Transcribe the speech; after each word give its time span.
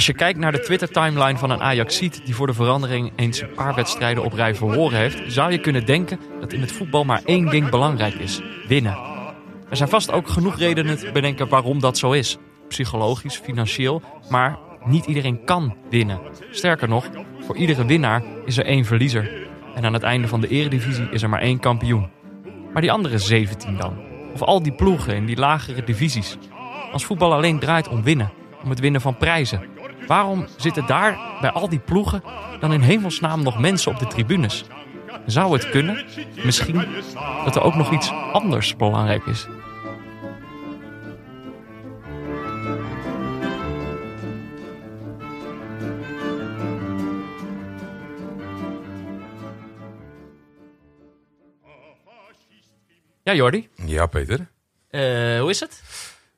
Als 0.00 0.08
je 0.08 0.14
kijkt 0.14 0.38
naar 0.38 0.52
de 0.52 0.60
Twitter-timeline 0.60 1.38
van 1.38 1.50
een 1.50 1.62
Ajaxiet 1.62 2.20
die 2.24 2.34
voor 2.34 2.46
de 2.46 2.52
verandering 2.52 3.12
eens 3.16 3.40
een 3.40 3.54
paar 3.54 3.74
wedstrijden 3.74 4.24
op 4.24 4.32
rij 4.32 4.54
verloren 4.54 4.98
heeft, 4.98 5.32
zou 5.32 5.52
je 5.52 5.58
kunnen 5.58 5.86
denken 5.86 6.20
dat 6.40 6.52
in 6.52 6.60
het 6.60 6.72
voetbal 6.72 7.04
maar 7.04 7.20
één 7.24 7.46
ding 7.46 7.70
belangrijk 7.70 8.14
is: 8.14 8.40
winnen. 8.68 8.98
Er 9.70 9.76
zijn 9.76 9.88
vast 9.88 10.12
ook 10.12 10.28
genoeg 10.28 10.58
redenen 10.58 10.98
te 10.98 11.10
bedenken 11.12 11.48
waarom 11.48 11.80
dat 11.80 11.98
zo 11.98 12.12
is. 12.12 12.36
Psychologisch, 12.68 13.36
financieel, 13.36 14.02
maar 14.30 14.58
niet 14.84 15.06
iedereen 15.06 15.44
kan 15.44 15.76
winnen. 15.90 16.20
Sterker 16.50 16.88
nog, 16.88 17.08
voor 17.40 17.56
iedere 17.56 17.86
winnaar 17.86 18.22
is 18.44 18.56
er 18.56 18.64
één 18.64 18.84
verliezer. 18.84 19.30
En 19.74 19.84
aan 19.84 19.92
het 19.92 20.02
einde 20.02 20.28
van 20.28 20.40
de 20.40 20.48
eredivisie 20.48 21.08
is 21.10 21.22
er 21.22 21.28
maar 21.28 21.42
één 21.42 21.60
kampioen. 21.60 22.10
Maar 22.72 22.82
die 22.82 22.92
andere 22.92 23.18
17 23.18 23.76
dan? 23.76 23.98
Of 24.32 24.42
al 24.42 24.62
die 24.62 24.72
ploegen 24.72 25.14
in 25.14 25.26
die 25.26 25.36
lagere 25.36 25.84
divisies? 25.84 26.38
Als 26.92 27.04
voetbal 27.04 27.32
alleen 27.32 27.58
draait 27.58 27.88
om 27.88 28.02
winnen, 28.02 28.32
om 28.62 28.70
het 28.70 28.80
winnen 28.80 29.00
van 29.00 29.16
prijzen. 29.16 29.78
Waarom 30.06 30.46
zitten 30.56 30.86
daar 30.86 31.18
bij 31.40 31.50
al 31.50 31.68
die 31.68 31.78
ploegen 31.78 32.22
dan 32.60 32.72
in 32.72 32.80
hemelsnaam 32.80 33.42
nog 33.42 33.58
mensen 33.58 33.92
op 33.92 33.98
de 33.98 34.06
tribunes? 34.06 34.64
Zou 35.26 35.52
het 35.52 35.70
kunnen, 35.70 36.04
misschien, 36.44 36.86
dat 37.44 37.56
er 37.56 37.62
ook 37.62 37.74
nog 37.74 37.92
iets 37.92 38.12
anders 38.32 38.76
belangrijk 38.76 39.26
is? 39.26 39.46
Ja, 53.22 53.36
Jordi. 53.36 53.68
Ja, 53.74 54.06
Peter. 54.06 54.50
Eh, 54.88 55.40
hoe 55.40 55.50
is 55.50 55.60
het? 55.60 55.82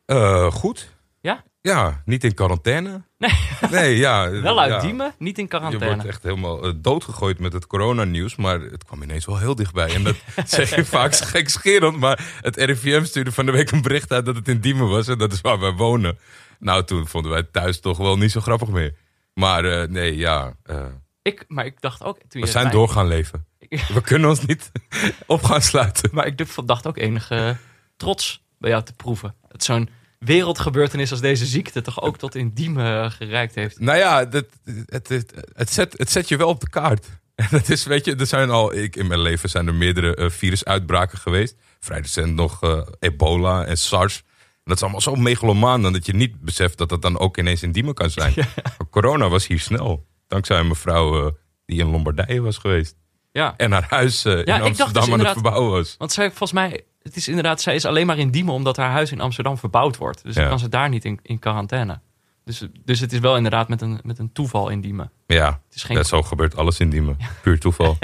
Eh, 0.05 0.51
goed. 0.51 0.89
Ja? 1.21 1.45
Ja, 1.61 2.03
niet 2.05 2.25
in 2.25 2.35
quarantaine. 2.35 3.03
Nee. 3.23 3.71
Nee, 3.71 3.97
ja. 3.97 4.31
Wel 4.31 4.61
uit 4.61 4.71
ja. 4.71 4.81
Diemen, 4.81 5.15
niet 5.19 5.37
in 5.39 5.43
Je 5.43 5.49
quarantaine. 5.49 5.95
wordt 5.95 6.09
echt 6.09 6.23
helemaal 6.23 6.65
eh, 6.65 6.73
doodgegooid 6.77 7.39
met 7.39 7.53
het 7.53 7.67
coronanieuws. 7.67 8.37
Maar 8.37 8.61
het 8.61 8.85
kwam 8.85 9.03
ineens 9.03 9.25
wel 9.27 9.39
heel 9.39 9.55
dichtbij. 9.55 9.95
En 9.95 10.03
dat 10.03 10.17
zeg 10.47 10.75
je 10.75 10.85
vaak 10.85 11.15
gekscherend. 11.15 11.99
Maar 11.99 12.39
het 12.41 12.57
RIVM 12.57 13.05
stuurde 13.05 13.33
van 13.33 13.47
de 13.47 13.53
week 13.53 13.71
een 13.71 13.83
bericht 13.83 14.13
uit 14.13 14.25
dat 14.27 14.37
het 14.37 14.49
in 14.49 14.61
Diemen 14.61 14.89
was. 14.89 15.09
En 15.09 15.19
dat 15.19 15.33
is 15.33 15.41
waar 15.41 15.61
wij 15.61 15.73
wonen. 15.73 16.19
Nou, 16.59 16.85
toen 16.85 17.07
vonden 17.07 17.31
wij 17.31 17.43
thuis 17.43 17.81
toch 17.81 17.99
wel 17.99 18.17
niet 18.19 18.31
zo 18.31 18.41
grappig 18.41 18.69
meer. 18.69 18.95
Maar 19.35 19.65
eh, 19.65 19.89
nee, 19.89 20.17
ja. 20.17 20.57
eh, 20.63 20.85
Ik, 21.23 21.45
maar 21.49 21.65
ik 21.67 21.81
dacht 21.81 22.03
ook... 22.05 22.19
Toen 22.19 22.27
we 22.31 22.39
je 22.39 22.47
zijn 22.47 22.63
zei- 22.65 22.77
door 22.77 22.89
gaan 22.89 23.07
leven. 23.09 23.47
We 23.95 24.01
kunnen 24.03 24.29
ons 24.29 24.47
niet 24.47 24.71
op 25.27 25.43
gaan 25.45 25.63
sluiten. 25.63 26.11
Maar 26.13 26.27
ik 26.27 26.67
dacht 26.67 26.87
ook 26.87 26.97
enige 26.99 27.57
trots 27.97 28.43
bij 28.59 28.71
jou 28.71 28.83
te 28.83 28.93
proeven. 28.93 29.35
Het 29.49 29.65
zo'n 29.65 29.89
wereldgebeurtenis 30.25 31.11
als 31.11 31.21
deze 31.21 31.47
ziekte 31.47 31.81
toch 31.81 32.03
ook 32.03 32.19
tot 32.19 32.35
in 32.35 32.51
Diemen 32.55 33.11
gereikt 33.11 33.55
heeft. 33.55 33.81
Nou 33.81 33.99
ja, 33.99 34.25
dat, 34.25 34.47
het, 34.87 35.09
het, 35.09 35.35
het, 35.55 35.73
zet, 35.73 35.95
het 35.99 36.11
zet 36.11 36.29
je 36.29 36.37
wel 36.37 36.49
op 36.49 36.61
de 36.61 36.69
kaart. 36.69 37.07
Dat 37.51 37.69
is, 37.69 37.85
weet 37.85 38.05
je, 38.05 38.17
er 38.17 38.27
zijn 38.27 38.51
al, 38.51 38.75
ik, 38.75 38.97
in 38.97 39.07
mijn 39.07 39.21
leven 39.21 39.49
zijn 39.49 39.67
er 39.67 39.75
meerdere 39.75 40.15
eh, 40.15 40.31
virusuitbraken 40.31 41.19
geweest. 41.19 41.57
Vrij 41.81 42.01
recent 42.01 42.35
nog 42.35 42.63
eh, 42.63 42.81
ebola 42.99 43.65
en 43.65 43.77
SARS. 43.77 44.17
En 44.17 44.63
dat 44.65 44.77
is 44.77 44.83
allemaal 44.83 45.01
zo 45.01 45.15
megalomaan 45.15 45.83
dan 45.83 45.93
dat 45.93 46.07
je 46.07 46.15
niet 46.15 46.41
beseft 46.41 46.79
dat 46.79 46.89
dat 46.89 47.03
dan 47.03 47.19
ook 47.19 47.39
ineens 47.39 47.63
in 47.63 47.73
Diemen 47.73 47.95
kan 47.95 48.11
zijn. 48.11 48.35
Corona 48.91 49.29
was 49.29 49.47
hier 49.47 49.61
snel. 49.61 50.07
Dankzij 50.27 50.59
een 50.59 50.69
mevrouw 50.69 51.27
eh, 51.27 51.33
die 51.67 51.81
in 51.81 51.91
Lombardije 51.91 52.41
was 52.41 52.59
geweest. 52.59 52.97
Ja, 53.33 53.55
En 53.57 53.73
haar 53.73 53.87
huis 53.89 54.25
eh, 54.25 54.39
in 54.39 54.45
dus 54.45 54.61
Amsterdam 54.61 55.13
aan 55.13 55.19
het 55.19 55.33
verbouwen 55.33 55.71
was. 55.71 55.95
want 55.99 56.13
zij 56.13 56.29
volgens 56.29 56.53
mij... 56.53 56.85
Het 57.03 57.17
is 57.17 57.29
inderdaad, 57.29 57.61
zij 57.61 57.75
is 57.75 57.85
alleen 57.85 58.07
maar 58.07 58.19
in 58.19 58.31
Diemen 58.31 58.55
omdat 58.55 58.77
haar 58.77 58.91
huis 58.91 59.13
in 59.13 59.21
Amsterdam 59.21 59.59
verbouwd 59.59 59.97
wordt. 59.97 60.23
Dus 60.23 60.35
dan 60.35 60.49
kan 60.49 60.59
ze 60.59 60.69
daar 60.69 60.89
niet 60.89 61.05
in, 61.05 61.19
in 61.23 61.39
quarantaine. 61.39 62.01
Dus, 62.45 62.67
dus 62.85 63.01
het 63.01 63.13
is 63.13 63.19
wel 63.19 63.37
inderdaad 63.37 63.69
met 63.69 63.81
een, 63.81 64.01
met 64.03 64.19
een 64.19 64.33
toeval 64.33 64.69
in 64.69 64.81
Diemen. 64.81 65.11
Ja, 65.27 65.47
Het 65.67 65.75
is 65.75 65.83
geen 65.83 65.97
ja, 65.97 66.03
zo 66.03 66.23
gebeurt 66.23 66.57
alles 66.57 66.81
in 66.81 66.91
Diemen. 66.91 67.17
Puur 67.43 67.59
toeval. 67.61 67.99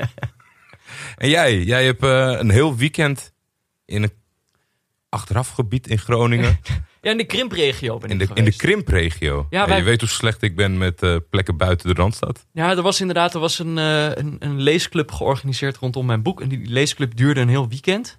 en 1.16 1.28
jij, 1.28 1.62
jij 1.62 1.84
hebt 1.84 2.02
eh, 2.02 2.34
een 2.38 2.50
heel 2.50 2.76
weekend 2.76 3.32
in 3.84 4.02
een 4.02 4.12
achterafgebied 5.08 5.86
in 5.86 5.98
Groningen. 5.98 6.58
Ja, 7.00 7.10
in 7.10 7.16
de 7.16 7.24
krimpregio 7.26 7.98
ben 7.98 8.10
In 8.10 8.20
ik 8.20 8.28
de, 8.28 8.34
in 8.34 8.44
de 8.44 8.56
krimpregio. 8.56 9.46
Ja, 9.50 9.60
Ja, 9.60 9.66
wij- 9.68 9.76
Je 9.78 9.82
weet 9.84 10.00
hoe 10.00 10.08
slecht 10.08 10.42
ik 10.42 10.56
ben 10.56 10.78
met 10.78 11.02
eh, 11.02 11.16
plekken 11.30 11.56
buiten 11.56 11.88
de 11.94 12.00
Randstad. 12.00 12.46
Ja, 12.52 12.70
er 12.70 12.82
was 12.82 13.00
inderdaad 13.00 13.34
er 13.34 13.40
was 13.40 13.58
een, 13.58 13.78
eh, 13.78 14.04
een, 14.14 14.36
een 14.38 14.60
leesclub 14.60 15.10
georganiseerd 15.12 15.76
rondom 15.76 16.06
mijn 16.06 16.22
boek. 16.22 16.40
En 16.40 16.48
die 16.48 16.66
leesclub 16.66 17.16
duurde 17.16 17.40
een 17.40 17.48
heel 17.48 17.68
weekend. 17.68 18.18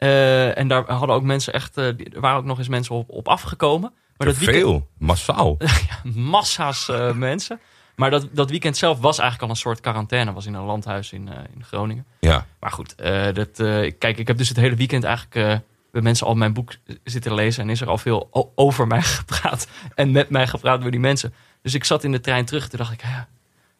Eh, 0.00 0.58
en 0.58 0.68
daar 0.68 0.84
hadden 0.92 1.16
ook 1.16 1.22
mensen 1.22 1.52
echt, 1.52 1.76
eh, 1.76 1.84
er 1.86 2.20
waren 2.20 2.38
ook 2.38 2.44
nog 2.44 2.58
eens 2.58 2.68
mensen 2.68 2.94
op, 2.94 3.10
op 3.10 3.28
afgekomen. 3.28 3.92
Maar 4.16 4.26
dat 4.26 4.36
weekend, 4.36 4.58
veel, 4.60 4.88
massaal. 4.98 5.56
massa's 6.14 6.88
eh, 6.88 7.12
mensen. 7.28 7.60
Maar 7.96 8.10
dat, 8.10 8.28
dat 8.32 8.50
weekend 8.50 8.76
zelf 8.76 8.98
was 8.98 9.18
eigenlijk 9.18 9.48
al 9.48 9.56
een 9.56 9.60
soort 9.62 9.80
quarantaine. 9.80 10.32
Was 10.32 10.46
in 10.46 10.54
een 10.54 10.64
landhuis 10.64 11.12
in, 11.12 11.28
in 11.54 11.64
Groningen. 11.64 12.06
Ja, 12.20 12.46
Maar 12.60 12.70
goed, 12.70 12.94
dat, 13.34 13.50
kijk, 13.98 14.18
ik 14.18 14.26
heb 14.26 14.36
dus 14.38 14.48
het 14.48 14.56
hele 14.56 14.74
weekend 14.76 15.04
eigenlijk 15.04 15.62
met 15.92 16.02
mensen 16.02 16.26
al 16.26 16.34
mijn 16.34 16.52
boek 16.52 16.72
zitten 17.04 17.34
lezen. 17.34 17.62
En 17.62 17.70
is 17.70 17.80
er 17.80 17.88
al 17.88 17.98
veel 17.98 18.50
over 18.54 18.86
mij 18.86 19.02
gepraat. 19.22 19.68
En 19.94 20.10
met 20.10 20.30
mij 20.30 20.46
gepraat 20.46 20.82
door 20.82 20.90
die 20.90 21.00
mensen. 21.00 21.34
Dus 21.62 21.74
ik 21.74 21.84
zat 21.84 22.04
in 22.04 22.12
de 22.12 22.20
trein 22.20 22.44
terug. 22.44 22.68
Toen 22.68 22.78
dacht 22.78 22.92
ik, 22.92 23.02
ja, 23.02 23.28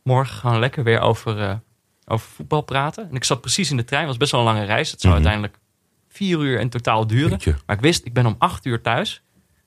morgen 0.03 0.37
gaan 0.37 0.53
we 0.53 0.59
lekker 0.59 0.85
weer 0.85 1.01
over, 1.01 1.61
over 2.07 2.29
voetbal 2.29 2.61
praten. 2.63 3.09
En 3.09 3.15
ik 3.17 3.25
zat 3.25 3.41
precies 3.41 3.71
in 3.71 3.77
de 3.77 3.85
trein. 3.85 4.01
Het 4.03 4.11
was 4.11 4.19
best 4.19 4.31
wel 4.33 4.41
een 4.41 4.47
lange 4.55 4.65
reis. 4.67 4.91
Het 4.91 5.01
zou 5.01 5.15
Mhm. 5.15 5.23
uiteindelijk 5.27 5.63
vier 6.21 6.39
uur 6.39 6.61
in 6.61 6.69
totaal 6.69 7.07
duren. 7.07 7.39
Maar 7.67 7.77
ik 7.77 7.83
wist, 7.83 8.05
ik 8.05 8.13
ben 8.13 8.27
om 8.27 8.35
acht 8.39 8.65
uur 8.65 8.81
thuis. 8.81 9.23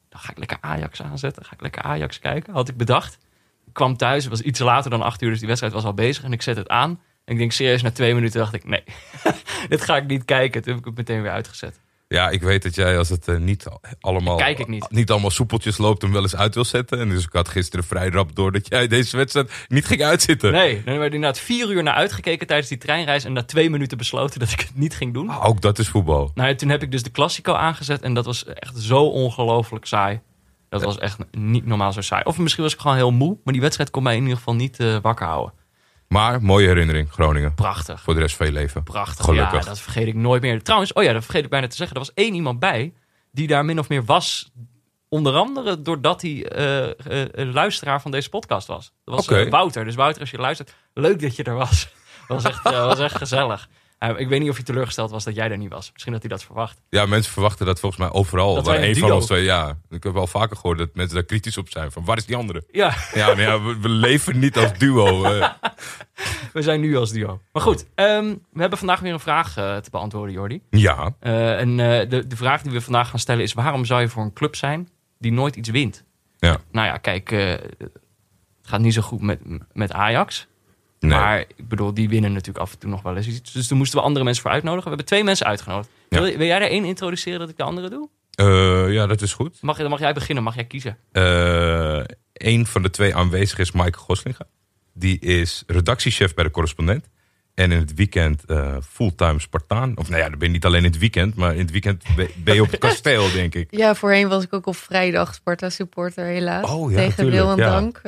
Dan 0.09 0.19
ga 0.19 0.31
ik 0.31 0.38
lekker 0.38 0.58
Ajax 0.62 1.02
aanzetten. 1.02 1.46
Ga 1.46 1.53
ik 1.53 1.62
lekker 1.62 1.81
Ajax 1.81 2.19
kijken. 2.19 2.53
Had 2.53 2.69
ik 2.69 2.78
bedacht. 2.78 3.18
Ik 3.66 3.74
kwam 3.74 3.97
thuis. 3.97 4.24
Het 4.24 4.31
was 4.31 4.41
iets 4.41 4.59
later 4.59 4.90
dan 4.92 5.02
acht 5.02 5.22
uur. 5.22 5.30
Dus 5.30 5.38
die 5.38 5.47
wedstrijd 5.47 5.74
was 5.74 5.84
al 5.84 5.94
bezig. 5.94 6.24
En 6.24 6.31
ik 6.31 6.42
zet 6.42 6.58
het 6.58 6.69
aan. 6.69 6.90
En 7.25 7.34
ik 7.34 7.38
denk 7.38 7.52
serieus, 7.52 7.81
na 7.81 7.92
twee 7.92 8.13
minuten 8.13 8.40
dacht 8.40 8.53
ik, 8.53 8.66
nee, 8.66 8.84
dit 9.69 9.81
ga 9.81 9.97
ik 9.97 10.08
niet 10.08 10.25
kijken. 10.25 10.62
Toen 10.62 10.72
heb 10.72 10.80
ik 10.80 10.86
het 10.86 10.97
meteen 10.97 11.22
weer 11.22 11.31
uitgezet. 11.31 11.80
Ja, 12.13 12.29
ik 12.29 12.41
weet 12.41 12.63
dat 12.63 12.75
jij 12.75 12.97
als 12.97 13.09
het 13.09 13.28
eh, 13.28 13.38
niet 13.38 13.66
allemaal, 14.00 14.35
Kijk 14.38 14.59
ik 14.59 14.68
niet. 14.68 14.85
niet 14.90 15.12
allemaal 15.12 15.29
soepeltjes 15.29 15.78
loopt, 15.78 16.01
hem 16.01 16.12
wel 16.12 16.22
eens 16.22 16.35
uit 16.35 16.53
wil 16.56 16.66
zetten. 16.66 17.00
En 17.00 17.09
dus 17.09 17.24
ik 17.24 17.31
had 17.34 17.50
gisteren 17.50 17.85
vrij 17.85 18.09
rap 18.09 18.35
door 18.35 18.51
dat 18.51 18.68
jij 18.68 18.88
deze 18.88 19.18
wedstrijd 19.18 19.66
niet 19.68 19.85
ging 19.85 20.03
uitzitten. 20.03 20.51
Nee, 20.51 20.81
dan 20.85 20.97
werd 20.97 21.13
inderdaad 21.13 21.40
vier 21.40 21.72
uur 21.72 21.84
naar 21.84 21.94
uitgekeken 21.94 22.47
tijdens 22.47 22.69
die 22.69 22.78
treinreis. 22.78 23.24
En 23.24 23.34
na 23.34 23.44
twee 23.44 23.69
minuten 23.69 23.97
besloten 23.97 24.40
dat 24.40 24.51
ik 24.51 24.59
het 24.59 24.75
niet 24.75 24.96
ging 24.96 25.13
doen. 25.13 25.29
Ah, 25.29 25.46
ook 25.46 25.62
dat 25.62 25.79
is 25.79 25.88
voetbal. 25.88 26.31
Nou, 26.35 26.50
ja, 26.50 26.56
toen 26.56 26.69
heb 26.69 26.84
ik 26.84 26.91
dus 26.91 27.03
de 27.03 27.12
Classico 27.12 27.53
aangezet. 27.53 28.01
En 28.01 28.13
dat 28.13 28.25
was 28.25 28.45
echt 28.45 28.78
zo 28.78 29.03
ongelooflijk 29.03 29.85
saai. 29.85 30.19
Dat 30.69 30.84
was 30.84 30.97
echt 30.97 31.18
niet 31.31 31.66
normaal 31.66 31.94
zo 31.94 32.01
saai. 32.01 32.24
Of 32.24 32.38
misschien 32.38 32.63
was 32.63 32.74
ik 32.74 32.80
gewoon 32.80 32.97
heel 32.97 33.12
moe. 33.12 33.38
Maar 33.44 33.53
die 33.53 33.62
wedstrijd 33.62 33.90
kon 33.90 34.03
mij 34.03 34.16
in 34.16 34.22
ieder 34.22 34.38
geval 34.38 34.56
niet 34.56 34.80
eh, 34.80 34.97
wakker 35.01 35.25
houden. 35.25 35.53
Maar 36.13 36.41
mooie 36.41 36.68
herinnering, 36.68 37.12
Groningen. 37.12 37.53
Prachtig. 37.53 38.01
Voor 38.01 38.13
de 38.13 38.19
rest 38.19 38.35
van 38.35 38.46
je 38.46 38.51
leven. 38.51 38.84
Prachtig. 38.84 39.25
Gelukkig. 39.25 39.59
Ja, 39.59 39.66
dat 39.66 39.79
vergeet 39.79 40.07
ik 40.07 40.16
nooit 40.16 40.41
meer. 40.41 40.63
Trouwens, 40.63 40.94
oh 40.94 41.03
ja, 41.03 41.13
dat 41.13 41.24
vergeet 41.24 41.44
ik 41.44 41.50
bijna 41.50 41.68
te 41.68 41.75
zeggen. 41.75 41.96
Er 41.96 42.01
was 42.01 42.13
één 42.13 42.34
iemand 42.34 42.59
bij 42.59 42.94
die 43.31 43.47
daar 43.47 43.66
min 43.66 43.79
of 43.79 43.90
meer 43.90 44.06
was. 44.06 44.51
Onder 45.09 45.34
andere 45.35 45.81
doordat 45.81 46.22
hij 46.22 46.47
eh, 46.47 47.25
een 47.31 47.53
luisteraar 47.53 48.01
van 48.01 48.12
deze 48.12 48.29
podcast 48.29 48.68
was. 48.68 48.94
Dat 49.06 49.16
was 49.16 49.28
Oké. 49.28 49.40
eh, 49.40 49.51
Wouter. 49.51 49.85
Dus 49.85 49.96
Wouter, 49.96 50.22
als 50.22 50.31
je 50.31 50.38
luistert, 50.38 50.75
leuk 50.94 51.22
dat 51.22 51.35
je 51.35 51.44
er 51.44 51.56
was. 51.56 51.88
Dat 52.28 52.41
was 52.44 52.51
echt, 52.51 52.63
was 52.63 53.00
echt 53.00 53.16
gezellig. 53.16 53.69
Eh, 54.03 54.19
ik 54.19 54.28
weet 54.28 54.40
niet 54.40 54.50
of 54.50 54.56
hij 54.56 54.66
teleurgesteld 54.66 55.12
was 55.12 55.24
dat 55.24 55.36
jij 55.36 55.52
er 55.52 55.58
niet 55.58 55.69
was. 55.69 55.90
Misschien 55.91 56.14
had 56.14 56.22
hij 56.22 56.31
dat 56.31 56.44
verwacht. 56.44 56.81
Ja, 56.90 57.06
mensen 57.06 57.31
verwachten 57.31 57.66
dat 57.66 57.80
volgens 57.80 58.02
mij 58.02 58.12
overal. 58.12 58.56
Dat 58.56 58.66
waar 58.66 58.81
een 58.81 58.96
van 58.96 59.12
ons 59.12 59.25
twee, 59.25 59.44
ja. 59.44 59.78
Ik 59.90 60.03
heb 60.03 60.14
wel 60.14 60.28
vaker 60.28 60.56
gehoord 60.56 60.78
dat 60.78 60.90
mensen 60.94 61.16
daar 61.16 61.25
kritisch 61.25 61.58
op 61.58 61.69
zijn. 61.69 61.91
Van 61.91 62.06
waar 62.06 62.18
is 62.18 62.25
die 62.25 62.36
andere? 62.36 62.63
Ja, 62.72 62.96
Ja, 63.13 63.28
maar 63.28 63.42
ja 63.42 63.62
we, 63.62 63.80
we 63.80 63.90
leven 63.90 64.40
niet 64.40 64.58
als 64.58 64.78
duo. 64.78 65.24
eh. 65.25 65.50
we 66.54 66.62
zijn 66.62 66.81
nu 66.81 66.98
als 66.98 67.12
duo. 67.12 67.42
Maar 67.51 67.62
goed, 67.62 67.86
ehm, 67.95 68.36
we 68.51 68.60
hebben 68.62 68.78
vandaag 68.78 69.00
weer 69.00 69.13
een 69.13 69.19
vraag 69.19 69.57
eh, 69.57 69.78
te 69.78 69.89
beantwoorden, 69.89 70.33
Jordi. 70.33 70.62
ja, 70.69 71.13
en 71.19 71.78
de, 71.78 72.25
de 72.28 72.36
vraag 72.36 72.62
die 72.62 72.72
we 72.72 72.81
vandaag 72.81 73.10
gaan 73.10 73.19
stellen 73.19 73.44
is: 73.44 73.54
waarom 73.54 73.86
zou 73.86 74.01
je 74.01 74.10
voor 74.10 74.24
een 74.24 74.33
club 74.33 74.56
zijn 74.56 74.89
die 75.19 75.31
nooit 75.31 75.56
iets 75.56 75.69
wint? 75.69 76.04
ja. 76.38 76.57
Nou 76.72 76.88
ja, 76.88 76.98
kijk, 76.98 77.30
het 77.30 77.92
gaat 78.62 78.80
niet 78.80 78.94
zo 78.94 79.01
goed 79.01 79.22
met, 79.22 79.39
met 79.74 79.92
Ajax. 79.92 80.48
Nee. 81.04 81.18
Maar 81.18 81.40
ik 81.40 81.68
bedoel, 81.68 81.94
die 81.94 82.10
winnen 82.10 82.32
natuurlijk 82.32 82.66
af 82.66 82.72
en 82.72 82.80
toe 82.80 82.90
nog 82.90 83.02
wel 83.02 83.16
eens 83.16 83.28
iets. 83.28 83.52
Dus 83.52 83.68
toen 83.68 83.78
moesten 83.78 84.00
we 84.00 84.06
andere 84.06 84.26
mensen 84.26 84.44
voor 84.44 84.52
uitnodigen. 84.52 84.84
We 84.84 84.90
hebben 84.90 85.08
twee 85.08 85.24
mensen 85.24 85.46
uitgenodigd. 85.46 85.90
Ja. 86.10 86.22
Wil, 86.22 86.38
wil 86.38 86.48
jij 86.48 86.62
er 86.62 86.70
één 86.70 86.86
introduceren 86.86 87.40
dat 87.40 87.50
ik 87.50 87.58
de 87.58 87.64
andere 87.64 87.90
doe? 87.90 88.10
Eh, 88.32 88.94
ja, 88.94 89.08
dat 89.08 89.22
is 89.22 89.34
goed. 89.34 89.62
Mag, 89.62 89.78
dan 89.78 89.90
mag 89.90 90.00
jij 90.00 90.14
beginnen, 90.14 90.44
mag 90.44 90.56
jij 90.56 90.66
kiezen. 90.66 90.98
Eh 91.12 92.02
een 92.34 92.66
van 92.66 92.82
de 92.82 92.90
twee 92.90 93.16
aanwezigen 93.16 93.64
is 93.64 93.72
Mike 93.72 93.98
Goslinga. 93.98 94.46
Die 94.94 95.20
is 95.20 95.64
redactiechef 95.68 96.34
bij 96.34 96.44
de 96.44 96.52
correspondent. 96.52 97.10
En 97.54 97.72
in 97.72 97.78
het 97.80 97.94
weekend 97.94 98.46
eh, 98.46 98.78
fulltime 98.90 99.40
Spartaan. 99.40 99.98
Of 99.98 100.10
nou 100.10 100.22
ja, 100.22 100.30
dan 100.30 100.38
ben 100.40 100.48
je 100.48 100.54
niet 100.54 100.66
alleen 100.66 100.84
in 100.84 100.92
het 100.92 100.98
weekend. 100.98 101.36
Maar 101.36 101.54
in 101.54 101.60
het 101.60 101.72
weekend 101.72 102.04
ben- 102.16 102.54
je 102.54 102.62
op 102.62 102.72
het 102.72 102.80
kasteel, 102.90 103.32
denk 103.32 103.56
ik. 103.56 103.68
Ja, 103.70 103.96
voorheen 103.96 104.28
was 104.28 104.44
ik 104.44 104.54
ook 104.54 104.66
op 104.66 104.76
vrijdag 104.76 105.34
Sparta 105.34 105.70
supporter 105.70 106.26
helaas. 106.26 106.70
Oh, 106.70 106.92
ja, 106.92 106.98
Tegen 106.98 107.30
wil 107.30 107.52
en 107.52 107.58
ja. 107.58 107.70
dank. 107.70 108.02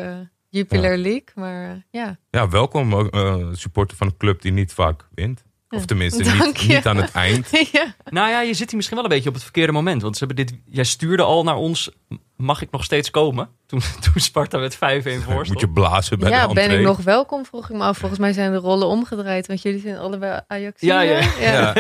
Jupiler 0.56 0.98
League, 0.98 1.28
maar 1.36 1.70
eh, 1.70 1.76
ja. 1.90 2.18
Ja, 2.30 2.50
welkom. 2.50 3.10
eh, 3.10 3.36
supporter 3.52 3.98
van 3.98 4.08
een 4.08 4.18
club 4.18 4.42
die 4.42 4.52
niet 4.52 4.74
vaak 4.74 5.08
wint. 5.16 5.44
Of 5.70 5.86
tenminste, 5.86 6.24
niet, 6.68 6.86
aan 6.86 6.98
het 6.98 7.12
eind. 7.12 7.50
ja. 7.72 7.96
Nou 8.10 8.30
ja, 8.30 8.42
je 8.42 8.54
zit 8.54 8.68
hier 8.68 8.76
misschien 8.76 8.98
wel 8.98 9.06
een 9.06 9.12
beetje 9.12 9.30
op 9.30 9.36
het 9.36 9.44
verkeerde 9.44 9.72
moment. 9.72 10.02
Want 10.02 10.18
ze 10.18 10.26
hebben 10.26 10.46
dit, 10.46 10.58
jij 10.66 10.84
stuurde 10.84 11.24
al 11.24 11.44
naar 11.44 11.56
ons 11.56 11.92
mag 12.36 12.62
ik 12.62 12.72
nog 12.72 12.84
steeds 12.84 13.12
komen? 13.12 13.50
Toen, 13.66 13.80
toen 14.04 14.14
Sparta 14.16 14.58
met 14.58 14.76
5-1 14.76 14.80
voor 14.80 15.46
Moet 15.48 15.60
je 15.60 15.70
blazen 15.70 16.20
bij 16.20 16.30
ja, 16.30 16.48
de 16.48 16.54
ben 16.54 16.72
ik 16.72 16.86
nog 16.86 17.02
welkom, 17.02 17.46
vroeg 17.46 17.70
ik 17.70 17.76
me 17.76 17.84
af. 17.84 17.98
Volgens 17.98 18.20
mij 18.20 18.34
zijn 18.34 18.52
de 18.52 18.58
rollen 18.58 18.88
omgedraaid, 18.88 19.48
want 19.48 19.62
jullie 19.62 19.80
zijn 19.80 19.98
allebei 19.98 20.42
Ajax. 20.48 20.82
Ja, 20.82 21.02
ja. 21.02 21.22
Ja. 21.40 21.74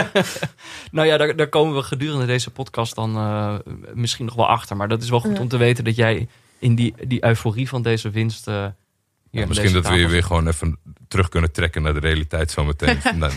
Nou 0.92 1.07
ja, 1.07 1.18
daar, 1.18 1.36
daar 1.36 1.50
komen 1.50 1.75
we 1.75 1.83
gedurende 1.83 2.25
deze 2.25 2.51
podcast 2.51 2.95
dan 2.95 3.16
eh, 3.16 3.56
misschien 3.94 4.25
nog 4.25 4.36
wel 4.36 4.48
achter. 4.48 4.75
Maar 4.75 4.88
dat 4.88 5.04
is 5.04 5.10
wel 5.10 5.19
goed 5.19 5.36
Ja. 5.36 5.42
om 5.42 5.48
te 5.48 5.57
weten 5.57 5.83
dat 5.83 5.95
jij 5.95 6.28
in 6.66 6.76
die, 6.76 6.94
die 7.08 7.26
euforie 7.26 7.70
van 7.70 7.82
deze 7.82 8.10
winst... 8.10 8.48
eh, 8.48 8.54
Ja, 9.32 9.46
misschien 9.46 9.56
deze 9.56 9.82
dat 9.82 9.88
we 9.88 9.98
je 9.98 10.08
weer 10.08 10.24
gewoon 10.24 10.48
even 10.48 10.78
terug 11.08 11.30
kunnen 11.30 11.52
trekken 11.52 11.82
naar 11.82 11.94
de 11.94 12.00
realiteit 12.00 12.52
zometeen. 12.52 13.00
Dan, 13.20 13.32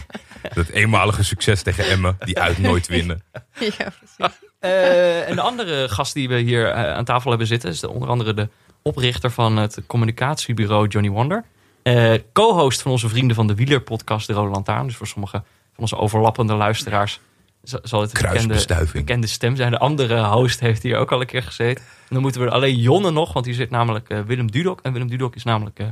dat 0.55 0.69
eenmalige 0.69 1.25
succes 1.25 1.63
tegen 1.63 1.85
Emmen, 1.85 2.17
die 2.19 2.41
uit 2.41 2.59
nooit 2.59 2.87
winnen. 2.87 3.23
ja, 3.79 3.93
precies. 3.99 4.39
Eh, 4.59 5.29
en 5.29 5.35
de 5.35 5.41
andere 5.41 5.89
gast 5.89 6.15
die 6.15 6.29
we 6.29 6.39
hier 6.39 6.71
eh, 6.71 6.93
aan 6.93 7.05
tafel 7.05 7.31
hebben 7.31 7.49
zitten... 7.49 7.71
is 7.71 7.81
de, 7.81 7.89
onder 7.89 8.09
andere 8.09 8.35
de 8.35 8.49
oprichter 8.83 9.31
van 9.31 9.57
het 9.57 9.81
communicatiebureau 9.87 10.89
Johnny 10.89 11.11
Wonder. 11.11 11.45
Eh, 11.83 12.15
Co-host 12.33 12.83
van 12.83 12.91
onze 12.91 13.09
vrienden 13.09 13.37
van 13.37 13.47
de 13.47 13.55
Wieler-podcast 13.55 14.27
De 14.27 14.33
Rode 14.33 14.51
Lantaarn. 14.51 14.87
Dus 14.87 14.97
voor 14.97 15.07
sommige 15.07 15.43
van 15.73 15.83
onze 15.83 15.97
overlappende 15.97 16.55
luisteraars... 16.55 17.21
zal 17.63 18.01
het 18.01 18.23
een 18.23 18.31
bekende, 18.31 18.87
bekende 18.93 19.27
stem 19.27 19.57
zijn. 19.57 19.71
De 19.71 19.79
andere 19.79 20.25
host 20.25 20.61
heeft 20.61 20.83
hier 20.83 20.97
ook 20.97 21.13
al 21.13 21.21
een 21.21 21.27
keer 21.27 21.43
gezeten. 21.43 21.85
En 22.09 22.15
dan 22.15 22.23
moeten 22.23 22.41
we 22.41 22.51
alleen 22.51 22.77
Jonne 22.77 23.11
nog, 23.11 23.33
want 23.33 23.47
hier 23.47 23.55
zit 23.55 23.71
namelijk 23.71 24.09
eh, 24.11 24.21
Willem 24.21 24.51
Dudok. 24.51 24.81
En 24.83 24.93
Willem 24.93 25.09
Dudok 25.09 25.35
is 25.35 25.45
namelijk 25.45 25.79
eh, 25.79 25.87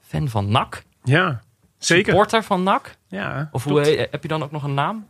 fan 0.00 0.28
van 0.28 0.50
NAC. 0.50 0.82
Ja, 1.04 1.40
zeker. 1.78 2.04
Supporter 2.04 2.42
van 2.42 2.62
NAC. 2.62 2.96
Ja, 3.08 3.48
Of 3.52 3.64
hoe, 3.64 3.80
he- 3.80 4.06
heb 4.10 4.22
je 4.22 4.28
dan 4.28 4.42
ook 4.42 4.50
nog 4.50 4.62
een 4.62 4.74
naam? 4.74 5.06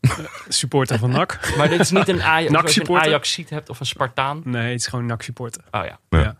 supporter 0.48 0.98
van 0.98 1.10
NAC. 1.10 1.54
Maar 1.56 1.68
dit 1.68 1.80
is 1.80 1.90
niet 1.90 2.08
een 2.08 2.22
Ajax, 2.22 2.74
je 2.74 2.80
een? 2.88 2.96
Ajax-ziet 2.96 3.50
hebt 3.50 3.68
of 3.70 3.80
een 3.80 3.86
Spartaan. 3.86 4.40
Nee, 4.44 4.70
het 4.70 4.80
is 4.80 4.86
gewoon 4.86 5.06
NAC 5.06 5.22
supporter. 5.22 5.62
Oh 5.70 5.84
ja. 5.84 5.98
Ja. 6.08 6.18
Ja. 6.18 6.36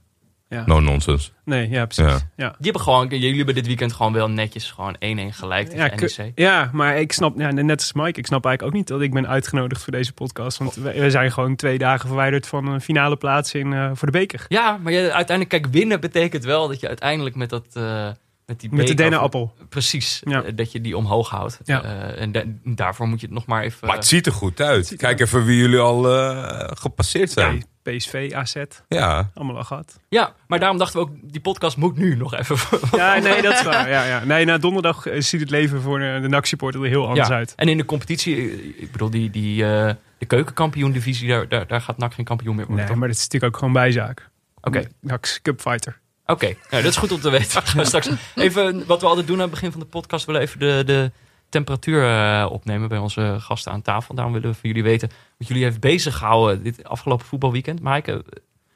No 0.67 0.81
nonsense. 0.81 1.31
Nee, 1.45 1.69
ja, 1.69 1.85
precies. 1.87 2.05
Ja. 2.05 2.19
Ja. 2.37 2.49
Die 2.49 2.56
hebben 2.71 2.81
gewoon, 2.83 3.09
jullie 3.09 3.37
hebben 3.37 3.55
dit 3.55 3.67
weekend 3.67 3.93
gewoon 3.93 4.12
wel 4.12 4.31
netjes 4.31 4.71
gewoon 4.71 4.97
1-1 4.97 4.99
gelijk 5.35 5.73
Ja, 5.73 5.89
tegen 5.89 5.97
ku- 5.97 6.11
NEC. 6.23 6.33
ja, 6.35 6.71
maar 6.73 6.97
ik 6.99 7.12
snap, 7.12 7.39
ja, 7.39 7.51
net 7.51 7.81
als 7.81 7.93
Mike, 7.93 8.19
ik 8.19 8.27
snap 8.27 8.45
eigenlijk 8.45 8.62
ook 8.62 8.81
niet 8.81 8.89
dat 8.89 9.01
ik 9.01 9.12
ben 9.12 9.29
uitgenodigd 9.29 9.83
voor 9.83 9.93
deze 9.93 10.12
podcast. 10.12 10.59
Want 10.59 10.75
we, 10.75 10.93
we 11.01 11.11
zijn 11.11 11.33
gewoon 11.33 11.56
twee 11.56 11.79
dagen 11.79 12.06
verwijderd 12.09 12.47
van 12.47 12.67
een 12.67 12.81
finale 12.81 13.17
plaats 13.17 13.55
in, 13.55 13.73
eh, 13.73 13.91
voor 13.95 14.11
de 14.11 14.19
beker. 14.19 14.45
Ja, 14.49 14.79
maar 14.83 14.93
je, 14.93 15.01
uiteindelijk, 15.12 15.49
kijk, 15.49 15.67
winnen 15.75 16.01
betekent 16.01 16.45
wel 16.45 16.69
dat 16.69 16.81
je 16.81 16.89
uiteindelijk 16.89 17.37
met 17.37 17.51
dat... 17.51 17.67
eh, 17.73 18.09
met 18.46 18.61
die 18.61 18.73
Met 18.73 18.87
de 18.87 18.94
dennenappel. 18.94 19.55
Precies, 19.69 20.20
Ja. 20.25 20.43
eh, 20.43 20.52
dat 20.55 20.73
je 20.73 20.81
die 20.81 20.96
omhoog 20.96 21.29
houdt. 21.31 21.61
Ja. 21.64 21.82
Eh, 21.82 22.20
en 22.23 22.32
da- 22.32 22.44
daarvoor 22.64 23.06
moet 23.08 23.20
je 23.20 23.26
het 23.26 23.35
nog 23.35 23.46
maar 23.46 23.62
even... 23.62 23.87
Maar 23.87 23.96
het 23.96 24.06
ziet 24.06 24.26
er 24.26 24.32
goed 24.32 24.61
uit. 24.61 24.91
er 24.91 24.96
Kijk 24.96 25.20
even 25.20 25.44
wie 25.44 25.56
jullie 25.58 25.79
al 25.79 26.14
eh, 26.14 26.61
gepasseerd 26.75 27.31
zijn. 27.31 27.56
Ja, 27.56 27.93
PSV, 27.93 28.31
AZ, 28.35 28.55
Ja. 28.88 29.31
allemaal 29.35 29.56
al 29.56 29.64
gehad. 29.64 30.00
Ja, 30.08 30.35
maar 30.46 30.58
daarom 30.58 30.79
dachten 30.79 31.00
we 31.00 31.06
ook, 31.06 31.14
die 31.23 31.41
podcast 31.41 31.76
moet 31.76 31.96
nu 31.96 32.17
nog 32.17 32.35
even... 32.35 32.56
Ja, 32.99 33.19
nee, 33.19 33.43
dat 33.43 33.52
is 33.52 33.62
waar. 33.62 33.88
Ja, 33.91 34.05
ja. 34.05 34.25
Nee, 34.25 34.44
na 34.44 34.58
donderdag 34.58 35.06
ziet 35.19 35.41
het 35.41 35.50
leven 35.50 35.81
voor 35.81 35.99
de, 35.99 36.26
NAC-supporter 36.29 36.82
er 36.82 36.88
heel 36.88 37.08
anders 37.08 37.29
Ja, 37.29 37.35
uit. 37.35 37.52
En 37.56 37.69
in 37.69 37.76
de 37.76 37.85
competitie, 37.85 38.52
ik 38.79 38.93
bedoel, 38.93 39.11
die, 39.11 39.31
die, 39.31 39.64
eh, 39.64 39.93
de 40.19 40.26
keukenkampioen-divisie, 40.26 41.29
daar, 41.29 41.49
daar, 41.49 41.67
daar 41.67 41.81
gaat 41.81 41.99
NAC 41.99 42.14
geen 42.14 42.25
kampioen 42.25 42.55
meer 42.56 42.64
worden, 42.67 42.85
Nee, 42.85 42.91
toch? 42.93 42.99
maar 43.00 43.08
dat 43.08 43.17
is 43.17 43.23
natuurlijk 43.23 43.52
ook 43.52 43.58
gewoon 43.58 43.75
bijzaak. 43.75 44.29
Oké. 44.61 44.85
NAC's 45.00 45.43
Cupfighter. 45.43 46.00
Oké, 46.26 46.47
nou, 46.47 46.82
dat 46.82 46.93
is 46.93 46.97
goed 46.97 47.12
om 47.12 47.21
te 47.21 47.31
weten. 47.31 47.62
Gaan 47.62 47.87
straks 47.87 48.09
even 48.35 48.87
wat 48.87 49.00
we 49.00 49.06
altijd 49.06 49.26
doen 49.26 49.37
aan 49.37 49.43
het 49.43 49.50
begin 49.50 49.71
van 49.71 49.81
de 49.81 49.87
podcast. 49.87 50.25
Willen 50.26 50.41
even 50.41 50.59
de, 50.59 50.82
de 50.87 51.11
temperatuur 51.49 52.05
eh, 52.05 52.49
opnemen 52.50 52.88
bij 52.88 52.99
onze 52.99 53.37
gasten 53.38 53.73
aan 53.73 53.82
tafel. 53.82 54.15
Daarom 54.15 54.32
willen 54.32 54.50
we 54.50 54.55
van 54.55 54.69
jullie 54.69 54.85
weten 54.85 55.11
wat 55.38 55.49
jullie 55.49 55.65
heeft 55.65 55.81
bezig 55.81 56.17
gehouden 56.17 56.62
dit 56.62 56.85
afgelopen 56.85 57.26
voetbalweekend. 57.26 57.81
Maaike, 57.81 58.25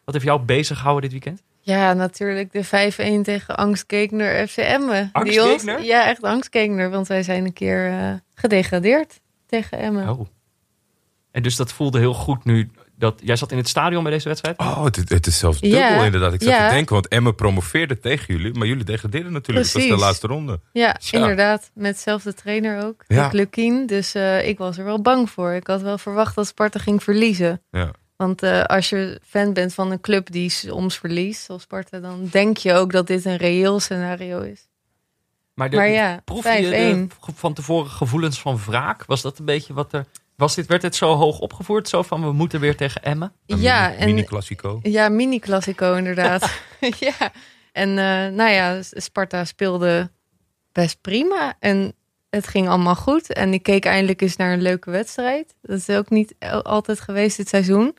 wat 0.05 0.15
heeft 0.15 0.27
jou 0.27 0.41
bezig 0.41 0.77
gehouden 0.77 1.11
dit 1.11 1.13
weekend? 1.13 1.43
Ja, 1.61 1.93
natuurlijk 1.93 2.53
de 2.53 2.65
5-1 3.21 3.25
tegen 3.25 3.57
Angstgekner 3.57 4.49
FCM. 4.49 5.09
Angstgekner? 5.13 5.83
Ja, 5.83 6.07
echt 6.07 6.23
Angstgekner, 6.23 6.91
want 6.91 7.07
wij 7.07 7.23
zijn 7.23 7.45
een 7.45 7.53
keer 7.53 7.91
eh, 7.91 8.13
gedegradeerd 8.35 9.21
tegen 9.47 9.79
Emmen. 9.79 10.09
Oh. 10.09 10.27
En 11.31 11.43
dus 11.43 11.57
dat 11.57 11.73
voelde 11.73 11.99
heel 11.99 12.15
goed 12.15 12.45
nu. 12.45 12.71
Dat, 12.99 13.21
jij 13.25 13.37
zat 13.37 13.53
in 13.53 13.57
het 13.59 13.69
stadion 13.69 14.03
bij 14.03 14.13
deze 14.13 14.29
wedstrijd? 14.29 14.59
Oh, 14.59 14.85
het, 14.85 15.09
het 15.09 15.27
is 15.27 15.39
zelfs 15.39 15.61
dubbel 15.61 15.79
Ja, 15.81 16.05
inderdaad. 16.05 16.33
Ik 16.33 16.43
zat 16.43 16.53
te 16.69 16.75
denken, 16.75 16.95
want 16.95 17.09
Emmen 17.09 17.35
promoveerde 17.35 18.01
tegen 18.01 18.35
jullie. 18.37 18.55
Maar 18.55 18.67
jullie 18.67 18.85
degradeerden 18.85 19.33
natuurlijk. 19.33 19.65
Dat 19.67 19.75
was 19.75 19.83
de 19.83 19.89
Precies. 19.89 20.07
laatste 20.07 20.27
ronde. 20.27 20.61
Ja, 20.73 20.97
inderdaad. 21.11 21.71
Met 21.75 21.95
dezelfde 21.95 22.35
trainer 22.35 22.85
ook. 22.85 23.05
Ja. 23.07 23.29
Lukien. 23.33 23.87
Dus 23.87 24.15
eh, 24.15 24.49
ik 24.49 24.59
was 24.59 24.79
er 24.79 24.85
wel 24.85 25.03
bang 25.03 25.31
voor. 25.31 25.53
Ik 25.53 25.67
had 25.67 25.81
wel 25.83 25.99
verwacht 25.99 26.35
dat 26.35 26.47
Sparta 26.47 26.79
ging 26.79 27.03
verliezen. 27.03 27.63
Ja. 27.71 27.91
Want 28.17 28.43
eh, 28.43 28.63
als 28.63 28.89
je 28.89 29.21
fan 29.27 29.53
bent 29.53 29.75
van 29.75 29.91
een 29.91 30.01
club 30.01 30.31
die 30.31 30.51
soms 30.51 30.99
verliest, 30.99 31.45
zoals 31.45 31.63
Sparta, 31.63 31.99
dan 31.99 32.29
denk 32.31 32.57
je 32.57 32.73
ook 32.75 32.93
dat 32.93 33.07
dit 33.07 33.25
een 33.25 33.37
reëel 33.37 33.81
scenario 33.81 34.41
is. 34.41 34.69
Maar, 35.55 35.71
de, 35.71 35.77
Maar 35.77 35.89
ja, 35.89 36.21
proefde 36.25 36.51
je 36.53 36.71
de 36.71 37.07
5-1. 37.11 37.17
ge- 37.21 37.33
van 37.35 37.55
tevoren 37.55 37.91
gevoelens 37.91 38.41
van 38.41 38.59
wraak? 38.67 39.05
Was 39.07 39.23
dat 39.23 39.39
een 39.39 39.45
beetje 39.45 39.75
wat 39.75 39.93
er... 39.93 40.05
Was 40.39 40.55
dit, 40.55 40.67
werd 40.67 40.83
het 40.83 40.97
zo 40.97 41.15
hoog 41.15 41.39
opgevoerd? 41.39 41.89
Zo 41.89 42.03
van, 42.03 42.23
we 42.23 42.33
moeten 42.33 42.61
weer 42.61 42.77
tegen 42.77 43.03
Emmen? 43.03 43.33
Een 43.47 43.61
ja, 43.61 43.89
mini, 43.89 44.05
mini-classico. 44.05 44.79
Ja, 44.83 45.09
mini-classico 45.09 45.95
inderdaad. 45.95 46.61
ja. 47.01 47.33
En 47.73 47.89
eh, 47.89 48.35
nou 48.35 48.51
ja, 48.51 48.83
Sparta 48.83 49.45
speelde 49.45 50.11
best 50.73 51.01
prima. 51.01 51.57
En 51.59 51.95
het 52.31 52.47
ging 52.47 52.69
allemaal 52.69 52.95
goed. 52.95 53.33
En 53.33 53.53
ik 53.53 53.63
keek 53.63 53.85
eindelijk 53.85 54.21
eens 54.21 54.37
naar 54.37 54.53
een 54.53 54.63
leuke 54.63 54.91
wedstrijd. 54.91 55.55
Dat 55.63 55.79
is 55.79 55.89
ook 55.89 56.11
niet 56.11 56.35
altijd 56.63 57.01
geweest 57.01 57.37
dit 57.37 57.49
seizoen. 57.49 57.97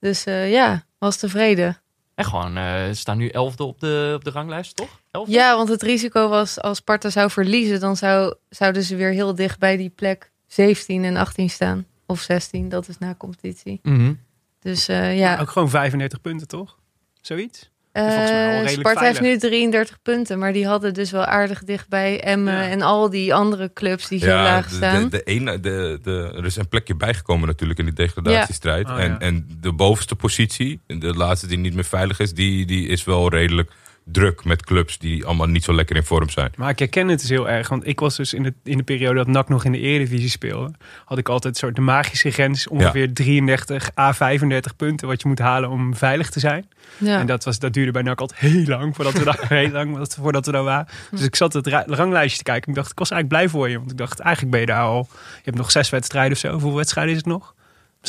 Dus 0.00 0.24
eh, 0.24 0.50
ja, 0.50 0.84
was 0.98 1.16
tevreden. 1.16 1.80
En 2.14 2.24
gewoon, 2.24 2.56
eh, 2.56 2.86
ze 2.86 2.94
staan 2.94 3.18
nu 3.18 3.28
elfde 3.28 3.64
op 3.64 3.80
de, 3.80 4.12
op 4.14 4.24
de 4.24 4.30
ranglijst, 4.30 4.76
toch? 4.76 5.00
Elfde? 5.10 5.32
Ja, 5.32 5.56
want 5.56 5.68
het 5.68 5.82
risico 5.82 6.28
was 6.28 6.60
als 6.60 6.78
Sparta 6.78 7.10
zou 7.10 7.30
verliezen... 7.30 7.80
dan 7.80 7.96
zou, 7.96 8.34
zouden 8.48 8.82
ze 8.82 8.96
weer 8.96 9.10
heel 9.10 9.34
dicht 9.34 9.58
bij 9.58 9.76
die 9.76 9.90
plek 9.90 10.34
17 10.46 11.04
en 11.04 11.16
18 11.16 11.50
staan. 11.50 11.86
Of 12.06 12.20
16, 12.20 12.68
dat 12.68 12.88
is 12.88 12.98
na 12.98 13.14
competitie. 13.18 13.80
Mhm. 13.82 14.12
Dus 14.60 14.88
eh, 14.88 15.18
ja, 15.18 15.40
Ook 15.40 15.50
gewoon 15.50 15.70
35 15.70 16.20
punten, 16.20 16.48
toch? 16.48 16.76
Zoiets? 17.20 17.70
Eh, 17.92 18.04
redelijk 18.04 18.68
Sparta 18.68 19.00
heeft 19.00 19.20
nu 19.20 19.38
33 19.38 20.02
punten, 20.02 20.38
maar 20.38 20.52
die 20.52 20.66
hadden 20.66 20.94
dus 20.94 21.10
wel 21.10 21.24
aardig 21.24 21.64
dichtbij 21.64 22.20
Emmen 22.20 22.54
Ja. 22.54 22.68
en 22.68 22.82
al 22.82 23.10
die 23.10 23.34
andere 23.34 23.72
clubs 23.72 24.08
die 24.08 24.18
zo 24.18 24.26
laag 24.26 24.68
de, 24.68 24.74
staan. 24.74 25.02
de, 25.02 25.08
de 25.08 25.22
ene, 25.22 25.60
de, 25.60 25.98
de, 26.02 26.32
er 26.36 26.44
is 26.44 26.56
een 26.56 26.68
plekje 26.68 26.94
bijgekomen 26.94 27.46
natuurlijk 27.46 27.78
in 27.78 27.84
die 27.84 27.94
degradatiestrijd. 27.94 28.88
Ja. 28.88 28.94
Oh, 28.94 29.00
en, 29.00 29.10
ja. 29.10 29.18
en 29.18 29.48
de 29.60 29.72
bovenste 29.72 30.16
positie, 30.16 30.80
de 30.86 31.14
laatste 31.14 31.46
die 31.46 31.58
niet 31.58 31.74
meer 31.74 31.84
veilig 31.84 32.18
is, 32.18 32.34
die, 32.34 32.66
die 32.66 32.88
is 32.88 33.04
wel 33.04 33.28
redelijk 33.28 33.70
druk 34.12 34.44
met 34.44 34.64
clubs 34.64 34.98
die 34.98 35.24
allemaal 35.24 35.46
niet 35.46 35.64
zo 35.64 35.74
lekker 35.74 35.96
in 35.96 36.04
vorm 36.04 36.28
zijn. 36.30 36.50
Maar 36.56 36.70
ik 36.70 36.78
herken 36.78 37.08
het 37.08 37.20
dus 37.20 37.28
heel 37.28 37.48
erg. 37.48 37.68
Want 37.68 37.86
ik 37.86 38.00
was 38.00 38.16
dus 38.16 38.34
in 38.34 38.42
de, 38.42 38.52
in 38.64 38.76
de 38.76 38.82
periode 38.82 39.14
dat 39.16 39.26
NAC 39.26 39.48
nog 39.48 39.64
in 39.64 39.72
de 39.72 39.78
Eredivisie 39.78 40.28
speelde... 40.28 40.70
had 41.04 41.18
ik 41.18 41.28
altijd 41.28 41.54
een 41.54 41.60
soort 41.60 41.74
de 41.74 41.80
magische 41.80 42.30
grens... 42.30 42.68
ongeveer 42.68 43.12
33 43.14 43.90
à 43.98 44.12
35 44.12 44.76
punten 44.76 45.08
wat 45.08 45.22
je 45.22 45.28
moet 45.28 45.38
halen 45.38 45.70
om 45.70 45.94
veilig 45.96 46.30
te 46.30 46.40
zijn. 46.40 46.68
ja. 46.98 47.18
En 47.18 47.26
dat, 47.26 47.44
was, 47.44 47.58
dat 47.58 47.72
duurde 47.72 47.90
bij 47.92 48.02
NAC 48.02 48.20
altijd 48.20 48.40
heel 48.40 48.64
lang 48.66 48.94
voordat 48.94 49.12
we 49.12 49.24
daar, 49.24 49.46
heel 49.58 49.70
lang 49.70 49.88
voordat- 49.90 50.14
voordat 50.20 50.46
we 50.46 50.52
daar 50.52 50.64
waren. 50.64 50.86
Dus 51.10 51.22
ik 51.22 51.36
zat 51.36 51.52
het 51.52 51.66
ra- 51.66 51.84
ranglijstje 51.86 52.38
te 52.38 52.44
kijken. 52.44 52.68
Ik 52.70 52.74
dacht, 52.76 52.90
ik 52.90 52.98
was 52.98 53.10
eigenlijk 53.10 53.40
blij 53.42 53.52
voor 53.60 53.68
je. 53.70 53.78
Want 53.78 53.90
ik 53.90 53.96
dacht, 53.98 54.18
eigenlijk 54.20 54.50
ben 54.52 54.60
je 54.60 54.66
daar 54.66 54.82
al... 54.84 55.08
Je 55.10 55.40
hebt 55.44 55.56
nog 55.56 55.70
zes 55.70 55.90
wedstrijden 55.90 56.32
of 56.32 56.38
zo. 56.38 56.50
Hoeveel 56.50 56.74
wedstrijden 56.74 57.12
is 57.12 57.18
het 57.18 57.26
nog? 57.28 57.54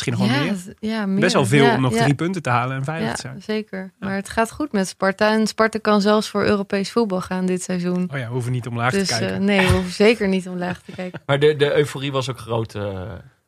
Misschien 0.06 0.13
nog 0.18 0.22
wel 0.38 0.46
ja, 0.46 0.54
meer. 0.54 0.75
ja, 0.80 1.06
meer. 1.06 1.20
Best 1.20 1.34
wel 1.34 1.46
veel 1.46 1.66
Ja, 1.66 1.75
om 1.75 1.82
nog 1.82 1.94
ja, 1.94 2.01
drie 2.04 2.16
punten 2.16 2.42
te 2.42 2.50
halen 2.50 2.75
en 2.77 2.84
veilig 2.84 3.08
Ja, 3.08 3.13
te 3.16 3.22
zijn. 3.22 3.42
zeker. 3.42 3.94
Maar 4.00 4.16
het 4.16 4.30
gaat 4.30 4.51
goed 4.51 4.72
met 4.72 4.88
Sparta. 4.88 5.32
En 5.34 5.48
Sparta 5.48 5.80
kan 5.80 6.01
zelfs 6.01 6.30
voor 6.30 6.46
Europees 6.46 6.92
voetbal 6.92 7.22
gaan 7.22 7.46
dit 7.46 7.63
seizoen. 7.63 8.10
Oh 8.12 8.18
ja, 8.18 8.25
we 8.27 8.34
hoeven 8.34 8.51
niet 8.51 8.68
omlaag 8.68 8.92
Dus 8.92 9.08
te 9.08 9.13
eh, 9.13 9.20
kijken. 9.20 9.44
nee, 9.46 9.66
we 9.68 9.72
hoeven 9.74 9.92
zeker 10.06 10.27
niet 10.27 10.48
omlaag 10.48 10.82
te 10.82 10.92
kijken. 10.92 11.22
Maar 11.25 11.39
de, 11.39 11.56
de 11.56 11.75
euforie 11.75 12.12
was 12.12 12.30
ook 12.30 12.38
groot 12.39 12.75
eh 12.75 13.01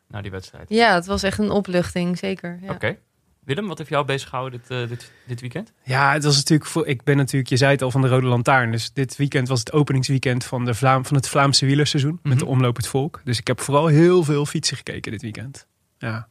na 0.07 0.21
die 0.21 0.31
wedstrijd. 0.31 0.69
Ja, 0.69 0.93
het 0.93 1.05
was 1.05 1.23
echt 1.23 1.37
een 1.39 1.51
opluchting, 1.51 2.17
zeker. 2.17 2.59
Ja. 2.61 2.71
Oké. 2.71 2.97
Willem, 3.43 3.67
wat 3.67 3.77
heeft 3.77 3.89
jou 3.89 4.05
bezig 4.05 4.29
gehouden 4.29 4.59
dit, 4.67 4.77
eh, 4.81 4.87
dit, 4.87 5.11
dit 5.27 5.41
weekend? 5.41 5.73
Ja, 5.83 6.13
het 6.13 6.23
was 6.23 6.35
natuurlijk 6.35 6.69
voor, 6.69 6.87
ik 6.87 7.03
ben 7.03 7.17
natuurlijk, 7.17 7.49
je 7.49 7.57
zei 7.57 7.71
het 7.71 7.81
al, 7.81 7.91
van 7.91 8.01
de 8.01 8.07
Rode 8.07 8.27
Lantaarn. 8.27 8.71
Dus 8.71 8.93
dit 8.93 9.15
weekend 9.15 9.47
was 9.47 9.59
het 9.59 9.71
openingsweekend 9.71 10.43
van, 10.43 10.65
de 10.65 10.73
Vlaam, 10.73 11.05
van 11.05 11.15
het 11.15 11.29
Vlaamse 11.29 11.65
wielerseizoen. 11.65 12.19
Met 12.23 12.37
de 12.39 12.43
Mhm. 12.43 12.53
omloop 12.53 12.75
het 12.75 12.87
volk. 12.87 13.21
Dus 13.23 13.39
ik 13.39 13.47
heb 13.47 13.61
vooral 13.61 13.87
heel 13.87 14.23
veel 14.23 14.45
fietsen 14.45 14.77
gekeken 14.77 15.11
dit 15.11 15.21
weekend. 15.21 15.67
Ja. 15.97 16.27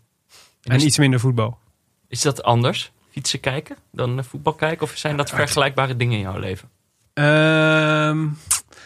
En 0.68 0.80
iets 0.80 0.98
minder 0.98 1.20
voetbal. 1.20 1.58
is 2.08 2.22
dat 2.22 2.42
anders, 2.42 2.92
fietsen 3.10 3.40
kijken, 3.40 3.76
dan 3.92 4.25
voetbal 4.25 4.52
kijken? 4.52 4.82
Of 4.82 4.92
zijn 4.96 5.16
dat 5.16 5.30
vergelijkbare 5.30 5.96
dingen 5.96 6.14
in 6.16 6.22
jouw 6.22 6.38
leven? 6.38 6.68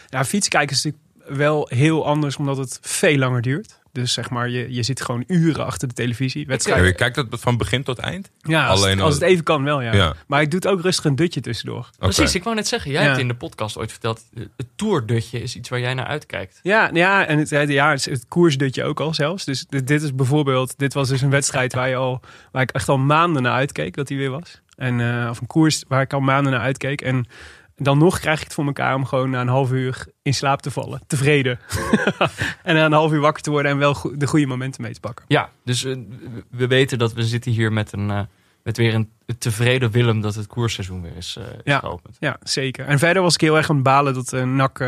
Ja, 0.09 0.25
fietsen 0.25 0.51
kijken 0.51 0.75
is 0.75 0.83
natuurlijk 0.83 1.37
wel 1.37 1.67
heel 1.69 2.05
anders, 2.05 2.37
omdat 2.37 2.57
het 2.57 2.79
veel 2.81 3.17
langer 3.17 3.41
duurt. 3.41 3.81
Dus 3.93 4.13
zeg 4.13 4.29
maar, 4.29 4.49
je, 4.49 4.73
je 4.73 4.83
zit 4.83 5.01
gewoon 5.01 5.23
uren 5.27 5.65
achter 5.65 5.87
de 5.87 5.93
televisie. 5.93 6.41
Ja, 6.41 6.47
Wedstrijd. 6.47 6.85
je 6.85 6.93
kijkt 6.93 7.15
dat 7.15 7.25
van 7.29 7.57
begin 7.57 7.83
tot 7.83 7.97
eind? 7.99 8.29
Ja, 8.41 8.67
als, 8.67 8.79
Alleen 8.83 8.99
als 9.01 9.13
al- 9.13 9.19
het 9.19 9.29
even 9.29 9.43
kan 9.43 9.63
wel, 9.63 9.81
ja. 9.81 9.93
Ja. 9.93 10.13
Maar 10.27 10.41
ik 10.41 10.51
doe 10.51 10.59
het 10.59 10.69
ook 10.69 10.81
rustig 10.81 11.05
een 11.05 11.15
dutje 11.15 11.41
tussendoor. 11.41 11.89
Precies, 11.97 12.35
ik 12.35 12.43
wou 12.43 12.55
net 12.55 12.67
zeggen, 12.67 12.91
jij 12.91 13.01
Ja. 13.01 13.07
hebt 13.07 13.19
in 13.19 13.27
de 13.27 13.35
podcast 13.35 13.77
ooit 13.77 13.91
verteld, 13.91 14.23
het 14.33 14.67
toerdutje 14.75 15.41
is 15.41 15.55
iets 15.55 15.69
waar 15.69 15.79
jij 15.79 15.93
naar 15.93 16.05
uitkijkt. 16.05 16.59
Ja, 16.63 16.89
ja 16.93 17.25
en 17.25 17.37
het, 17.37 17.49
ja, 17.49 17.89
het, 17.91 18.05
het 18.05 18.25
koersdutje 18.27 18.83
ook 18.83 18.99
al 18.99 19.13
zelfs. 19.13 19.45
Dus 19.45 19.65
dit, 19.69 19.87
dit 19.87 20.01
is 20.01 20.15
bijvoorbeeld, 20.15 20.77
dit 20.77 20.93
was 20.93 21.09
dus 21.09 21.21
een 21.21 21.29
wedstrijd 21.29 21.73
waar, 21.73 21.89
je 21.89 21.95
al, 21.95 22.21
waar 22.51 22.61
ik 22.61 22.71
echt 22.71 22.89
al 22.89 22.97
maanden 22.97 23.41
naar 23.41 23.53
uitkeek 23.53 23.95
dat 23.95 24.09
hij 24.09 24.17
weer 24.17 24.29
was. 24.31 24.61
En, 24.75 24.99
eh, 25.21 25.29
of 25.29 25.41
een 25.41 25.47
koers 25.47 25.83
waar 25.87 26.01
ik 26.01 26.13
al 26.13 26.19
maanden 26.19 26.51
naar 26.51 26.61
uitkeek. 26.61 27.01
En 27.01 27.25
dan 27.75 27.97
nog 27.97 28.19
krijg 28.19 28.37
ik 28.39 28.43
het 28.43 28.53
voor 28.53 28.65
elkaar 28.65 28.95
om 28.95 29.05
gewoon 29.05 29.29
na 29.29 29.41
een 29.41 29.47
half 29.47 29.71
uur 29.71 30.05
in 30.21 30.33
slaap 30.33 30.61
te 30.61 30.71
vallen. 30.71 31.01
Tevreden. 31.07 31.59
en 32.63 32.75
na 32.75 32.85
een 32.85 32.91
half 32.91 33.11
uur 33.11 33.19
wakker 33.19 33.43
te 33.43 33.49
worden 33.49 33.71
en 33.71 33.77
wel 33.77 33.93
go- 33.93 34.17
de 34.17 34.27
goede 34.27 34.45
momenten 34.45 34.81
mee 34.81 34.93
te 34.93 34.99
pakken. 34.99 35.25
Ja, 35.27 35.49
dus 35.63 35.83
eh, 35.85 35.93
we- 35.93 36.43
we 36.49 36.67
weten 36.67 36.97
dat 36.97 37.13
we 37.13 37.23
zitten 37.23 37.51
hier 37.51 37.73
met, 37.73 37.93
een, 37.93 38.09
eh, 38.11 38.21
met 38.63 38.77
weer 38.77 38.93
een 38.93 39.09
tevreden 39.37 39.91
Willem 39.91 40.21
dat 40.21 40.35
het 40.35 40.47
koersseizoen 40.47 41.01
weer 41.01 41.15
is, 41.17 41.35
eh, 41.39 41.43
is 41.45 41.49
Ja. 41.63 41.79
geopend. 41.79 42.15
Ja, 42.19 42.37
zeker. 42.43 42.85
En 42.85 42.99
verder 42.99 43.21
was 43.21 43.33
ik 43.33 43.41
heel 43.41 43.57
erg 43.57 43.69
aan 43.69 43.75
het 43.75 43.83
balen 43.83 44.13
dat 44.13 44.33
eh, 44.33 44.43
NAC, 44.43 44.79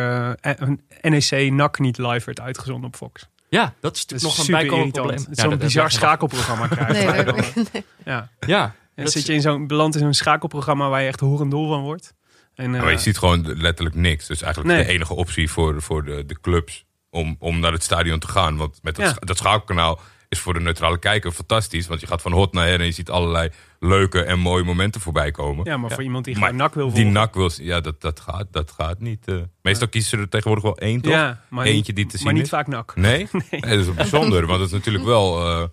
een 0.41 0.81
NEC 1.01 1.51
NAC 1.51 1.79
niet 1.79 1.97
live 1.97 2.25
werd 2.25 2.39
uitgezonden 2.41 2.87
op 2.87 2.95
Fox. 2.95 3.27
Ja, 3.49 3.73
dat 3.79 3.95
is 3.95 4.05
Dat 4.05 4.21
natuurlijk 4.21 4.39
is 4.41 4.47
nog 4.47 4.47
een 4.47 4.67
bijkomend 4.67 4.91
probleem. 4.93 5.25
Ja, 5.31 5.43
Zo'n 5.49 5.57
bizar 5.57 5.91
schakelprogramma 5.91 6.67
krijgen. 6.75 7.35
Nee, 7.35 7.83
ja. 8.05 8.29
Ja, 8.39 8.63
En 8.63 9.03
dan 9.03 9.07
zit 9.11 9.25
je 9.25 9.33
in 9.33 9.41
zo'n, 9.41 9.67
beland 9.67 9.93
in 9.95 9.99
zo'n 10.01 10.13
schakelprogramma 10.13 10.89
waar 10.89 11.01
je 11.01 11.07
echt 11.07 11.19
horendol 11.19 11.67
van 11.67 11.81
wordt. 11.81 12.13
En, 12.55 12.75
eh, 12.75 12.81
maar 12.81 12.91
je 12.91 12.97
ziet 12.97 13.17
gewoon 13.17 13.53
letterlijk 13.57 13.95
niks. 13.95 14.27
Dus 14.27 14.41
eigenlijk 14.41 14.75
Nee. 14.75 14.85
de 14.85 14.91
enige 14.91 15.13
optie 15.13 15.51
voor, 15.51 15.81
voor 15.81 16.03
de, 16.03 16.25
de 16.25 16.39
clubs 16.41 16.85
om, 17.09 17.35
om 17.39 17.59
naar 17.59 17.71
het 17.71 17.83
stadion 17.83 18.19
te 18.19 18.27
gaan. 18.27 18.57
Want 18.57 18.79
met 18.81 18.95
dat, 18.95 19.05
Ja. 19.05 19.15
dat 19.19 19.37
schakelkanaal 19.37 19.99
is 20.29 20.39
voor 20.39 20.53
de 20.53 20.59
neutrale 20.59 20.99
kijker 20.99 21.31
fantastisch. 21.31 21.87
Want 21.87 22.01
je 22.01 22.07
gaat 22.07 22.21
van 22.21 22.31
hot 22.31 22.53
naar 22.53 22.65
her 22.67 22.79
en 22.79 22.85
je 22.85 22.91
ziet 22.91 23.09
allerlei 23.09 23.49
leuke 23.79 24.23
en 24.23 24.39
mooie 24.39 24.63
momenten 24.63 25.01
voorbij 25.01 25.31
komen. 25.31 25.65
ja, 25.65 25.77
maar 25.77 25.91
voor 25.91 26.03
iemand 26.03 26.25
die 26.25 26.35
gewoon 26.35 26.55
NAC 26.55 26.73
wil 26.73 26.85
Die 26.85 26.93
volgen. 26.95 27.11
nak 27.13 27.33
wil, 27.33 27.49
ja, 27.57 27.81
dat, 27.81 28.01
dat, 28.01 28.19
gaat, 28.19 28.47
dat 28.51 28.71
gaat 28.71 28.99
niet. 28.99 29.27
eh. 29.27 29.35
Meestal 29.61 29.87
kiezen 29.87 30.09
ze 30.09 30.17
er 30.17 30.29
tegenwoordig 30.29 30.63
wel 30.63 30.77
één, 30.77 31.01
toch? 31.01 31.11
Ja, 31.13 31.41
maar 31.49 31.65
Eentje 31.65 31.93
die 31.93 32.05
te 32.05 32.15
zien 32.17 32.25
Maar 32.25 32.33
niet 32.35 32.43
is. 32.43 32.49
vaak 32.49 32.67
NAC. 32.67 32.95
Nee? 32.97 33.27
nee. 33.51 33.61
dat 33.61 33.69
is 33.71 33.93
bijzonder. 33.93 34.45
Want 34.45 34.59
het 34.59 34.67
is 34.69 34.75
natuurlijk 34.75 35.05
wel 35.05 35.69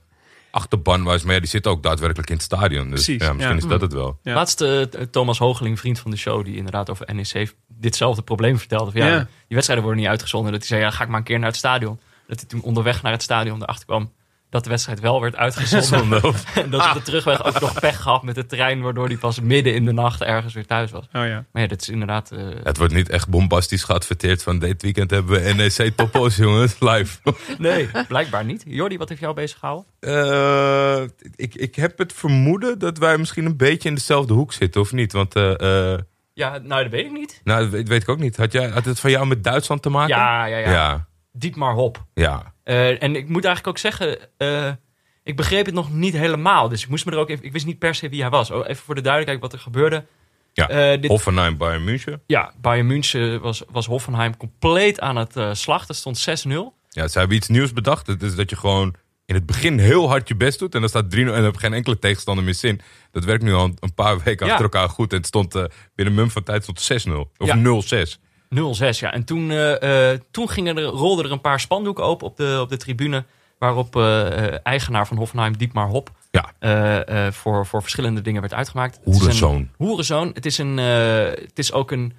eh 0.53 0.61
achterbanwijs. 0.61 1.23
Maar 1.23 1.35
ja, 1.35 1.41
die 1.41 1.49
zitten 1.49 1.71
ook 1.71 1.83
daadwerkelijk 1.83 2.31
in 2.31 2.37
het 2.37 2.45
stadion. 2.45 2.91
Dus 2.91 3.05
Precies, 3.05 3.27
ja, 3.27 3.33
misschien 3.33 3.57
ja. 3.57 3.63
is 3.63 3.69
dat 3.69 3.81
het 3.81 3.93
wel. 3.93 4.19
Ja. 4.23 4.35
Laatst 4.35 4.61
eh, 4.61 4.83
Thomas 4.83 5.39
Hogeling, 5.39 5.79
vriend 5.79 5.99
van 5.99 6.11
de 6.11 6.17
show, 6.17 6.45
die 6.45 6.57
inderdaad 6.57 6.91
over 6.91 7.15
NEC 7.15 7.55
ditzelfde 7.69 8.23
probleem 8.23 8.59
vertelde. 8.59 8.91
Van, 8.91 9.01
ja, 9.01 9.07
Ja. 9.07 9.19
Die 9.19 9.27
wedstrijden 9.49 9.85
worden 9.85 10.03
niet 10.03 10.11
uitgezonden. 10.11 10.53
Dat 10.53 10.61
hij 10.61 10.69
zei, 10.69 10.81
ja, 10.81 10.91
ga 10.91 11.03
ik 11.03 11.09
maar 11.09 11.19
een 11.19 11.25
keer 11.25 11.39
naar 11.39 11.49
het 11.49 11.57
stadion. 11.57 12.01
Dat 12.27 12.41
hij 12.41 12.49
toen 12.49 12.63
onderweg 12.63 13.03
naar 13.03 13.13
het 13.13 13.23
stadion 13.23 13.63
erachter 13.63 13.87
kwam 13.87 14.13
dat 14.53 14.65
de 14.65 14.71
wedstrijd 14.71 15.01
wel 15.01 15.21
werd 15.21 15.37
uitgezonden. 15.37 16.23
en 16.55 16.71
dat 16.71 16.87
op 16.89 16.93
de 16.95 17.03
terugweg 17.03 17.45
ook 17.45 17.61
nog 17.61 17.81
pech 17.81 18.03
gehad 18.03 18.23
met 18.23 18.35
de 18.35 18.47
trein, 18.47 18.81
waardoor 18.81 19.07
hij 19.07 19.17
pas 19.17 19.41
midden 19.41 19.75
in 19.75 19.85
de 19.85 19.93
nacht 19.93 20.23
ergens 20.23 20.55
weer 20.55 20.67
thuis 20.67 20.91
was. 20.91 21.05
Oh 21.13 21.27
ja. 21.27 21.45
Maar 21.53 21.63
ja, 21.63 21.69
dat 21.69 21.81
is 21.81 21.89
inderdaad... 21.89 22.31
eh, 22.31 22.39
Het 22.63 22.77
wordt 22.77 22.95
niet 22.95 23.09
echt 23.09 23.29
bombastisch 23.29 23.85
geadverteerd 23.85 24.43
van 24.43 24.59
dit 24.59 24.83
weekend 24.83 25.11
hebben 25.11 25.43
we 25.43 25.53
NEC 25.53 25.97
Topos, 25.97 26.37
jongens, 26.47 26.77
live. 26.81 27.19
nee, 27.59 27.91
blijkbaar 28.09 28.45
niet. 28.45 28.63
Jordi, 28.67 28.99
wat 28.99 29.09
heeft 29.09 29.21
jou 29.21 29.35
bezig 29.35 29.59
gehouden? 29.59 29.87
Eh, 30.01 31.03
ik, 31.37 31.55
ik 31.55 31.75
heb 31.75 31.99
het 31.99 32.13
vermoeden 32.13 32.79
dat 32.79 32.99
wij 32.99 33.19
misschien 33.19 33.45
een 33.47 33.57
beetje 33.57 33.89
in 33.89 33.95
dezelfde 33.95 34.35
hoek 34.35 34.53
zitten, 34.53 34.81
of 34.81 34.93
niet? 34.93 35.13
Want, 35.13 35.35
eh, 35.35 35.93
eh, 35.93 35.99
Ja, 36.35 36.59
nou, 36.59 36.83
dat 36.83 36.93
weet 36.93 37.05
ik 37.07 37.13
niet. 37.13 37.41
nou, 37.45 37.61
dat 37.63 37.71
weet, 37.71 37.89
weet 37.89 38.03
ik 38.03 38.09
ook 38.09 38.19
niet. 38.19 38.37
Had, 38.37 38.53
jij, 38.53 38.69
had 38.69 38.85
het 38.85 39.01
van 39.01 39.11
jou 39.11 39.27
met 39.27 39.45
Duitsland 39.45 39.83
te 39.83 39.89
maken? 39.91 40.17
Ja, 40.17 40.45
ja, 40.45 40.57
ja. 40.59 40.71
Ja, 40.73 41.07
Dietmar 41.33 41.75
Hop. 41.75 42.05
ja. 42.15 42.52
Eh, 42.65 43.03
en 43.03 43.17
ik 43.17 43.29
moet 43.29 43.45
eigenlijk 43.45 43.67
ook 43.67 43.79
zeggen, 43.79 44.19
eh, 44.37 44.73
ik 45.23 45.37
begreep 45.37 45.67
het 45.67 45.75
nog 45.75 45.93
niet 45.93 46.15
helemaal. 46.15 46.69
Dus 46.69 46.83
ik 46.83 46.89
moest 46.89 47.05
me 47.07 47.13
er 47.13 47.19
ook 47.19 47.29
even, 47.31 47.45
ik 47.45 47.53
wist 47.53 47.67
niet 47.67 47.79
per 47.79 47.95
se 47.95 48.09
wie 48.09 48.21
hij 48.21 48.31
was. 48.31 48.51
Oh, 48.51 48.69
even 48.69 48.85
voor 48.85 48.95
de 48.95 49.01
duidelijkheid 49.01 49.43
wat 49.43 49.53
er 49.53 49.59
gebeurde. 49.65 50.05
Ja, 50.53 50.69
Eh, 50.69 51.01
dit, 51.01 51.11
Hoffenheim, 51.11 51.57
Bayern 51.57 51.85
München. 51.85 52.23
ja, 52.27 52.53
Bayern 52.61 52.87
München 52.87 53.41
was, 53.41 53.63
was 53.71 53.87
Hoffenheim 53.87 54.37
compleet 54.37 55.01
aan 55.01 55.17
het 55.17 55.33
slachten. 55.59 55.87
Het 55.89 55.97
stond 55.97 56.19
6-0. 56.19 56.75
Ja, 56.89 57.09
ze 57.09 57.19
hebben 57.19 57.37
iets 57.37 57.49
nieuws 57.49 57.73
bedacht. 57.73 58.07
Het 58.07 58.23
is 58.23 58.35
dat 58.35 58.51
je 58.51 58.57
gewoon 58.57 58.95
in 59.27 59.35
het 59.35 59.47
begin 59.47 59.79
heel 59.79 60.09
hard 60.09 60.29
je 60.29 60.35
best 60.37 60.59
doet. 60.59 60.75
En 60.75 60.81
dan 60.81 60.89
staat 60.89 61.11
3-0 61.11 61.17
en 61.35 61.35
dan 61.35 61.45
heb 61.45 61.55
je 61.55 61.61
geen 61.61 61.73
enkele 61.73 61.99
tegenstander 61.99 62.45
meer 62.45 62.55
zin. 62.55 62.81
Dat 63.11 63.25
werkt 63.25 63.43
nu 63.43 63.53
al 63.53 63.65
een- 63.65 63.77
een 63.81 63.95
paar 63.95 64.19
weken 64.23 64.47
Ja. 64.47 64.53
achter 64.53 64.71
elkaar 64.71 64.89
goed. 64.89 65.11
En 65.11 65.17
het 65.19 65.27
stond 65.27 65.57
binnen 65.95 66.15
mum 66.15 66.31
van 66.31 66.43
tijd 66.43 66.63
stond 66.63 66.81
6-0. 66.81 67.31
Of 67.37 67.47
Ja. 67.47 67.55
0-6. 67.55 68.21
0-6, 68.55 68.99
ja. 68.99 69.13
En 69.13 69.25
toen, 69.25 69.51
eh, 69.51 70.11
toen 70.31 70.49
gingen 70.49 70.77
er, 70.77 70.83
rolden 70.85 71.25
er 71.25 71.33
een 71.33 71.41
paar 71.41 71.61
spandoeken 71.61 72.05
open 72.05 72.27
op 72.27 72.37
de, 72.37 72.59
op 72.61 72.69
de 72.69 72.77
tribune. 72.77 73.25
Waarop 73.59 73.97
eh, 73.97 74.67
eigenaar 74.67 75.07
van 75.07 75.17
Hoffenheim, 75.17 75.57
Dietmar 75.57 75.89
Hop, 75.89 76.11
Ja. 76.31 77.31
voor, 77.33 77.67
voor 77.67 77.81
verschillende 77.83 78.21
dingen 78.21 78.41
werd 78.41 78.55
uitgemaakt. 78.55 78.99
Hoerenzoon. 79.05 79.69
Hoerenzoon. 79.77 80.31
Het 80.35 80.47
is, 80.47 80.59
een, 80.59 80.77
het 80.77 81.59
is 81.59 81.73
ook 81.73 81.91
een, 81.91 82.13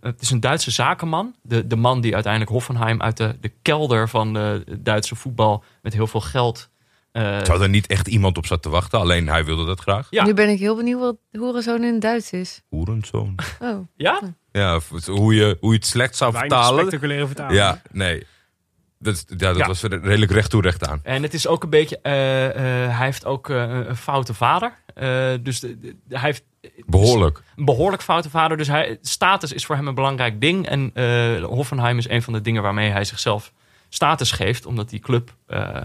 het 0.00 0.20
is 0.20 0.30
een 0.30 0.40
Duitse 0.40 0.70
zakenman. 0.70 1.34
De, 1.42 1.66
de 1.66 1.76
man 1.76 2.00
die 2.00 2.14
uiteindelijk 2.14 2.52
Hoffenheim 2.52 3.02
uit 3.02 3.16
de, 3.16 3.36
de 3.40 3.52
kelder 3.62 4.08
van 4.08 4.32
de 4.32 4.64
Duitse 4.78 5.14
voetbal 5.14 5.64
met 5.82 5.92
heel 5.92 6.06
veel 6.06 6.20
geld. 6.20 6.68
Eh, 7.12 7.38
Terwijl 7.38 7.62
er 7.62 7.68
niet 7.68 7.86
echt 7.86 8.08
iemand 8.08 8.36
op 8.36 8.46
zat 8.46 8.62
te 8.62 8.68
wachten. 8.68 8.98
Alleen 8.98 9.28
hij 9.28 9.44
wilde 9.44 9.64
dat 9.66 9.80
graag. 9.80 10.06
Ja. 10.10 10.24
Nu 10.24 10.34
ben 10.34 10.48
ik 10.48 10.58
heel 10.58 10.76
benieuwd 10.76 11.00
wat 11.00 11.16
hoerenzoon 11.32 11.82
in 11.84 11.92
het 11.92 12.00
Duits 12.02 12.30
is. 12.32 12.62
Hoerenzoon. 12.68 13.34
Oh. 13.60 13.78
ja? 13.96 14.20
Ja, 14.52 14.80
hoe 15.06 15.34
je, 15.34 15.56
hoe 15.60 15.70
je 15.72 15.76
het 15.78 15.86
slecht 15.86 16.16
zou 16.16 16.32
Weinig 16.32 16.52
vertalen. 16.56 16.78
spectaculaire 16.80 17.26
vertaling. 17.26 17.58
Ja, 17.58 17.66
ja, 17.66 17.80
nee. 17.92 18.26
Dat, 18.98 19.24
ja, 19.28 19.36
dat 19.36 19.56
Ja. 19.56 19.66
was 19.66 19.82
er 19.82 20.00
redelijk 20.02 20.32
recht 20.32 20.50
toe 20.50 20.62
recht 20.62 20.86
aan. 20.88 21.00
En 21.02 21.22
het 21.22 21.34
is 21.34 21.46
ook 21.46 21.62
een 21.62 21.70
beetje. 21.70 21.98
eh, 22.02 22.46
eh, 22.84 22.96
hij 22.96 23.04
heeft 23.06 23.24
ook 23.24 23.50
eh, 23.50 23.56
een 23.86 23.96
foute 23.96 24.34
vader. 24.34 24.72
Eh, 24.94 25.30
dus 25.40 25.60
de, 25.60 25.78
de- 25.78 25.96
hij 26.08 26.20
heeft 26.20 26.44
Behoorlijk. 26.86 27.42
een 27.56 27.64
behoorlijk 27.64 28.02
foute 28.02 28.30
vader. 28.30 28.56
Dus 28.56 28.66
hij, 28.68 28.98
status 29.00 29.52
is 29.52 29.66
voor 29.66 29.76
hem 29.76 29.86
een 29.88 29.94
belangrijk 29.94 30.40
ding. 30.40 30.66
En 30.68 30.90
eh, 30.94 31.44
Hoffenheim 31.44 31.98
is 31.98 32.08
een 32.08 32.22
van 32.22 32.32
de 32.32 32.40
dingen 32.40 32.62
waarmee 32.62 32.90
hij 32.90 33.04
zichzelf 33.04 33.52
status 33.88 34.30
geeft. 34.32 34.66
Omdat 34.66 34.88
die 34.90 35.00
club 35.00 35.34
eh, 35.46 35.76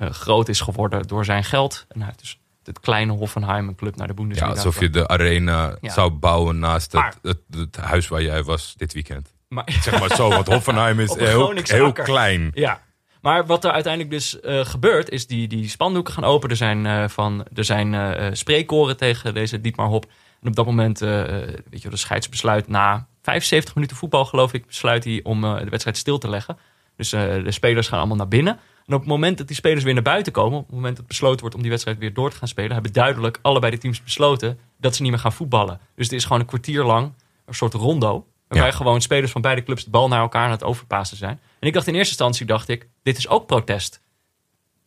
groot 0.00 0.48
is 0.48 0.60
geworden 0.60 1.06
door 1.06 1.24
zijn 1.24 1.44
geld. 1.44 1.84
En 1.88 1.96
hij 1.98 2.06
heeft 2.06 2.18
dus 2.20 2.38
het 2.64 2.80
kleine 2.80 3.12
Hoffenheim, 3.12 3.68
een 3.68 3.74
club 3.74 3.96
naar 3.96 4.06
de 4.06 4.12
Ja, 4.12 4.18
Bundesliga. 4.20 4.50
alsof 4.52 4.80
je 4.80 4.90
de 4.90 5.08
arena 5.08 5.76
Ja. 5.80 5.92
zou 5.92 6.10
bouwen 6.10 6.58
naast 6.58 6.92
het, 6.92 7.18
het, 7.22 7.38
het 7.50 7.76
huis 7.76 8.08
waar 8.08 8.22
jij 8.22 8.42
was 8.42 8.74
dit 8.76 8.92
weekend. 8.92 9.34
Maar, 9.48 9.78
Zeg 9.82 10.00
maar 10.00 10.14
zo, 10.16 10.28
want 10.28 10.46
Hoffenheim 10.54 11.00
is 11.00 11.14
heel, 11.14 11.92
klein. 11.92 12.50
Ja, 12.54 12.80
maar 13.22 13.46
wat 13.46 13.64
er 13.64 13.70
uiteindelijk 13.70 14.12
dus 14.12 14.40
eh, 14.40 14.64
gebeurt, 14.64 15.08
is 15.10 15.26
die, 15.26 15.48
die 15.48 15.68
spandoeken 15.68 16.12
gaan 16.14 16.24
open. 16.24 16.50
Er 16.50 16.56
zijn, 16.56 16.86
eh, 16.86 17.08
van, 17.08 17.46
er 17.54 17.64
zijn 17.64 17.94
eh, 17.94 18.26
eh, 18.26 18.34
spreekkoren 18.34 18.96
tegen 18.96 19.34
deze 19.34 19.60
Dietmar 19.60 19.86
Hop. 19.86 20.04
En 20.42 20.48
op 20.48 20.56
dat 20.56 20.66
moment, 20.66 21.02
eh, 21.02 21.20
eh, 21.20 21.28
weet 21.48 21.58
je, 21.70 21.82
wel, 21.82 21.90
de 21.90 21.96
scheidsbesluit 21.96 22.68
na 22.68 23.06
75 23.22 23.74
minuten 23.74 23.96
voetbal, 23.96 24.24
geloof 24.24 24.52
ik, 24.52 24.66
besluit 24.66 25.04
hij 25.04 25.20
om 25.22 25.44
eh, 25.44 25.58
de 25.58 25.68
wedstrijd 25.70 25.96
stil 25.96 26.18
te 26.18 26.28
leggen. 26.28 26.58
Dus 26.96 27.12
eh, 27.12 27.20
de 27.44 27.50
spelers 27.52 27.88
gaan 27.88 27.98
allemaal 27.98 28.16
naar 28.16 28.28
binnen. 28.28 28.58
En 28.90 28.96
op 28.96 29.02
het 29.02 29.10
moment 29.10 29.38
dat 29.38 29.46
die 29.46 29.56
spelers 29.56 29.84
weer 29.84 29.94
naar 29.94 30.02
buiten 30.02 30.32
komen, 30.32 30.58
op 30.58 30.66
het 30.66 30.74
moment 30.74 30.96
dat 30.96 31.06
besloten 31.06 31.40
wordt 31.40 31.54
om 31.54 31.60
die 31.60 31.70
wedstrijd 31.70 31.98
weer 31.98 32.14
door 32.14 32.30
te 32.30 32.36
gaan 32.36 32.48
spelen, 32.48 32.72
hebben 32.72 32.92
duidelijk 32.92 33.38
allebei 33.42 33.72
de 33.72 33.78
teams 33.78 34.02
besloten 34.02 34.58
dat 34.78 34.96
ze 34.96 35.02
niet 35.02 35.10
meer 35.10 35.20
gaan 35.20 35.32
voetballen. 35.32 35.80
Dus 35.94 36.04
het 36.06 36.14
is 36.14 36.24
gewoon 36.24 36.40
een 36.40 36.46
kwartier 36.46 36.84
lang 36.84 37.12
een 37.46 37.54
soort 37.54 37.74
rondo. 37.74 38.26
Waarbij 38.48 38.68
Ja. 38.68 38.76
gewoon 38.76 39.00
spelers 39.00 39.32
van 39.32 39.40
beide 39.40 39.62
clubs 39.62 39.84
de 39.84 39.90
bal 39.90 40.08
naar 40.08 40.20
elkaar 40.20 40.44
aan 40.44 40.50
het 40.50 40.64
overpassen 40.64 41.16
zijn. 41.16 41.40
En 41.60 41.68
ik 41.68 41.72
dacht 41.72 41.86
in 41.86 41.94
eerste 41.94 42.08
instantie, 42.10 42.46
dacht 42.46 42.68
ik, 42.68 42.88
dit 43.02 43.16
is 43.16 43.28
ook 43.28 43.46
protest 43.46 44.00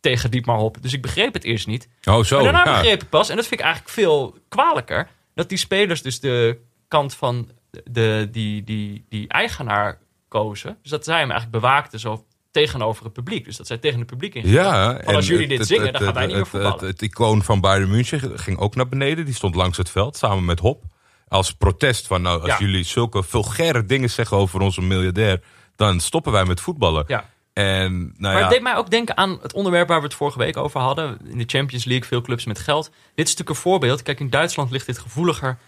tegen 0.00 0.30
Dietmar 0.30 0.58
Hop. 0.58 0.76
Dus 0.80 0.92
ik 0.92 1.02
begreep 1.02 1.34
het 1.34 1.44
eerst 1.44 1.66
niet. 1.66 1.88
Oh, 2.04 2.24
zo. 2.24 2.42
maar 2.42 2.52
daarna 2.52 2.70
ja. 2.70 2.80
begreep 2.80 3.02
ik 3.02 3.08
pas, 3.08 3.28
en 3.28 3.36
dat 3.36 3.46
vind 3.46 3.60
ik 3.60 3.66
eigenlijk 3.66 3.94
veel 3.94 4.38
kwalijker, 4.48 5.08
dat 5.34 5.48
die 5.48 5.58
spelers 5.58 6.02
dus 6.02 6.20
de 6.20 6.58
kant 6.88 7.14
van 7.14 7.50
de, 7.84 8.28
die, 8.30 8.64
die, 8.64 9.04
die 9.08 9.28
eigenaar 9.28 9.98
kozen. 10.28 10.78
Dus 10.82 10.90
dat 10.90 11.04
zij 11.04 11.18
hem 11.18 11.30
eigenlijk 11.30 11.60
bewaakten 11.62 12.00
zo 12.00 12.24
tegenover 12.54 13.04
het 13.04 13.12
publiek. 13.12 13.44
Dus 13.44 13.56
dat 13.56 13.66
zij 13.66 13.78
tegen 13.78 13.98
het 13.98 14.06
publiek 14.06 14.34
in 14.34 14.48
Ja, 14.48 15.00
Van 15.04 15.14
als 15.14 15.26
jullie 15.26 15.48
dit 15.48 15.66
zingen, 15.66 15.92
dan 15.92 16.02
gaan 16.02 16.14
wij 16.14 16.22
niet 16.26 16.30
meer 16.34 16.40
het, 16.42 16.48
voetballen. 16.50 16.86
het 16.86 17.02
icoon 17.02 17.42
van 17.42 17.60
Bayern 17.60 17.90
München 17.90 18.38
ging 18.38 18.58
ook 18.58 18.74
naar 18.74 18.88
beneden. 18.88 19.24
Die 19.24 19.34
stond 19.34 19.54
langs 19.54 19.76
het 19.76 19.90
veld 19.90 20.16
samen 20.16 20.44
met 20.44 20.60
Hop. 20.60 20.82
Als 21.28 21.52
protest 21.52 22.06
van, 22.06 22.22
nou, 22.22 22.40
als 22.40 22.50
Ja. 22.50 22.58
jullie 22.58 22.84
zulke 22.84 23.22
vulgaire 23.22 23.84
dingen 23.84 24.10
zeggen 24.10 24.36
over 24.36 24.60
onze 24.60 24.80
miljardair, 24.82 25.40
dan 25.76 26.00
stoppen 26.00 26.32
wij 26.32 26.44
met 26.44 26.60
voetballen. 26.60 27.04
Ja. 27.06 27.30
En 27.52 27.92
nou 27.92 28.14
Maar 28.18 28.32
ja, 28.34 28.40
het 28.40 28.50
deed 28.50 28.62
mij 28.62 28.76
ook 28.76 28.90
denken 28.90 29.16
aan 29.16 29.38
het 29.42 29.52
onderwerp 29.52 29.88
waar 29.88 29.98
we 29.98 30.04
het 30.04 30.14
vorige 30.14 30.38
week 30.38 30.56
over 30.56 30.80
hadden. 30.80 31.18
In 31.24 31.38
de 31.38 31.44
Champions 31.46 31.84
League, 31.84 32.08
veel 32.08 32.20
clubs 32.20 32.44
met 32.44 32.58
geld. 32.58 32.84
Dit 32.84 32.94
is 33.26 33.30
natuurlijk 33.30 33.48
een 33.50 33.56
voorbeeld. 33.56 34.02
Kijk, 34.02 34.20
in 34.20 34.30
Duitsland 34.30 34.70
ligt 34.70 34.86
dit 34.86 34.98
gevoeliger. 34.98 35.58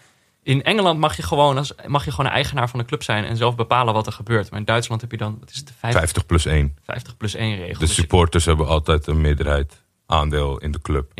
In 0.47 0.63
Engeland 0.63 0.99
mag 0.99 1.15
je 1.15 1.23
gewoon, 1.23 1.57
als, 1.57 1.73
mag 1.87 2.05
je 2.05 2.11
gewoon 2.11 2.25
een 2.25 2.31
eigenaar 2.31 2.69
van 2.69 2.79
een 2.79 2.85
club 2.85 3.03
zijn 3.03 3.25
en 3.25 3.37
zelf 3.37 3.55
bepalen 3.55 3.93
wat 3.93 4.05
er 4.05 4.11
gebeurt. 4.11 4.49
Maar 4.49 4.59
in 4.59 4.65
Duitsland 4.65 5.01
heb 5.01 5.11
je 5.11 5.17
dan, 5.17 5.37
wat 5.39 5.49
is 5.49 5.57
het, 5.57 5.67
de 5.67 5.73
50, 5.73 5.99
50 5.99 6.25
plus 6.25 6.45
1. 6.45 6.77
50 6.83 7.17
plus 7.17 7.35
1 7.35 7.55
regel. 7.55 7.73
De 7.73 7.79
Dus, 7.79 7.93
supporters 7.93 8.45
hebben 8.45 8.67
altijd 8.67 9.07
een 9.07 9.21
meerderheid 9.21 9.83
aandeel 10.05 10.57
in 10.57 10.71
de 10.71 10.81
club. 10.81 11.11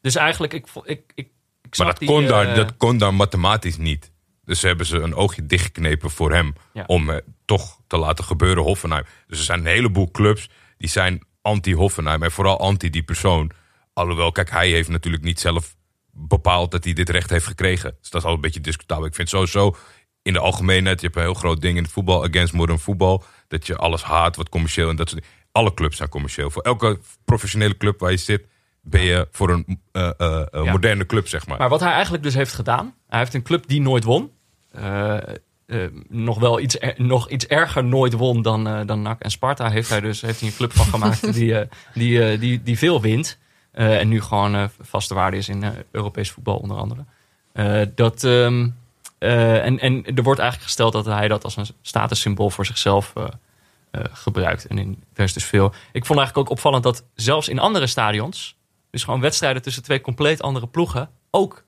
dus 0.00 0.14
eigenlijk, 0.14 0.52
ik, 0.52 0.66
ik, 0.84 1.12
ik, 1.14 1.28
ik 1.62 1.78
Maar 1.78 1.86
dat 1.86 1.98
die, 1.98 2.08
kon, 2.08 2.22
eh, 2.22 2.28
daar, 2.28 2.54
dat 2.54 2.76
kon 2.76 2.98
daar 2.98 3.14
mathematisch 3.14 3.76
niet. 3.76 4.12
Dus 4.44 4.62
hebben 4.62 4.86
ze 4.86 4.98
een 4.98 5.14
oogje 5.14 5.46
dichtgeknepen 5.46 6.10
voor 6.10 6.32
hem. 6.32 6.54
Ja. 6.72 6.84
Om 6.86 7.10
eh, 7.10 7.16
toch 7.44 7.80
te 7.86 7.96
laten 7.96 8.24
gebeuren 8.24 8.62
Hoffenheim. 8.62 9.04
Dus 9.26 9.38
er 9.38 9.44
zijn 9.44 9.58
een 9.58 9.66
heleboel 9.66 10.10
clubs 10.10 10.50
die 10.78 10.88
zijn 10.88 11.26
anti-Hoffenheim. 11.42 12.22
En 12.22 12.30
vooral 12.30 12.58
anti 12.58 12.90
die 12.90 13.02
persoon. 13.02 13.50
Alhoewel, 13.92 14.32
kijk, 14.32 14.50
hij 14.50 14.68
heeft 14.68 14.88
natuurlijk 14.88 15.24
niet 15.24 15.40
zelf 15.40 15.76
bepaald 16.14 16.70
dat 16.70 16.84
hij 16.84 16.92
dit 16.92 17.08
recht 17.08 17.30
heeft 17.30 17.46
gekregen. 17.46 17.96
Dus 18.00 18.10
dat 18.10 18.20
is 18.20 18.26
al 18.28 18.34
een 18.34 18.40
beetje 18.40 18.60
discutabel. 18.60 19.06
Ik 19.06 19.14
vind 19.14 19.28
sowieso 19.28 19.76
in 20.22 20.32
de 20.32 20.38
algemeenheid, 20.38 21.00
je 21.00 21.06
hebt 21.06 21.18
een 21.18 21.24
heel 21.24 21.34
groot 21.34 21.60
ding 21.60 21.76
in 21.76 21.82
het 21.82 21.92
voetbal, 21.92 22.24
against 22.24 22.52
modern 22.52 22.78
voetbal, 22.78 23.24
dat 23.48 23.66
je 23.66 23.76
alles 23.76 24.02
haat 24.02 24.36
wat 24.36 24.48
commercieel 24.48 24.88
en 24.90 24.96
dat 24.96 25.08
soort 25.08 25.22
dingen. 25.22 25.36
Alle 25.52 25.74
clubs 25.74 25.96
zijn 25.96 26.08
commercieel. 26.08 26.50
Voor 26.50 26.62
elke 26.62 27.00
professionele 27.24 27.76
club 27.76 28.00
waar 28.00 28.10
je 28.10 28.16
zit, 28.16 28.46
ben 28.82 29.00
je 29.02 29.28
voor 29.30 29.50
een 29.50 29.80
eh, 29.92 30.10
eh, 30.16 30.42
Ja. 30.52 30.70
moderne 30.72 31.06
club, 31.06 31.28
zeg 31.28 31.46
maar. 31.46 31.58
Maar 31.58 31.68
wat 31.68 31.80
hij 31.80 31.92
eigenlijk 31.92 32.22
dus 32.22 32.34
heeft 32.34 32.52
gedaan, 32.52 32.94
hij 33.08 33.18
heeft 33.18 33.34
een 33.34 33.42
club 33.42 33.66
die 33.68 33.80
nooit 33.80 34.04
won. 34.04 34.30
Eh, 34.70 35.16
nog 36.08 36.38
wel 36.38 36.60
iets, 36.60 36.78
er- 36.78 36.94
nog 36.96 37.28
iets 37.30 37.46
erger 37.46 37.84
nooit 37.84 38.12
won 38.12 38.42
dan, 38.42 38.86
dan 38.86 39.02
NAC 39.02 39.20
en 39.20 39.30
Sparta. 39.30 39.70
Heeft 39.70 39.88
hij 39.88 40.00
dus 40.00 40.20
heeft 40.20 40.40
hij 40.40 40.48
een 40.48 40.54
club 40.56 40.72
van 40.72 40.86
gemaakt 40.86 41.32
die, 41.34 41.54
die, 41.94 42.38
die, 42.38 42.62
die 42.62 42.78
veel 42.78 43.00
wint. 43.00 43.38
Eh, 43.74 44.00
en 44.00 44.08
nu 44.08 44.20
gewoon 44.20 44.54
eh, 44.54 44.64
vaste 44.80 45.14
waarde 45.14 45.36
is 45.36 45.48
in 45.48 45.62
eh, 45.62 45.70
Europees 45.90 46.30
voetbal 46.30 46.56
onder 46.56 46.76
andere. 46.76 47.04
Dat, 47.94 48.24
ehm, 48.24 48.68
eh, 49.18 49.64
en, 49.64 49.78
en 49.78 50.04
er 50.04 50.22
wordt 50.22 50.40
eigenlijk 50.40 50.70
gesteld 50.70 50.92
dat 50.92 51.04
hij 51.04 51.28
dat 51.28 51.44
als 51.44 51.56
een 51.56 51.66
statussymbool 51.82 52.50
voor 52.50 52.66
zichzelf 52.66 53.12
gebruikt. 54.12 54.66
En 54.66 54.78
in, 54.78 55.02
er 55.14 55.24
is 55.24 55.32
dus 55.32 55.44
veel. 55.44 55.72
Ik 55.92 56.04
vond 56.04 56.18
eigenlijk 56.18 56.48
ook 56.48 56.56
opvallend 56.56 56.82
dat 56.82 57.04
zelfs 57.14 57.48
in 57.48 57.58
andere 57.58 57.86
stadions, 57.86 58.56
dus 58.90 59.04
gewoon 59.04 59.20
wedstrijden 59.20 59.62
tussen 59.62 59.82
twee 59.82 60.00
compleet 60.00 60.42
andere 60.42 60.66
ploegen, 60.66 61.10
ook, 61.30 61.64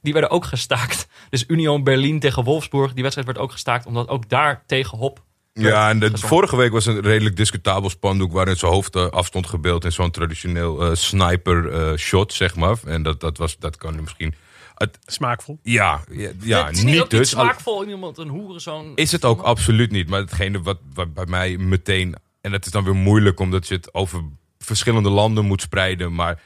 die 0.00 0.12
werden 0.12 0.30
ook 0.30 0.44
gestaakt. 0.44 1.06
Dus 1.30 1.44
Union 1.46 1.84
Berlin 1.84 2.20
tegen 2.20 2.44
Wolfsburg, 2.44 2.92
die 2.92 3.02
wedstrijd 3.02 3.28
werd 3.28 3.38
ook 3.38 3.52
gestaakt, 3.52 3.86
omdat 3.86 4.08
ook 4.08 4.28
daar 4.28 4.62
tegen 4.66 4.98
Hop. 4.98 5.22
Ja, 5.60 5.88
en 5.88 5.98
de, 5.98 6.18
vorige 6.18 6.56
week 6.56 6.72
was 6.72 6.86
een 6.86 7.00
redelijk 7.00 7.36
discutabel 7.36 7.90
spandoek 7.90 8.32
waarin 8.32 8.56
zijn 8.56 8.72
hoofd 8.72 8.96
eh, 8.96 9.08
af 9.08 9.26
stond 9.26 9.46
gebeeld 9.46 9.84
in 9.84 9.92
zo'n 9.92 10.10
traditioneel 10.10 10.82
eh, 10.82 10.94
sniper 10.94 11.72
eh, 11.72 11.96
shot, 11.96 12.32
zeg 12.32 12.56
maar. 12.56 12.76
En 12.84 13.02
dat, 13.02 13.20
dat, 13.20 13.36
was, 13.38 13.58
dat 13.58 13.76
kan 13.76 14.00
misschien. 14.00 14.34
Het, 14.74 14.98
Smaakvol. 15.06 15.58
ja, 15.62 16.04
ja, 16.10 16.30
ja 16.40 16.66
het 16.66 16.76
is 16.76 16.82
niet 16.82 16.92
niet, 16.92 17.02
niet 17.02 17.10
dus. 17.10 17.36
al- 17.36 17.44
smaakvol 17.44 17.82
in 17.82 17.88
iemand 17.88 18.18
een 18.18 18.28
hoerenzoon. 18.28 18.92
Is 18.94 19.12
het 19.12 19.24
ook 19.24 19.40
absoluut 19.42 19.90
niet. 19.90 20.08
Maar 20.08 20.20
hetgene 20.20 20.62
wat, 20.62 20.78
wat 20.94 21.14
bij 21.14 21.26
mij 21.26 21.56
meteen. 21.56 22.14
En 22.40 22.52
het 22.52 22.66
is 22.66 22.72
dan 22.72 22.84
weer 22.84 22.94
moeilijk 22.94 23.40
omdat 23.40 23.68
je 23.68 23.74
het 23.74 23.94
over 23.94 24.22
verschillende 24.58 25.10
landen 25.10 25.44
moet 25.44 25.60
spreiden. 25.60 26.14
Maar 26.14 26.42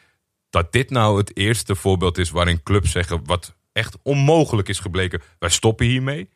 dat 0.51 0.73
dit 0.73 0.91
nou 0.91 1.19
het 1.19 1.37
eerste 1.37 1.75
voorbeeld 1.75 2.19
is 2.19 2.31
waarin 2.31 2.63
clubs 2.63 2.91
zeggen. 2.91 3.21
wat 3.25 3.55
echt 3.73 3.97
onmogelijk 4.03 4.69
is 4.69 4.79
gebleken. 4.79 5.23
Wij 5.39 5.51
stoppen 5.51 5.87
hiermee. 5.87 6.29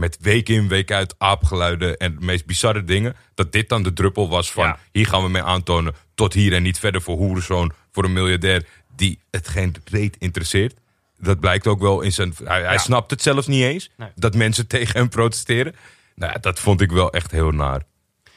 Met 0.00 0.16
week 0.20 0.48
in, 0.48 0.68
week 0.68 0.90
uit 0.92 1.14
aapgeluiden 1.18 1.96
en 1.96 2.14
de 2.18 2.24
meest 2.24 2.46
bizarre 2.46 2.84
dingen. 2.84 3.16
Dat 3.34 3.52
dit 3.52 3.68
dan 3.68 3.82
de 3.82 3.92
druppel 3.92 4.28
was 4.28 4.52
van. 4.52 4.64
Ja. 4.64 4.78
Hier 4.92 5.06
gaan 5.06 5.22
we 5.22 5.28
mee 5.28 5.42
aantonen. 5.42 5.94
Tot 6.14 6.32
hier 6.32 6.52
en 6.52 6.62
niet 6.62 6.78
verder 6.78 7.02
voor 7.02 7.16
hoerenzoon. 7.16 7.72
Voor 7.92 8.04
een 8.04 8.12
miljardair 8.12 8.66
die 8.96 9.18
het 9.30 9.48
geen 9.48 9.74
reet 9.84 10.16
interesseert. 10.18 10.74
Dat 11.18 11.40
blijkt 11.40 11.66
ook 11.66 11.80
wel 11.80 12.00
in 12.00 12.12
zijn. 12.12 12.34
Hij, 12.44 12.78
snapt 12.78 13.10
het 13.10 13.22
zelfs 13.22 13.46
niet 13.46 13.62
eens. 13.62 13.90
Nee. 13.96 14.08
Dat 14.14 14.34
mensen 14.34 14.66
tegen 14.76 14.98
hem 14.98 15.08
protesteren. 15.08 15.74
Nou, 16.14 16.40
dat 16.40 16.60
vond 16.60 16.80
ik 16.80 16.90
wel 16.90 17.12
echt 17.12 17.30
heel 17.30 17.50
naar. 17.50 17.82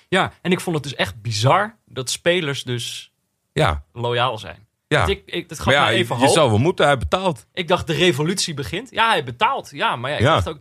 Ja, 0.10 0.34
en 0.42 0.52
ik 0.52 0.60
vond 0.60 0.76
het 0.76 0.84
dus 0.84 0.96
echt 0.96 1.22
bizar 1.22 1.76
dat 1.86 2.10
spelers 2.10 2.64
dus 2.64 3.12
Ja, 3.54 3.84
loyaal 3.94 4.38
zijn. 4.38 4.68
ja. 4.88 5.00
Dat, 5.00 5.10
ik, 5.10 5.22
ik, 5.26 5.50
dat 5.50 5.60
gaf 5.60 5.74
ja, 5.74 5.90
even 5.92 6.16
je 6.18 6.22
hoop. 6.26 6.34
zou 6.34 6.50
wel 6.50 6.60
moeten, 6.60 6.86
hij 6.86 6.98
betaalt. 6.98 7.46
Ik 7.54 7.68
dacht, 7.68 7.88
de 7.88 7.94
revolutie 7.94 8.54
begint. 8.54 8.90
Ja, 8.92 9.10
hij 9.10 9.24
betaalt. 9.24 9.70
Ja, 9.72 9.96
maar 9.96 10.12
ja, 10.12 10.18
ik 10.18 10.24
Ja. 10.24 10.34
dacht 10.34 10.48
ook... 10.50 10.60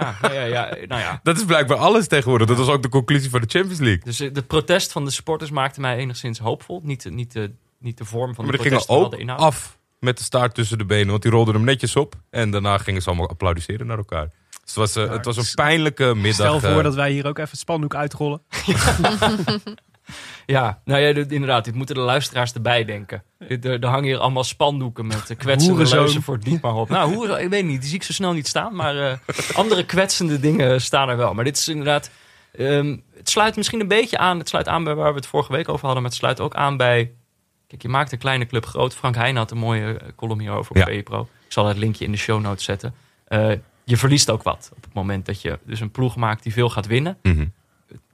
Ja, 0.00 0.16
ja, 0.22 0.30
ja, 0.32 0.44
ja, 0.46 0.68
nou 0.86 1.00
ja. 1.00 1.20
Dat 1.22 1.36
is 1.36 1.44
blijkbaar 1.44 1.76
alles 1.76 2.06
tegenwoordig. 2.06 2.46
Dat 2.48 2.56
was 2.56 2.68
ook 2.68 2.82
de 2.82 2.88
conclusie 2.88 3.30
van 3.30 3.40
de 3.40 3.46
Champions 3.48 3.78
League. 3.80 4.00
Dus 4.04 4.20
eh, 4.20 4.32
de 4.32 4.42
protest 4.42 4.92
van 4.92 5.04
de 5.04 5.10
supporters 5.10 5.50
maakte 5.50 5.80
mij 5.80 5.96
enigszins 5.96 6.38
hoopvol. 6.38 6.80
Niet, 6.84 7.02
de- 7.02 7.10
niet, 7.10 7.32
de, 7.32 7.52
niet 7.78 7.98
de 7.98 8.04
vorm 8.04 8.34
van 8.34 8.44
Maar 8.44 8.52
de 8.56 8.58
die 8.62 8.70
gingen 8.70 8.84
protest, 8.86 9.04
ook 9.06 9.10
de 9.10 9.18
inhoud. 9.18 9.40
af 9.40 9.78
met 9.98 10.18
de 10.18 10.24
staart 10.24 10.54
tussen 10.54 10.78
de 10.78 10.84
benen. 10.84 11.08
Want 11.10 11.22
die 11.22 11.30
rolden 11.30 11.54
hem 11.54 11.64
netjes 11.64 11.96
op. 11.96 12.14
En 12.30 12.50
daarna 12.50 12.78
gingen 12.78 13.02
ze 13.02 13.08
allemaal 13.08 13.28
applaudisseren 13.28 13.86
naar 13.86 13.98
elkaar. 13.98 14.24
Dus 14.50 14.74
het 14.74 14.74
was, 14.74 14.96
eh, 14.96 15.10
het 15.12 15.24
was 15.24 15.36
een 15.36 15.54
pijnlijke 15.54 16.14
middag. 16.14 16.34
Stel 16.34 16.60
voor 16.60 16.78
eh, 16.78 16.84
dat 16.84 16.94
wij 16.94 17.10
hier 17.10 17.26
ook 17.26 17.38
even 17.38 17.50
het 17.50 17.58
spandoek 17.60 17.94
uitrollen. 17.94 18.42
Ja, 20.46 20.80
nou 20.84 21.00
ja, 21.00 21.12
dit- 21.12 21.32
inderdaad. 21.32 21.64
Dit 21.64 21.74
moeten 21.74 21.94
de 21.94 22.00
luisteraars 22.00 22.52
erbij 22.52 22.84
denken. 22.84 23.22
Dit, 23.48 23.64
Er, 23.64 23.80
er 23.82 23.88
hangen 23.88 24.04
hier 24.04 24.18
allemaal 24.18 24.44
spandoeken 24.44 25.06
met 25.06 25.30
uh, 25.30 25.36
kwetsende 25.38 25.88
leuzen 25.88 26.22
voor 26.22 26.38
het 26.42 26.62
maar 26.62 26.74
op. 26.74 26.88
Nou, 26.88 27.14
hoerenzoon, 27.14 27.44
ik 27.44 27.48
weet 27.50 27.64
niet. 27.64 27.80
Die 27.80 27.88
zie 27.88 27.98
ik 27.98 28.02
zo 28.02 28.12
snel 28.12 28.32
niet 28.32 28.46
staan. 28.46 28.74
Maar 28.74 28.96
eh, 29.10 29.18
andere 29.54 29.84
kwetsende 29.86 30.40
dingen 30.40 30.80
staan 30.80 31.08
er 31.08 31.16
wel. 31.16 31.34
Maar 31.34 31.44
dit 31.44 31.56
is 31.56 31.68
inderdaad... 31.68 32.10
ehm, 32.52 32.96
het 33.16 33.28
sluit 33.30 33.56
misschien 33.56 33.80
een 33.80 33.88
beetje 33.88 34.18
aan. 34.18 34.38
Het 34.38 34.48
sluit 34.48 34.68
aan 34.68 34.84
bij 34.84 34.94
waar 34.94 35.10
we 35.10 35.16
het 35.18 35.26
vorige 35.26 35.52
week 35.52 35.68
over 35.68 35.84
hadden. 35.84 36.02
Maar 36.02 36.10
het 36.10 36.20
sluit 36.20 36.40
ook 36.40 36.54
aan 36.54 36.76
bij... 36.76 37.12
Kijk, 37.66 37.82
je 37.82 37.88
maakt 37.88 38.12
een 38.12 38.18
kleine 38.18 38.46
club 38.46 38.66
groot. 38.66 38.94
Frank 38.94 39.14
Heijn 39.14 39.36
had 39.36 39.50
een 39.50 39.58
mooie 39.58 39.98
eh, 39.98 40.08
column 40.16 40.40
hierover 40.40 40.70
op 40.70 40.76
Ja. 40.76 40.84
ProPro. 40.84 41.20
Ik 41.46 41.52
zal 41.52 41.66
het 41.66 41.76
linkje 41.76 42.04
in 42.04 42.12
de 42.12 42.18
show 42.18 42.40
notes 42.40 42.64
zetten. 42.64 42.94
Eh, 43.24 43.50
je 43.84 43.96
verliest 43.96 44.30
ook 44.30 44.42
wat 44.42 44.70
op 44.76 44.84
het 44.84 44.94
moment 44.94 45.26
dat 45.26 45.42
je 45.42 45.58
dus 45.66 45.80
een 45.80 45.90
ploeg 45.90 46.16
maakt 46.16 46.42
die 46.42 46.52
veel 46.52 46.68
gaat 46.70 46.86
winnen 46.86 47.18
mhm. 47.22 47.46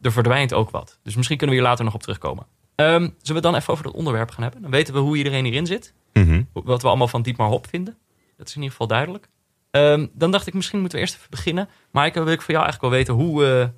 Er 0.03 0.13
verdwijnt 0.13 0.53
ook 0.53 0.71
wat. 0.71 0.99
Dus 1.03 1.15
misschien 1.17 1.37
kunnen 1.39 1.57
we 1.57 1.61
hier 1.63 1.71
later 1.71 1.85
nog 1.85 1.95
op 1.95 2.03
terugkomen. 2.03 2.47
Ehm, 2.75 2.91
zullen 3.01 3.13
we 3.27 3.33
het 3.33 3.43
dan 3.43 3.55
even 3.55 3.73
over 3.73 3.85
dat 3.85 3.93
onderwerp 3.95 4.31
gaan 4.31 4.43
hebben? 4.43 4.63
Dan 4.63 4.71
weten 4.71 4.95
we 4.95 5.01
hoe 5.01 5.17
iedereen 5.17 5.45
hierin 5.45 5.67
zit. 5.67 5.95
Mhm. 6.13 6.43
Wat 6.53 6.83
we 6.83 6.89
allemaal 6.89 7.09
van 7.09 7.23
Dietmar 7.23 7.49
Hop 7.49 7.67
vinden. 7.67 7.97
Dat 8.37 8.47
is 8.49 8.55
in 8.55 8.61
ieder 8.63 8.71
geval 8.71 8.87
duidelijk. 8.87 9.29
Ehm, 9.71 10.07
dan 10.13 10.31
dacht 10.31 10.47
ik, 10.47 10.55
misschien 10.55 10.81
moeten 10.81 10.99
we 10.99 11.05
eerst 11.05 11.17
even 11.17 11.31
beginnen. 11.31 11.69
Maaike, 11.91 12.23
wil 12.25 12.33
ik 12.33 12.43
van 12.43 12.55
jou 12.55 12.67
eigenlijk 12.67 12.95
wel 12.95 13.03
weten 13.05 13.15
hoe... 13.15 13.47
eh, 13.47 13.69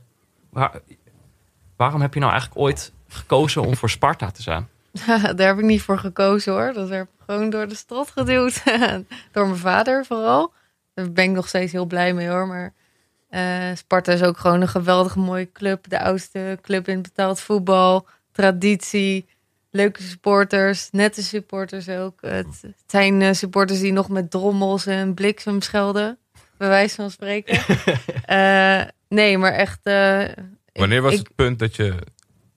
waar- 0.50 0.80
waarom 1.76 2.00
heb 2.00 2.14
je 2.14 2.20
nou 2.20 2.32
eigenlijk 2.32 2.60
ooit 2.62 2.92
gekozen 3.08 3.62
om 3.62 3.76
voor 3.76 3.90
Sparta 3.90 4.30
te 4.30 4.42
zijn? 4.42 4.68
Daar 5.36 5.46
heb 5.46 5.58
ik 5.58 5.64
niet 5.64 5.82
voor 5.82 5.98
gekozen 5.98 6.52
hoor. 6.52 6.72
Dat 6.72 6.88
werd 6.88 7.08
gewoon 7.26 7.50
door 7.50 7.68
de 7.68 7.74
strot 7.74 8.10
geduwd. 8.10 8.62
door 9.32 9.46
mijn 9.46 9.56
vader 9.58 10.04
vooral. 10.06 10.52
Daar 10.94 11.12
ben 11.12 11.24
ik 11.24 11.30
nog 11.30 11.48
steeds 11.48 11.72
heel 11.72 11.86
blij 11.86 12.14
mee 12.14 12.28
hoor. 12.28 12.46
Maar 12.46 12.74
eh, 13.32 13.76
Sparta 13.76 14.12
is 14.12 14.22
ook 14.22 14.38
gewoon 14.38 14.60
een 14.60 14.68
geweldig 14.68 15.16
mooie 15.16 15.52
club. 15.52 15.88
De 15.88 16.00
oudste 16.00 16.58
club 16.62 16.88
in 16.88 17.02
betaald 17.02 17.40
voetbal. 17.40 18.06
Traditie. 18.32 19.26
Leuke 19.70 20.02
supporters. 20.02 20.88
Nette 20.90 21.22
supporters 21.22 21.88
ook. 21.88 22.18
Het, 22.20 22.46
het 22.62 22.74
zijn 22.86 23.22
eh, 23.22 23.32
supporters 23.32 23.80
die 23.80 23.92
nog 23.92 24.08
met 24.08 24.30
drommels 24.30 24.86
en 24.86 25.14
bliksem 25.14 25.60
schelden. 25.62 26.18
Bij 26.56 26.68
wijze 26.68 26.94
van 26.94 27.10
spreken. 27.10 27.58
Eh, 28.24 28.82
nee, 29.08 29.38
maar 29.38 29.52
echt... 29.52 29.80
Wanneer 30.72 31.02
was 31.02 31.12
ik- 31.12 31.18
het 31.18 31.34
punt 31.34 31.58
dat 31.58 31.76
je 31.76 31.94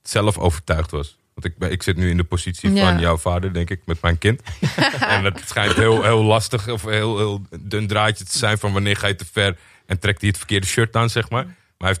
zelf 0.02 0.38
overtuigd 0.38 0.90
was? 0.90 1.16
Want 1.34 1.54
ik, 1.56 1.70
ik 1.70 1.82
zit 1.82 1.96
nu 1.96 2.10
in 2.10 2.16
de 2.16 2.24
positie 2.24 2.72
Ja. 2.72 2.90
van 2.90 3.00
jouw 3.00 3.16
vader, 3.16 3.52
denk 3.52 3.70
ik, 3.70 3.80
met 3.84 4.02
mijn 4.02 4.18
kind. 4.18 4.42
en 5.08 5.24
het 5.24 5.42
schijnt 5.46 5.74
heel, 5.74 6.02
heel 6.02 6.22
lastig 6.22 6.68
of 6.68 6.84
heel, 6.84 7.16
heel 7.16 7.42
dun 7.60 7.86
draadje 7.86 8.24
te 8.24 8.38
zijn 8.38 8.58
van 8.58 8.72
wanneer 8.72 8.96
ga 8.96 9.06
je 9.06 9.14
te 9.14 9.24
ver 9.32 9.56
en 9.86 9.98
trekt 9.98 10.20
hij 10.20 10.28
het 10.28 10.38
verkeerde 10.38 10.66
shirt 10.66 10.96
aan, 10.96 11.10
zeg 11.10 11.30
maar. 11.30 11.44
Maar 11.44 11.54
hij 11.78 11.96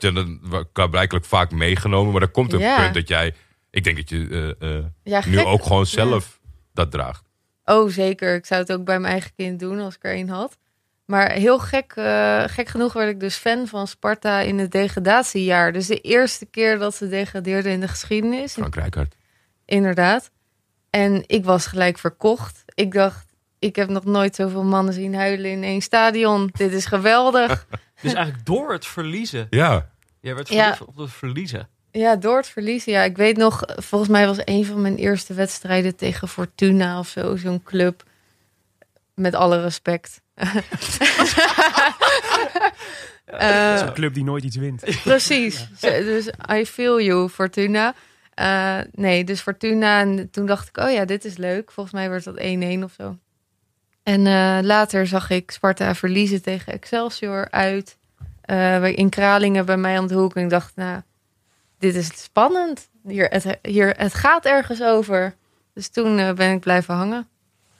dan 0.74 0.90
blijkbaar 0.90 1.22
vaak 1.22 1.50
meegenomen. 1.50 2.12
Maar 2.12 2.22
er 2.22 2.28
komt 2.28 2.52
een 2.52 2.58
Ja. 2.58 2.82
punt 2.82 2.94
dat 2.94 3.08
jij, 3.08 3.34
ik 3.70 3.84
denk 3.84 3.96
dat 3.96 4.08
je 4.08 4.54
eh, 4.60 4.76
eh, 4.76 4.84
ja, 5.02 5.22
nu 5.26 5.36
gek. 5.36 5.46
ook 5.46 5.62
gewoon 5.62 5.86
zelf 5.86 6.40
dat 6.74 6.90
draagt. 6.90 7.24
Oh, 7.64 7.88
zeker. 7.90 8.34
Ik 8.34 8.46
zou 8.46 8.60
het 8.60 8.72
ook 8.72 8.84
bij 8.84 8.98
mijn 8.98 9.12
eigen 9.12 9.30
kind 9.36 9.60
doen 9.60 9.80
als 9.80 9.94
ik 9.94 10.04
er 10.04 10.12
één 10.12 10.28
had. 10.28 10.58
Maar 11.04 11.30
heel 11.30 11.58
gek, 11.58 11.92
eh, 11.96 12.42
gek 12.46 12.68
genoeg 12.68 12.92
werd 12.92 13.10
ik 13.10 13.20
dus 13.20 13.36
fan 13.36 13.66
van 13.66 13.86
Sparta 13.86 14.40
in 14.40 14.58
het 14.58 14.70
degradatiejaar. 14.70 15.72
Dus 15.72 15.86
de 15.86 16.00
eerste 16.00 16.46
keer 16.46 16.78
dat 16.78 16.94
ze 16.94 17.08
degradeerden 17.08 17.72
in 17.72 17.80
de 17.80 17.88
geschiedenis. 17.88 18.52
Frank 18.52 18.74
Rijkaard. 18.74 19.16
Inderdaad. 19.64 20.30
En 20.90 21.24
ik 21.26 21.44
was 21.44 21.66
gelijk 21.66 21.98
verkocht. 21.98 22.62
Ik 22.74 22.92
dacht, 22.92 23.25
ik 23.66 23.76
heb 23.76 23.88
nog 23.88 24.04
nooit 24.04 24.34
zoveel 24.34 24.64
mannen 24.64 24.94
zien 24.94 25.14
huilen 25.14 25.50
in 25.50 25.62
één 25.62 25.80
stadion. 25.80 26.50
Dit 26.52 26.72
is 26.72 26.86
geweldig. 26.86 27.66
Dus 28.02 28.12
eigenlijk 28.14 28.46
door 28.46 28.72
het 28.72 28.86
verliezen. 28.86 29.46
Ja, 29.50 29.88
Jij 30.20 30.34
werd 30.34 30.48
Ja. 30.48 30.78
op 30.86 30.96
het 30.96 31.10
verliezen. 31.12 31.68
Ja, 31.90 32.16
door 32.16 32.36
het 32.36 32.46
verliezen. 32.46 32.92
Ja, 32.92 33.02
ik 33.02 33.16
weet 33.16 33.36
nog, 33.36 33.62
volgens 33.76 34.10
mij 34.10 34.26
was 34.26 34.36
een 34.44 34.64
van 34.66 34.80
mijn 34.80 34.96
eerste 34.96 35.34
wedstrijden 35.34 35.96
tegen 35.96 36.28
Fortuna 36.28 36.98
of 36.98 37.08
zo, 37.08 37.36
zo'n 37.36 37.62
club. 37.62 38.02
Met 39.14 39.34
alle 39.34 39.60
respect. 39.62 40.20
Eh, 43.26 43.68
Dat 43.70 43.74
is 43.74 43.80
een 43.88 43.92
club 43.94 44.14
die 44.14 44.24
nooit 44.24 44.44
iets 44.44 44.56
wint. 44.56 44.84
Precies. 45.04 45.66
Dus 45.80 46.30
I 46.52 46.66
feel 46.66 47.00
you, 47.00 47.28
Fortuna. 47.28 47.94
Eh, 48.34 48.78
nee, 48.92 49.24
dus 49.24 49.40
Fortuna. 49.40 50.00
En 50.00 50.30
toen 50.30 50.46
dacht 50.46 50.68
ik, 50.68 50.76
oh 50.76 50.90
ja, 50.90 51.04
dit 51.04 51.24
is 51.24 51.36
leuk. 51.36 51.70
Volgens 51.72 51.94
mij 51.94 52.10
werd 52.10 52.24
dat 52.24 52.36
1-1 52.40 52.82
of 52.84 52.92
zo. 52.98 53.18
En 54.06 54.26
eh, 54.26 54.58
later 54.62 55.06
zag 55.06 55.30
ik 55.30 55.50
Sparta 55.50 55.94
verliezen 55.94 56.42
tegen 56.42 56.72
Excelsior 56.72 57.50
uit. 57.50 57.96
eh, 58.40 58.96
in 58.96 59.08
Kralingen 59.08 59.66
bij 59.66 59.76
mij 59.76 59.98
om 59.98 60.06
de 60.06 60.14
hoek. 60.14 60.34
En 60.36 60.42
ik 60.42 60.50
dacht, 60.50 60.76
nou, 60.76 61.00
dit 61.78 61.94
is 61.94 62.22
spannend. 62.22 62.88
Hier, 63.06 63.26
het, 63.28 63.58
hier, 63.62 63.94
het 63.96 64.14
gaat 64.14 64.44
ergens 64.44 64.82
over. 64.82 65.34
Dus 65.74 65.88
toen 65.88 66.18
eh, 66.18 66.32
ben 66.32 66.52
ik 66.52 66.60
blijven 66.60 66.94
hangen. 66.94 67.28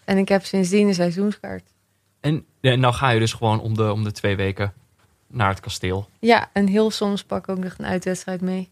En 0.04 0.18
ik 0.18 0.28
heb 0.28 0.44
sindsdien 0.44 0.88
een 0.88 0.94
seizoenskaart. 0.94 1.72
En, 2.20 2.44
en 2.60 2.80
nou 2.80 2.94
ga 2.94 3.08
je 3.10 3.18
dus 3.18 3.32
gewoon 3.32 3.60
om 3.60 3.74
de, 3.74 3.92
om 3.92 4.04
de 4.04 4.12
twee 4.12 4.36
weken 4.36 4.72
naar 5.26 5.48
het 5.48 5.60
kasteel. 5.60 6.08
Ja, 6.18 6.50
en 6.52 6.66
heel 6.66 6.90
soms 6.90 7.24
pak 7.24 7.38
ik 7.38 7.48
ook 7.48 7.64
nog 7.64 7.74
een 7.78 7.86
uitwedstrijd 7.86 8.40
mee. 8.40 8.70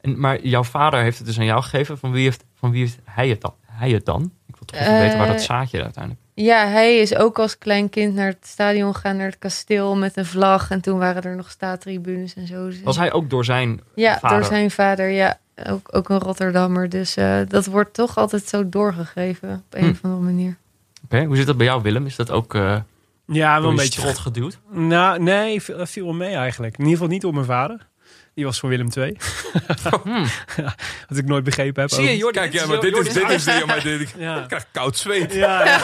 En, 0.00 0.20
maar 0.20 0.46
jouw 0.46 0.64
vader 0.64 1.02
heeft 1.02 1.18
het 1.18 1.26
dus 1.26 1.38
aan 1.38 1.44
jou 1.44 1.62
gegeven. 1.62 1.98
Van 1.98 2.12
wie 2.12 2.24
heeft, 2.24 2.44
van 2.54 2.70
wie 2.70 2.80
heeft 2.80 2.98
hij, 3.04 3.28
het 3.28 3.40
dan? 3.40 3.54
hij 3.66 3.90
het 3.90 4.04
dan? 4.04 4.32
Ik 4.46 4.56
wil 4.56 4.64
toch 4.64 4.80
even 4.80 4.98
weten 4.98 5.18
waar 5.18 5.26
dat 5.26 5.42
zaadje 5.42 5.82
uiteindelijk... 5.82 6.21
Ja, 6.34 6.66
hij 6.66 6.98
is 6.98 7.14
ook 7.16 7.38
als 7.38 7.58
klein 7.58 7.88
kind 7.88 8.14
naar 8.14 8.26
het 8.26 8.46
stadion 8.46 8.94
gegaan, 8.94 9.16
naar 9.16 9.26
het 9.26 9.38
kasteel 9.38 9.96
met 9.96 10.16
een 10.16 10.26
vlag. 10.26 10.70
En 10.70 10.80
toen 10.80 10.98
waren 10.98 11.22
er 11.22 11.36
nog 11.36 11.50
staattribunes 11.50 12.34
en 12.34 12.46
zo. 12.46 12.66
Dus- 12.66 12.82
Was 12.82 12.96
hij 12.96 13.12
ook 13.12 13.30
door 13.30 13.44
zijn... 13.44 13.80
ja, 13.94 14.18
vader? 14.18 14.38
door 14.38 14.46
zijn 14.46 14.70
vader, 14.70 15.08
ja. 15.10 15.38
Ook, 15.70 15.88
ook 15.96 16.08
een 16.08 16.18
Rotterdammer. 16.18 16.88
Dus 16.88 17.16
eh, 17.16 17.38
dat 17.48 17.66
wordt 17.66 17.94
toch 17.94 18.16
altijd 18.18 18.48
zo 18.48 18.68
doorgegeven 18.68 19.50
op 19.68 19.74
een 19.78 19.84
Hm. 19.84 19.90
of 19.90 19.98
andere 20.02 20.22
manier. 20.22 20.56
Oké, 21.04 21.24
hoe 21.24 21.36
zit 21.36 21.46
dat 21.46 21.56
bij 21.56 21.66
jou, 21.66 21.82
Willem? 21.82 22.06
Is 22.06 22.16
dat 22.16 22.30
ook 22.30 22.54
eh 22.54 22.76
Ja, 23.26 23.52
wel 23.52 23.60
door 23.60 23.70
een 23.70 23.76
je 23.76 23.82
beetje 23.82 24.00
strot 24.00 24.18
geduwd? 24.18 24.58
Nou, 24.70 25.22
nee, 25.22 25.62
viel, 25.62 25.76
dat 25.78 25.90
viel 25.90 26.04
wel 26.04 26.14
mee 26.14 26.34
eigenlijk. 26.34 26.72
In 26.74 26.78
ieder 26.84 26.96
geval 26.98 27.12
niet 27.12 27.24
op 27.24 27.32
mijn 27.34 27.44
vader. 27.46 27.86
Die 28.34 28.44
was 28.44 28.60
voor 28.60 28.68
Willem 28.68 28.88
II. 28.96 29.16
Hmm. 30.02 30.24
Wat 31.08 31.18
ik 31.18 31.24
nooit 31.26 31.44
begrepen 31.44 31.80
heb. 31.82 31.90
Zie 31.90 32.04
je. 32.08 32.16
Jordi, 32.16 32.38
Kijk, 32.38 32.52
ja, 32.52 32.66
maar 32.66 32.80
dit 32.80 32.96
is, 32.96 33.12
dit 33.12 33.28
is 33.30 33.44
de, 33.44 33.50
ja, 33.52 33.66
maar 33.66 33.82
dit, 33.82 34.00
ik 34.00 34.14
Ja. 34.18 34.44
krijg 34.46 34.66
koud 34.72 34.96
zweet. 34.96 35.34
Ja, 35.34 35.64
ja. 35.64 35.80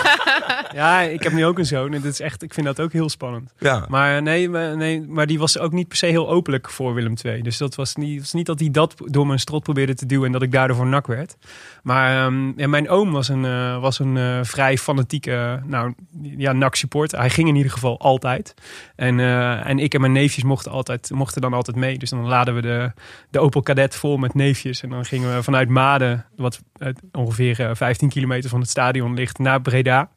ja, 0.74 1.00
ik 1.00 1.22
heb 1.22 1.32
nu 1.32 1.44
ook 1.46 1.58
een 1.58 1.66
zoon 1.66 1.94
en 1.94 2.00
dit 2.00 2.12
is 2.12 2.20
echt, 2.20 2.42
ik 2.42 2.54
vind 2.54 2.66
dat 2.66 2.80
ook 2.80 2.92
heel 2.92 3.08
spannend. 3.08 3.52
Ja. 3.58 3.84
Maar 3.88 4.22
nee, 4.22 4.48
maar- 4.48 4.76
nee, 4.76 5.00
maar 5.00 5.26
die 5.26 5.38
was 5.38 5.58
ook 5.58 5.72
niet 5.72 5.88
per 5.88 5.96
se 5.96 6.06
heel 6.06 6.28
openlijk 6.30 6.70
voor 6.70 6.94
Willem 6.94 7.14
II. 7.22 7.42
Dus 7.42 7.56
dat 7.58 7.74
was 7.74 7.94
niet, 7.94 8.20
was 8.20 8.32
niet 8.32 8.46
dat 8.46 8.58
hij 8.60 8.70
dat 8.70 8.94
door 8.96 9.26
mijn 9.26 9.38
strot 9.38 9.62
probeerde 9.62 9.94
te 9.94 10.06
duwen 10.06 10.26
en 10.26 10.32
dat 10.32 10.42
ik 10.42 10.52
daardoor 10.52 10.76
voor 10.76 10.86
nak 10.86 11.06
werd. 11.06 11.36
Maar 11.82 12.24
ehm, 12.24 12.70
mijn 12.70 12.88
oom 12.88 13.12
was 13.12 13.28
een, 13.28 13.44
eh, 13.44 13.80
was 13.80 13.98
een 13.98 14.16
eh, 14.16 14.38
vrij 14.42 14.78
fanatieke 14.78 15.62
nou, 15.64 15.94
ja, 16.20 16.52
nak 16.52 16.74
supporter. 16.74 17.18
Hij 17.18 17.30
ging 17.30 17.48
in 17.48 17.56
ieder 17.56 17.72
geval 17.72 18.00
altijd. 18.00 18.54
En, 18.96 19.20
eh, 19.20 19.66
en 19.66 19.78
ik 19.78 19.94
en 19.94 20.00
mijn 20.00 20.12
neefjes 20.12 20.44
mochten, 20.44 20.72
altijd, 20.72 21.10
mochten 21.10 21.40
dan 21.40 21.52
altijd 21.52 21.76
mee. 21.76 21.98
Dus 21.98 22.10
dan 22.10 22.26
laden 22.26 22.54
we 22.54 22.60
de, 22.60 22.92
de 23.30 23.38
Opel 23.38 23.62
Kadett 23.62 23.96
vol 23.96 24.16
met 24.16 24.34
neefjes. 24.34 24.82
En 24.82 24.88
dan 24.88 25.04
gingen 25.04 25.34
we 25.34 25.42
vanuit 25.42 25.68
Maden, 25.68 26.26
wat 26.36 26.62
eh, 26.78 26.88
ongeveer 27.12 27.60
eh, 27.60 27.70
15 27.74 28.08
kilometer 28.08 28.50
van 28.50 28.60
het 28.60 28.70
stadion 28.70 29.14
ligt, 29.14 29.38
naar 29.38 29.60
Breda. 29.60 30.10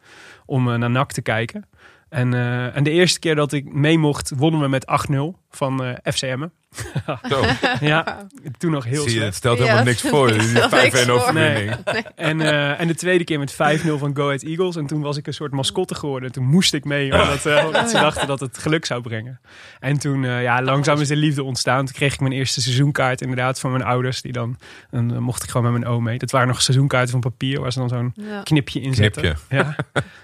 Om 0.45 0.71
eh, 0.71 0.77
naar 0.77 0.89
NAC 0.89 1.11
te 1.11 1.21
kijken. 1.21 1.65
En, 2.11 2.33
eh, 2.33 2.75
en 2.75 2.83
de 2.83 2.89
eerste 2.89 3.19
keer 3.19 3.35
dat 3.35 3.51
ik 3.51 3.73
mee 3.73 3.97
mocht, 3.97 4.31
wonnen 4.35 4.61
we 4.61 4.67
met 4.67 4.85
8-0 4.85 5.39
van 5.49 5.83
eh 5.83 6.13
FCM. 6.13 6.47
Zo, 7.29 7.43
Ja, 7.79 8.27
toen 8.57 8.71
nog 8.71 8.83
heel 8.85 9.03
zie 9.03 9.13
je, 9.19 9.25
het 9.25 9.35
slecht. 9.35 9.35
stelt 9.35 9.57
Ja, 9.57 9.63
helemaal 9.63 9.83
niks 9.85 10.01
voor. 10.01 10.27
Die 10.33 10.41
stelt 10.41 10.71
niks 10.71 11.01
5-1 11.01 11.05
voor. 11.05 11.13
overwinning. 11.13 11.71
En, 12.15 12.41
eh, 12.41 12.79
en 12.79 12.87
de 12.87 12.95
tweede 12.95 13.23
keer 13.23 13.39
met 13.39 13.51
5-0 13.53 13.97
van 13.97 14.15
Go 14.15 14.25
Ahead 14.25 14.41
Eagles. 14.43 14.75
En 14.75 14.85
toen 14.85 15.01
was 15.01 15.17
ik 15.17 15.27
een 15.27 15.33
soort 15.33 15.51
mascotte 15.51 15.95
geworden. 15.95 16.31
Toen 16.31 16.43
moest 16.45 16.73
ik 16.73 16.83
mee, 16.85 17.11
omdat, 17.21 17.45
eh, 17.45 17.65
omdat 17.65 17.89
ze 17.89 17.97
dachten 17.99 18.27
dat 18.27 18.39
het 18.39 18.57
geluk 18.57 18.85
zou 18.85 19.01
brengen. 19.01 19.39
En 19.79 19.99
toen, 19.99 20.23
eh, 20.25 20.41
ja, 20.41 20.61
langzaam 20.61 20.99
is 20.99 21.07
de 21.07 21.15
liefde 21.15 21.43
ontstaan. 21.43 21.85
Toen 21.85 21.95
kreeg 21.95 22.13
ik 22.13 22.19
mijn 22.19 22.33
eerste 22.33 22.61
seizoenkaart 22.61 23.21
inderdaad 23.21 23.59
van 23.59 23.71
mijn 23.71 23.83
ouders. 23.83 24.21
Die 24.21 24.31
dan, 24.31 24.57
en 24.91 25.07
dan 25.07 25.23
mocht 25.23 25.43
ik 25.43 25.49
gewoon 25.49 25.71
met 25.71 25.81
mijn 25.81 25.93
oom 25.93 26.03
mee. 26.03 26.17
Dat 26.17 26.31
waren 26.31 26.47
nog 26.47 26.61
seizoenkaarten 26.61 27.11
van 27.11 27.19
papier, 27.19 27.59
waar 27.61 27.71
ze 27.71 27.79
dan 27.79 27.89
zo'n 27.89 28.13
Ja. 28.15 28.41
knipje 28.43 28.81
in 28.81 28.93
zetten. 28.93 29.21
Knipje. 29.21 29.55
Ja, 29.57 29.75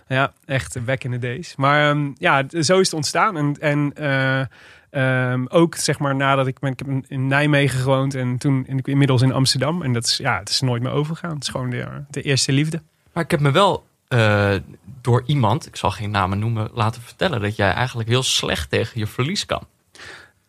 ja 0.08 0.34
echt 0.46 0.86
back 0.86 1.04
in 1.04 1.12
the 1.12 1.20
days. 1.20 1.56
Maar 1.56 1.90
ehm, 1.90 2.10
ja, 2.18 2.44
zo 2.50 2.80
is 2.80 2.86
het 2.88 2.94
ontstaan. 2.94 3.38
En, 3.38 3.56
en 3.60 3.94
eh, 4.98 5.32
ehm, 5.32 5.46
ook 5.50 5.76
zeg 5.76 6.00
maar 6.00 6.16
nadat 6.16 6.48
ik, 6.48 6.60
ben, 6.60 6.72
ik 6.72 6.80
heb 6.80 6.88
in- 7.08 7.28
Nijmegen 7.28 7.80
gewoond 7.80 8.16
en 8.16 8.38
toen 8.38 8.66
in, 8.68 8.82
inmiddels 8.84 9.22
in 9.22 9.34
Amsterdam. 9.34 9.82
En 9.82 9.94
dat 9.94 10.06
is, 10.06 10.18
ja, 10.18 10.40
het 10.40 10.50
is 10.50 10.62
nooit 10.62 10.82
meer 10.82 10.92
overgegaan. 10.92 11.34
Het 11.34 11.44
is 11.44 11.50
gewoon 11.50 11.70
de, 11.70 11.88
de 12.10 12.22
eerste 12.22 12.52
liefde. 12.52 12.82
Maar 13.14 13.24
ik 13.24 13.32
heb 13.32 13.40
me 13.40 13.52
wel 13.52 13.86
eh, 14.08 14.54
door 15.02 15.24
iemand, 15.26 15.68
ik 15.68 15.76
zal 15.76 15.92
geen 15.92 16.12
namen 16.12 16.40
noemen, 16.40 16.70
laten 16.74 17.02
vertellen 17.02 17.42
dat 17.42 17.56
jij 17.56 17.72
eigenlijk 17.72 18.10
heel 18.10 18.24
slecht 18.24 18.70
tegen 18.70 19.00
je 19.00 19.08
verlies 19.08 19.46
kan. 19.46 19.62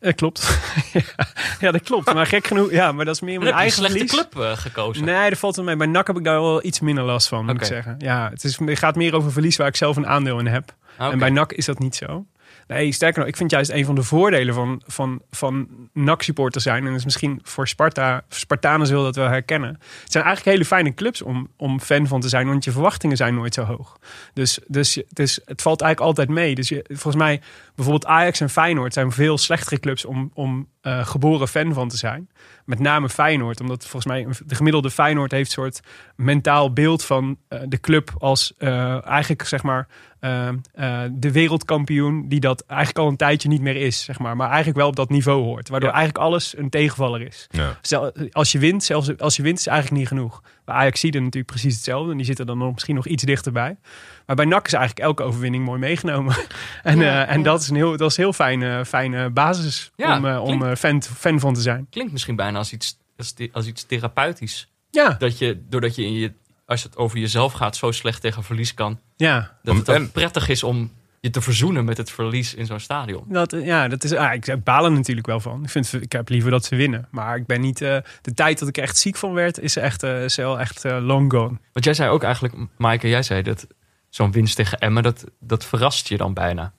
Dat 0.01 0.15
klopt. 0.15 0.59
ja, 1.61 1.71
dat 1.71 1.83
klopt. 1.83 2.15
Maar 2.15 2.27
gek 2.27 2.47
genoeg, 2.47 2.71
ja, 2.71 2.93
maar 2.93 3.05
dat 3.05 3.15
is 3.15 3.21
meer 3.21 3.41
mijn 3.41 3.55
eigen 3.55 3.73
slechte 3.77 3.99
verlies. 3.99 4.13
club 4.13 4.39
eh, 4.45 4.57
gekozen. 4.57 5.05
Nee, 5.05 5.29
dat 5.31 5.39
valt 5.39 5.57
wel 5.57 5.65
mee. 5.65 5.77
Bij 5.77 5.87
NAC 5.87 6.07
heb 6.07 6.17
ik 6.17 6.25
daar 6.25 6.41
wel 6.41 6.65
iets 6.65 6.81
minder 6.81 7.05
last 7.05 7.29
van, 7.29 7.45
moet 7.45 7.55
ik 7.55 7.65
zeggen. 7.65 7.95
Ja, 7.99 8.29
het, 8.31 8.45
is, 8.45 8.57
het 8.59 8.79
gaat 8.79 8.97
meer 8.97 9.15
over 9.15 9.33
verlies 9.33 9.57
waar 9.57 9.67
ik 9.67 9.77
zelf 9.77 9.97
een 9.97 10.07
aandeel 10.07 10.39
in 10.39 10.47
heb. 10.47 10.75
Ah. 10.97 11.13
En 11.13 11.19
bij 11.19 11.31
NAC 11.31 11.53
is 11.53 11.65
dat 11.65 11.79
niet 11.79 11.97
zo. 11.97 12.27
Nee, 12.69 12.93
sterker 12.93 13.19
nog, 13.19 13.29
ik 13.29 13.37
vind 13.37 13.51
juist 13.51 13.71
een 13.71 13.85
van 13.85 13.95
de 13.95 14.03
voordelen 14.03 14.55
van, 14.55 14.83
van, 14.87 15.23
van 15.31 15.69
NAC-supporter 15.93 16.61
zijn... 16.61 16.83
en 16.83 16.89
dat 16.89 16.99
is 16.99 17.05
misschien 17.05 17.41
voor 17.43 17.69
Sparta, 17.69 18.25
Spartanen 18.29 18.87
zullen 18.87 19.05
dat 19.05 19.17
wel 19.17 19.29
herkennen... 19.29 19.71
het 20.03 20.13
zijn 20.13 20.25
eigenlijk 20.25 20.57
hele 20.57 20.69
fijne 20.69 20.95
clubs 20.95 21.23
om, 21.23 21.49
om 21.57 21.81
fan 21.81 22.07
van 22.07 22.21
te 22.21 22.29
zijn... 22.29 22.47
want 22.47 22.65
je 22.65 22.71
verwachtingen 22.71 23.17
zijn 23.17 23.35
nooit 23.35 23.55
zo 23.55 23.63
hoog. 23.63 23.99
Dus, 24.33 24.59
dus, 24.67 25.03
dus 25.09 25.41
het 25.45 25.63
valt 25.63 25.81
eigenlijk 25.81 26.11
altijd 26.11 26.29
mee. 26.39 26.55
Dus 26.55 26.69
je, 26.69 26.85
volgens 26.89 27.17
mij, 27.17 27.41
bijvoorbeeld 27.75 28.07
Ajax 28.07 28.41
en 28.41 28.51
Feyenoord... 28.51 28.93
zijn 28.93 29.13
veel 29.13 29.39
slechtere 29.39 29.81
clubs 29.81 30.05
om, 30.05 30.31
om 30.35 30.69
eh, 30.89 31.07
geboren 31.07 31.49
fan 31.49 31.73
van 31.73 31.89
te 31.89 31.97
zijn. 31.97 32.29
Met 32.65 32.79
name 32.79 33.09
Feyenoord, 33.09 33.61
omdat 33.61 33.87
volgens 33.87 34.07
mij 34.07 34.27
de 34.47 34.55
gemiddelde 34.55 34.91
Feyenoord 34.91 35.31
heeft 35.31 35.47
een 35.47 35.63
soort 35.63 35.81
mentaal 36.17 36.73
beeld 36.73 37.05
van 37.05 37.37
eh, 37.49 37.61
de 37.67 37.81
club 37.81 38.15
als 38.19 38.53
eh, 38.59 39.07
eigenlijk 39.07 39.43
zeg 39.43 39.63
maar 39.63 39.89
de 41.11 41.33
wereldkampioen 41.33 42.29
die 42.29 42.41
dat 42.41 42.65
eigenlijk 42.67 42.99
al 42.99 43.09
een 43.09 43.17
tijdje 43.17 43.49
niet 43.49 43.61
meer 43.61 43.77
is, 43.77 44.05
zeg 44.05 44.19
maar, 44.19 44.37
maar 44.37 44.49
eigenlijk 44.49 44.79
wel 44.79 44.89
op 44.89 44.97
dat 44.97 45.09
niveau 45.09 45.43
hoort, 45.43 45.69
waardoor 45.69 45.89
Ja. 45.89 45.95
eigenlijk 45.95 46.25
alles 46.25 46.57
een 46.57 46.71
tegenvaller 46.71 47.21
is. 47.23 47.49
Ja. 47.51 47.79
Als 48.31 48.53
je 48.53 48.59
wint, 48.59 48.85
zelfs 48.85 49.19
als 49.19 49.37
je 49.37 49.43
wint 49.43 49.59
is 49.59 49.67
eigenlijk 49.67 49.99
niet 49.99 50.09
genoeg. 50.09 50.43
Bij 50.69 50.77
Ajax 50.77 51.01
zie 51.01 51.13
je 51.13 51.19
natuurlijk 51.19 51.47
precies 51.47 51.75
hetzelfde 51.75 52.11
en 52.11 52.17
die 52.17 52.27
zitten 52.27 52.47
dan 52.47 52.59
nog, 52.59 52.73
misschien 52.73 52.95
nog 52.95 53.07
iets 53.07 53.23
dichterbij. 53.23 53.77
Maar 54.27 54.37
bij 54.37 54.45
NAC 54.45 54.67
is 54.67 54.73
eigenlijk 54.73 55.07
elke 55.07 55.23
overwinning 55.23 55.65
mooi 55.65 55.79
meegenomen. 55.79 56.37
en 56.83 56.99
Ja, 56.99 57.25
eh, 57.27 57.33
en 57.33 57.39
ja. 57.39 57.45
dat 57.45 57.61
is 57.61 57.69
een 57.69 57.77
heel, 57.77 57.97
dat 57.97 58.11
is 58.11 58.17
een 58.17 58.23
heel 58.23 58.33
fijne, 58.33 58.85
fijne 58.85 59.31
basis 59.31 59.91
Ja, 59.97 60.17
om, 60.17 60.27
eh, 60.27 60.43
om 60.43 60.63
eh, 60.65 60.75
fan, 60.77 61.03
fan 61.03 61.41
van 61.41 61.55
te 61.55 61.61
zijn. 61.61 61.87
Klinkt 61.91 62.13
misschien 62.13 62.37
bijna 62.37 62.59
als 62.59 62.73
iets, 62.73 62.99
als, 63.17 63.35
als 63.53 63.67
iets 63.67 63.83
therapeutisch. 63.87 64.69
Ja, 64.91 65.15
Dat 65.19 65.39
je, 65.39 65.63
doordat 65.69 65.95
je, 65.95 66.05
in 66.05 66.13
je, 66.13 66.33
als 66.67 66.83
het 66.83 66.97
over 66.97 67.19
jezelf 67.19 67.53
gaat, 67.53 67.77
zo 67.77 67.91
slecht 67.93 68.21
tegen 68.21 68.43
verlies 68.45 68.75
kan. 68.75 69.01
ja. 69.17 69.57
Dat 69.63 69.77
het 69.77 69.89
En- 69.89 70.11
prettig 70.11 70.49
is 70.49 70.63
om 70.63 70.93
je 71.21 71.31
te 71.31 71.41
verzoenen 71.41 71.85
met 71.85 71.97
het 71.97 72.11
verlies 72.11 72.55
in 72.55 72.67
zo'n 72.67 72.81
stadion. 72.81 73.25
Dat, 73.29 73.53
eh, 73.53 73.67
ja, 73.67 73.89
dat 73.89 74.05
is, 74.05 74.13
ah, 74.13 74.35
ik, 74.35 74.65
baal 74.65 74.85
er 74.85 74.93
natuurlijk 74.93 75.27
wel 75.27 75.41
van. 75.41 75.63
Ik, 75.63 75.71
vind, 75.71 75.93
ik 76.01 76.13
heb 76.13 76.29
liever 76.29 76.51
dat 76.51 76.65
ze 76.65 76.77
winnen. 76.77 77.09
Maar 77.11 77.37
ik 77.37 77.47
ben 77.47 77.61
niet. 77.61 77.81
eh, 77.81 77.97
de 78.23 78.35
tijd 78.35 78.59
dat 78.59 78.69
ik 78.69 78.79
echt 78.79 78.99
ziek 78.99 79.17
van 79.17 79.33
werd, 79.33 79.59
is 79.59 79.77
echt, 79.77 80.03
eh, 80.03 80.25
is 80.25 80.37
wel 80.37 80.61
echt 80.61 80.85
long 80.85 81.33
gone. 81.33 81.59
Want 81.73 81.85
jij 81.85 81.95
zei 81.95 82.11
ook 82.11 82.23
eigenlijk, 82.23 82.55
Maaike, 82.77 83.09
jij 83.09 83.23
zei 83.23 83.43
dat 83.43 83.67
zo'n 84.09 84.33
winst 84.33 84.57
tegen 84.57 84.79
Emmen, 84.79 85.03
dat, 85.03 85.25
dat 85.41 85.65
verrast 85.65 86.09
je 86.09 86.17
dan 86.17 86.35
bijna. 86.35 86.73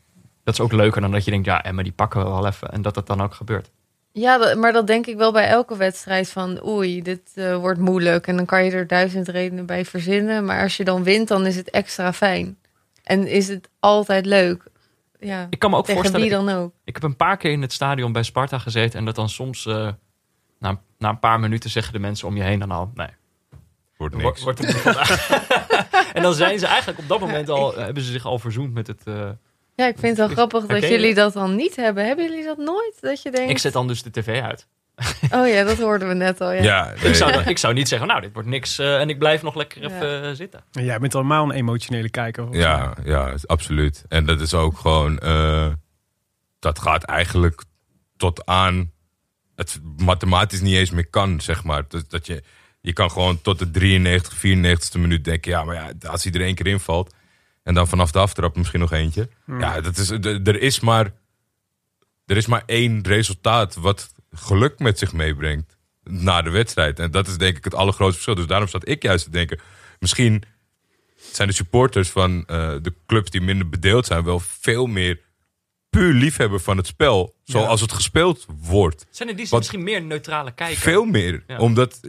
Dat 0.43 0.54
is 0.54 0.60
ook 0.60 0.71
leuker 0.71 1.02
dan 1.02 1.12
dat 1.12 1.25
je 1.25 1.32
denkt, 1.32 1.45
ja, 1.45 1.63
Emmen 1.63 1.84
die 1.84 1.93
pakken 1.93 2.23
we 2.23 2.30
wel 2.30 2.47
even. 2.47 2.71
En 2.71 2.82
dat 2.82 2.93
dat 2.93 3.08
dan 3.08 3.21
ook 3.21 3.34
gebeurt. 3.34 3.71
Ja, 4.12 4.56
maar 4.56 4.73
dat 4.73 4.88
denk 4.88 5.06
ik 5.08 5.17
wel 5.17 5.32
bij 5.32 5.47
elke 5.47 5.78
wedstrijd 5.78 6.30
van 6.30 6.65
oei, 6.65 7.02
dit 7.02 7.21
wordt 7.60 7.80
moeilijk. 7.80 8.28
En 8.28 8.36
dan 8.36 8.45
kan 8.45 8.65
je 8.65 8.71
er 8.71 8.88
duizend 8.88 9.28
redenen 9.28 9.65
bij 9.65 9.86
verzinnen. 9.86 10.45
Maar 10.45 10.62
als 10.62 10.78
je 10.78 10.84
dan 10.84 11.04
wint, 11.04 11.28
dan 11.28 11.45
is 11.45 11.56
het 11.56 11.69
extra 11.69 12.13
fijn. 12.13 12.58
En 13.10 13.28
is 13.28 13.48
het 13.48 13.69
altijd 13.80 14.26
leuk. 14.26 14.63
Ja, 15.19 15.48
Ik 15.50 15.60
kan 15.60 15.69
me 15.69 15.76
ook 15.78 15.86
tegen 15.86 16.02
voorstellen, 16.02 16.28
wie 16.30 16.38
ik, 16.39 16.45
dan 16.45 16.56
ook. 16.56 16.74
ik 16.84 16.93
heb 16.93 17.04
een 17.04 17.15
paar 17.15 17.38
keer 17.38 17.52
in 17.52 17.62
het 17.62 17.74
stadion 17.74 18.12
bij 18.12 18.24
Sparta 18.24 18.58
gezeten. 18.60 19.00
En 19.00 19.06
dat 19.06 19.15
dan 19.15 19.30
soms, 19.30 19.65
eh, 19.65 19.89
na, 20.60 20.82
na 20.98 21.10
een 21.10 21.19
paar 21.19 21.39
minuten 21.39 21.69
zeggen 21.69 21.93
de 21.93 22.00
mensen 22.00 22.28
om 22.28 22.36
je 22.36 22.43
heen 22.43 22.60
dan 22.60 22.72
al, 22.72 22.91
nee, 22.93 23.08
Wordt 23.98 24.15
Wo- 24.15 24.22
niks. 24.22 24.43
Wordt 24.43 24.60
en 26.13 26.22
dan 26.22 26.34
zijn 26.34 26.60
ze 26.60 26.65
eigenlijk 26.67 27.00
op 27.00 27.08
dat 27.08 27.19
moment 27.19 27.50
al, 27.50 27.76
hebben 27.76 28.04
ze 28.04 28.12
zich 28.12 28.26
al 28.26 28.39
verzoend 28.39 28.74
met 28.74 28.88
het. 28.88 29.02
eh, 29.06 29.30
Ja, 29.76 29.88
ik 29.88 29.98
vind 30.00 30.17
het 30.17 30.28
wel 30.28 30.28
grappig 30.28 30.65
dat 30.65 30.88
jullie 30.89 31.13
dat 31.13 31.34
dan 31.34 31.56
niet 31.56 31.76
hebben. 31.76 32.06
Hebben 32.06 32.26
jullie 32.30 32.43
dat 32.45 32.58
nooit? 32.58 32.98
Dat 33.00 33.22
je 33.22 33.32
denkt, 33.32 33.50
ik 33.52 33.58
zet 33.58 33.74
dan 33.74 33.88
dus 33.88 34.04
de 34.04 34.12
tv 34.12 34.41
uit. 34.41 34.67
oh 35.36 35.48
ja, 35.48 35.64
dat 35.64 35.78
hoorden 35.78 36.08
we 36.08 36.14
net 36.14 36.42
al. 36.42 36.52
Ja. 36.52 36.62
Ja, 36.62 36.92
Ik, 36.92 37.16
zou, 37.16 37.42
ik 37.44 37.58
zou 37.58 37.74
niet 37.74 37.88
zeggen, 37.88 38.08
nou, 38.08 38.22
dit 38.22 38.34
wordt 38.34 38.48
niks 38.48 38.80
eh, 38.80 39.00
en 39.00 39.10
ik 39.10 39.20
blijf 39.20 39.42
nog 39.42 39.56
lekker 39.56 39.82
Ja. 39.82 39.88
even 39.88 40.24
eh, 40.24 40.32
zitten. 40.34 40.64
En 40.72 40.84
jij 40.86 41.00
bent 41.00 41.16
allemaal 41.16 41.44
een 41.46 41.56
emotionele 41.56 42.10
kijker. 42.10 42.48
Ja, 42.52 42.94
ja, 43.04 43.34
absoluut. 43.46 44.06
En 44.08 44.26
dat 44.26 44.42
is 44.42 44.54
ook 44.54 44.78
gewoon, 44.78 45.18
eh, 45.20 45.68
dat 46.60 46.80
gaat 46.80 47.04
eigenlijk 47.04 47.64
tot 48.18 48.46
aan 48.46 48.92
het 49.56 49.80
mathematisch 49.98 50.62
niet 50.62 50.76
eens 50.76 50.92
meer 50.92 51.08
kan, 51.10 51.42
zeg 51.42 51.64
maar. 51.64 51.84
Dat, 51.88 52.10
dat 52.10 52.26
je, 52.26 52.44
je 52.82 52.94
kan 52.94 53.12
gewoon 53.12 53.42
tot 53.42 53.60
de 53.60 53.72
93, 53.72 54.38
94ste 54.38 55.00
minuut 55.00 55.24
denken, 55.24 55.52
ja, 55.52 55.64
maar 55.64 55.76
ja, 55.76 56.10
als 56.10 56.24
hij 56.24 56.34
er 56.34 56.42
één 56.42 56.56
keer 56.56 56.68
invalt 56.68 57.14
en 57.64 57.74
dan 57.74 57.88
vanaf 57.88 58.12
de 58.12 58.20
aftrap 58.20 58.56
misschien 58.56 58.80
nog 58.80 58.92
eentje. 58.92 59.30
Ja, 59.46 59.82
dat 59.82 59.98
is, 59.98 60.10
er 60.10 60.62
is 60.62 60.80
maar, 60.80 61.12
er 62.26 62.38
is 62.38 62.46
maar 62.46 62.64
één 62.66 63.04
resultaat 63.04 63.76
wat 63.76 64.14
geluk 64.32 64.80
met 64.80 65.00
zich 65.00 65.13
meebrengt 65.13 65.78
na 66.04 66.42
de 66.42 66.50
wedstrijd. 66.50 67.00
En 67.00 67.12
dat 67.12 67.28
is 67.28 67.38
denk 67.38 67.58
ik 67.58 67.63
het 67.63 67.76
allergrootste 67.76 68.13
verschil. 68.13 68.36
Dus 68.36 68.48
daarom 68.48 68.68
zat 68.68 68.88
ik 68.88 69.04
juist 69.04 69.24
te 69.24 69.32
denken, 69.32 69.60
misschien 70.00 70.44
zijn 71.32 71.48
de 71.48 71.54
supporters 71.54 72.10
van 72.10 72.46
eh, 72.46 72.74
de 72.82 72.94
clubs 73.06 73.30
die 73.30 73.42
minder 73.42 73.70
bedeeld 73.70 74.06
zijn 74.06 74.24
wel 74.24 74.39
veel 74.39 74.86
meer 74.86 75.20
puur 75.89 76.13
liefhebber 76.13 76.60
van 76.60 76.78
het 76.78 76.88
spel. 76.88 77.36
Zoals 77.44 77.82
het 77.82 77.92
gespeeld 77.92 78.46
wordt. 78.62 79.06
Zijn 79.10 79.30
er 79.30 79.36
die 79.36 79.48
Wat- 79.50 79.60
misschien 79.60 79.84
meer 79.84 80.02
neutrale 80.02 80.52
kijker? 80.52 80.78
Veel 80.82 81.06
meer. 81.06 81.44
Ja. 81.48 81.58
Omdat 81.58 82.00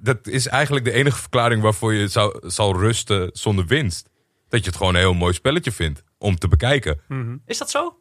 dat 0.00 0.26
is 0.26 0.46
eigenlijk 0.46 0.84
de 0.84 0.92
enige 0.92 1.18
verklaring 1.20 1.62
waarvoor 1.62 1.94
je 1.94 2.08
zou, 2.08 2.50
zal 2.50 2.78
rusten 2.80 3.30
zonder 3.32 3.66
winst. 3.66 4.08
Dat 4.48 4.60
je 4.60 4.66
het 4.66 4.76
gewoon 4.76 4.94
een 4.94 5.00
heel 5.00 5.14
mooi 5.14 5.32
spelletje 5.34 5.72
vindt 5.72 6.02
om 6.18 6.36
te 6.38 6.48
bekijken. 6.48 7.00
Mhm. 7.08 7.36
Is 7.46 7.58
dat 7.58 7.70
zo? 7.70 7.98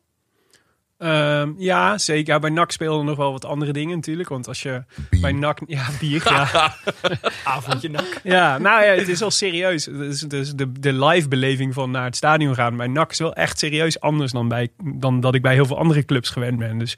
Ehm, 1.04 1.52
ja, 1.58 1.98
zeker. 1.98 2.34
Ja, 2.34 2.40
bij 2.40 2.50
NAC 2.50 2.72
speelden 2.72 3.06
nog 3.06 3.18
wel 3.18 3.32
wat 3.32 3.46
andere 3.46 3.74
dingen 3.74 3.96
natuurlijk. 3.96 4.30
Want 4.30 4.48
als 4.48 4.62
je 4.62 4.84
Bier. 5.10 5.22
bij 5.22 5.32
NAC... 5.32 5.60
Ja, 5.68 5.88
bier, 6.00 6.22
ja. 6.26 6.74
Avondje 7.44 7.90
nak. 7.90 8.20
ja, 8.24 8.58
nou 8.58 8.84
ja, 8.84 8.92
het 8.92 9.08
is 9.08 9.20
wel 9.20 9.32
serieus. 9.32 9.84
Dus, 9.84 10.20
dus 10.20 10.54
de, 10.54 10.72
de 10.72 10.94
live 10.94 11.28
beleving 11.28 11.74
van 11.74 11.92
naar 11.92 12.04
het 12.04 12.16
stadion 12.16 12.56
gaan 12.56 12.78
bij 12.78 12.88
NAC 12.88 13.12
is 13.12 13.20
wel 13.20 13.34
echt 13.34 13.60
serieus 13.60 14.00
anders 14.00 14.32
dan, 14.32 14.48
bij, 14.48 14.70
dan 14.96 15.20
dat 15.20 15.36
ik 15.36 15.42
bij 15.42 15.54
heel 15.54 15.66
veel 15.66 15.78
andere 15.78 16.06
clubs 16.06 16.30
gewend 16.30 16.58
ben. 16.58 16.78
Dus, 16.78 16.98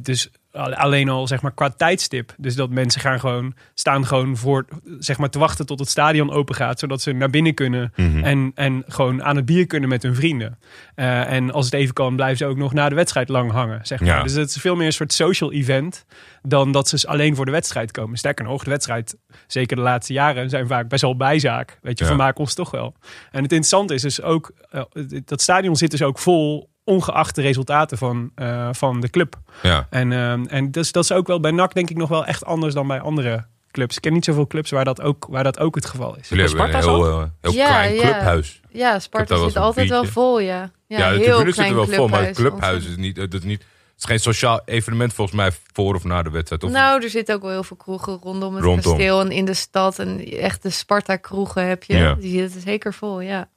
dus 0.00 0.30
alleen 0.56 1.08
al 1.08 1.26
zeg 1.26 1.42
maar 1.42 1.52
qua 1.54 1.70
tijdstip. 1.70 2.34
Dus 2.36 2.54
dat 2.54 2.70
mensen 2.70 3.00
gaan 3.00 3.20
gewoon, 3.20 3.54
staan 3.74 4.06
gewoon 4.06 4.36
voor, 4.36 4.64
zeg 4.98 5.18
maar 5.18 5.30
te 5.30 5.38
wachten 5.38 5.66
tot 5.66 5.78
het 5.78 5.88
stadion 5.88 6.30
open 6.30 6.54
gaat. 6.54 6.78
Zodat 6.78 7.00
ze 7.02 7.12
naar 7.12 7.30
binnen 7.30 7.54
kunnen 7.54 7.92
Mhm. 7.96 8.24
en, 8.24 8.52
en 8.54 8.84
gewoon 8.86 9.22
aan 9.22 9.36
het 9.36 9.44
bier 9.44 9.66
kunnen 9.66 9.88
met 9.88 10.02
hun 10.02 10.14
vrienden. 10.14 10.58
Eh, 10.94 11.32
en 11.32 11.52
als 11.52 11.64
het 11.64 11.74
even 11.74 11.94
kan, 11.94 12.16
blijven 12.16 12.36
ze 12.38 12.46
ook 12.46 12.56
nog 12.56 12.72
na 12.72 12.88
de 12.88 12.94
wedstrijd 12.94 13.28
lang 13.28 13.50
hangen. 13.50 13.80
Zeg 13.86 14.00
maar. 14.00 14.08
Ja. 14.08 14.22
Dus 14.22 14.32
het 14.32 14.48
is 14.48 14.56
veel 14.56 14.76
meer 14.76 14.86
een 14.86 14.92
soort 14.92 15.12
social 15.12 15.52
event 15.52 16.04
dan 16.42 16.72
dat 16.72 16.88
ze 16.88 17.06
alleen 17.08 17.36
voor 17.36 17.44
de 17.44 17.50
wedstrijd 17.50 17.90
komen. 17.90 18.18
Sterker 18.18 18.44
nog, 18.44 18.64
de 18.64 18.70
wedstrijd, 18.70 19.16
zeker 19.46 19.76
de 19.76 19.82
laatste 19.82 20.12
jaren, 20.12 20.50
zijn 20.50 20.66
vaak 20.66 20.88
best 20.88 21.02
wel 21.02 21.16
bijzaak. 21.16 21.78
Weet 21.82 21.98
je, 21.98 22.04
Ja. 22.04 22.10
vermaken 22.10 22.40
ons 22.40 22.54
toch 22.54 22.70
wel. 22.70 22.94
En 23.30 23.42
het 23.42 23.52
interessante 23.52 23.94
is 23.94 24.02
dus 24.02 24.22
ook, 24.22 24.52
eh, 24.70 24.82
dat 25.24 25.40
stadion 25.42 25.76
zit 25.76 25.90
dus 25.90 26.02
ook 26.02 26.18
vol 26.18 26.68
ongeacht 26.86 27.34
de 27.34 27.42
resultaten 27.42 27.98
van, 27.98 28.30
eh, 28.34 28.68
van 28.72 29.00
de 29.00 29.10
club. 29.10 29.36
Ja. 29.62 29.86
En, 29.90 30.12
ehm, 30.12 30.44
en 30.44 30.70
dus, 30.70 30.92
dat 30.92 31.04
is 31.04 31.12
ook 31.12 31.26
wel 31.26 31.40
bij 31.40 31.50
NAC 31.50 31.74
denk 31.74 31.90
ik 31.90 31.96
nog 31.96 32.08
wel 32.08 32.24
echt 32.26 32.44
anders 32.44 32.74
dan 32.74 32.86
bij 32.86 33.00
andere 33.00 33.46
clubs. 33.70 33.96
Ik 33.96 34.02
ken 34.02 34.12
niet 34.12 34.24
zoveel 34.24 34.46
clubs 34.46 34.70
waar 34.70 34.84
dat 34.84 35.00
ook, 35.00 35.26
waar 35.30 35.44
dat 35.44 35.58
ook 35.58 35.74
het 35.74 35.86
geval 35.86 36.16
is. 36.16 36.28
Jullie 36.28 36.44
hebben 36.44 36.62
een 36.62 36.70
Sparta 36.70 36.90
heel, 36.90 37.08
eh, 37.08 37.24
heel 37.40 37.52
Ja, 37.52 37.66
klein 37.68 37.94
ja. 37.94 38.00
clubhuis. 38.00 38.60
Ja, 38.70 38.98
Sparta 38.98 39.44
zit 39.44 39.56
altijd 39.56 39.88
wel 39.88 40.04
vol, 40.04 40.40
ja. 40.40 40.70
Ja, 40.86 40.98
Ja, 40.98 41.10
de 41.10 41.16
heel 41.16 41.24
tribune 41.24 41.44
zit 41.44 41.54
klein 41.54 41.70
er 41.70 41.76
wel 41.76 41.86
vol, 41.86 42.08
maar 42.08 42.24
het 42.26 42.36
clubhuis, 42.36 42.62
clubhuis 42.62 42.86
is 42.86 42.96
niet, 42.96 43.16
het 43.16 43.34
is 43.34 43.42
niet... 43.42 43.60
Het 43.60 44.04
is 44.04 44.10
geen 44.10 44.20
sociaal 44.20 44.60
evenement 44.64 45.12
volgens 45.14 45.36
mij 45.36 45.50
voor 45.72 45.94
of 45.94 46.04
na 46.04 46.22
de 46.22 46.30
wedstrijd. 46.30 46.64
Of 46.64 46.70
Nou, 46.70 47.02
er 47.02 47.10
zitten 47.10 47.34
ook 47.34 47.42
wel 47.42 47.50
heel 47.50 47.62
veel 47.64 47.76
kroegen 47.76 48.18
rondom 48.22 48.54
het 48.54 48.64
Rondom. 48.64 48.92
kasteel 48.92 49.20
en 49.20 49.30
in 49.30 49.44
de 49.44 49.54
stad. 49.54 49.98
En 49.98 50.30
echte 50.32 50.70
Sparta-kroegen 50.70 51.68
heb 51.68 51.82
je. 51.84 51.96
Ja. 51.96 52.14
Die 52.14 52.38
zitten 52.40 52.60
zeker 52.60 52.94
vol, 52.94 53.20
ja. 53.20 53.48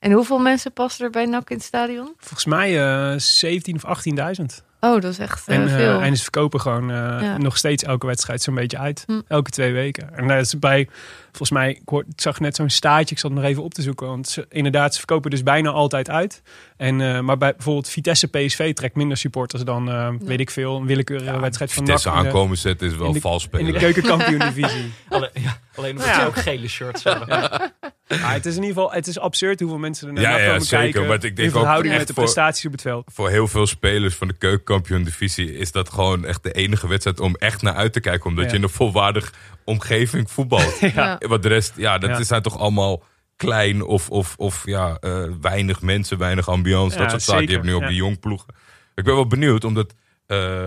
En 0.00 0.12
hoeveel 0.12 0.38
mensen 0.38 0.72
passen 0.72 1.04
er 1.04 1.10
bij 1.10 1.24
NAC 1.26 1.50
in 1.50 1.56
het 1.56 1.64
stadion? 1.64 2.14
Volgens 2.18 2.44
mij 2.44 2.80
eh 3.12 3.18
17 3.18 3.74
of 3.84 4.04
18.000. 4.40 4.44
Oh, 4.82 5.00
dat 5.00 5.04
is 5.04 5.18
echt 5.18 5.48
eh, 5.48 5.56
En, 5.56 5.68
eh, 5.68 5.74
veel. 5.74 6.00
en 6.00 6.16
ze 6.16 6.22
verkopen 6.22 6.60
gewoon 6.60 6.90
eh, 6.90 6.96
Ja. 6.96 7.36
nog 7.38 7.56
steeds 7.56 7.82
elke 7.82 8.06
wedstrijd 8.06 8.42
zo'n 8.42 8.54
beetje 8.54 8.78
uit. 8.78 9.02
Hm. 9.06 9.20
Elke 9.28 9.50
twee 9.50 9.72
weken. 9.72 10.16
En 10.16 10.28
dat 10.28 10.40
is 10.40 10.58
bij, 10.58 10.88
volgens 11.26 11.50
mij, 11.50 11.70
ik, 11.70 11.80
hoor, 11.84 12.00
ik 12.14 12.20
zag 12.20 12.40
net 12.40 12.56
zo'n 12.56 12.70
staartje, 12.70 13.14
ik 13.14 13.20
zat 13.20 13.30
nog 13.30 13.44
even 13.44 13.62
op 13.62 13.74
te 13.74 13.82
zoeken. 13.82 14.06
Want 14.06 14.28
ze, 14.28 14.46
inderdaad, 14.48 14.92
ze 14.92 14.98
verkopen 14.98 15.30
dus 15.30 15.42
bijna 15.42 15.70
altijd 15.70 16.10
uit. 16.10 16.42
En, 16.76 17.00
eh, 17.00 17.20
maar 17.20 17.38
bij 17.38 17.52
bijvoorbeeld 17.52 17.88
Vitesse 17.88 18.26
PSV 18.28 18.72
trekt 18.74 18.96
minder 18.96 19.16
supporters 19.16 19.62
dan, 19.64 19.90
eh, 19.90 20.08
weet 20.20 20.40
ik 20.40 20.50
veel, 20.50 20.76
een 20.76 20.86
willekeurige 20.86 21.40
wedstrijd 21.40 21.72
van 21.72 21.84
NAC 21.84 21.98
Vitesse 21.98 22.20
de- 22.20 22.26
aankomen 22.26 22.58
zetten 22.58 22.86
is 22.90 22.96
wel 22.96 23.12
de- 23.12 23.20
vals 23.20 23.44
in 23.44 23.50
de 23.50 23.56
spelen. 23.58 23.80
keukenkampioen-divisie. 23.80 24.92
Alleen, 25.08 25.30
ja, 25.34 25.58
alleen 25.74 25.90
omdat 25.90 26.06
Ja. 26.06 26.20
ze 26.20 26.26
ook 26.26 26.36
gele 26.36 26.68
shirts 26.68 27.04
hebben. 27.04 27.28
Maar 28.20 28.32
het 28.40 28.46
is 28.46 28.56
in 28.56 28.62
ieder 28.62 28.76
geval 28.76 28.92
het 28.92 29.06
is 29.06 29.18
absurd 29.18 29.60
hoeveel 29.60 29.78
mensen 29.78 30.06
er 30.08 30.12
naar 30.12 30.22
Ja, 30.22 30.38
ja, 30.38 30.46
komen 30.46 30.60
zeker, 30.66 30.78
kijken. 30.84 31.06
maar 31.06 31.14
ik 31.14 31.20
denk 31.22 31.38
in 31.38 31.46
ook 31.46 31.52
verhouding 31.52 31.94
met 31.96 32.06
de 32.06 32.14
voor- 32.14 32.22
prestaties 32.22 32.66
op 32.66 32.72
het 32.72 32.80
veld. 32.82 33.10
Voor 33.12 33.28
heel 33.30 33.48
veel 33.48 33.66
spelers 33.66 34.14
van 34.14 34.28
de 34.28 34.34
keukenkampioen 34.34 35.02
divisie 35.02 35.56
is 35.56 35.72
dat 35.72 35.90
gewoon 35.90 36.24
echt 36.24 36.42
de 36.42 36.52
enige 36.52 36.88
wedstrijd 36.88 37.20
om 37.20 37.34
echt 37.34 37.62
naar 37.62 37.74
uit 37.74 37.92
te 37.92 38.00
kijken. 38.00 38.26
Omdat 38.26 38.44
Ja. 38.44 38.50
je 38.50 38.56
in 38.56 38.62
een 38.62 38.68
volwaardig 38.68 39.32
omgeving 39.64 40.30
voetbalt. 40.30 40.78
ja. 40.94 41.20
Want 41.28 41.42
de 41.42 41.48
rest, 41.48 41.72
ja, 41.76 41.98
dat 41.98 42.10
Ja. 42.10 42.22
zijn 42.22 42.42
toch 42.42 42.58
allemaal 42.58 43.02
klein 43.36 43.82
of, 43.84 44.10
of, 44.10 44.34
of 44.36 44.62
ja, 44.66 44.96
eh, 45.00 45.24
weinig 45.40 45.80
mensen, 45.82 46.18
weinig 46.18 46.48
ambiance. 46.48 46.96
Ja, 46.96 47.02
dat 47.02 47.10
soort 47.10 47.22
zaken. 47.22 47.46
Je 47.46 47.52
hebt 47.52 47.64
nu 47.64 47.74
ook 47.74 47.80
ja. 47.82 47.88
de 47.88 47.94
jongploegen. 47.94 48.54
Ik 48.94 49.04
ben 49.04 49.14
wel 49.14 49.26
benieuwd, 49.26 49.64
omdat 49.64 49.94
eh, 50.26 50.66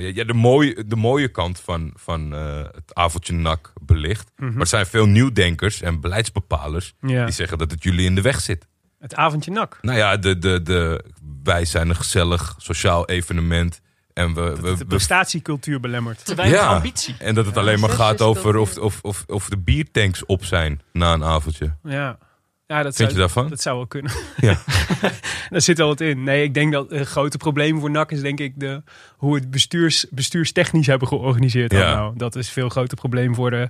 ja, 0.00 0.24
de, 0.24 0.34
mooie, 0.34 0.84
de 0.86 0.96
mooie 0.96 1.28
kant 1.28 1.60
van, 1.60 1.92
van 1.94 2.34
eh, 2.34 2.56
het 2.58 2.94
avondje 2.94 3.32
NAC 3.32 3.72
belicht. 3.82 4.30
Mhm. 4.36 4.50
Maar 4.52 4.60
er 4.60 4.66
zijn 4.66 4.86
veel 4.86 5.06
nieuwdenkers 5.06 5.80
en 5.82 6.00
beleidsbepalers 6.00 6.94
Ja. 7.00 7.24
die 7.24 7.34
zeggen 7.34 7.58
dat 7.58 7.70
het 7.70 7.82
jullie 7.82 8.06
in 8.06 8.14
de 8.14 8.20
weg 8.22 8.40
zit. 8.40 8.66
Het 8.98 9.14
avondje 9.14 9.50
NAC. 9.50 9.78
Nou 9.82 9.98
ja, 9.98 10.16
de, 10.16 10.38
de, 10.38 10.62
de, 10.62 11.04
wij 11.42 11.64
zijn 11.64 11.88
een 11.88 11.96
gezellig 11.96 12.54
sociaal 12.58 13.06
evenement. 13.08 13.80
En, 14.12 14.34
we, 14.34 14.56
we, 14.60 14.76
De 14.76 14.84
prestatiecultuur 14.84 15.80
belemmert. 15.80 16.24
Te 16.24 16.34
weinig 16.34 16.58
Ja. 16.60 16.66
ambitie. 16.74 17.14
en 17.18 17.34
dat 17.34 17.46
het 17.46 17.56
alleen 17.56 17.80
maar 17.80 17.90
gaat 17.90 18.20
over 18.20 18.56
of, 18.56 18.76
of, 18.78 18.98
of, 19.02 19.24
of 19.26 19.48
de 19.48 19.58
biertanks 19.58 20.26
op 20.26 20.44
zijn 20.44 20.80
na 20.92 21.12
een 21.12 21.24
avondje. 21.24 21.76
Ja. 21.82 22.18
Ja, 22.68 22.82
dat 22.82 22.96
Vind 22.96 22.96
zou, 22.96 23.12
je 23.12 23.18
daarvan? 23.18 23.48
Dat 23.48 23.60
zou 23.60 23.76
wel 23.76 23.86
kunnen. 23.86 24.12
Ja. 24.36 24.58
Daar 25.50 25.60
zit 25.60 25.78
wel 25.78 25.86
wat 25.86 26.00
in. 26.00 26.22
Nee, 26.22 26.42
ik 26.42 26.54
denk 26.54 26.72
dat 26.72 26.90
het 26.90 27.08
grote 27.08 27.36
probleem 27.36 27.80
voor 27.80 27.90
NAC 27.90 28.10
is 28.10 28.20
denk 28.20 28.40
ik 28.40 28.52
de, 28.56 28.82
hoe 29.16 29.34
het 29.34 29.50
bestuurs, 29.50 30.06
bestuurstechnisch 30.10 30.86
hebben 30.86 31.08
georganiseerd. 31.08 31.72
Ja. 31.72 31.94
Nou, 31.94 32.16
dat 32.16 32.36
is 32.36 32.50
veel 32.50 32.68
groter 32.68 32.96
probleem 32.96 33.34
voor 33.34 33.50
de, 33.50 33.68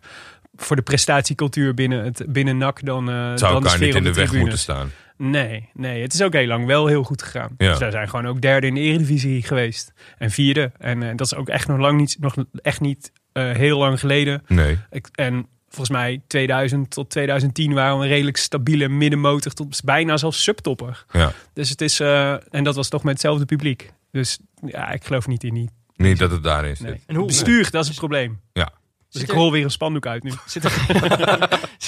voor 0.56 0.76
de 0.76 0.82
prestatiecultuur 0.82 1.74
binnen, 1.74 2.04
het, 2.04 2.24
binnen 2.28 2.58
NAC 2.58 2.84
dan, 2.84 3.06
Het 3.06 3.38
zou 3.38 3.52
dan 3.52 3.62
de 3.62 3.68
sfeer 3.68 3.86
niet 3.86 3.94
in 3.94 4.02
de 4.02 4.12
weg 4.12 4.28
tribunes. 4.28 4.40
moeten 4.40 4.58
staan. 4.58 4.90
Nee, 5.16 5.68
nee, 5.74 6.02
het 6.02 6.14
is 6.14 6.22
ook 6.22 6.32
heel 6.32 6.46
lang 6.46 6.66
wel 6.66 6.86
heel 6.86 7.02
goed 7.02 7.22
gegaan. 7.22 7.54
Ja. 7.58 7.68
Dus 7.70 7.78
wij 7.78 7.90
zijn 7.90 8.08
gewoon 8.08 8.26
ook 8.26 8.40
derde 8.40 8.66
in 8.66 8.74
de 8.74 8.80
Eredivisie 8.80 9.42
geweest. 9.42 9.92
En 10.18 10.30
vierde. 10.30 10.72
En 10.78 11.02
eh, 11.02 11.08
dat 11.16 11.26
is 11.26 11.34
ook 11.34 11.48
echt 11.48 11.68
nog 11.68 11.78
lang 11.78 11.98
niet, 11.98 12.16
nog 12.20 12.34
echt 12.62 12.80
niet 12.80 13.12
eh, 13.32 13.50
heel 13.50 13.78
lang 13.78 14.00
geleden. 14.00 14.42
Nee. 14.46 14.78
Ik, 14.90 15.08
en 15.12 15.46
volgens 15.68 15.90
mij 15.90 16.20
2000 16.26 16.90
tot 16.90 17.10
2010 17.10 17.72
waren 17.72 17.98
we 17.98 18.04
een 18.04 18.10
redelijk 18.10 18.36
stabiele 18.36 18.88
middenmotor 18.88 19.52
tot 19.52 19.80
bijna 19.84 20.16
zelfs 20.16 20.42
subtopper. 20.42 21.04
Ja. 21.12 21.32
Dus 21.52 21.68
het 21.70 21.80
is, 21.80 22.00
eh, 22.00 22.32
en 22.54 22.64
dat 22.64 22.74
was 22.74 22.88
toch 22.88 23.02
met 23.02 23.12
hetzelfde 23.12 23.44
publiek. 23.44 23.92
Dus 24.10 24.38
ja, 24.66 24.90
ik 24.90 25.04
geloof 25.04 25.26
niet 25.26 25.44
in 25.44 25.54
die. 25.54 25.70
Niet 25.96 26.18
dat 26.18 26.30
het 26.30 26.42
daarin 26.42 26.76
zit. 26.76 26.86
Nee. 26.86 27.00
En 27.06 27.14
hoe- 27.14 27.26
Bestuur, 27.26 27.70
dat 27.70 27.82
is 27.82 27.88
het 27.88 27.98
probleem. 27.98 28.40
Ja. 28.52 28.70
Dus 29.10 29.22
ik 29.22 29.30
rol 29.30 29.52
weer 29.52 29.64
een 29.64 29.70
spandoek 29.70 30.06
uit 30.06 30.22
nu. 30.22 30.32
Zit 30.46 30.64
er... 30.64 30.86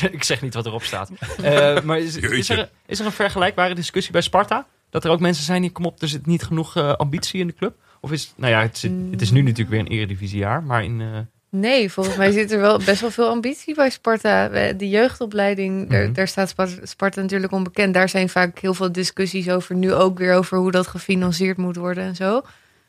ik 0.12 0.24
zeg 0.24 0.42
niet 0.42 0.54
wat 0.54 0.66
erop 0.66 0.82
staat. 0.82 1.10
Eh, 1.42 1.80
maar 1.80 1.98
is, 1.98 2.16
is, 2.16 2.48
er, 2.48 2.70
is 2.86 3.00
er 3.00 3.06
een 3.06 3.12
vergelijkbare 3.12 3.74
discussie 3.74 4.12
bij 4.12 4.20
Sparta? 4.20 4.66
Dat 4.90 5.04
er 5.04 5.10
ook 5.10 5.20
mensen 5.20 5.44
zijn 5.44 5.62
die, 5.62 5.70
kom 5.70 5.84
op, 5.84 6.02
er 6.02 6.08
zit 6.08 6.26
niet 6.26 6.42
genoeg 6.42 6.76
eh, 6.76 6.92
ambitie 6.92 7.40
in 7.40 7.46
de 7.46 7.52
club? 7.54 7.76
Of 8.00 8.12
is, 8.12 8.32
nou 8.36 8.52
ja, 8.52 8.60
het, 8.60 8.78
zit, 8.78 8.92
het 9.10 9.20
is 9.20 9.30
nu 9.30 9.42
natuurlijk 9.42 9.70
weer 9.70 9.78
een 9.80 9.86
eredivisiejaar, 9.86 10.62
maar 10.62 10.84
in... 10.84 11.28
Nee, 11.50 11.92
volgens 11.92 12.16
mij 12.16 12.30
zit 12.32 12.52
er 12.52 12.60
wel 12.60 12.78
best 12.84 13.00
wel 13.00 13.10
veel 13.10 13.28
ambitie 13.28 13.74
bij 13.74 13.90
Sparta. 13.90 14.48
De 14.72 14.88
jeugdopleiding, 14.88 15.90
daar, 15.90 16.02
Mhm. 16.04 16.12
daar 16.12 16.28
staat 16.28 16.54
Sparta, 16.82 17.20
natuurlijk 17.20 17.52
onbekend. 17.52 17.94
Daar 17.94 18.08
zijn 18.08 18.28
vaak 18.28 18.58
heel 18.58 18.74
veel 18.74 18.92
discussies 18.92 19.50
over. 19.50 19.74
Nu 19.74 19.94
ook 19.94 20.18
weer 20.18 20.34
over 20.34 20.58
hoe 20.58 20.70
dat 20.70 20.86
gefinancierd 20.86 21.56
moet 21.56 21.76
worden 21.76 22.04
en 22.04 22.16
zo. 22.16 22.42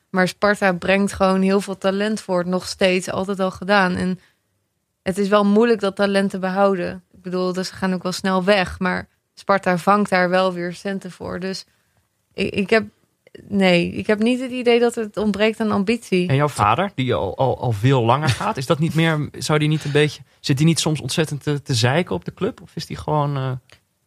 Maar 0.10 0.28
Sparta 0.28 0.74
brengt 0.74 1.14
gewoon 1.14 1.42
heel 1.42 1.62
veel 1.62 1.78
talent 1.78 2.22
voort. 2.22 2.46
Nog 2.46 2.68
steeds, 2.68 3.10
altijd 3.10 3.40
al 3.40 3.52
gedaan. 3.52 3.96
En 3.96 4.20
het 5.04 5.18
is 5.18 5.28
wel 5.28 5.46
moeilijk 5.46 5.80
dat 5.80 5.96
talent 5.96 6.30
te 6.30 6.40
behouden. 6.40 7.04
Ik 7.14 7.22
bedoel, 7.22 7.54
dus 7.54 7.68
ze 7.68 7.76
gaan 7.76 7.94
ook 7.94 8.04
wel 8.04 8.12
snel 8.12 8.44
weg. 8.44 8.80
Maar 8.80 9.08
Sparta 9.34 9.78
vangt 9.78 10.10
daar 10.10 10.30
wel 10.30 10.54
weer 10.54 10.74
centen 10.74 11.12
voor. 11.12 11.40
Dus 11.40 11.66
ik, 12.34 12.54
ik 12.54 12.70
heb... 12.70 12.84
Nee, 13.48 13.92
ik 13.92 14.08
heb 14.08 14.20
niet 14.20 14.40
het 14.40 14.52
idee 14.52 14.80
dat 14.80 14.96
het 14.96 15.18
ontbreekt 15.18 15.60
aan 15.60 15.72
ambitie. 15.72 16.28
En 16.28 16.36
jouw 16.36 16.48
vader, 16.48 16.92
die 16.96 17.14
al, 17.14 17.38
al, 17.38 17.60
al 17.60 17.72
veel 17.72 18.04
langer 18.04 18.30
gaat, 18.30 18.58
is 18.58 18.66
dat 18.66 18.80
niet 18.80 18.96
meer, 18.96 19.30
zou 19.32 19.60
die 19.60 19.68
niet 19.68 19.86
een 19.86 19.92
beetje, 19.92 20.22
zit 20.40 20.58
hij 20.58 20.68
niet 20.68 20.80
soms 20.80 21.02
ontzettend 21.02 21.44
te, 21.44 21.62
te 21.62 21.74
zeiken 21.74 22.16
op 22.16 22.26
de 22.26 22.34
club? 22.34 22.62
Of 22.62 22.76
is 22.76 22.86
die 22.86 22.98
gewoon, 22.98 23.38
eh, 23.38 23.52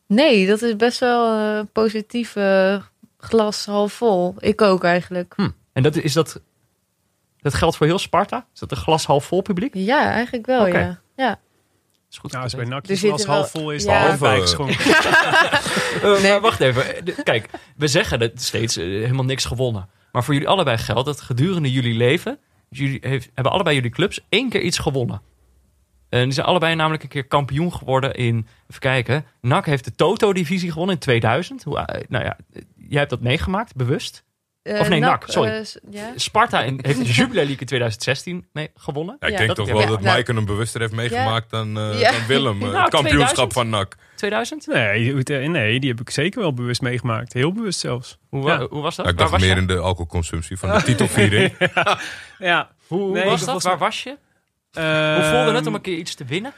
Nee, 0.07 0.47
dat 0.47 0.63
is 0.63 0.77
best 0.77 0.99
wel 1.01 1.39
eh 1.39 1.65
positief 1.73 2.37
eh, 2.37 2.83
glas 3.19 3.67
half 3.67 3.93
vol. 3.93 4.35
Ik 4.39 4.63
ook 4.63 4.85
eigenlijk. 4.85 5.33
hm. 5.37 5.49
En 5.73 5.83
dat 5.83 5.97
is 5.97 6.13
dat, 6.13 6.41
dat 7.41 7.55
geldt 7.55 7.77
voor 7.77 7.87
heel 7.87 7.99
Sparta? 7.99 8.47
Is 8.55 8.61
dat 8.61 8.71
een 8.71 8.77
glas 8.77 9.07
half 9.07 9.25
vol 9.25 9.43
publiek? 9.43 9.75
Ja, 9.75 10.11
eigenlijk 10.11 10.47
wel, 10.47 10.67
ja. 10.67 11.01
ja. 11.17 11.39
Is 12.14 12.20
goed. 12.20 12.33
Nou, 12.33 12.42
als 12.44 12.55
bij 12.55 12.64
NAC 12.64 12.88
als 12.88 13.00
zitten 13.00 13.27
wel- 13.27 13.37
half 13.37 13.50
vol 13.50 13.70
is, 13.70 13.85
ja. 13.85 13.98
dan 13.98 14.07
half 14.09 14.18
bijgeschonken. 14.18 14.77
Eh, 16.03 16.22
maar 16.22 16.40
wacht 16.40 16.61
even. 16.61 17.05
De- 17.05 17.22
Kijk, 17.22 17.48
we 17.77 17.87
zeggen 17.88 18.18
dat 18.18 18.31
steeds 18.35 18.77
eh, 18.77 18.85
helemaal 18.85 19.24
niks 19.24 19.44
gewonnen. 19.44 19.88
Maar 20.12 20.24
voor 20.24 20.35
jullie 20.35 20.48
allebei 20.48 20.79
geldt 20.79 21.05
dat 21.07 21.20
gedurende 21.20 21.72
jullie 21.72 21.94
leven... 21.94 22.38
jullie 22.68 22.98
heeft, 23.00 23.31
hebben 23.35 23.53
allebei 23.53 23.74
jullie 23.77 23.90
clubs 23.90 24.20
één 24.29 24.48
keer 24.48 24.61
iets 24.61 24.79
gewonnen. 24.79 25.22
En 26.09 26.24
die 26.24 26.33
zijn 26.33 26.46
allebei 26.46 26.74
namelijk 26.74 27.03
een 27.03 27.09
keer 27.09 27.27
kampioen 27.27 27.72
geworden 27.72 28.14
in... 28.14 28.46
Even 28.68 28.81
kijken. 28.81 29.24
NAC 29.40 29.66
heeft 29.66 29.85
de 29.85 29.94
Toto-divisie 29.94 30.70
gewonnen 30.70 30.94
in 30.94 31.00
2000. 31.00 31.62
Hoe, 31.62 31.79
eh, 31.79 32.05
nou 32.09 32.24
ja, 32.24 32.37
jij 32.88 32.98
hebt 32.98 33.11
dat 33.11 33.20
meegemaakt, 33.20 33.74
bewust. 33.77 34.24
Eh, 34.64 34.81
Of 34.81 34.88
nee, 34.88 35.00
NAC, 35.00 35.11
NAC, 35.20 35.31
sorry. 35.31 35.50
eh, 35.50 35.64
ja. 35.90 36.12
Sparta 36.16 36.62
in, 36.62 36.79
heeft 36.83 36.98
de 36.98 37.05
Jubilee 37.05 37.44
League 37.44 37.61
in 37.61 37.66
2016 37.66 38.46
mee 38.53 38.70
gewonnen. 38.74 39.16
Ja, 39.20 39.27
ik 39.27 39.37
denk 39.37 39.55
toch 39.55 39.66
wel 39.66 39.81
ja, 39.81 39.87
dat 39.87 40.00
nou- 40.00 40.11
Maaike 40.12 40.33
hem 40.33 40.44
bewuster 40.44 40.81
heeft 40.81 40.92
meegemaakt 40.92 41.50
dan, 41.50 41.79
eh, 41.79 42.00
Ja. 42.00 42.11
dan 42.11 42.27
Willem. 42.27 42.59
Nou, 42.64 42.77
het 42.77 42.88
kampioenschap 42.90 43.50
2000. 43.50 43.53
van 43.53 43.68
NAC. 43.68 43.96
2000? 44.14 44.66
Nee, 44.66 45.48
nee, 45.48 45.81
die 45.81 45.90
heb 45.90 46.00
ik 46.00 46.11
zeker 46.11 46.40
wel 46.40 46.53
bewust 46.55 46.81
meegemaakt. 46.81 47.33
Heel 47.33 47.53
bewust 47.53 47.79
zelfs. 47.81 48.18
Hoe, 48.29 48.66
hoe 48.70 48.83
was 48.83 48.96
dat? 48.96 49.05
Ja, 49.05 49.11
ik 49.12 49.18
dacht 49.18 49.31
was 49.31 49.40
meer 49.40 49.55
je? 49.55 49.61
in 49.61 49.66
de 49.66 49.79
alcoholconsumptie 49.79 50.57
van 50.59 50.70
de 50.72 50.83
titelviering. 50.83 51.53
Ja. 52.38 52.70
Hoe, 52.87 53.00
hoe 53.00 53.12
Nee, 53.12 53.24
was 53.24 53.44
dat 53.44 53.62
Waar 53.62 53.79
was 53.79 54.03
je? 54.03 54.16
Ehm, 54.72 55.14
Hoe 55.20 55.31
voelde 55.31 55.53
het 55.59 55.66
om 55.66 55.74
een 55.74 55.81
keer 55.81 55.96
iets 55.96 56.14
te 56.14 56.24
winnen? 56.24 56.53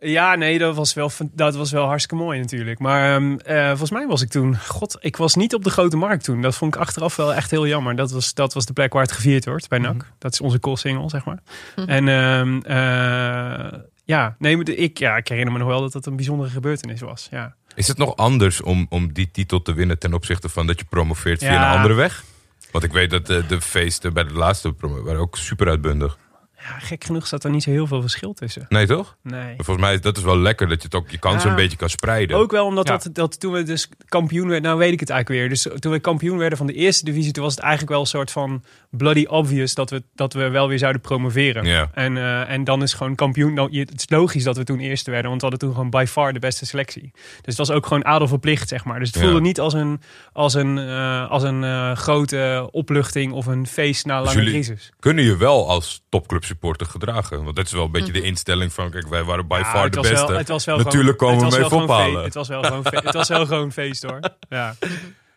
Ja, 0.00 0.34
nee, 0.34 0.58
dat 0.58 0.76
was 0.76 0.94
wel, 0.94 1.10
dat 1.32 1.56
was 1.56 1.70
wel 1.70 1.86
hartstikke 1.86 2.24
mooi 2.24 2.38
natuurlijk. 2.38 2.78
Maar 2.78 3.14
ehm, 3.14 3.36
eh, 3.36 3.68
volgens 3.68 3.90
mij 3.90 4.06
was 4.06 4.22
ik 4.22 4.28
toen... 4.28 4.56
God, 4.58 4.96
ik 5.00 5.16
was 5.16 5.34
niet 5.34 5.54
op 5.54 5.64
de 5.64 5.70
Grote 5.70 5.96
Markt 5.96 6.24
toen. 6.24 6.42
Dat 6.42 6.56
vond 6.56 6.74
ik 6.74 6.80
achteraf 6.80 7.16
wel 7.16 7.34
echt 7.34 7.50
heel 7.50 7.66
jammer. 7.66 7.96
Dat 7.96 8.10
was, 8.10 8.34
dat 8.34 8.54
was 8.54 8.66
de 8.66 8.72
plek 8.72 8.92
waar 8.92 9.02
het 9.02 9.12
gevierd 9.12 9.44
wordt, 9.44 9.68
bij 9.68 9.78
NAC. 9.78 9.94
Mhm. 9.94 10.04
Dat 10.18 10.32
is 10.32 10.40
onze 10.40 10.58
single 10.72 11.08
zeg 11.08 11.24
maar. 11.24 11.38
Mhm. 11.76 11.88
En 11.88 12.08
ehm, 12.08 12.60
eh, 12.62 13.78
ja, 14.04 14.36
nee, 14.38 14.62
ik, 14.62 14.98
ja, 14.98 15.16
ik 15.16 15.28
herinner 15.28 15.52
me 15.52 15.58
nog 15.58 15.68
wel 15.68 15.80
dat 15.80 15.92
dat 15.92 16.06
een 16.06 16.16
bijzondere 16.16 16.50
gebeurtenis 16.50 17.00
was. 17.00 17.28
Ja. 17.30 17.54
Is 17.74 17.88
het 17.88 17.98
nog 17.98 18.16
anders 18.16 18.60
om, 18.62 18.86
om 18.88 19.12
die 19.12 19.30
titel 19.30 19.62
te 19.62 19.72
winnen 19.72 19.98
ten 19.98 20.14
opzichte 20.14 20.48
van 20.48 20.66
dat 20.66 20.78
je 20.78 20.84
promoveert 20.84 21.38
via 21.38 21.52
Ja. 21.52 21.70
een 21.70 21.76
andere 21.76 21.94
weg? 21.94 22.24
Want 22.72 22.84
ik 22.84 22.92
weet 22.92 23.10
dat 23.10 23.26
de, 23.26 23.46
de 23.46 23.60
feesten 23.60 24.12
bij 24.12 24.24
de 24.24 24.34
laatste 24.34 24.72
promo 24.72 25.02
waren 25.02 25.20
ook 25.20 25.36
super 25.36 25.68
uitbundig. 25.68 26.18
Ja, 26.60 26.78
gek 26.78 27.04
genoeg 27.04 27.26
staat 27.26 27.44
er 27.44 27.50
niet 27.50 27.62
zo 27.62 27.70
heel 27.70 27.86
veel 27.86 28.00
verschil 28.00 28.32
tussen. 28.32 28.66
Nee, 28.68 28.86
toch? 28.86 29.16
Nee. 29.22 29.54
Volgens 29.56 29.80
mij 29.86 29.94
is 29.94 30.00
dat 30.00 30.16
is 30.16 30.22
wel 30.22 30.38
lekker 30.38 30.68
dat 30.68 30.76
je 30.78 30.84
het 30.84 30.94
ook 30.94 31.10
je 31.10 31.18
kansen 31.18 31.42
Ja. 31.50 31.56
een 31.56 31.62
beetje 31.62 31.76
kan 31.76 31.90
spreiden. 31.90 32.36
Ook 32.36 32.50
wel 32.50 32.66
omdat 32.66 32.88
Ja. 32.88 32.96
dat, 32.96 33.14
dat 33.14 33.40
toen 33.40 33.52
we 33.52 33.62
dus 33.62 33.88
kampioen 34.08 34.46
werden, 34.48 34.62
nou 34.62 34.78
weet 34.78 34.92
ik 34.92 35.00
het 35.00 35.10
eigenlijk 35.10 35.40
weer. 35.40 35.48
Dus 35.48 35.80
toen 35.80 35.92
we 35.92 35.98
kampioen 35.98 36.38
werden 36.38 36.58
van 36.58 36.66
de 36.66 36.72
eerste 36.72 37.04
divisie, 37.04 37.32
toen 37.32 37.42
was 37.44 37.52
het 37.54 37.62
eigenlijk 37.62 37.92
wel 37.92 38.00
een 38.00 38.06
soort 38.06 38.30
van 38.30 38.64
bloody 38.90 39.24
obvious 39.28 39.74
dat 39.74 39.90
we, 39.90 40.02
dat 40.14 40.32
we 40.32 40.48
wel 40.48 40.68
weer 40.68 40.78
zouden 40.78 41.00
promoveren. 41.00 41.64
Ja. 41.64 41.90
En, 41.94 42.16
eh, 42.16 42.50
en 42.50 42.64
dan 42.64 42.82
is 42.82 42.92
gewoon 42.92 43.14
kampioen. 43.14 43.54
Dan, 43.54 43.68
je- 43.70 43.80
het 43.80 43.94
is 44.00 44.10
logisch 44.10 44.44
dat 44.44 44.56
we 44.56 44.64
toen 44.64 44.78
eerste 44.78 45.10
werden, 45.10 45.28
want 45.30 45.42
we 45.42 45.48
hadden 45.48 45.68
toen 45.68 45.76
gewoon 45.76 45.90
by 45.90 46.04
far 46.08 46.32
de 46.32 46.38
beste 46.38 46.66
selectie. 46.66 47.10
Dus 47.12 47.40
het 47.44 47.56
was 47.56 47.70
ook 47.70 47.86
gewoon 47.86 48.04
adelverplicht, 48.04 48.68
zeg 48.68 48.84
maar. 48.84 48.98
Dus 48.98 49.08
het 49.08 49.16
Ja. 49.16 49.22
voelde 49.24 49.40
niet 49.40 49.60
als 49.60 49.72
een, 49.74 50.00
als 50.32 50.54
een, 50.54 50.78
eh, 50.78 51.30
als 51.30 51.42
een 51.42 51.64
eh, 51.64 51.96
grote 51.96 52.68
opluchting 52.70 53.32
of 53.32 53.46
een 53.46 53.66
feest 53.66 54.04
na 54.06 54.18
een 54.18 54.24
Dus 54.24 54.34
lange 54.34 54.46
crisis. 54.48 54.90
Kunnen 55.00 55.24
je 55.24 55.36
wel 55.36 55.68
als 55.68 56.02
topclub 56.08 56.44
supporter 56.48 56.86
gedragen? 56.86 57.44
Want 57.44 57.56
dat 57.56 57.66
is 57.66 57.72
wel 57.72 57.84
een 57.84 57.90
beetje 57.90 58.12
de 58.12 58.22
instelling 58.22 58.72
van, 58.72 58.90
kijk, 58.90 59.08
wij 59.08 59.24
waren 59.24 59.46
by 59.46 59.58
Ja, 59.58 59.64
far 59.64 59.84
het 59.84 59.92
de 59.92 59.98
was 59.98 60.08
wel- 60.10 60.20
beste. 60.20 60.36
het 60.38 60.48
was 60.48 60.64
wel 60.64 60.76
Natuurlijk 60.78 61.18
gewoon, 61.18 61.34
komen 61.34 61.50
we 61.50 61.56
het 61.62 61.70
was 61.70 61.86
mee 61.86 62.12
fe- 62.12 62.20
Het 62.22 62.34
was 62.34 62.48
wel 62.48 62.62
gewoon 62.62 62.84
het 62.90 63.14
was 63.14 63.28
wel 63.28 63.46
gewoon 63.46 63.72
feest 63.72 64.02
hoor. 64.02 64.20
Ja. 64.48 64.74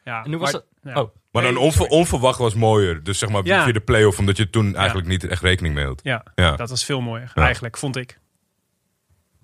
ja. 0.06 0.24
En 0.24 0.32
was 0.32 0.52
maar- 0.52 0.62
het? 0.62 0.93
ja. 0.95 1.02
Oh, 1.02 1.10
Maar 1.32 1.43
dan 1.43 1.58
onver- 1.58 1.86
onverwacht 1.88 2.38
was 2.39 2.54
mooier. 2.54 3.04
Dus 3.04 3.17
zeg 3.17 3.30
maar 3.30 3.45
Ja. 3.45 3.63
via 3.63 3.74
de 3.74 3.80
play-off, 3.80 4.19
omdat 4.19 4.38
je 4.38 4.50
toen 4.50 4.76
eigenlijk 4.76 5.08
niet 5.08 5.28
echt 5.28 5.41
rekening 5.41 5.76
mee 5.76 5.86
had. 5.86 6.00
Ja, 6.04 6.24
Ja. 6.36 6.56
dat 6.56 6.69
was 6.69 6.86
veel 6.86 7.02
mooier 7.02 7.32
Ja. 7.36 7.43
eigenlijk, 7.43 7.78
vond 7.78 7.95
ik. 7.95 8.19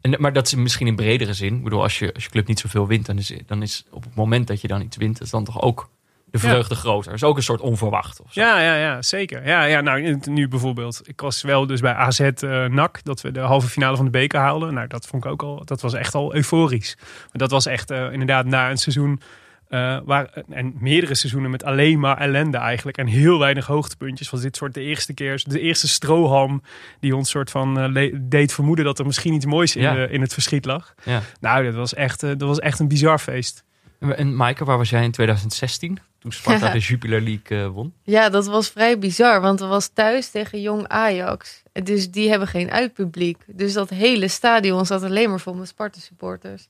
En, 0.02 0.16
maar 0.22 0.34
dat 0.34 0.46
is 0.46 0.56
misschien 0.56 0.88
in 0.88 0.96
bredere 0.96 1.34
zin. 1.34 1.56
Ik 1.56 1.64
bedoel, 1.64 1.82
als 1.82 2.00
je, 2.00 2.14
als 2.14 2.24
je 2.24 2.30
club 2.30 2.48
niet 2.48 2.60
zoveel 2.60 2.88
wint, 2.88 3.06
dan 3.06 3.18
is, 3.18 3.34
dan 3.46 3.62
is 3.62 3.86
op 3.92 4.04
het 4.04 4.16
moment 4.16 4.48
dat 4.48 4.62
je 4.62 4.68
dan 4.68 4.82
iets 4.82 4.98
wint, 4.98 5.22
is 5.22 5.30
dan 5.30 5.44
toch 5.44 5.62
ook 5.62 5.90
de 6.32 6.40
vreugde 6.40 6.76
groter. 6.76 7.06
Dat 7.12 7.14
is 7.22 7.24
ook 7.28 7.38
een 7.38 7.44
soort 7.44 7.62
onverwacht. 7.62 8.22
Of 8.22 8.34
zo. 8.34 8.42
Ja, 8.42 8.62
ja, 8.62 8.76
ja, 8.76 9.02
zeker. 9.02 9.48
Ja, 9.48 9.64
ja, 9.64 9.82
nou, 9.82 10.20
nu 10.30 10.48
bijvoorbeeld. 10.48 11.02
Ik 11.04 11.22
was 11.22 11.42
wel 11.42 11.68
dus 11.68 11.80
bij 11.82 11.94
AZ 11.94 12.20
eh 12.20 12.66
NAC, 12.66 13.04
dat 13.04 13.22
we 13.22 13.32
de 13.32 13.40
halve 13.40 13.68
finale 13.68 13.96
van 13.96 14.06
de 14.06 14.12
beker 14.12 14.40
haalden. 14.40 14.74
Nou, 14.74 14.88
dat 14.88 15.08
vond 15.08 15.26
ik 15.26 15.32
ook 15.32 15.42
al, 15.44 15.62
dat 15.66 15.82
was 15.82 15.94
echt 15.94 16.16
al 16.16 16.36
euforisch. 16.36 16.96
Maar 17.00 17.28
dat 17.32 17.52
was 17.52 17.66
echt 17.66 17.92
eh, 17.92 18.12
inderdaad 18.12 18.46
na 18.46 18.70
een 18.70 18.78
seizoen, 18.78 19.22
eh, 19.70 19.98
waar, 20.06 20.44
en 20.50 20.74
meerdere 20.80 21.16
seizoenen 21.16 21.52
met 21.52 21.64
alleen 21.64 22.00
maar 22.00 22.18
ellende 22.18 22.58
eigenlijk. 22.58 22.98
En 22.98 23.08
heel 23.08 23.40
weinig 23.40 23.66
hoogtepuntjes. 23.66 24.30
Was 24.30 24.42
dit 24.42 24.56
soort 24.56 24.74
de 24.74 24.82
eerste 24.82 25.14
keer, 25.14 25.44
de 25.48 25.60
eerste 25.60 25.88
stroham 25.88 26.62
die 27.00 27.16
ons 27.16 27.30
soort 27.30 27.52
van 27.52 27.94
deed 28.22 28.54
vermoeden 28.54 28.86
dat 28.86 29.00
er 29.00 29.06
misschien 29.06 29.34
iets 29.34 29.46
moois 29.46 29.76
in, 29.76 29.82
Ja. 29.82 29.94
de- 29.94 30.08
in 30.10 30.22
het 30.22 30.34
verschiet 30.34 30.66
lag. 30.66 30.94
Ja. 31.04 31.22
Nou, 31.40 31.64
dat 31.66 31.74
was 31.76 31.94
echt, 31.94 32.20
dat 32.22 32.42
was 32.42 32.60
echt 32.60 32.80
een 32.80 32.88
bizar 32.88 33.20
feest. 33.20 33.64
En 34.00 34.36
Maaike, 34.36 34.66
waar 34.66 34.78
was 34.78 34.90
jij 34.90 35.04
in 35.04 35.12
2016? 35.12 36.00
Toen 36.30 36.40
Sparta 36.40 36.70
de 36.72 36.80
Jupiler 36.90 37.22
League 37.22 37.64
eh, 37.64 37.68
won. 37.70 37.94
Ja, 38.04 38.30
dat 38.30 38.48
was 38.48 38.70
vrij 38.70 39.00
bizar, 39.00 39.42
want 39.42 39.60
het 39.60 39.70
was 39.70 39.88
thuis 39.94 40.30
tegen 40.30 40.62
Jong 40.62 40.88
Ajax. 40.88 41.62
Dus 41.84 42.12
die 42.12 42.30
hebben 42.30 42.48
geen 42.48 42.72
uitpubliek. 42.72 43.38
Dus 43.46 43.74
dat 43.74 43.90
hele 43.90 44.28
stadion 44.28 44.86
zat 44.86 45.04
alleen 45.04 45.30
maar 45.30 45.40
vol 45.40 45.54
met 45.54 45.68
Sparta-supporters. 45.68 46.68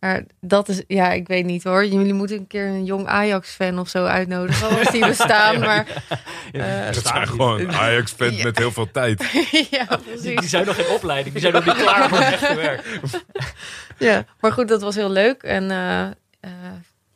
Maar 0.00 0.22
dat 0.40 0.68
is, 0.68 0.82
ja, 0.86 1.10
ik 1.12 1.26
weet 1.28 1.44
niet 1.44 1.64
hoor. 1.64 1.86
Jullie 1.86 2.14
moeten 2.14 2.36
een 2.36 2.46
keer 2.46 2.66
een 2.66 2.84
Jong 2.84 3.06
Ajax-fan 3.06 3.78
of 3.78 3.88
zo 3.88 4.04
uitnodigen. 4.04 4.78
Als 4.78 4.90
die 4.90 5.06
bestaan, 5.16 5.58
maar 5.60 5.86
eh, 6.52 6.84
Dat 6.92 7.06
zijn 7.06 7.28
gewoon 7.28 7.72
Ajax-fans 7.72 8.36
Ja. 8.36 8.44
met 8.44 8.58
heel 8.58 8.70
veel 8.72 8.90
tijd. 8.90 9.18
ja, 9.70 9.86
Die, 9.86 10.20
die 10.22 10.32
precies. 10.32 10.50
zijn 10.50 10.66
nog 10.66 10.76
in 10.76 10.88
opleiding. 10.88 11.32
Die 11.32 11.40
zijn 11.42 11.54
nog 11.54 11.64
niet 11.64 11.74
klaar 11.82 12.08
voor 12.08 12.18
het 12.18 12.32
echte 12.32 12.54
werk. 12.54 12.84
Ja, 13.98 14.24
maar 14.40 14.52
goed, 14.52 14.68
dat 14.68 14.82
was 14.82 14.94
heel 14.94 15.10
leuk. 15.10 15.42
En 15.42 15.70
eh, 15.70 16.02
eh, 16.40 16.50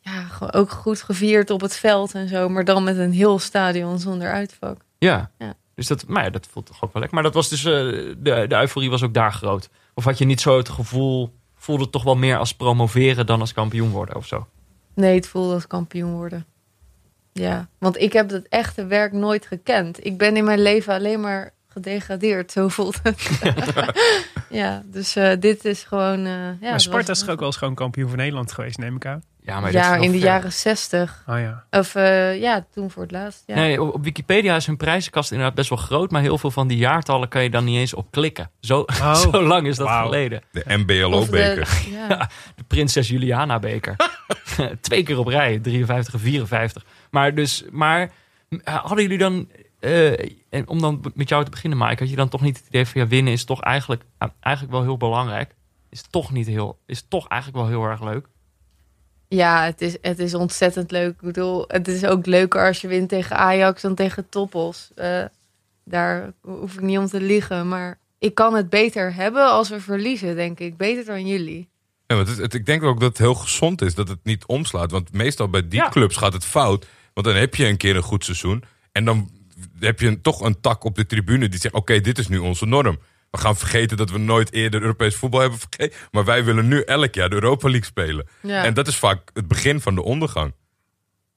ja, 0.04 0.26
ook 0.50 0.70
goed 0.70 1.02
gevierd 1.02 1.50
op 1.50 1.60
het 1.60 1.76
veld 1.76 2.14
en 2.14 2.28
zo. 2.28 2.48
Maar 2.48 2.64
dan 2.64 2.84
met 2.84 2.98
een 2.98 3.12
heel 3.12 3.38
stadion 3.38 3.98
zonder 3.98 4.32
uitvak. 4.32 4.80
Ja. 4.98 5.30
Ja. 5.38 5.54
Dus 5.74 5.86
dat, 5.86 6.06
maar 6.06 6.24
ja, 6.24 6.30
dat 6.30 6.46
voelt 6.50 6.66
toch 6.66 6.84
ook 6.84 6.92
wel 6.92 7.02
lekker. 7.02 7.14
Maar 7.14 7.22
dat 7.22 7.34
was 7.34 7.48
dus, 7.48 7.64
eh, 7.64 7.72
de, 7.72 8.44
de 8.48 8.56
euforie 8.56 8.90
was 8.90 9.02
ook 9.02 9.14
daar 9.14 9.32
groot. 9.32 9.68
Of 9.94 10.04
had 10.04 10.18
je 10.18 10.24
niet 10.24 10.40
zo 10.40 10.56
het 10.56 10.68
gevoel, 10.68 11.34
voelde 11.54 11.82
het 11.82 11.92
toch 11.92 12.02
wel 12.02 12.16
meer 12.16 12.38
als 12.38 12.54
promoveren 12.54 13.26
dan 13.26 13.40
als 13.40 13.52
kampioen 13.52 13.90
worden 13.90 14.16
of 14.16 14.26
zo? 14.26 14.46
Nee, 14.94 15.14
het 15.14 15.28
voelde 15.28 15.54
als 15.54 15.66
kampioen 15.66 16.12
worden. 16.12 16.46
Ja, 17.32 17.68
want 17.78 18.00
ik 18.00 18.12
heb 18.12 18.30
het 18.30 18.48
echte 18.48 18.86
werk 18.86 19.12
nooit 19.12 19.46
gekend. 19.46 20.06
Ik 20.06 20.18
ben 20.18 20.36
in 20.36 20.44
mijn 20.44 20.62
leven 20.62 20.94
alleen 20.94 21.20
maar 21.20 21.53
gedegradeerd. 21.74 22.52
Zo 22.52 22.68
voelt 22.68 23.00
het. 23.02 23.30
ja, 24.50 24.82
dus 24.86 25.16
eh, 25.16 25.32
dit 25.40 25.64
is 25.64 25.82
gewoon... 25.82 26.18
eh 26.26 26.32
ja, 26.60 26.70
maar 26.70 26.80
Sparta 26.80 27.06
was- 27.06 27.16
is 27.16 27.22
toch 27.24 27.30
ook 27.32 27.38
wel 27.38 27.48
eens 27.48 27.56
gewoon 27.56 27.74
kampioen 27.74 28.08
van 28.08 28.18
Nederland 28.18 28.52
geweest, 28.52 28.78
neem 28.78 28.96
ik 28.96 29.06
aan. 29.06 29.22
Ja, 29.40 29.60
maar 29.60 29.72
Ja, 29.72 29.94
in 29.96 30.12
de 30.12 30.18
ver. 30.18 30.26
jaren 30.26 30.52
zestig. 30.52 31.22
Oh 31.26 31.38
ja. 31.38 31.64
Of 31.70 31.94
eh, 31.94 32.40
ja, 32.40 32.66
toen 32.74 32.90
voor 32.90 33.02
het 33.02 33.10
laatst. 33.12 33.42
Ja. 33.46 33.54
Nee, 33.54 33.82
op, 33.82 34.04
Wikipedia 34.04 34.56
is 34.56 34.66
hun 34.66 34.76
prijzenkast 34.76 35.30
inderdaad 35.30 35.54
best 35.56 35.68
wel 35.68 35.78
groot. 35.78 36.10
Maar 36.10 36.22
heel 36.22 36.38
veel 36.38 36.50
van 36.50 36.68
die 36.68 36.76
jaartallen 36.78 37.28
kan 37.28 37.42
je 37.42 37.50
dan 37.50 37.64
niet 37.64 37.78
eens 37.78 37.94
op 37.94 38.10
klikken. 38.10 38.50
Zo, 38.60 38.78
Oh. 39.00 39.14
zo 39.30 39.42
lang 39.42 39.66
is 39.66 39.76
dat 39.76 39.88
geleden. 39.88 40.42
De 40.50 40.58
Of 40.60 40.66
de- 40.66 40.76
MBLO-beker. 40.78 41.68
ja. 42.08 42.30
De 42.56 42.62
Prinses 42.66 43.08
Juliana 43.08 43.58
beker. 43.58 43.96
Twee 44.80 45.02
keer 45.02 45.18
op 45.18 45.26
rij, 45.26 45.58
53 45.58 46.14
en 46.14 46.20
54. 46.20 46.84
Maar 47.10 47.34
dus, 47.34 47.64
maar 47.70 48.10
hadden 48.64 49.02
jullie 49.02 49.18
dan, 49.18 49.48
eh, 49.84 50.30
en 50.50 50.68
om 50.68 50.80
dan 50.80 51.12
met 51.14 51.28
jou 51.28 51.44
te 51.44 51.50
beginnen 51.50 51.78
Mike, 51.78 51.96
had 52.02 52.10
je 52.10 52.16
dan 52.16 52.28
toch 52.28 52.40
niet 52.40 52.56
het 52.56 52.66
idee 52.66 52.86
van 52.86 53.00
ja, 53.00 53.06
winnen 53.06 53.32
is 53.32 53.44
toch 53.44 53.60
eigenlijk, 53.60 54.02
eh, 54.18 54.28
eigenlijk 54.40 54.74
wel 54.74 54.82
heel 54.84 54.96
belangrijk. 54.96 55.54
Is 55.90 56.02
toch 56.10 56.32
niet 56.32 56.46
heel, 56.46 56.78
is 56.86 57.04
toch 57.08 57.28
eigenlijk 57.28 57.60
wel 57.62 57.70
heel 57.80 57.90
erg 57.90 58.02
leuk. 58.02 58.26
Ja, 59.28 59.64
het 59.64 59.80
is, 59.80 59.96
het 60.00 60.18
is 60.18 60.34
ontzettend 60.34 60.90
leuk. 60.90 61.10
Ik 61.10 61.20
bedoel, 61.20 61.64
het 61.68 61.88
is 61.88 62.04
ook 62.04 62.26
leuker 62.26 62.66
als 62.66 62.80
je 62.80 62.88
wint 62.88 63.08
tegen 63.08 63.36
Ajax 63.36 63.82
dan 63.82 63.94
tegen 63.94 64.28
Toppos. 64.28 64.90
Eh, 64.94 65.24
daar 65.84 66.32
hoef 66.40 66.74
ik 66.74 66.80
niet 66.80 66.98
om 66.98 67.06
te 67.06 67.20
liegen. 67.20 67.68
Maar 67.68 67.98
ik 68.18 68.34
kan 68.34 68.54
het 68.54 68.70
beter 68.70 69.14
hebben 69.14 69.50
als 69.50 69.68
we 69.68 69.80
verliezen, 69.80 70.36
denk 70.36 70.58
ik. 70.60 70.76
Beter 70.76 71.04
dan 71.04 71.26
jullie. 71.26 71.68
Ja, 72.06 72.16
want 72.16 72.28
het, 72.28 72.38
het- 72.38 72.54
ik 72.54 72.66
denk 72.66 72.82
ook 72.82 73.00
dat 73.00 73.08
het 73.08 73.18
heel 73.18 73.34
gezond 73.34 73.82
is 73.82 73.94
dat 73.94 74.08
het 74.08 74.18
niet 74.22 74.46
omslaat. 74.46 74.90
Want 74.90 75.12
meestal 75.12 75.48
bij 75.48 75.68
die 75.68 75.78
Ja. 75.80 75.88
clubs 75.88 76.16
gaat 76.16 76.32
het 76.32 76.44
fout. 76.44 76.86
Want 77.14 77.26
dan 77.26 77.36
heb 77.36 77.54
je 77.54 77.66
een 77.66 77.76
keer 77.76 77.96
een 77.96 78.02
goed 78.02 78.24
seizoen. 78.24 78.64
En 78.92 79.04
dan 79.04 79.30
heb 79.78 80.00
je 80.00 80.06
een, 80.06 80.20
toch 80.20 80.40
een 80.40 80.60
tak 80.60 80.84
op 80.84 80.94
de 80.94 81.06
tribune 81.06 81.48
die 81.48 81.60
zegt... 81.60 81.74
oké, 81.74 82.00
dit 82.00 82.18
is 82.18 82.28
nu 82.28 82.38
onze 82.38 82.66
norm. 82.66 82.98
We 83.30 83.38
gaan 83.40 83.56
vergeten 83.56 83.96
dat 83.96 84.10
we 84.10 84.18
nooit 84.18 84.52
eerder 84.52 84.80
Europees 84.80 85.16
voetbal 85.16 85.40
hebben 85.40 85.58
vergeten. 85.58 85.98
Maar 86.10 86.24
wij 86.24 86.44
willen 86.44 86.68
nu 86.68 86.80
elk 86.80 87.14
jaar 87.14 87.28
de 87.28 87.34
Europa 87.34 87.68
League 87.68 87.86
spelen. 87.86 88.26
Ja. 88.40 88.64
En 88.64 88.74
dat 88.74 88.88
is 88.88 88.96
vaak 88.96 89.30
het 89.32 89.48
begin 89.48 89.80
van 89.80 89.94
de 89.94 90.02
ondergang. 90.02 90.54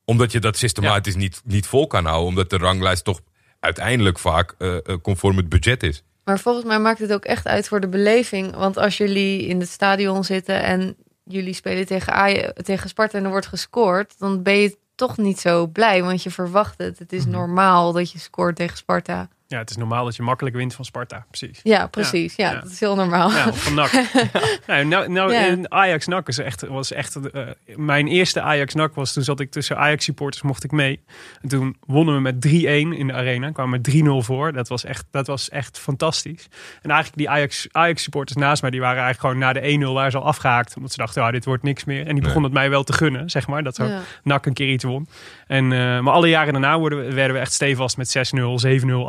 Omdat 0.06 0.32
je 0.32 0.40
dat 0.40 0.58
systematisch 0.58 1.16
niet, 1.16 1.42
niet 1.46 1.68
vol 1.68 1.88
kan 1.88 2.06
houden. 2.06 2.28
Omdat 2.28 2.50
de 2.50 2.58
ranglijst 2.58 3.04
toch 3.04 3.22
uiteindelijk 3.60 4.20
vaak 4.20 4.56
eh, 4.58 4.76
eh, 4.76 4.82
conform 5.02 5.38
het 5.38 5.50
budget 5.50 5.84
is. 5.84 6.04
Maar 6.24 6.40
volgens 6.40 6.66
mij 6.66 6.80
maakt 6.80 7.00
het 7.00 7.14
ook 7.14 7.26
echt 7.26 7.48
uit 7.48 7.68
voor 7.68 7.80
de 7.80 7.88
beleving. 7.88 8.56
Want 8.56 8.78
als 8.78 8.98
jullie 8.98 9.48
in 9.48 9.60
het 9.60 9.70
stadion 9.70 10.24
zitten 10.24 10.64
en 10.64 10.96
jullie 11.24 11.54
spelen 11.54 11.86
tegen, 11.86 12.54
tegen 12.54 12.90
Sparta 12.90 13.18
en 13.18 13.24
er 13.24 13.30
wordt 13.30 13.48
gescoord, 13.48 14.20
dan 14.20 14.44
ben 14.44 14.58
je 14.58 14.78
toch 14.98 15.18
niet 15.18 15.40
zo 15.40 15.68
blij, 15.68 16.04
want 16.04 16.24
je 16.24 16.32
verwacht 16.32 16.78
het. 16.78 17.00
Het 17.00 17.14
is 17.14 17.24
Mhm. 17.24 17.32
normaal 17.32 17.92
dat 17.92 18.12
je 18.12 18.20
scoort 18.20 18.56
tegen 18.56 18.78
Sparta. 18.78 19.28
Ja, 19.50 19.58
het 19.58 19.70
is 19.70 19.76
normaal 19.78 20.06
dat 20.06 20.16
je 20.16 20.22
makkelijk 20.24 20.56
wint 20.56 20.74
van 20.76 20.86
Sparta. 20.86 21.26
Precies. 21.30 21.60
Ja, 21.64 21.88
precies. 21.88 22.36
Ja, 22.36 22.52
ja. 22.52 22.60
dat 22.60 22.72
is 22.72 22.80
heel 22.80 22.96
normaal. 22.96 23.32
Ja, 23.32 23.54
van 23.54 23.74
NAC. 23.74 23.92
nou, 24.68 24.86
nou, 24.86 25.10
nou 25.10 25.32
Ja. 25.34 25.46
in 25.46 25.72
Ajax 25.72 26.08
NAC 26.08 26.28
is 26.28 26.38
echt, 26.38 26.68
was 26.68 26.92
echt... 26.92 27.16
eh, 27.16 27.44
mijn 27.76 28.08
eerste 28.08 28.42
Ajax 28.42 28.74
NAC 28.74 28.96
was... 28.96 29.14
Toen 29.14 29.24
zat 29.24 29.40
ik 29.40 29.52
tussen 29.52 29.78
Ajax 29.78 30.04
supporters, 30.04 30.44
mocht 30.44 30.64
ik 30.64 30.72
mee. 30.72 31.00
En 31.42 31.50
toen 31.50 31.76
wonnen 31.86 32.16
we 32.16 32.22
met 32.22 32.36
3-1 32.48 32.50
in 33.00 33.08
de 33.08 33.14
arena. 33.14 33.52
Kwamen 33.52 33.82
met 33.82 33.96
3-0 33.96 34.26
voor. 34.26 34.54
Dat 34.54 34.68
was, 34.68 34.84
echt, 34.84 35.06
dat 35.12 35.28
was 35.28 35.50
echt 35.50 35.80
fantastisch. 35.80 36.48
En 36.82 36.90
eigenlijk 36.90 37.18
die 37.18 37.30
Ajax, 37.30 37.68
Ajax 37.72 38.04
supporters 38.04 38.38
naast 38.38 38.62
mij... 38.62 38.72
die 38.72 38.80
waren 38.82 39.04
eigenlijk 39.04 39.36
gewoon 39.36 39.54
na 39.54 39.62
de 39.62 39.86
1-0 39.90 39.94
waren 39.94 40.12
ze 40.12 40.18
al 40.18 40.26
afgehaakt. 40.26 40.76
Omdat 40.76 40.92
ze 40.92 40.98
dachten, 40.98 41.24
ah, 41.24 41.32
dit 41.32 41.46
wordt 41.46 41.64
niks 41.64 41.84
meer. 41.86 42.08
En 42.08 42.14
die 42.14 42.24
begonnen 42.24 42.44
het 42.52 42.60
mij 42.60 42.70
wel 42.70 42.84
te 42.84 42.94
gunnen, 42.94 43.30
zeg 43.30 43.48
maar. 43.48 43.64
Dat 43.64 43.76
zo 43.76 43.86
Ja. 43.86 44.02
NAC 44.24 44.46
een 44.46 44.54
keer 44.54 44.70
iets 44.72 44.84
won. 44.84 45.08
En, 45.48 45.72
eh, 45.72 46.00
maar 46.00 46.14
alle 46.14 46.30
jaren 46.30 46.54
daarna 46.54 46.80
worden 46.80 47.06
we, 47.06 47.14
werden 47.14 47.36
we 47.36 47.42
echt 47.42 47.54
stevast 47.54 47.98
met 47.98 48.10
6-0, 48.10 48.60
7-0 48.60 49.08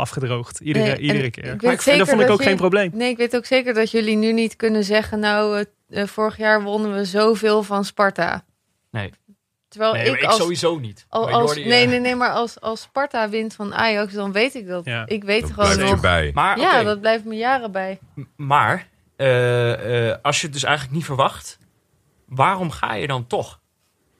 Iedere, 0.62 0.85
Nee, 0.85 0.99
iedere 0.99 1.24
ik 1.24 1.33
keer. 1.33 1.43
weet 1.45 1.62
Maar 1.62 1.72
ik- 1.72 1.81
en 1.87 1.99
dat 1.99 2.09
vond 2.09 2.20
ik 2.20 2.26
dat 2.26 2.37
ook 2.39 2.43
geen 2.43 2.57
probleem. 2.57 2.91
Nee, 2.95 3.11
ik 3.11 3.16
weet 3.16 3.37
ook 3.37 3.45
zeker 3.47 3.74
dat 3.74 3.91
jullie 3.91 4.16
nu 4.16 4.33
niet 4.33 4.57
kunnen 4.57 4.85
zeggen... 4.85 5.18
nou, 5.20 5.59
eh, 5.89 6.03
eh, 6.03 6.09
vorig 6.09 6.37
jaar 6.37 6.62
wonnen 6.62 6.95
we 6.95 7.05
zoveel 7.05 7.62
van 7.62 7.85
Sparta. 7.85 8.45
Nee, 8.91 9.12
Terwijl 9.68 9.93
nee 9.93 10.07
ik, 10.11 10.20
ik 10.20 10.24
als, 10.24 10.37
sowieso 10.37 10.79
niet. 10.79 11.07
al- 11.09 11.24
Maar 11.24 11.33
als, 11.33 11.45
Jordi, 11.55 11.62
eh, 11.62 11.68
nee, 11.68 11.87
nee, 11.87 12.01
nee, 12.01 12.14
maar 12.14 12.31
als, 12.33 12.61
als 12.61 12.81
Sparta 12.81 13.29
wint 13.29 13.55
van 13.55 13.74
Ajax, 13.74 14.12
dan 14.12 14.33
weet 14.33 14.55
ik 14.55 14.66
dat. 14.66 14.85
Ja. 14.85 15.07
Ik 15.07 15.24
weet 15.24 15.41
Dan 15.41 15.51
gewoon 15.53 15.68
blijf 15.72 15.85
je 15.89 15.93
nog... 15.93 16.01
bij. 16.01 16.31
Maar, 16.35 16.59
Ja, 16.59 16.74
oké, 16.74 16.85
dat 16.85 17.01
blijft 17.01 17.24
me 17.24 17.35
jaren 17.37 17.72
bij. 17.72 17.99
maar 18.37 18.89
eh, 19.16 20.09
eh, 20.11 20.16
als 20.22 20.37
je 20.41 20.45
het 20.45 20.53
dus 20.55 20.62
eigenlijk 20.64 20.97
niet 20.97 21.05
verwacht, 21.05 21.59
waarom 22.26 22.70
ga 22.70 22.95
je 22.95 23.07
dan 23.07 23.26
toch? 23.26 23.61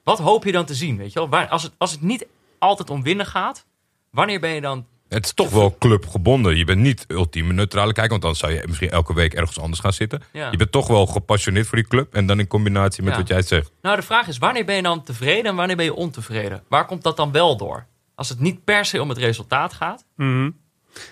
Wat 0.05 0.19
hoop 0.19 0.45
je 0.45 0.53
dan 0.53 0.65
te 0.65 0.75
zien? 0.75 0.97
Weet 0.97 1.13
je 1.13 1.19
wel? 1.19 1.29
Waar, 1.29 1.49
als, 1.49 1.63
het, 1.63 1.73
als 1.79 1.91
het 1.91 2.03
niet 2.03 2.27
altijd 2.59 2.91
om 2.91 3.03
winnen 3.03 3.27
gaat, 3.27 3.67
wanneer 4.11 4.41
ben 4.41 4.51
je 4.51 4.61
dan 4.61 4.87
Het 5.09 5.25
is 5.25 5.33
toch 5.33 5.51
wel 5.51 5.77
clubgebonden. 5.79 6.57
Je 6.57 6.65
bent 6.65 6.81
niet 6.81 7.05
ultieme 7.09 7.53
neutrale 7.53 7.93
kijker, 7.93 8.11
want 8.11 8.23
dan 8.23 8.37
zou 8.37 8.53
je 8.53 8.63
misschien 8.67 8.91
elke 8.91 9.15
week 9.15 9.35
ergens 9.35 9.59
anders 9.61 9.81
gaan 9.81 9.93
zitten. 9.93 10.23
Ja. 10.33 10.51
Je 10.51 10.57
bent 10.57 10.73
toch 10.73 10.87
wel 10.87 11.07
gepassioneerd 11.07 11.67
voor 11.67 11.79
die 11.79 11.87
club. 11.87 12.15
En 12.15 12.27
dan 12.27 12.39
in 12.39 12.47
combinatie 12.47 13.03
met 13.03 13.13
Ja. 13.13 13.19
wat 13.19 13.29
jij 13.29 13.43
zegt. 13.43 13.71
Nou, 13.83 13.97
de 13.97 14.03
vraag 14.03 14.27
is, 14.29 14.39
wanneer 14.39 14.65
ben 14.65 14.77
je 14.77 14.83
dan 14.83 15.03
tevreden 15.03 15.45
en 15.45 15.57
wanneer 15.57 15.77
ben 15.77 15.85
je 15.85 15.95
ontevreden? 15.95 16.63
Waar 16.69 16.87
komt 16.87 17.03
dat 17.03 17.17
dan 17.17 17.33
wel 17.33 17.57
door? 17.57 17.87
Als 18.15 18.29
het 18.29 18.41
niet 18.41 18.65
per 18.65 18.85
se 18.85 19.03
om 19.03 19.09
het 19.09 19.19
resultaat 19.19 19.73
gaat. 19.73 20.05
Mhm. 20.17 20.51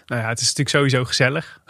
Nou 0.07 0.23
ja, 0.23 0.29
het 0.29 0.41
is 0.41 0.55
natuurlijk 0.55 0.69
sowieso 0.77 1.05
gezellig. 1.05 1.61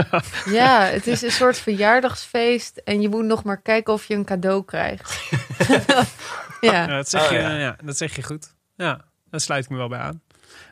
Ja, 0.50 0.80
het 0.84 1.06
is 1.06 1.22
een 1.22 1.30
soort 1.30 1.58
verjaardagsfeest. 1.58 2.76
En 2.84 3.00
je 3.00 3.08
moet 3.08 3.24
nog 3.24 3.44
maar 3.44 3.60
kijken 3.62 3.92
of 3.92 4.04
je 4.06 4.14
een 4.14 4.24
cadeau 4.24 4.64
krijgt. 4.64 5.18
Ja, 6.60 6.72
ja, 6.72 6.86
dat, 6.86 7.08
zeg 7.08 7.24
Oh, 7.24 7.30
je, 7.30 7.38
ja. 7.38 7.56
ja. 7.58 7.76
dat 7.84 7.96
zeg 7.96 8.16
je 8.16 8.22
goed. 8.22 8.54
Ja, 8.76 9.04
daar 9.30 9.40
sluit 9.40 9.64
ik 9.64 9.70
me 9.70 9.76
wel 9.76 9.88
bij 9.88 9.98
aan. 9.98 10.20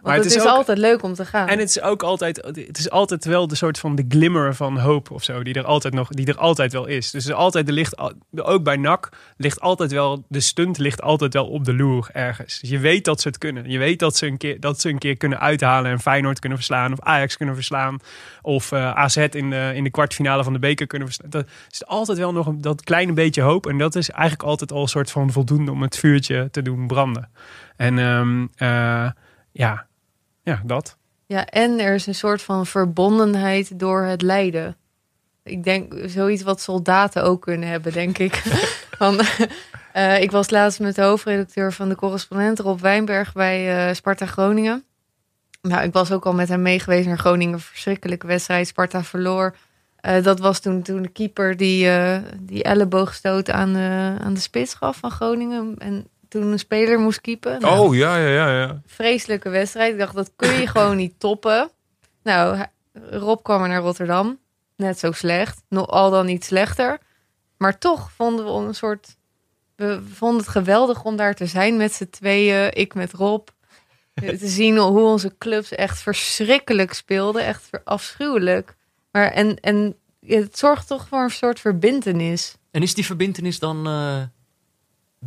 Want 0.04 0.16
het 0.16 0.24
het, 0.24 0.34
is 0.34 0.42
is, 0.42 0.50
ook- 0.50 0.56
altijd 0.56 0.78
leuk 0.78 1.02
om 1.02 1.14
te 1.14 1.24
gaan. 1.24 1.48
En 1.48 1.58
het 1.58 1.68
is 1.68 1.80
ook 1.80 2.02
altijd, 2.02 2.36
het 2.44 2.78
is 2.78 2.90
altijd 2.90 3.24
wel 3.24 3.46
de 3.48 3.54
soort 3.54 3.78
van 3.78 3.94
de 3.94 4.04
glimmer 4.08 4.54
van 4.54 4.78
hoop 4.78 5.10
of 5.10 5.24
zo, 5.24 5.42
die 5.42 5.54
er 5.54 5.64
altijd 5.64 5.94
nog, 5.94 6.08
die 6.08 6.26
er 6.26 6.36
altijd 6.36 6.72
wel 6.72 6.86
is. 6.86 7.10
Dus 7.10 7.24
er 7.24 7.30
is 7.30 7.36
altijd, 7.36 7.70
ligt, 7.70 7.96
al- 7.96 8.12
ook 8.36 8.62
bij 8.62 8.76
NAC, 8.76 9.08
ligt 9.36 9.60
altijd 9.60 9.92
wel, 9.92 10.24
de 10.28 10.40
stunt 10.40 10.78
ligt 10.78 11.02
altijd 11.02 11.32
wel 11.32 11.46
op 11.46 11.64
de 11.64 11.74
loer 11.74 12.08
ergens. 12.12 12.60
Dus 12.60 12.70
je 12.70 12.78
weet 12.78 13.04
dat 13.04 13.20
ze 13.20 13.28
het 13.28 13.38
kunnen. 13.38 13.70
Je 13.70 13.78
weet 13.78 13.98
dat 13.98 14.16
ze 14.16 14.26
een 14.26 14.36
keer, 14.36 14.60
dat 14.60 14.80
ze 14.80 14.88
een 14.88 14.98
keer 14.98 15.16
kunnen 15.16 15.40
uithalen 15.40 15.90
en 15.90 16.00
Feyenoord 16.00 16.38
kunnen 16.38 16.58
verslaan, 16.58 16.92
of 16.92 17.00
Ajax 17.00 17.36
kunnen 17.36 17.54
verslaan, 17.54 17.98
of 18.42 18.72
eh, 18.72 18.90
AZ 18.92 19.16
in 19.16 19.50
de, 19.50 19.72
in 19.74 19.84
de 19.84 19.90
kwartfinale 19.90 20.44
van 20.44 20.52
de 20.52 20.58
beker 20.58 20.86
kunnen 20.86 21.08
verslaan. 21.08 21.30
Dat 21.30 21.46
is 21.70 21.86
altijd 21.86 22.18
wel 22.18 22.32
nog 22.32 22.46
een, 22.46 22.60
dat 22.60 22.82
kleine 22.84 23.12
beetje 23.12 23.42
hoop. 23.42 23.66
En 23.66 23.78
dat 23.78 23.94
is 23.94 24.10
eigenlijk 24.10 24.42
altijd 24.48 24.72
al 24.72 24.82
een 24.82 24.88
soort 24.88 25.10
van 25.10 25.32
voldoende 25.32 25.70
om 25.70 25.82
het 25.82 25.96
vuurtje 25.96 26.48
te 26.50 26.62
doen 26.62 26.86
branden. 26.86 27.28
En 27.76 27.98
ehm, 27.98 28.46
eh, 28.56 29.10
ja, 29.52 29.86
ja, 30.44 30.62
dat. 30.64 30.96
Ja, 31.26 31.46
en 31.46 31.80
er 31.80 31.94
is 31.94 32.06
een 32.06 32.14
soort 32.14 32.42
van 32.42 32.66
verbondenheid 32.66 33.78
door 33.78 34.02
het 34.02 34.22
lijden. 34.22 34.76
Ik 35.42 35.64
denk 35.64 35.94
zoiets 36.06 36.42
wat 36.42 36.60
soldaten 36.60 37.22
ook 37.22 37.42
kunnen 37.42 37.68
hebben, 37.68 37.92
denk 37.92 38.18
ik. 38.18 38.34
van, 38.98 39.20
eh, 39.92 40.22
ik 40.22 40.30
was 40.30 40.50
laatst 40.50 40.80
met 40.80 40.94
de 40.94 41.02
hoofdredacteur 41.02 41.72
van 41.72 41.88
de 41.88 41.94
correspondent 41.94 42.58
Rob 42.58 42.80
Wijnberg 42.80 43.32
bij 43.32 43.88
eh, 43.88 43.94
Sparta 43.94 44.26
Groningen. 44.26 44.84
Nou, 45.62 45.82
ik 45.82 45.92
was 45.92 46.12
ook 46.12 46.26
al 46.26 46.34
met 46.34 46.48
hem 46.48 46.62
meegeweest 46.62 47.06
naar 47.06 47.18
Groningen. 47.18 47.60
Verschrikkelijke 47.60 48.26
wedstrijd. 48.26 48.66
Sparta 48.66 49.04
verloor. 49.04 49.56
Eh, 49.96 50.22
dat 50.22 50.38
was 50.38 50.60
toen, 50.60 50.82
toen 50.82 51.02
de 51.02 51.08
keeper 51.08 51.56
die, 51.56 51.90
die 52.40 52.62
elleboogstoot 52.62 53.50
aan 53.50 53.72
de, 53.72 54.16
aan 54.20 54.34
de 54.34 54.40
spits 54.40 54.74
gaf 54.74 54.96
van 54.96 55.10
Groningen. 55.10 55.74
En 55.78 56.06
toen 56.40 56.52
een 56.52 56.58
speler 56.58 56.98
moest 56.98 57.20
keepen. 57.20 57.60
Nou, 57.60 57.78
Oh, 57.88 57.94
ja, 57.94 58.16
ja, 58.16 58.28
ja. 58.28 58.60
ja. 58.60 58.80
vreselijke 58.86 59.48
wedstrijd. 59.48 59.92
Ik 59.92 59.98
dacht, 59.98 60.14
dat 60.14 60.32
kun 60.36 60.52
je 60.52 60.66
gewoon 60.66 60.96
niet 60.96 61.20
toppen. 61.20 61.70
Nou, 62.22 62.64
Rob 63.10 63.42
kwam 63.42 63.62
er 63.62 63.68
naar 63.68 63.80
Rotterdam. 63.80 64.38
Net 64.76 64.98
zo 64.98 65.12
slecht. 65.12 65.62
Nog 65.68 65.86
al 65.88 66.10
dan 66.10 66.26
niet 66.26 66.44
slechter. 66.44 66.98
Maar 67.56 67.78
toch 67.78 68.10
vonden 68.10 68.44
we 68.44 68.50
een 68.50 68.74
soort... 68.74 69.16
We 69.76 70.02
vonden 70.12 70.38
het 70.38 70.48
geweldig 70.48 71.04
om 71.04 71.16
daar 71.16 71.34
te 71.34 71.46
zijn 71.46 71.76
met 71.76 71.92
z'n 71.92 72.08
tweeën. 72.10 72.72
Ik 72.72 72.94
met 72.94 73.12
Rob. 73.12 73.48
Te 74.14 74.48
zien 74.48 74.76
hoe 74.76 75.00
onze 75.00 75.34
clubs 75.38 75.70
echt 75.70 75.98
verschrikkelijk 75.98 76.92
speelden. 76.92 77.44
Echt 77.44 77.70
afschuwelijk. 77.84 78.76
Maar 79.10 79.30
en, 79.30 79.60
en 79.60 79.96
het 80.26 80.58
zorgt 80.58 80.86
toch 80.86 81.08
voor 81.08 81.22
een 81.22 81.30
soort 81.30 81.60
verbintenis. 81.60 82.54
En 82.70 82.82
is 82.82 82.94
die 82.94 83.04
verbintenis 83.06 83.58
dan 83.58 83.86
eh, 83.86 84.22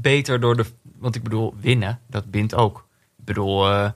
beter 0.01 0.39
door 0.39 0.55
de... 0.57 0.65
Want 0.97 1.15
ik 1.15 1.23
bedoel, 1.23 1.53
winnen, 1.59 1.99
dat 2.07 2.31
bindt 2.31 2.55
ook. 2.55 2.85
Ik 3.17 3.25
bedoel, 3.25 3.69
eh, 3.71 3.89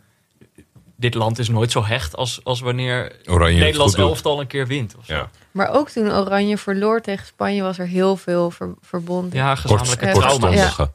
dit 0.96 1.14
land 1.14 1.40
is 1.40 1.50
nooit 1.50 1.72
zo 1.72 1.84
hecht 1.86 2.16
als, 2.16 2.44
als 2.44 2.60
wanneer 2.60 3.16
Oranje 3.26 3.60
Nederlands 3.60 3.96
elftal 3.96 4.40
een 4.40 4.48
keer 4.48 4.68
wint. 4.68 4.96
Of 4.98 5.06
zo. 5.06 5.14
Ja. 5.14 5.20
Ja, 5.20 5.30
Maar 5.52 5.70
ook 5.70 5.90
toen 5.90 6.12
Oranje 6.12 6.58
verloor 6.58 7.02
tegen 7.02 7.26
Spanje... 7.26 7.62
was 7.62 7.78
er 7.80 7.88
heel 7.88 8.16
veel 8.18 8.52
ver- 8.52 8.76
verbonden. 8.82 9.32
gezamenlijke 9.58 10.12
Kort- 10.12 10.14
trauma. 10.14 10.30
kortstondig. 10.30 10.76
Kortstondige. 10.76 10.92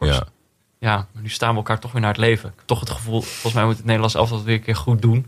Ja. 0.00 0.34
Ja, 0.78 1.06
maar 1.12 1.22
nu 1.22 1.28
staan 1.28 1.50
we 1.50 1.56
elkaar 1.56 1.80
toch 1.80 1.92
weer 1.92 2.00
naar 2.00 2.10
het 2.10 2.20
leven. 2.20 2.48
Ik 2.48 2.54
heb 2.56 2.66
toch 2.66 2.80
het 2.80 2.90
gevoel, 2.90 3.20
volgens 3.22 3.52
mij 3.52 3.64
moet 3.64 3.76
het 3.76 3.84
Nederlands 3.84 4.14
elftal 4.14 4.42
weer 4.42 4.54
een 4.54 4.62
keer 4.62 4.76
goed 4.76 5.02
doen. 5.02 5.26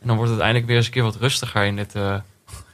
En 0.00 0.06
dan 0.06 0.16
wordt 0.16 0.30
het 0.30 0.40
eindelijk 0.40 0.66
weer 0.66 0.76
eens 0.76 0.86
een 0.86 0.92
keer 0.92 1.02
wat 1.02 1.16
rustiger 1.16 1.64
in 1.64 1.76
dit, 1.76 1.94
eh, 1.94 2.14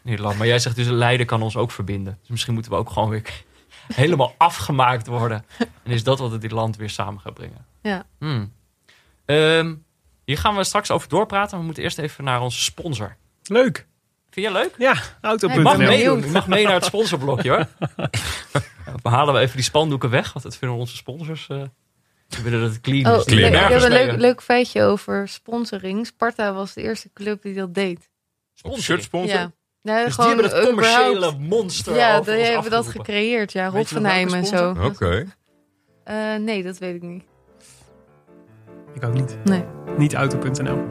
in 0.04 0.10
dit 0.10 0.18
land. 0.18 0.38
Maar 0.38 0.46
jij 0.46 0.58
zegt 0.58 0.76
dus, 0.76 0.86
lijden 0.86 1.26
kan 1.26 1.42
ons 1.42 1.56
ook 1.56 1.70
verbinden. 1.70 2.18
Dus 2.20 2.30
misschien 2.30 2.54
moeten 2.54 2.72
we 2.72 2.78
ook 2.78 2.90
gewoon 2.90 3.08
weer 3.08 3.22
helemaal 3.94 4.34
afgemaakt 4.36 5.06
worden. 5.06 5.44
En 5.58 5.90
is 5.90 6.04
dat 6.04 6.18
wat 6.18 6.30
het 6.30 6.40
dit 6.40 6.50
land 6.50 6.76
weer 6.76 6.90
samen 6.90 7.20
gaat 7.20 7.34
brengen. 7.34 7.66
Ja. 7.82 8.06
Hmm. 8.18 8.52
Ehm, 9.24 9.74
hier 10.24 10.38
gaan 10.38 10.56
we 10.56 10.64
straks 10.64 10.90
over 10.90 11.08
doorpraten. 11.08 11.50
Maar 11.50 11.58
we 11.58 11.64
moeten 11.64 11.82
eerst 11.82 11.98
even 11.98 12.24
naar 12.24 12.40
onze 12.40 12.62
sponsor. 12.62 13.16
Leuk. 13.42 13.86
Vind 14.30 14.46
je 14.46 14.52
leuk? 14.52 14.74
Ja, 14.78 14.96
auto.nl. 15.20 15.62
mag. 15.62 15.78
Je 15.78 16.28
mag 16.32 16.46
mee 16.46 16.64
naar 16.64 16.74
het 16.74 16.84
sponsorblokje 16.84 17.50
hoor. 17.50 17.66
we 19.02 19.08
halen 19.08 19.34
we 19.34 19.40
even 19.40 19.56
die 19.56 19.64
spandoeken 19.64 20.10
weg. 20.10 20.32
Want 20.32 20.44
dat 20.44 20.56
vinden 20.56 20.78
onze 20.78 20.96
sponsors... 20.96 21.48
eh 21.48 21.62
die 22.28 22.42
willen 22.42 22.60
dat 22.60 22.70
het 22.70 22.80
clean 22.80 23.12
Oh, 23.12 23.18
is. 23.18 23.24
Clean. 23.24 23.52
ik 23.52 23.58
heb 23.58 23.82
een 23.82 23.88
mee- 23.88 24.06
leuk, 24.06 24.16
leuk 24.18 24.42
feitje 24.42 24.82
over 24.82 25.28
sponsoring. 25.28 26.06
Sparta 26.06 26.52
was 26.52 26.72
de 26.72 26.82
eerste 26.82 27.10
club 27.14 27.42
die 27.42 27.54
dat 27.54 27.74
deed. 27.74 28.08
Shirt 28.78 29.02
sponsor? 29.02 29.38
Ja. 29.38 29.52
Nou, 29.86 30.04
Dus 30.04 30.16
die 30.16 30.26
hebben 30.26 30.44
het 30.44 30.64
commerciële 30.66 31.10
überhaupt- 31.10 31.38
monster 31.38 31.96
Ja, 31.96 32.20
die 32.20 32.34
hebben 32.34 32.70
dat 32.70 32.86
gecreëerd. 32.86 33.52
Ja, 33.52 33.72
welke 33.72 34.00
en 34.34 34.46
zo. 34.46 34.74
Oké. 34.84 35.24
Eh, 36.04 36.34
nee, 36.40 36.62
dat 36.62 36.78
weet 36.78 36.94
ik 36.94 37.02
niet. 37.02 37.24
Ik 38.94 39.04
ook 39.04 39.12
niet. 39.14 39.36
Nee. 39.44 39.64
Niet 39.96 40.14
auto.nl. 40.14 40.84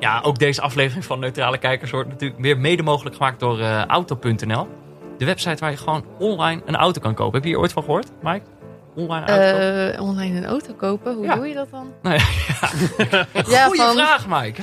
Ja, 0.00 0.20
ook 0.22 0.38
deze 0.38 0.60
aflevering 0.60 1.04
van 1.04 1.20
Neutrale 1.20 1.58
Kijkers 1.58 1.90
wordt 1.90 2.08
natuurlijk 2.08 2.40
weer 2.40 2.58
mede 2.58 2.82
mogelijk 2.82 3.16
gemaakt 3.16 3.40
door 3.40 3.60
eh, 3.60 3.84
Auto.nl. 3.84 4.68
De 5.20 5.26
website 5.26 5.56
waar 5.60 5.70
je 5.70 5.76
gewoon 5.76 6.04
online 6.18 6.62
een 6.66 6.76
auto 6.76 7.00
kan 7.00 7.14
kopen. 7.14 7.34
Heb 7.34 7.42
je 7.42 7.48
hier 7.48 7.58
ooit 7.58 7.72
van 7.72 7.82
gehoord, 7.82 8.06
Mike? 8.22 8.44
Online 8.94 9.26
auto? 9.26 9.58
Eh, 9.58 10.02
online 10.02 10.36
een 10.36 10.44
auto 10.46 10.72
kopen, 10.74 11.14
hoe 11.14 11.24
Ja. 11.24 11.34
doe 11.34 11.46
je 11.46 11.54
dat 11.54 11.70
dan? 11.70 11.92
Nou 12.02 12.14
ja, 12.18 13.26
Ja, 13.46 13.64
Goeie 13.64 13.80
van- 13.82 13.94
vraag, 13.94 14.26
Mike. 14.28 14.62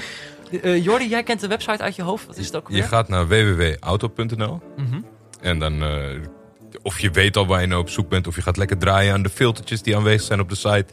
Eh 0.61 0.83
Jordi, 0.83 1.07
jij 1.09 1.23
kent 1.23 1.39
de 1.39 1.47
website 1.47 1.83
uit 1.83 1.95
je 1.95 2.01
hoofd. 2.01 2.27
Wat 2.27 2.37
is 2.37 2.45
het 2.45 2.55
ook 2.55 2.67
Je 2.69 2.81
gaat 2.81 3.07
naar 3.07 3.27
www.auto.nl. 3.27 4.61
Mhm. 4.77 5.01
En 5.41 5.59
dan, 5.59 5.81
eh, 5.83 5.89
of 6.81 6.99
je 6.99 7.11
weet 7.11 7.37
al 7.37 7.47
waar 7.47 7.61
je 7.61 7.67
nou 7.67 7.81
op 7.81 7.89
zoek 7.89 8.09
bent, 8.09 8.27
of 8.27 8.35
je 8.35 8.41
gaat 8.41 8.57
lekker 8.57 8.77
draaien 8.77 9.13
aan 9.13 9.21
de 9.23 9.29
filtertjes 9.29 9.81
die 9.81 9.95
aanwezig 9.95 10.21
zijn 10.21 10.39
op 10.39 10.49
de 10.49 10.55
site. 10.55 10.85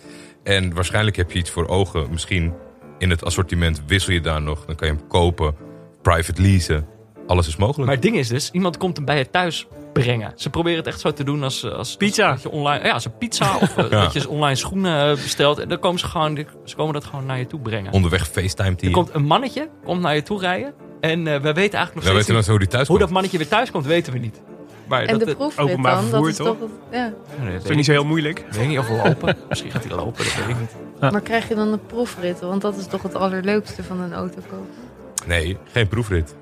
En 0.43 0.75
waarschijnlijk 0.75 1.17
heb 1.17 1.31
je 1.31 1.39
iets 1.39 1.51
voor 1.51 1.69
ogen. 1.69 2.07
Misschien 2.11 2.53
in 2.99 3.11
het 3.11 3.25
assortiment 3.25 3.83
wissel 3.87 4.12
je 4.12 4.21
daar 4.21 4.43
nog. 4.43 4.65
Dan 4.65 4.75
kan 4.77 4.89
je 4.89 4.95
hem 4.95 5.07
kopen, 5.09 5.57
private 6.03 6.43
leasen. 6.43 6.87
Alles 7.27 7.47
is 7.49 7.57
mogelijk. 7.57 7.85
Maar 7.87 7.95
het 7.95 8.03
ding 8.03 8.16
is 8.16 8.29
dus, 8.29 8.51
iemand 8.51 8.77
komt 8.77 8.97
hem 8.97 9.05
bij 9.05 9.18
je 9.18 9.31
thuis 9.31 9.66
brengen. 9.93 10.33
Ze 10.37 10.51
proberen 10.51 10.79
het 10.79 10.87
echt 10.87 11.01
zo 11.01 11.12
te 11.12 11.25
doen 11.25 11.43
als... 11.43 11.64
als 11.70 11.97
Pizza. 11.97 12.31
als 12.31 12.43
je 12.43 12.51
online, 12.51 12.85
ja, 12.85 12.93
als 12.93 13.05
een 13.05 13.16
pizza 13.18 13.57
of 13.61 13.77
eh, 13.77 13.91
Ja. 13.91 14.03
dat 14.03 14.12
je 14.12 14.29
online 14.29 14.57
schoenen 14.57 15.09
eh, 15.11 15.12
bestelt. 15.22 15.59
En 15.59 15.68
dan 15.68 15.79
komen 15.79 15.99
ze 16.01 16.07
gewoon, 16.07 16.47
ze 16.64 16.77
komen 16.77 16.93
dat 16.93 17.05
gewoon 17.05 17.27
naar 17.27 17.39
je 17.39 17.47
toe 17.47 17.61
brengen. 17.61 17.93
Onderweg 17.93 18.29
FaceTime 18.29 18.68
Er 18.70 18.77
team. 18.77 18.93
komt 18.93 19.11
een 19.14 19.25
mannetje, 19.25 19.68
komt 19.85 20.01
naar 20.01 20.14
je 20.14 20.22
toe 20.22 20.41
rijden. 20.41 20.75
En 21.01 21.18
eh, 21.27 21.33
we 21.41 21.53
weten 21.53 21.79
eigenlijk 21.79 21.95
nog 21.95 22.05
Ja, 22.05 22.11
steeds 22.22 22.37
niet 22.39 22.47
hoe 22.47 22.59
die 22.59 22.68
thuis 22.68 22.89
hoe 22.89 22.97
komt? 22.97 23.01
dat 23.01 23.11
mannetje 23.11 23.39
weer 23.39 23.49
thuis 23.49 23.70
komt, 23.70 23.87
weten 23.87 24.12
we 24.12 24.18
niet. 24.18 24.41
Maar 24.89 25.03
En 25.03 25.18
dat, 25.18 25.29
de 25.29 25.35
proefrit 25.35 25.64
openbaar 25.70 25.95
dan, 25.95 26.11
dat 26.11 26.11
vervoer, 26.11 26.35
toch? 26.35 26.47
toch... 26.47 26.61
het- 26.61 26.79
Ja. 26.99 27.12
nee, 27.43 27.53
dat 27.53 27.62
is 27.62 27.68
niet 27.68 27.79
ik 27.79 27.85
zo 27.85 27.93
heel 27.93 28.05
moeilijk. 28.05 28.39
Ik 28.39 28.53
weet 28.53 28.68
niet 28.68 28.79
of 28.79 28.89
we 28.89 29.01
lopen. 29.05 29.37
Misschien 29.49 29.70
gaat 29.70 29.85
hij 29.85 29.97
lopen, 29.97 30.25
dat 30.25 30.35
weet 30.37 30.49
ik 30.49 30.61
niet. 30.61 30.75
Ja. 31.01 31.11
Maar 31.11 31.20
krijg 31.20 31.49
je 31.49 31.55
dan 31.55 31.72
een 31.72 31.87
proefrit? 31.87 32.41
Want 32.41 32.62
dat 32.62 32.77
is 32.77 32.87
toch 32.87 33.03
het 33.03 33.14
allerleukste 33.14 33.83
van 33.83 34.01
een 34.01 34.12
auto 34.12 34.39
kopen. 34.51 34.66
Nee, 35.27 35.57
geen 35.72 35.89
proefrit. 35.89 36.35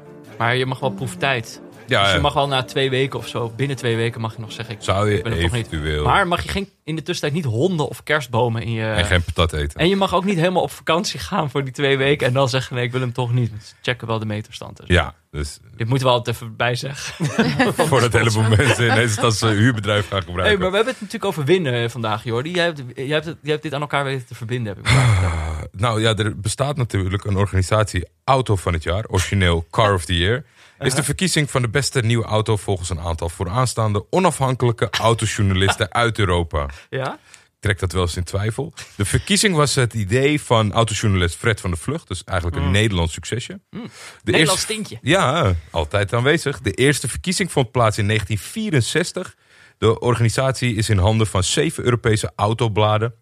Maar 0.42 0.56
je 0.56 0.66
mag 0.66 0.78
wel 0.80 0.90
proeftijd. 0.90 1.60
Ja, 1.86 2.02
dus 2.04 2.12
je 2.12 2.18
mag 2.18 2.32
wel 2.34 2.48
na 2.48 2.62
twee 2.62 2.90
weken 2.90 3.18
of 3.18 3.28
zo, 3.28 3.52
binnen 3.56 3.76
twee 3.76 3.96
weken 3.96 4.20
mag 4.20 4.34
je 4.34 4.40
nog 4.40 4.52
zeggen... 4.52 4.74
Ik, 4.74 4.82
zou 4.82 5.10
je 5.10 5.16
ik 5.16 5.22
ben 5.22 5.32
toch 5.32 5.52
niet. 5.52 5.66
eventueel... 5.66 6.04
Maar 6.04 6.26
mag 6.26 6.42
je 6.42 6.48
geen, 6.48 6.68
in 6.84 6.96
de 6.96 7.02
tussentijd 7.02 7.44
niet 7.44 7.52
honden 7.52 7.88
of 7.88 8.02
kerstbomen 8.02 8.62
in 8.62 8.72
je... 8.72 8.84
En 8.84 9.04
geen 9.04 9.22
patat 9.22 9.52
eten. 9.52 9.80
En 9.80 9.88
je 9.88 9.96
mag 9.96 10.14
ook 10.14 10.24
niet 10.24 10.36
helemaal 10.38 10.62
op 10.62 10.70
vakantie 10.70 11.20
gaan 11.20 11.50
voor 11.50 11.64
die 11.64 11.72
twee 11.72 11.96
weken 11.96 12.26
en 12.26 12.32
dan 12.32 12.48
zeggen 12.48 12.76
nee, 12.76 12.84
ik 12.84 12.92
wil 12.92 13.00
hem 13.00 13.12
toch 13.12 13.32
niet. 13.32 13.50
Ze 13.62 13.74
checken 13.82 14.06
wel 14.06 14.18
de 14.18 14.26
meterstand. 14.26 14.76
Dus. 14.76 14.86
Ja, 14.88 15.14
dus 15.30 15.58
Dit 15.76 15.88
moeten 15.88 16.06
we 16.06 16.12
altijd 16.12 16.36
even 16.36 16.56
bij 16.56 16.74
zeggen. 16.74 17.26
voordat 17.88 18.14
een 18.14 18.18
heleboel 18.18 18.56
mensen 18.56 18.88
in 18.88 18.94
deze 18.94 19.12
stad 19.12 19.34
zijn 19.34 19.56
huurbedrijf 19.56 20.08
gaan 20.08 20.18
Hey, 20.18 20.26
gebruiken. 20.26 20.60
maar 20.60 20.70
we 20.70 20.76
hebben 20.76 20.92
het 20.92 21.02
natuurlijk 21.02 21.30
over 21.32 21.44
winnen 21.44 21.82
eh, 21.82 21.88
vandaag, 21.88 22.24
Jordi. 22.24 22.50
Jij 22.50 22.64
hebt, 22.64 22.82
jij, 22.94 23.06
hebt 23.06 23.24
jij 23.24 23.36
hebt 23.50 23.62
dit 23.62 23.74
aan 23.74 23.80
elkaar 23.80 24.04
weten 24.04 24.26
te 24.26 24.34
verbinden, 24.34 24.66
heb 24.66 24.76
ik 24.76 24.82
begrepen. 24.82 25.68
Nou 25.72 26.00
ja, 26.00 26.16
er 26.16 26.40
bestaat 26.40 26.76
natuurlijk 26.76 27.24
een 27.24 27.36
organisatie 27.36 28.04
Auto 28.24 28.56
van 28.56 28.72
het 28.72 28.82
jaar. 28.82 29.04
Origineel 29.08 29.66
Car 29.70 29.94
of 29.94 30.04
the 30.04 30.16
Year. 30.16 30.44
Is 30.86 30.94
de 30.94 31.02
verkiezing 31.02 31.50
van 31.50 31.62
de 31.62 31.68
beste 31.68 32.00
nieuwe 32.00 32.24
auto 32.24 32.56
volgens 32.56 32.90
een 32.90 33.00
aantal 33.00 33.28
vooraanstaande 33.28 34.06
onafhankelijke 34.10 34.88
autojournalisten 34.90 35.92
uit 35.92 36.18
Europa. 36.18 36.68
Ja? 36.90 37.12
Ik 37.14 37.68
trek 37.68 37.78
dat 37.80 37.92
wel 37.92 38.02
eens 38.02 38.16
in 38.16 38.24
twijfel. 38.24 38.72
De 38.96 39.04
verkiezing 39.04 39.56
was 39.56 39.74
het 39.74 39.94
idee 39.94 40.40
van 40.42 40.72
autojournalist 40.72 41.36
Fred 41.36 41.60
van 41.60 41.70
der 41.70 41.78
Vlucht. 41.78 42.08
Dus 42.08 42.24
eigenlijk 42.24 42.60
een 42.62 42.70
Nederlands 42.70 43.12
succesje. 43.12 43.60
De 43.70 43.76
Mm. 43.76 43.90
Nederlands 44.24 44.52
eerste- 44.60 44.72
tintje. 44.74 44.98
Ja, 45.02 45.54
altijd 45.70 46.12
aanwezig. 46.12 46.60
De 46.60 46.72
eerste 46.72 47.08
verkiezing 47.08 47.52
vond 47.52 47.70
plaats 47.70 47.98
in 47.98 48.06
1964. 48.06 49.34
De 49.78 50.00
organisatie 50.00 50.74
is 50.74 50.88
in 50.88 50.98
handen 50.98 51.26
van 51.26 51.42
zeven 51.44 51.84
Europese 51.84 52.32
autobladen. 52.36 53.14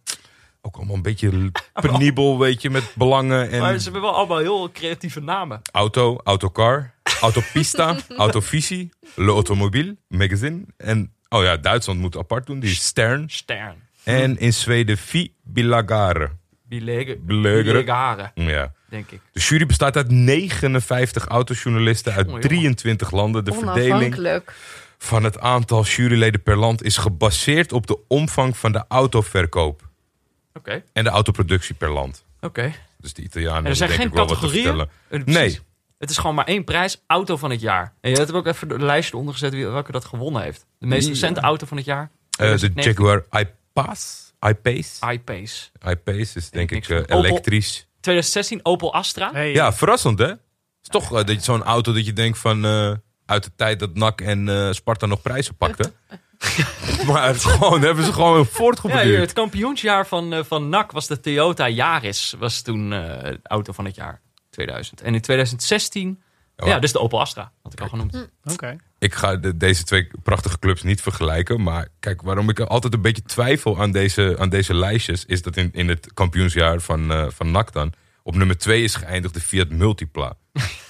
Ook 0.63 0.77
allemaal 0.77 0.95
een 0.97 1.03
beetje 1.03 1.51
penibel, 1.73 2.39
weet 2.39 2.63
je, 2.63 2.71
met 2.71 2.93
belangen 2.95 3.51
en 3.51 3.61
Maar 3.61 3.77
ze 3.79 3.83
hebben 3.85 4.01
wel 4.03 4.15
allemaal 4.15 4.39
heel 4.39 4.71
creatieve 4.73 5.21
namen. 5.21 5.61
auto, 5.73 6.19
autocar, 6.25 6.95
autopista, 7.21 7.97
autovisie, 8.17 8.91
Le 9.15 9.31
Automobile, 9.31 9.97
magazine. 10.09 10.63
En, 10.77 11.13
oh 11.29 11.43
ja, 11.43 11.57
Duitsland 11.57 12.01
moet 12.01 12.17
apart 12.17 12.47
doen, 12.47 12.61
die 12.61 12.71
is 12.71 12.85
Stern. 12.85 13.31
Stern. 13.31 13.75
En 14.05 14.39
in 14.39 14.53
Zweden 14.53 14.97
Vi 14.99 15.33
Bilagare. 15.43 16.31
Bilegere. 16.69 17.19
Bilegare, 17.19 18.31
Ja. 18.35 18.73
denk 18.89 19.11
ik. 19.11 19.21
De 19.33 19.41
jury 19.41 19.67
bestaat 19.67 19.97
uit 19.97 20.11
59 20.11 21.27
autojournalisten 21.27 22.13
uit 22.13 22.27
Jongen, 22.27 22.41
jongen. 22.43 22.59
23 22.59 23.11
landen. 23.11 23.45
De 23.45 23.53
verdeling 23.53 24.43
van 24.99 25.25
het 25.25 25.39
aantal 25.41 25.85
juryleden 25.85 26.43
per 26.43 26.57
land 26.57 26.83
is 26.83 26.97
gebaseerd 26.97 27.73
op 27.73 27.87
de 27.87 27.99
omvang 28.09 28.57
van 28.57 28.73
de 28.73 28.85
autoverkoop 28.89 29.89
Oké, 30.55 30.83
en 30.93 31.05
de 31.05 31.11
autoproductie 31.11 31.75
per 31.75 31.91
land. 31.91 32.25
oké. 32.41 32.73
Dus 32.99 33.15
de 33.15 33.23
Italianen 33.23 33.65
En 33.65 33.71
er 33.71 33.77
zijn 33.77 33.91
hebben 33.91 34.09
geen 34.09 34.17
denk 34.17 34.29
ik 34.29 34.39
wel 34.41 34.41
wat 34.41 34.51
te 34.53 34.59
categorieën? 34.59 34.89
vertellen. 35.09 35.27
Eh. 35.27 35.35
Nee. 35.35 35.59
Het 36.01 36.11
is 36.11 36.19
gewoon 36.19 36.35
maar 36.35 36.45
één 36.45 36.65
prijs, 36.65 37.03
auto 37.07 37.37
van 37.37 37.51
het 37.51 37.61
jaar. 37.61 37.95
En 38.01 38.11
je 38.11 38.17
hebt 38.17 38.33
ook 38.33 38.47
even 38.47 38.69
de 38.69 38.79
lijst 38.79 39.13
eronder 39.13 39.33
gezet 39.33 39.53
wie- 39.53 39.67
welke 39.67 39.93
dat 39.93 40.05
gewonnen 40.05 40.43
heeft. 40.43 40.67
De 40.79 40.87
meest 40.87 41.07
Ja. 41.07 41.13
recente 41.13 41.41
auto 41.41 41.67
van 41.67 41.77
het 41.77 41.87
jaar. 41.87 42.03
Eh, 42.03 42.11
de 42.51 42.59
2019. 42.59 42.93
Jaguar 42.93 43.25
I-Pace. 43.41 44.33
I-Pace. 44.47 45.13
I-Pace. 45.13 45.71
I-Pace 45.89 46.37
is 46.39 46.51
denk 46.51 46.71
ik 46.71 46.89
eh, 46.89 46.99
Opel. 46.99 47.25
elektrisch. 47.25 47.87
2016 48.01 48.61
Opel 48.63 48.95
Astra. 48.95 49.31
Hey, 49.33 49.53
Ja, 49.53 49.73
verrassend 49.73 50.19
hè? 50.19 50.27
Het 50.27 50.39
is 50.83 50.89
toch 50.89 51.05
eh, 51.11 51.17
dat 51.25 51.31
je 51.31 51.41
zo'n 51.41 51.63
auto 51.63 51.93
dat 51.93 52.07
je 52.07 52.13
denkt 52.13 52.39
van... 52.39 52.65
eh, 52.65 52.93
uit 53.27 53.45
de 53.45 53.51
tijd 53.57 53.79
dat 53.79 53.95
NAC 53.95 54.21
en 54.21 54.49
eh, 54.49 54.73
Sparta 54.73 55.07
nog 55.07 55.23
prijzen 55.23 55.57
pakten. 55.57 55.93
maar 57.07 57.27
het 57.27 57.37
is 57.37 57.45
gewoon, 57.45 57.81
hebben 57.83 58.05
ze 58.05 58.13
gewoon 58.13 58.31
Ja, 58.37 58.37
hier, 58.43 58.47
voortgeborduurd. 58.53 59.21
het 59.21 59.33
kampioensjaar 59.33 60.07
van, 60.07 60.33
eh, 60.33 60.45
van 60.45 60.69
NAC 60.69 60.93
was 60.93 61.07
de 61.07 61.21
Toyota 61.21 61.69
Yaris. 61.69 62.35
Was 62.39 62.63
toen 62.63 62.93
eh, 62.93 63.35
auto 63.43 63.73
van 63.73 63.85
het 63.85 63.95
jaar. 63.95 64.21
2000. 64.51 65.01
En 65.01 65.15
in 65.15 65.21
2016... 65.21 66.23
Ja, 66.65 66.79
dus 66.79 66.93
de 66.93 66.99
Opel 67.01 67.21
Astra. 67.21 67.53
Had 67.63 67.73
ik 67.73 67.81
al 67.81 67.89
genoemd. 67.89 68.29
Oké. 68.45 68.77
Ik 68.99 69.15
ga 69.15 69.37
de- 69.37 69.57
deze 69.57 69.85
twee 69.85 70.11
prachtige 70.23 70.59
clubs 70.59 70.83
niet 70.83 71.01
vergelijken. 71.03 71.63
Maar 71.63 71.89
kijk, 72.01 72.23
waarom 72.23 72.49
ik 72.49 72.61
altijd 72.61 72.95
een 72.95 73.03
beetje 73.03 73.23
twijfel 73.23 73.81
aan 73.81 73.93
deze, 73.93 74.37
aan 74.39 74.49
deze 74.49 74.75
lijstjes... 74.75 75.25
is 75.25 75.43
dat 75.43 75.57
in, 75.57 75.71
in 75.73 75.89
het 75.89 76.15
kampioensjaar 76.15 76.81
van, 76.81 77.11
eh 77.13 77.27
van 77.29 77.51
NAC 77.51 77.73
dan... 77.73 77.93
op 78.23 78.35
nummer 78.35 78.59
twee 78.59 78.83
is 78.83 78.95
geëindigd 78.95 79.35
de 79.35 79.41
Fiat 79.41 79.69
Multipla. 79.69 80.37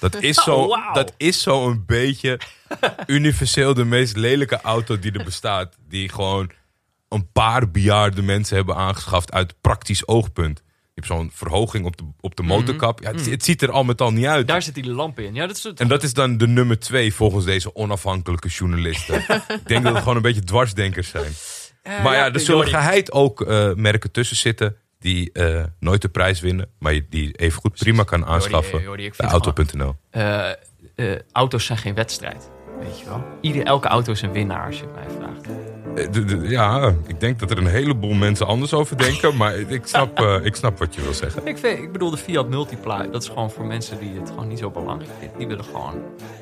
Dat 0.01 0.15
is 0.23 0.37
zo, 0.45 0.55
Oh, 0.57 0.69
wauw. 0.69 0.93
dat 0.93 1.15
is 1.17 1.43
zo 1.43 1.69
een 1.71 1.85
beetje 1.87 2.41
universeel 3.07 3.75
de 3.75 3.85
meest 3.85 4.17
lelijke 4.17 4.61
auto 4.61 4.99
die 4.99 5.13
er 5.13 5.25
bestaat. 5.25 5.77
Die 5.89 6.09
gewoon 6.09 6.51
een 7.09 7.31
paar 7.33 7.71
bejaarde 7.71 8.23
mensen 8.23 8.57
hebben 8.57 8.77
aangeschaft 8.77 9.33
uit 9.33 9.55
praktisch 9.61 10.07
oogpunt. 10.09 10.63
Hebt 11.01 11.13
zo'n 11.13 11.31
verhoging 11.35 11.85
op 11.85 11.97
de, 11.97 12.05
op 12.21 12.37
de 12.37 12.43
motorkap. 12.43 13.01
Ja, 13.01 13.11
het, 13.11 13.31
het 13.31 13.45
ziet 13.45 13.63
er 13.63 13.71
al 13.71 13.85
met 13.85 14.01
al 14.01 14.11
niet 14.11 14.27
uit. 14.27 14.49
Daar 14.49 14.63
zit 14.63 14.75
die 14.75 14.91
lamp 14.91 15.19
in. 15.19 15.35
Ja, 15.35 15.47
dat 15.47 15.57
is 15.57 15.63
het. 15.63 15.81
En 15.81 15.89
dat 15.89 16.03
is 16.03 16.15
dan 16.15 16.37
de 16.37 16.47
nummer 16.47 16.79
twee 16.79 17.15
volgens 17.15 17.45
deze 17.45 17.75
onafhankelijke 17.75 18.49
journalisten. 18.49 19.15
ik 19.49 19.67
denk 19.67 19.85
dat 19.85 19.93
het 19.93 20.03
gewoon 20.03 20.17
een 20.17 20.23
beetje 20.23 20.45
dwarsdenkers 20.45 21.09
zijn. 21.09 21.33
Eh, 21.83 22.05
maar 22.05 22.15
ja, 22.15 22.33
er 22.33 22.41
zullen 22.41 22.67
geheid 22.67 23.13
ook 23.13 23.41
eh, 23.41 23.75
merken 23.75 24.11
tussen 24.11 24.37
zitten 24.37 24.77
die 24.99 25.33
eh, 25.33 25.65
nooit 25.79 26.03
de 26.03 26.09
prijs 26.09 26.41
winnen, 26.41 26.69
maar 26.79 27.01
die 27.11 27.33
even 27.37 27.61
goed 27.61 27.75
prima 27.75 28.03
kan 28.03 28.27
aanschaffen 28.27 28.71
Jordi, 28.71 28.87
Jordi, 28.87 29.05
ik 29.05 29.17
bij 29.17 29.29
vind 29.29 29.43
auto.nl. 29.43 29.97
Auto's 31.33 31.65
zijn 31.65 31.79
geen 31.79 31.95
wedstrijd. 31.95 32.51
Weet 32.81 32.99
je 32.99 33.05
wel? 33.05 33.25
Ieder, 33.41 33.65
elke 33.65 33.89
auto 33.89 34.13
is 34.13 34.23
een 34.23 34.33
winnaar 34.33 34.67
als 34.67 34.79
je 34.79 34.85
het 34.85 34.95
mij 34.95 35.17
vraagt. 35.19 35.70
Eh, 35.95 36.07
de- 36.13 36.25
de- 36.25 36.49
Ja, 36.49 36.93
ik 37.07 37.21
denk 37.21 37.39
dat 37.39 37.51
er 37.51 37.59
een 37.59 37.67
heleboel 37.67 38.13
mensen 38.15 38.47
anders 38.47 38.73
over 38.73 38.97
denken, 38.99 39.37
maar 39.37 39.55
ik 39.57 39.87
snap, 39.87 40.19
eh, 40.21 40.37
ik 40.45 40.55
snap 40.57 40.79
wat 40.79 40.95
je 40.95 41.03
wil 41.03 41.13
zeggen. 41.15 41.47
Ik, 41.47 41.59
vind, 41.59 41.79
ik 41.79 41.93
bedoel, 41.93 42.11
de 42.11 42.17
Fiat 42.17 42.49
Multipla, 42.49 43.03
dat 43.07 43.23
is 43.23 43.29
gewoon 43.29 43.51
voor 43.51 43.65
mensen 43.65 43.99
die 43.99 44.13
het 44.21 44.29
gewoon 44.29 44.49
niet 44.49 44.59
zo 44.59 44.71
belangrijk 44.71 45.11
vinden. 45.19 45.39
Die 45.39 45.47
willen 45.47 45.65
gewoon, 45.65 45.95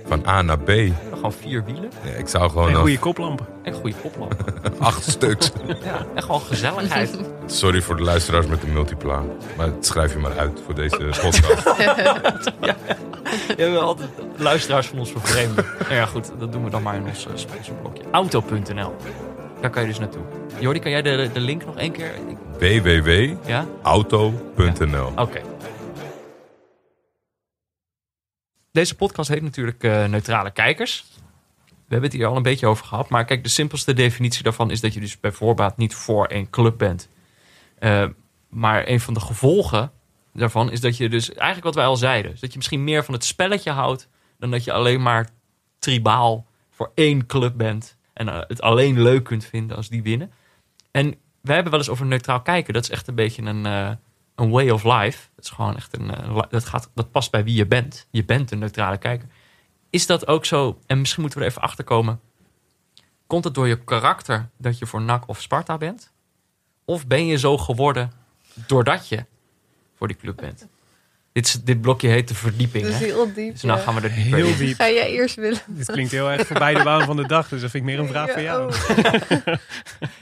Van 0.07 0.27
A 0.27 0.43
naar 0.43 0.59
B. 0.59 0.71
gewoon 1.13 1.33
vier 1.33 1.65
wielen 1.65 1.91
Ja, 2.05 2.11
ik 2.11 2.29
zou 2.29 2.51
gewoon 2.51 2.69
En 2.69 2.75
goede 2.75 2.99
koplampen. 2.99 3.47
en 3.63 3.73
goede 3.73 3.95
koplampen. 4.03 4.39
acht 4.79 5.11
stuks. 5.11 5.53
ja, 5.85 6.07
en 6.15 6.23
gewoon 6.23 6.41
gezelligheid. 6.41 7.19
Sorry 7.47 7.83
voor 7.83 7.97
de 7.97 8.03
luisteraars 8.03 8.47
met 8.47 8.61
de 8.61 8.67
multipla, 8.67 9.23
maar 9.57 9.67
het 9.67 9.87
schrijf 9.87 10.13
je 10.13 10.19
maar 10.19 10.39
uit 10.39 10.61
voor 10.65 10.75
deze 10.75 10.97
podcast. 10.97 11.63
Je 13.57 13.65
hebt 13.65 13.77
altijd 13.79 14.09
luisteraars 14.37 14.87
van 14.87 14.99
ons 14.99 15.11
vervreemden. 15.11 15.65
nou 15.81 15.95
ja, 15.95 16.07
goed, 16.07 16.31
dat 16.39 16.53
doen 16.53 16.65
we 16.65 16.71
dan 16.71 16.83
maar 16.83 16.95
in 16.95 17.05
ons 17.09 17.27
eh, 17.27 17.33
sponsorblokje. 17.35 18.03
Auto.nl. 18.11 18.95
Daar 19.61 19.71
kan 19.71 19.83
je 19.83 19.89
dus 19.89 19.99
naartoe. 19.99 20.23
Jordi, 20.61 20.81
kan 20.81 20.91
jij 20.91 21.03
de, 21.03 21.31
de 21.33 21.41
link 21.41 21.65
nog 21.65 21.77
één 21.77 21.93
keer? 21.93 22.15
Www.auto.nl 22.59 24.33
Oké. 25.17 25.41
Deze 28.73 28.95
podcast 28.95 29.29
heet 29.29 29.43
natuurlijk 29.43 29.85
eh, 29.85 30.05
Neutrale 30.05 30.51
Kijkers. 30.51 31.05
We 31.67 31.95
hebben 31.95 32.11
het 32.11 32.19
hier 32.19 32.29
al 32.29 32.37
een 32.37 32.43
beetje 32.43 32.67
over 32.67 32.87
gehad. 32.87 33.09
Maar 33.09 33.25
kijk, 33.25 33.43
de 33.43 33.49
simpelste 33.49 33.93
definitie 33.93 34.43
daarvan 34.43 34.71
is 34.71 34.81
dat 34.81 34.95
je 34.95 35.01
dus 35.01 35.21
bij 35.21 35.33
voorbaat 35.33 35.77
niet 35.77 35.95
voor 35.95 36.27
een 36.31 36.51
club 36.51 36.79
bent. 36.79 37.09
Eh, 37.79 38.07
maar 38.49 38.89
een 38.89 39.01
van 39.01 39.15
de 39.15 39.21
gevolgen 39.21 39.93
daarvan 40.33 40.71
is 40.71 40.81
dat 40.81 40.97
je 40.97 41.09
dus 41.09 41.29
eigenlijk 41.29 41.65
wat 41.65 41.75
wij 41.75 41.85
al 41.85 41.97
zeiden. 41.97 42.37
dat 42.41 42.51
je 42.51 42.57
misschien 42.57 42.85
meer 42.85 43.05
van 43.05 43.15
het 43.15 43.25
spelletje 43.25 43.71
houdt 43.71 44.09
dan 44.39 44.51
dat 44.51 44.65
je 44.65 44.73
alleen 44.73 45.03
maar 45.03 45.29
tribaal 45.79 46.47
voor 46.71 46.91
één 46.95 47.27
club 47.27 47.57
bent. 47.57 47.98
En 48.19 48.29
eh, 48.29 48.41
het 48.49 48.61
alleen 48.61 49.03
leuk 49.03 49.25
kunt 49.25 49.45
vinden 49.45 49.77
als 49.77 49.89
die 49.89 50.03
winnen. 50.03 50.33
En 50.91 51.15
wij 51.41 51.55
hebben 51.55 51.71
wel 51.73 51.81
eens 51.81 51.91
over 51.91 52.07
neutraal 52.07 52.43
kijken. 52.43 52.75
Dat 52.75 52.83
is 52.83 52.91
echt 52.91 53.09
een 53.09 53.15
beetje 53.15 53.43
een, 53.43 53.67
eh, 53.67 53.91
een 54.35 54.51
way 54.51 54.71
of 54.71 54.85
life. 54.85 55.29
Dat 55.35 55.45
is 55.45 55.51
gewoon 55.51 55.77
echt 55.77 55.99
een. 55.99 56.11
eh, 56.15 56.43
dat, 56.51 56.65
gaat, 56.65 56.91
dat 56.95 57.11
past 57.11 57.31
bij 57.31 57.45
wie 57.45 57.55
je 57.55 57.67
bent. 57.67 58.07
Je 58.11 58.25
bent 58.25 58.51
een 58.51 58.59
neutrale 58.59 58.97
kijker. 58.97 59.29
Is 59.91 60.07
dat 60.07 60.27
ook 60.27 60.45
zo? 60.45 60.79
En 60.87 60.99
misschien 60.99 61.21
moeten 61.21 61.39
we 61.39 61.45
er 61.45 61.51
even 61.51 61.63
achter 61.63 61.85
komen. 61.85 62.21
Komt 63.27 63.45
het 63.45 63.55
door 63.55 63.69
je 63.69 63.85
karakter 63.85 64.49
dat 64.57 64.79
je 64.79 64.87
voor 64.87 65.03
NAC 65.03 65.29
of 65.29 65.41
Sparta 65.41 65.77
bent? 65.77 66.13
Of 66.85 67.07
ben 67.07 67.27
je 67.27 67.39
zo 67.39 67.59
geworden 67.59 68.13
doordat 68.67 69.09
je 69.09 69.25
voor 69.97 70.09
die 70.09 70.17
club 70.17 70.37
bent? 70.37 70.67
Dit, 71.33 71.47
is- 71.47 71.61
dit 71.65 71.81
blokje 71.81 72.09
heet 72.09 72.29
de 72.29 72.35
verdieping. 72.35 72.85
Hè? 72.85 72.91
heel 72.91 73.33
diep. 73.35 73.53
Dus 73.53 73.63
nou 73.63 73.79
ja. 73.79 73.85
gaan 73.85 73.95
we 73.95 74.01
er 74.01 74.15
dieper 74.15 74.35
Heel 74.39 74.47
in. 74.47 74.57
diep. 74.57 74.77
Ga 74.77 74.89
jij 74.91 75.11
eerst 75.11 75.35
willen? 75.35 75.59
Dit 75.67 75.87
klinkt 75.93 76.11
heel 76.13 76.31
erg 76.31 76.47
voorbij 76.47 76.75
de 76.75 76.83
baan 76.83 77.03
van 77.05 77.17
de 77.17 77.27
dag. 77.27 77.49
Dus 77.49 77.61
dat 77.61 77.71
vind 77.71 77.83
ik 77.89 77.91
meer 77.91 77.99
een 77.99 78.09
vraag 78.09 78.31
voor 78.31 78.43
jou. 78.43 78.73
oh. 78.73 79.47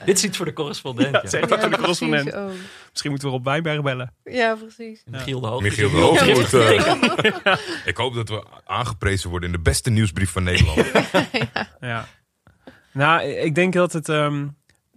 Dit 0.06 0.16
is 0.16 0.24
iets 0.24 0.36
voor 0.36 0.46
de 0.46 0.52
correspondent. 0.52 1.12
Ja, 1.14 1.20
Ja, 1.22 1.28
zeker. 1.28 1.48
Ja, 1.50 1.60
voor 1.60 1.70
de 1.70 1.76
correspondent. 1.78 2.34
oh. 2.34 2.46
Misschien 2.90 3.10
moeten 3.10 3.28
we 3.28 3.34
Rob 3.34 3.44
Wijnberg 3.44 3.82
bellen. 3.82 4.12
Ja, 4.24 4.54
precies. 4.54 5.02
Michiel 5.10 5.40
de 5.40 5.46
Hoog. 5.46 5.62
Michiel 5.62 5.90
de 5.90 5.96
Hoog 5.96 6.26
moet... 6.26 6.54
eh, 6.54 7.56
ik 7.90 7.96
hoop 7.96 8.14
dat 8.14 8.28
we 8.28 8.44
aangeprezen 8.64 9.30
worden 9.30 9.48
in 9.48 9.54
de 9.56 9.62
beste 9.62 9.90
nieuwsbrief 9.90 10.30
van 10.30 10.42
Nederland. 10.42 10.86
Ja. 11.80 12.08
Nou, 12.92 13.22
ik 13.22 13.54
denk 13.54 13.72
dat 13.72 13.92
het. 13.92 14.08
ehm, 14.08 14.46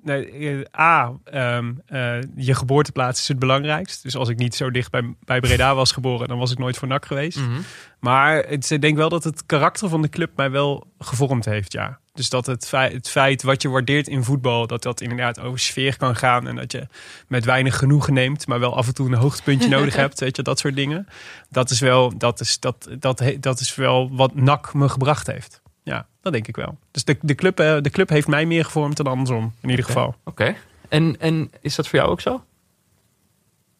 nee, 0.09 0.65
eh, 0.65 0.81
A, 0.81 1.13
ehm, 1.23 1.71
eh, 1.85 2.21
je 2.35 2.53
geboorteplaats 2.53 3.21
is 3.21 3.27
het 3.27 3.39
belangrijkst. 3.39 4.03
Dus 4.03 4.15
als 4.15 4.29
ik 4.29 4.37
niet 4.37 4.55
zo 4.55 4.71
dicht 4.71 4.91
bij, 4.91 5.13
bij 5.25 5.39
Breda 5.39 5.75
was 5.75 5.91
geboren, 5.91 6.27
dan 6.27 6.37
was 6.37 6.51
ik 6.51 6.57
nooit 6.57 6.77
voor 6.77 6.87
NAC 6.87 7.05
geweest. 7.05 7.37
Mhm. 7.37 7.59
Maar 7.99 8.43
het, 8.47 8.69
ik 8.69 8.81
denk 8.81 8.97
wel 8.97 9.09
dat 9.09 9.23
het 9.23 9.45
karakter 9.45 9.89
van 9.89 10.01
de 10.01 10.09
club 10.09 10.31
mij 10.35 10.51
wel 10.51 10.87
gevormd 10.99 11.45
heeft, 11.45 11.71
ja. 11.71 11.99
Dus 12.13 12.29
dat 12.29 12.45
het 12.45 12.67
feit, 12.67 12.93
het 12.93 13.09
feit 13.09 13.43
wat 13.43 13.61
je 13.61 13.69
waardeert 13.69 14.07
in 14.07 14.23
voetbal, 14.23 14.67
dat 14.67 14.83
dat 14.83 15.01
inderdaad 15.01 15.39
over 15.39 15.59
sfeer 15.59 15.97
kan 15.97 16.15
gaan. 16.15 16.47
En 16.47 16.55
dat 16.55 16.71
je 16.71 16.87
met 17.27 17.45
weinig 17.45 17.77
genoegen 17.77 18.13
neemt, 18.13 18.47
maar 18.47 18.59
wel 18.59 18.75
af 18.75 18.87
en 18.87 18.93
toe 18.93 19.07
een 19.07 19.13
hoogtepuntje 19.13 19.69
nodig 19.77 19.95
hebt. 19.95 20.19
Weet 20.19 20.35
je, 20.35 20.41
dat 20.41 20.59
soort 20.59 20.75
dingen. 20.75 21.07
Dat 21.49 21.69
is 21.69 21.79
wel, 21.79 22.17
dat 22.17 22.39
is, 22.39 22.59
dat, 22.59 22.89
dat, 22.99 23.23
dat 23.39 23.59
is 23.59 23.75
wel 23.75 24.15
wat 24.15 24.35
NAC 24.35 24.73
me 24.73 24.89
gebracht 24.89 25.27
heeft. 25.27 25.58
Ja, 25.83 26.07
dat 26.21 26.33
denk 26.33 26.47
ik 26.47 26.55
wel. 26.55 26.77
Dus 26.91 27.03
de, 27.03 27.17
de, 27.21 27.35
club, 27.35 27.59
eh, 27.59 27.77
de 27.81 27.89
club 27.89 28.09
heeft 28.09 28.27
mij 28.27 28.45
meer 28.45 28.65
gevormd 28.65 28.97
dan 28.97 29.07
andersom, 29.07 29.53
in 29.61 29.69
ieder 29.69 29.85
geval. 29.85 30.15
Oké. 30.23 30.55
En, 30.89 31.15
en 31.19 31.51
is 31.61 31.75
dat 31.75 31.87
voor 31.87 31.99
jou 31.99 32.11
ook 32.11 32.21
zo? 32.21 32.43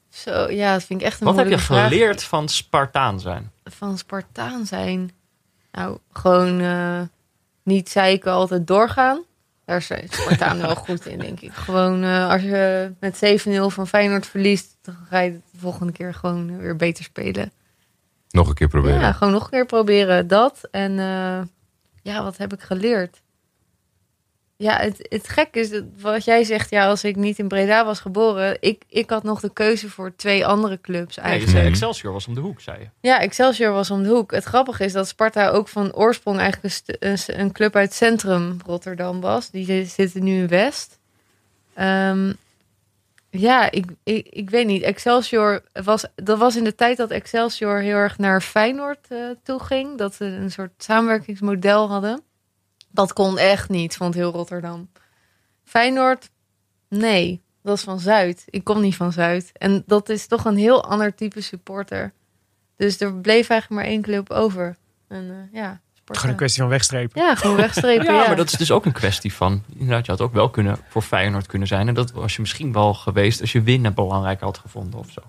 Zo, 0.10 0.50
ja, 0.52 0.74
dat 0.74 0.84
vind 0.84 1.02
ik 1.02 1.08
echt 1.08 1.20
een 1.20 1.28
Wat 1.28 1.36
heb 1.36 1.50
je 1.50 1.60
vraag. 1.60 1.88
geleerd 1.88 2.24
van 2.24 2.50
Spartaan 2.50 3.20
zijn? 3.20 3.52
Van 3.64 3.98
Spartaan 3.98 4.66
zijn? 4.66 5.12
Nou, 5.72 5.98
gewoon 6.12 6.60
eh, 6.60 7.02
niet 7.64 7.90
zeiken, 7.90 8.32
altijd 8.32 8.68
doorgaan. 8.68 9.24
Daar 9.66 9.78
is 9.78 9.92
Spartaan 10.10 10.62
wel 10.62 10.76
goed 10.86 11.06
in, 11.06 11.20
denk 11.20 11.40
ik. 11.40 11.54
Gewoon 11.54 12.04
eh, 12.04 12.30
als 12.30 12.42
je 12.42 12.92
met 13.00 13.48
7-0 13.48 13.50
van 13.66 13.88
Feyenoord 13.88 14.28
verliest, 14.28 14.78
dan 14.82 14.96
ga 15.10 15.20
je 15.20 15.32
de 15.32 15.60
volgende 15.60 15.92
keer 15.94 16.14
gewoon 16.14 16.58
weer 16.58 16.76
beter 16.76 17.04
spelen. 17.04 17.52
Nog 18.30 18.48
een 18.48 18.54
keer 18.54 18.68
proberen. 18.68 19.00
Ja, 19.00 19.12
gewoon 19.12 19.34
nog 19.34 19.44
een 19.44 19.50
keer 19.50 19.66
proberen. 19.66 20.28
Dat. 20.28 20.62
En 20.72 21.00
eh, 21.00 21.42
ja, 22.10 22.24
wat 22.24 22.38
heb 22.38 22.54
ik 22.54 22.62
geleerd? 22.62 23.22
Ja, 24.56 24.78
het, 24.78 25.08
het 25.10 25.30
gek 25.30 25.48
is, 25.56 25.70
dat 25.70 25.84
wat 26.02 26.26
jij 26.26 26.44
zegt, 26.44 26.70
ja, 26.70 26.88
als 26.88 27.04
ik 27.04 27.16
niet 27.16 27.40
in 27.40 27.48
Breda 27.48 27.86
was 27.86 28.00
geboren, 28.00 28.58
ik, 28.60 28.84
ik 28.90 29.10
had 29.10 29.24
nog 29.24 29.40
de 29.40 29.54
keuze 29.54 29.90
voor 29.90 30.16
twee 30.16 30.46
andere 30.46 30.82
clubs 30.82 31.16
Nee, 31.16 31.26
je 31.26 31.32
eigenlijk. 31.32 31.52
zei 31.52 31.64
Mhm. 31.64 31.72
Excelsior 31.74 32.14
was 32.14 32.28
om 32.28 32.34
de 32.34 32.40
hoek, 32.40 32.62
zei 32.62 32.80
je. 32.80 32.88
Ja, 33.02 33.20
Excelsior 33.20 33.72
was 33.74 33.92
om 33.92 34.04
de 34.04 34.10
hoek. 34.10 34.32
Het 34.32 34.44
grappige 34.44 34.84
is 34.84 34.92
dat 34.94 35.08
Sparta 35.08 35.50
ook 35.50 35.68
van 35.68 35.94
oorsprong 35.94 36.40
eigenlijk 36.40 36.84
een, 37.00 37.18
een, 37.28 37.52
club 37.52 37.76
uit 37.76 37.94
centrum 37.94 38.58
Rotterdam 38.66 39.22
was. 39.22 39.50
Die 39.50 39.66
zi- 39.66 39.86
zitten 39.86 40.24
nu 40.24 40.40
in 40.42 40.48
West. 40.48 41.00
Ehm, 41.74 42.34
ja, 43.30 43.72
ik, 43.72 43.86
ik, 44.04 44.28
ik 44.28 44.50
weet 44.50 44.66
niet. 44.66 44.82
Excelsior 44.82 45.64
was, 45.84 46.06
dat 46.16 46.38
was 46.38 46.56
in 46.56 46.64
de 46.64 46.76
tijd 46.76 46.98
dat 46.98 47.12
Excelsior 47.12 47.80
heel 47.80 47.96
erg 47.96 48.18
naar 48.18 48.42
Feyenoord 48.42 49.08
eh, 49.10 49.30
toe 49.44 49.60
ging. 49.60 49.98
Dat 49.98 50.16
ze 50.16 50.26
een 50.26 50.52
soort 50.52 50.84
samenwerkingsmodel 50.84 51.90
hadden. 51.90 52.22
Dat 52.92 53.14
kon 53.14 53.38
echt 53.38 53.70
niet, 53.70 53.98
vond 53.98 54.14
heel 54.14 54.32
Rotterdam. 54.32 54.90
Feyenoord, 55.64 56.30
nee. 56.88 57.42
Dat 57.64 57.78
is 57.78 57.84
van 57.84 58.00
Zuid. 58.00 58.44
Ik 58.50 58.64
kom 58.64 58.82
niet 58.82 58.96
van 58.96 59.12
Zuid. 59.12 59.52
En 59.54 59.84
dat 59.86 60.10
is 60.10 60.28
toch 60.28 60.46
een 60.46 60.58
heel 60.58 60.84
ander 60.84 61.16
type 61.16 61.42
supporter. 61.42 62.14
Dus 62.76 63.00
er 63.00 63.14
bleef 63.14 63.50
eigenlijk 63.50 63.82
maar 63.82 63.92
één 63.92 64.02
club 64.02 64.30
over. 64.30 64.78
En 65.08 65.30
eh, 65.30 65.60
ja, 65.60 65.82
Sparta. 66.10 66.22
Gewoon 66.22 66.32
een 66.32 66.38
kwestie 66.38 66.62
van 66.62 66.72
wegstrepen. 66.72 67.22
Ja, 67.22 67.36
gewoon 67.36 67.56
wegstrepen. 67.56 68.06
Ja, 68.14 68.22
ja, 68.22 68.28
maar 68.28 68.36
dat 68.36 68.52
is 68.52 68.58
dus 68.58 68.72
ook 68.72 68.86
een 68.86 68.92
kwestie 68.92 69.34
van... 69.34 69.64
Inderdaad, 69.74 70.06
je 70.06 70.12
had 70.12 70.22
ook 70.22 70.34
wel 70.34 70.50
kunnen 70.50 70.78
voor 70.88 71.02
Feyenoord 71.02 71.46
kunnen 71.46 71.68
zijn. 71.68 71.88
En 71.88 71.94
dat 71.94 72.12
was 72.12 72.36
je 72.36 72.42
misschien 72.42 72.74
wel 72.74 72.94
geweest 72.94 73.42
als 73.42 73.52
je 73.52 73.62
winnen 73.62 73.94
belangrijk 73.94 74.40
had 74.40 74.58
gevonden 74.58 75.00
of 75.00 75.12
zo. 75.12 75.22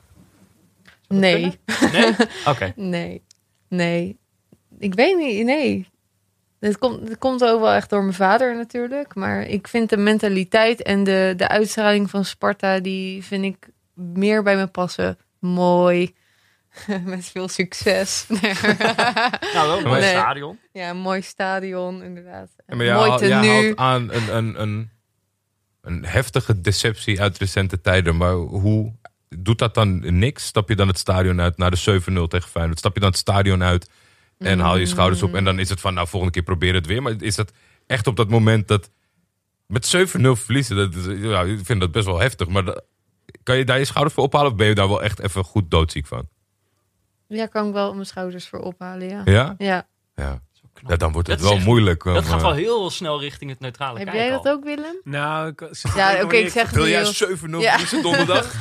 Nee, 1.09 1.59
Nee? 1.93 2.17
Oké. 2.47 2.73
nee, 2.77 3.23
nee. 3.69 4.19
Ik 4.79 4.95
weet 4.95 5.17
niet, 5.17 5.45
nee. 5.45 5.89
Het 6.61 6.79
komt, 6.79 7.09
het 7.09 7.19
komt 7.19 7.45
ook 7.45 7.61
wel 7.61 7.73
echt 7.73 7.91
door 7.91 8.03
mijn 8.03 8.15
vader 8.15 8.57
natuurlijk. 8.57 9.15
Maar 9.15 9.43
ik 9.43 9.69
vind 9.69 9.91
de 9.91 9.97
mentaliteit 9.97 10.83
en 10.83 11.05
de, 11.05 11.35
de 11.37 11.49
uitstraling 11.49 12.11
van 12.11 12.25
Sparta... 12.25 12.79
die 12.81 13.25
vind 13.25 13.45
ik 13.45 13.69
meer 13.95 14.43
bij 14.43 14.57
me 14.57 14.67
passen. 14.67 15.19
Mooi. 15.39 16.15
Met 17.05 17.25
veel 17.25 17.49
succes. 17.49 18.27
Nou, 18.29 19.69
wel 19.69 19.79
een 19.79 19.85
mooi 19.85 20.01
Nee. 20.01 20.11
stadion. 20.11 20.59
ja, 20.73 20.91
een 20.91 20.97
mooi 20.97 21.23
stadion, 21.23 22.03
inderdaad. 22.03 22.49
Ja, 22.67 22.77
maar 22.77 22.85
jij, 22.87 22.95
mooi 22.95 23.11
haalt 23.11 23.77
aan 23.77 24.11
een, 24.13 24.37
een, 24.37 24.61
een, 24.63 24.91
een 25.81 26.05
heftige 26.05 26.61
deceptie 26.61 27.21
uit 27.21 27.39
recente 27.39 27.81
tijden. 27.81 28.17
Maar 28.17 28.33
hoe 28.35 28.93
doet 29.37 29.59
dat 29.59 29.75
dan 29.75 30.19
niks? 30.19 30.47
Stap 30.47 30.69
je 30.69 30.77
dan 30.77 30.89
het 30.89 30.99
stadion 30.99 31.41
uit 31.41 31.57
naar 31.57 31.71
de 31.71 32.01
7-0 32.03 32.27
tegen 32.29 32.49
Feyenoord? 32.51 32.79
Stap 32.79 32.95
je 32.95 33.01
dan 33.01 33.09
het 33.11 33.19
stadion 33.19 33.63
uit 33.63 33.91
en 34.39 34.59
haal 34.59 34.77
je 34.77 34.87
schouders 34.87 35.23
op? 35.23 35.35
En 35.35 35.45
dan 35.45 35.59
is 35.59 35.69
het 35.69 35.81
van, 35.81 35.95
nou, 35.95 36.09
volgende 36.09 36.35
keer 36.35 36.43
probeer 36.45 36.75
het 36.75 36.87
weer. 36.87 37.03
Maar 37.03 37.15
is 37.23 37.35
dat 37.35 37.53
echt 37.87 38.07
op 38.07 38.17
dat 38.17 38.29
moment 38.31 38.69
dat... 38.69 38.91
Met 39.67 39.97
7-0 39.97 40.21
verliezen, 40.33 40.77
dat 40.77 40.95
is, 40.95 41.05
ja, 41.21 41.43
ik 41.43 41.59
vind 41.63 41.81
dat 41.81 41.93
best 41.93 42.07
wel 42.07 42.21
heftig. 42.21 42.49
Maar 42.49 42.65
dat- 42.65 42.85
kan 43.43 43.57
je 43.57 43.65
daar 43.65 43.79
je 43.79 43.85
schouders 43.85 44.15
voor 44.15 44.25
ophalen? 44.25 44.51
Of 44.51 44.57
ben 44.57 44.67
je 44.67 44.75
daar 44.75 44.89
wel 44.89 45.03
echt 45.03 45.19
even 45.21 45.45
goed 45.45 45.71
doodziek 45.71 46.07
van? 46.07 46.29
Ja, 47.37 47.47
kan 47.47 47.67
ik 47.67 47.73
wel 47.73 47.95
mijn 47.95 48.07
schouders 48.07 48.49
voor 48.49 48.59
ophalen, 48.59 49.09
ja. 49.09 49.23
Ja? 49.25 49.55
Ja. 49.59 49.87
Ja. 50.15 50.41
Dan 50.97 51.13
wordt 51.13 51.29
het 51.29 51.39
Dat 51.39 51.49
wel 51.49 51.57
echt- 51.57 51.67
moeilijk. 51.67 52.05
om, 52.05 52.15
Dat 52.15 52.25
gaat 52.25 52.37
eh, 52.37 52.43
wel 52.43 52.53
heel 52.53 52.91
snel 52.91 53.21
richting 53.21 53.51
het 53.51 53.61
neutrale 53.61 53.99
Heb 53.99 54.13
jij 54.13 54.31
dat 54.31 54.47
al. 54.47 54.53
ook, 54.53 54.65
Willem? 54.65 55.01
Nou, 55.05 55.49
ik, 55.49 55.71
Ja, 55.95 56.23
oké, 56.23 56.37
ik 56.37 56.51
zeg 56.51 56.71
Wil 56.71 56.87
jij 56.89 57.01
heel- 57.03 57.13
7-0 57.13 57.61
Ja. 57.61 57.79
donderdag? 58.03 58.53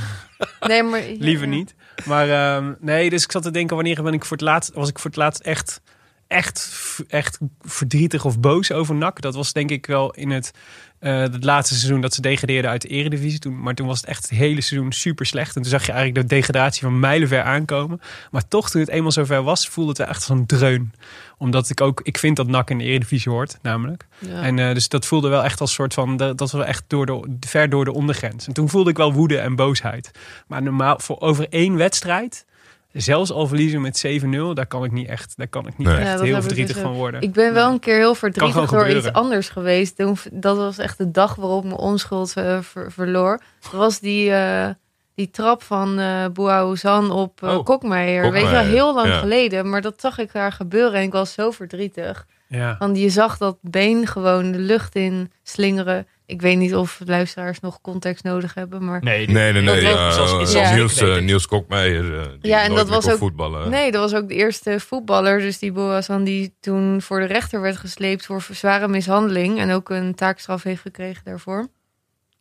Nee, 0.60 0.84
maar... 0.84 1.02
Liever 1.18 1.48
ja. 1.48 1.54
niet. 1.54 1.76
Maar 2.06 2.30
ehm, 2.30 2.74
nee, 2.80 3.10
dus 3.10 3.24
ik 3.24 3.32
zat 3.32 3.44
te 3.44 3.52
denken, 3.52 3.76
wanneer 3.76 4.04
ben 4.04 4.14
ik 4.14 4.26
voor 4.26 4.38
het 4.38 4.46
laatst, 4.46 4.74
was 4.74 4.90
ik 4.90 5.00
voor 5.00 5.10
het 5.10 5.20
laatst 5.20 5.42
echt, 5.42 5.82
echt, 6.28 6.72
echt 7.08 7.38
verdrietig 7.62 8.26
of 8.26 8.40
boos 8.40 8.72
over 8.72 8.96
NAC. 8.96 9.22
Dat 9.22 9.36
was 9.36 9.54
denk 9.54 9.70
ik 9.70 9.86
wel 9.86 10.12
in 10.12 10.30
het, 10.30 10.52
eh, 11.00 11.20
het 11.20 11.44
laatste 11.44 11.76
seizoen 11.76 12.02
dat 12.02 12.14
ze 12.14 12.22
degradeerden 12.22 12.72
uit 12.72 12.82
de 12.82 12.88
eredivisie. 12.88 13.40
Toen, 13.40 13.62
maar 13.62 13.74
toen 13.74 13.88
was 13.88 14.00
het 14.00 14.10
echt 14.10 14.30
het 14.30 14.40
hele 14.40 14.62
seizoen 14.62 14.92
super 14.92 15.26
slecht. 15.26 15.56
En 15.56 15.62
toen 15.62 15.72
zag 15.72 15.86
je 15.86 15.92
eigenlijk 15.92 16.30
de 16.30 16.36
degradatie 16.36 16.82
van 16.82 17.00
mijlenver 17.00 17.42
aankomen. 17.42 18.02
Maar 18.32 18.48
toch, 18.48 18.70
toen 18.70 18.82
het 18.82 18.90
eenmaal 18.90 19.12
zover 19.12 19.44
was, 19.44 19.68
voelde 19.68 19.90
het 19.90 20.00
echt 20.00 20.16
als 20.16 20.30
een 20.30 20.46
dreun. 20.46 20.94
Omdat 21.38 21.70
ik 21.70 21.82
ook, 21.82 22.02
ik 22.04 22.18
vind 22.18 22.36
dat 22.36 22.48
NAC 22.48 22.70
in 22.70 22.78
de 22.78 22.84
eredivisie 22.84 23.32
hoort, 23.32 23.58
namelijk. 23.62 24.08
Ja. 24.18 24.42
En 24.42 24.60
eh, 24.60 24.74
dus 24.74 24.88
dat 24.88 25.06
voelde 25.06 25.30
wel 25.30 25.44
echt 25.44 25.62
als 25.62 25.74
soort 25.74 25.94
van, 25.94 26.18
dat 26.18 26.38
dat 26.38 26.52
was 26.52 26.66
echt 26.66 26.84
door 26.88 27.06
de, 27.06 27.38
ver 27.40 27.70
door 27.70 27.86
de 27.86 27.94
ondergrens. 27.94 28.48
En 28.48 28.54
toen 28.54 28.70
voelde 28.70 28.90
ik 28.90 28.98
wel 28.98 29.14
woede 29.14 29.38
en 29.38 29.56
boosheid. 29.56 30.12
Maar 30.48 30.62
normaal, 30.62 31.00
voor 31.00 31.20
over 31.20 31.48
één 31.50 31.76
wedstrijd, 31.76 32.46
zelfs 32.92 33.32
al 33.32 33.48
verliezen 33.48 33.82
met 33.82 34.06
7-0, 34.08 34.54
daar 34.54 34.68
kan 34.68 34.84
ik 34.84 34.92
niet 34.92 35.08
echt, 35.08 35.34
daar 35.38 35.48
kan 35.48 35.68
ik 35.68 35.78
niet 35.78 35.88
Nee. 35.88 35.98
echt 35.98 36.20
Ja, 36.20 36.26
heel 36.26 36.42
verdrietig 36.42 36.76
dus 36.76 36.84
van 36.84 36.94
worden. 36.94 37.22
Ik 37.22 37.34
ben 37.34 37.54
wel 37.54 37.72
een 37.72 37.80
keer 37.80 37.96
heel 37.98 38.16
verdrietig 38.16 38.70
door 38.70 38.90
iets 38.90 39.14
anders 39.14 39.50
geweest. 39.50 39.96
Toen- 39.96 40.18
Dat 40.32 40.58
was 40.58 40.78
echt 40.78 40.98
de 40.98 41.12
dag 41.12 41.36
waarop 41.36 41.64
mijn 41.64 41.76
onschuld 41.78 42.34
eh, 42.34 42.60
ver- 42.62 42.92
verloor. 42.92 43.40
Dat 43.62 43.72
was 43.72 44.00
die, 44.00 44.32
eh, 44.32 44.70
die 45.16 45.30
trap 45.30 45.64
van 45.64 46.00
eh 46.00 46.26
Boaouzan 46.34 47.12
op 47.12 47.44
Oh, 47.44 47.64
Kokmeijer. 47.66 48.32
Weet 48.32 48.44
je 48.46 48.50
wel, 48.52 48.64
heel 48.64 48.94
lang 48.94 49.08
ja. 49.08 49.20
geleden. 49.20 49.70
Maar 49.70 49.82
dat 49.82 50.02
zag 50.02 50.18
ik 50.18 50.32
daar 50.32 50.52
gebeuren 50.52 50.94
en 51.00 51.04
ik 51.04 51.12
was 51.12 51.34
zo 51.34 51.52
verdrietig. 51.52 52.26
Ja. 52.48 52.76
Want 52.80 52.98
je 52.98 53.10
zag 53.10 53.38
dat 53.38 53.58
been 53.62 54.08
gewoon 54.08 54.52
de 54.52 54.58
lucht 54.60 54.96
in 54.96 55.32
slingeren. 55.44 56.08
Ik 56.30 56.42
weet 56.42 56.58
niet 56.58 56.76
of 56.76 57.02
luisteraars 57.06 57.60
nog 57.60 57.82
context 57.82 58.24
nodig 58.24 58.54
hebben, 58.54 58.86
maar... 58.86 59.02
Nee, 59.04 59.28
Nee, 59.28 59.52
nee, 59.54 59.64
Dat 59.64 59.76
nee. 59.76 59.84
was- 59.84 59.94
ja, 59.94 60.12
zelfs- 60.12 60.32
eh, 60.54 60.62
zelfs 60.64 60.72
Niels. 61.02 61.20
Niels 61.22 61.46
Kokmeijer. 61.48 62.20
eh, 62.20 62.26
Ja, 62.42 62.64
en 62.64 62.76
dat 62.76 62.90
was 62.90 63.10
ook- 63.10 63.18
voetballen. 63.18 63.70
Nee, 63.70 63.92
dat 63.92 64.12
was 64.12 64.22
ook 64.22 64.28
de 64.28 64.34
eerste 64.36 64.80
voetballer. 64.80 65.40
Dus 65.40 65.60
die 65.60 65.72
Boazan 65.72 66.24
die 66.24 66.54
toen 66.60 67.02
voor 67.02 67.20
de 67.20 67.26
rechter 67.26 67.62
werd 67.62 67.78
gesleept 67.78 68.26
voor 68.26 68.46
zware 68.52 68.88
mishandeling. 68.88 69.60
En 69.60 69.72
ook 69.72 69.90
een 69.90 70.16
taakstraf 70.16 70.64
heeft 70.64 70.82
gekregen 70.82 71.22
daarvoor. 71.24 71.68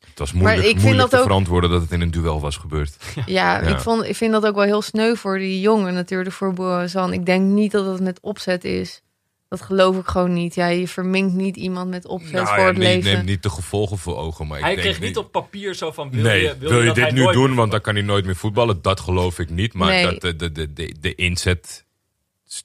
Het 0.01 0.19
was 0.19 0.33
moeilijk, 0.33 0.59
ik 0.59 0.65
vind 0.71 0.81
moeilijk 0.83 1.01
dat 1.03 1.11
te 1.11 1.17
ook- 1.17 1.23
verantwoorden 1.23 1.71
dat 1.71 1.81
het 1.83 1.91
in 1.93 2.01
een 2.01 2.11
duel 2.11 2.41
was 2.41 2.57
gebeurd. 2.57 2.97
Ja, 3.15 3.61
Ja. 3.61 3.69
Ik, 3.69 3.79
vond, 3.79 4.05
ik 4.05 4.17
vind 4.17 4.33
dat 4.33 4.47
ook 4.47 4.55
wel 4.55 4.65
heel 4.65 4.83
sneu 4.83 5.15
voor 5.15 5.39
die 5.39 5.61
jongen 5.61 5.95
natuurlijk, 5.95 6.35
voor 6.35 6.53
Boazan. 6.53 7.13
Ik 7.13 7.27
denk 7.27 7.43
niet 7.45 7.73
dat 7.73 7.87
het 7.87 8.01
met 8.01 8.19
opzet 8.21 8.65
is. 8.65 9.03
Dat 9.49 9.61
geloof 9.63 9.97
ik 9.97 10.07
gewoon 10.07 10.33
niet. 10.33 10.55
Ja, 10.55 10.67
je 10.67 10.89
verminkt 10.89 11.35
niet 11.35 11.57
iemand 11.57 11.91
met 11.91 12.07
opzet 12.07 12.33
Nou 12.33 12.47
voor 12.47 12.59
ja, 12.59 12.65
het 12.65 12.77
neem, 12.77 12.87
leven. 12.87 13.13
neem 13.13 13.25
niet 13.25 13.43
de 13.43 13.51
gevolgen 13.51 13.99
voor 13.99 14.17
ogen. 14.17 14.47
Maar 14.47 14.61
Hij 14.61 14.73
ik 14.75 14.83
denk 14.83 14.95
kreeg 14.95 15.09
niet 15.09 15.17
op 15.17 15.33
papier 15.33 15.75
zo 15.75 15.93
van... 15.93 16.11
Wil 16.11 16.23
nee, 16.23 16.43
je, 16.43 16.57
wil 16.59 16.81
je, 16.81 16.87
dat 16.87 16.97
hij 16.97 17.05
dit 17.05 17.15
nu 17.15 17.33
doen, 17.33 17.55
want 17.55 17.71
dan 17.71 17.81
kan 17.81 17.95
hij 17.95 18.05
nooit 18.05 18.25
meer 18.25 18.37
voetballen. 18.37 18.83
Dat 18.83 19.01
geloof 19.01 19.39
ik 19.39 19.51
niet. 19.51 19.75
Maar 19.75 19.89
Nee. 19.89 20.05
dat 20.05 20.21
de, 20.21 20.37
de, 20.37 20.53
de, 20.53 20.73
de, 20.73 20.95
de 21.01 21.15
inzet, 21.15 21.85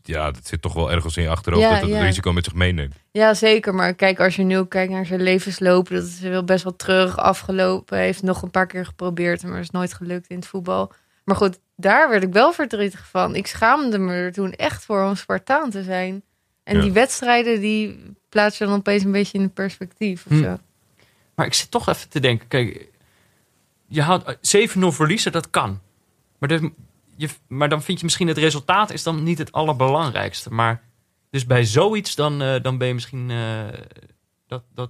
ja, 0.03 0.31
dat 0.31 0.47
zit 0.47 0.61
toch 0.61 0.73
wel 0.73 0.91
ergens 0.91 1.17
in 1.17 1.23
je 1.23 1.29
achterhoofd. 1.29 1.65
Ja, 1.65 1.73
dat 1.73 1.81
het 1.81 1.89
ja. 1.89 2.01
risico 2.01 2.33
met 2.33 2.43
zich 2.43 2.53
meeneemt. 2.53 2.95
Ja, 3.11 3.33
zeker. 3.33 3.75
Maar 3.75 3.93
kijk, 3.93 4.19
als 4.19 4.35
je 4.35 4.43
nu 4.43 4.65
kijkt 4.65 4.91
naar 4.91 5.05
zijn 5.05 5.21
levensloop, 5.21 5.89
dat 5.89 6.03
is 6.03 6.19
wel 6.19 6.43
best 6.43 6.63
wel 6.63 6.75
terug 6.75 7.17
afgelopen. 7.17 7.97
Hij 7.97 8.05
heeft 8.05 8.23
nog 8.23 8.41
een 8.41 8.51
paar 8.51 8.67
keer 8.67 8.85
geprobeerd, 8.85 9.43
maar 9.43 9.59
is 9.59 9.69
nooit 9.69 9.93
gelukt 9.93 10.27
in 10.27 10.35
het 10.35 10.47
voetbal. 10.47 10.91
Maar 11.23 11.35
goed, 11.35 11.59
daar 11.75 12.09
werd 12.09 12.23
ik 12.23 12.33
wel 12.33 12.53
verdrietig 12.53 13.07
van. 13.09 13.35
Ik 13.35 13.47
schaamde 13.47 13.97
me 13.97 14.13
er 14.13 14.31
toen 14.31 14.51
echt 14.51 14.85
voor 14.85 15.03
om 15.03 15.15
Spartaan 15.15 15.69
te 15.69 15.83
zijn. 15.83 16.23
En 16.63 16.75
Ja. 16.75 16.81
die 16.81 16.91
wedstrijden, 16.91 17.59
die 17.59 17.99
plaats 18.29 18.57
je 18.57 18.65
dan 18.65 18.73
opeens 18.73 19.03
een 19.03 19.11
beetje 19.11 19.37
in 19.37 19.53
perspectief 19.53 20.25
of 20.25 20.31
Hm. 20.37 20.43
zo. 20.43 20.57
Maar 21.35 21.45
ik 21.45 21.53
zit 21.53 21.71
toch 21.71 21.87
even 21.89 22.09
te 22.09 22.19
denken. 22.19 22.47
Kijk, 22.47 22.87
je 23.87 24.01
houdt 24.01 24.37
7-0 24.41 24.91
verliezen, 24.91 25.31
dat 25.31 25.49
kan. 25.49 25.79
Maar, 26.37 26.49
dus, 26.49 26.61
je, 27.15 27.29
maar 27.47 27.69
dan 27.69 27.81
vind 27.83 27.97
je 27.97 28.03
misschien 28.05 28.27
het 28.27 28.37
resultaat 28.37 28.91
is 28.91 29.03
dan 29.03 29.23
niet 29.23 29.37
het 29.37 29.51
allerbelangrijkste. 29.51 30.49
Maar 30.53 30.81
dus 31.29 31.45
bij 31.45 31.65
zoiets 31.65 32.15
dan, 32.15 32.41
eh, 32.41 32.55
dan 32.61 32.77
ben 32.77 32.87
je 32.87 32.93
misschien... 32.93 33.29
eh, 33.31 33.63
dat, 34.47 34.63
dat, 34.73 34.89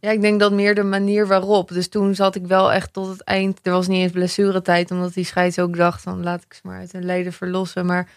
Ja, 0.00 0.10
ik 0.10 0.20
denk 0.20 0.40
dat 0.40 0.52
meer 0.52 0.74
de 0.74 0.82
manier 0.82 1.26
waarop. 1.26 1.68
Dus 1.68 1.88
toen 1.88 2.14
zat 2.14 2.34
ik 2.34 2.46
wel 2.46 2.72
echt 2.72 2.92
tot 2.92 3.08
het 3.08 3.22
eind. 3.22 3.60
Er 3.62 3.72
was 3.72 3.86
niet 3.88 4.02
eens 4.02 4.12
blessuretijd, 4.12 4.90
omdat 4.90 5.14
die 5.14 5.24
scheids 5.24 5.58
ook 5.58 5.76
dacht: 5.76 6.04
dan 6.04 6.22
laat 6.22 6.42
ik 6.42 6.54
ze 6.54 6.60
maar 6.64 6.78
uit 6.78 6.92
hun 6.92 7.04
leden 7.04 7.32
verlossen. 7.32 7.86
Maar 7.86 8.08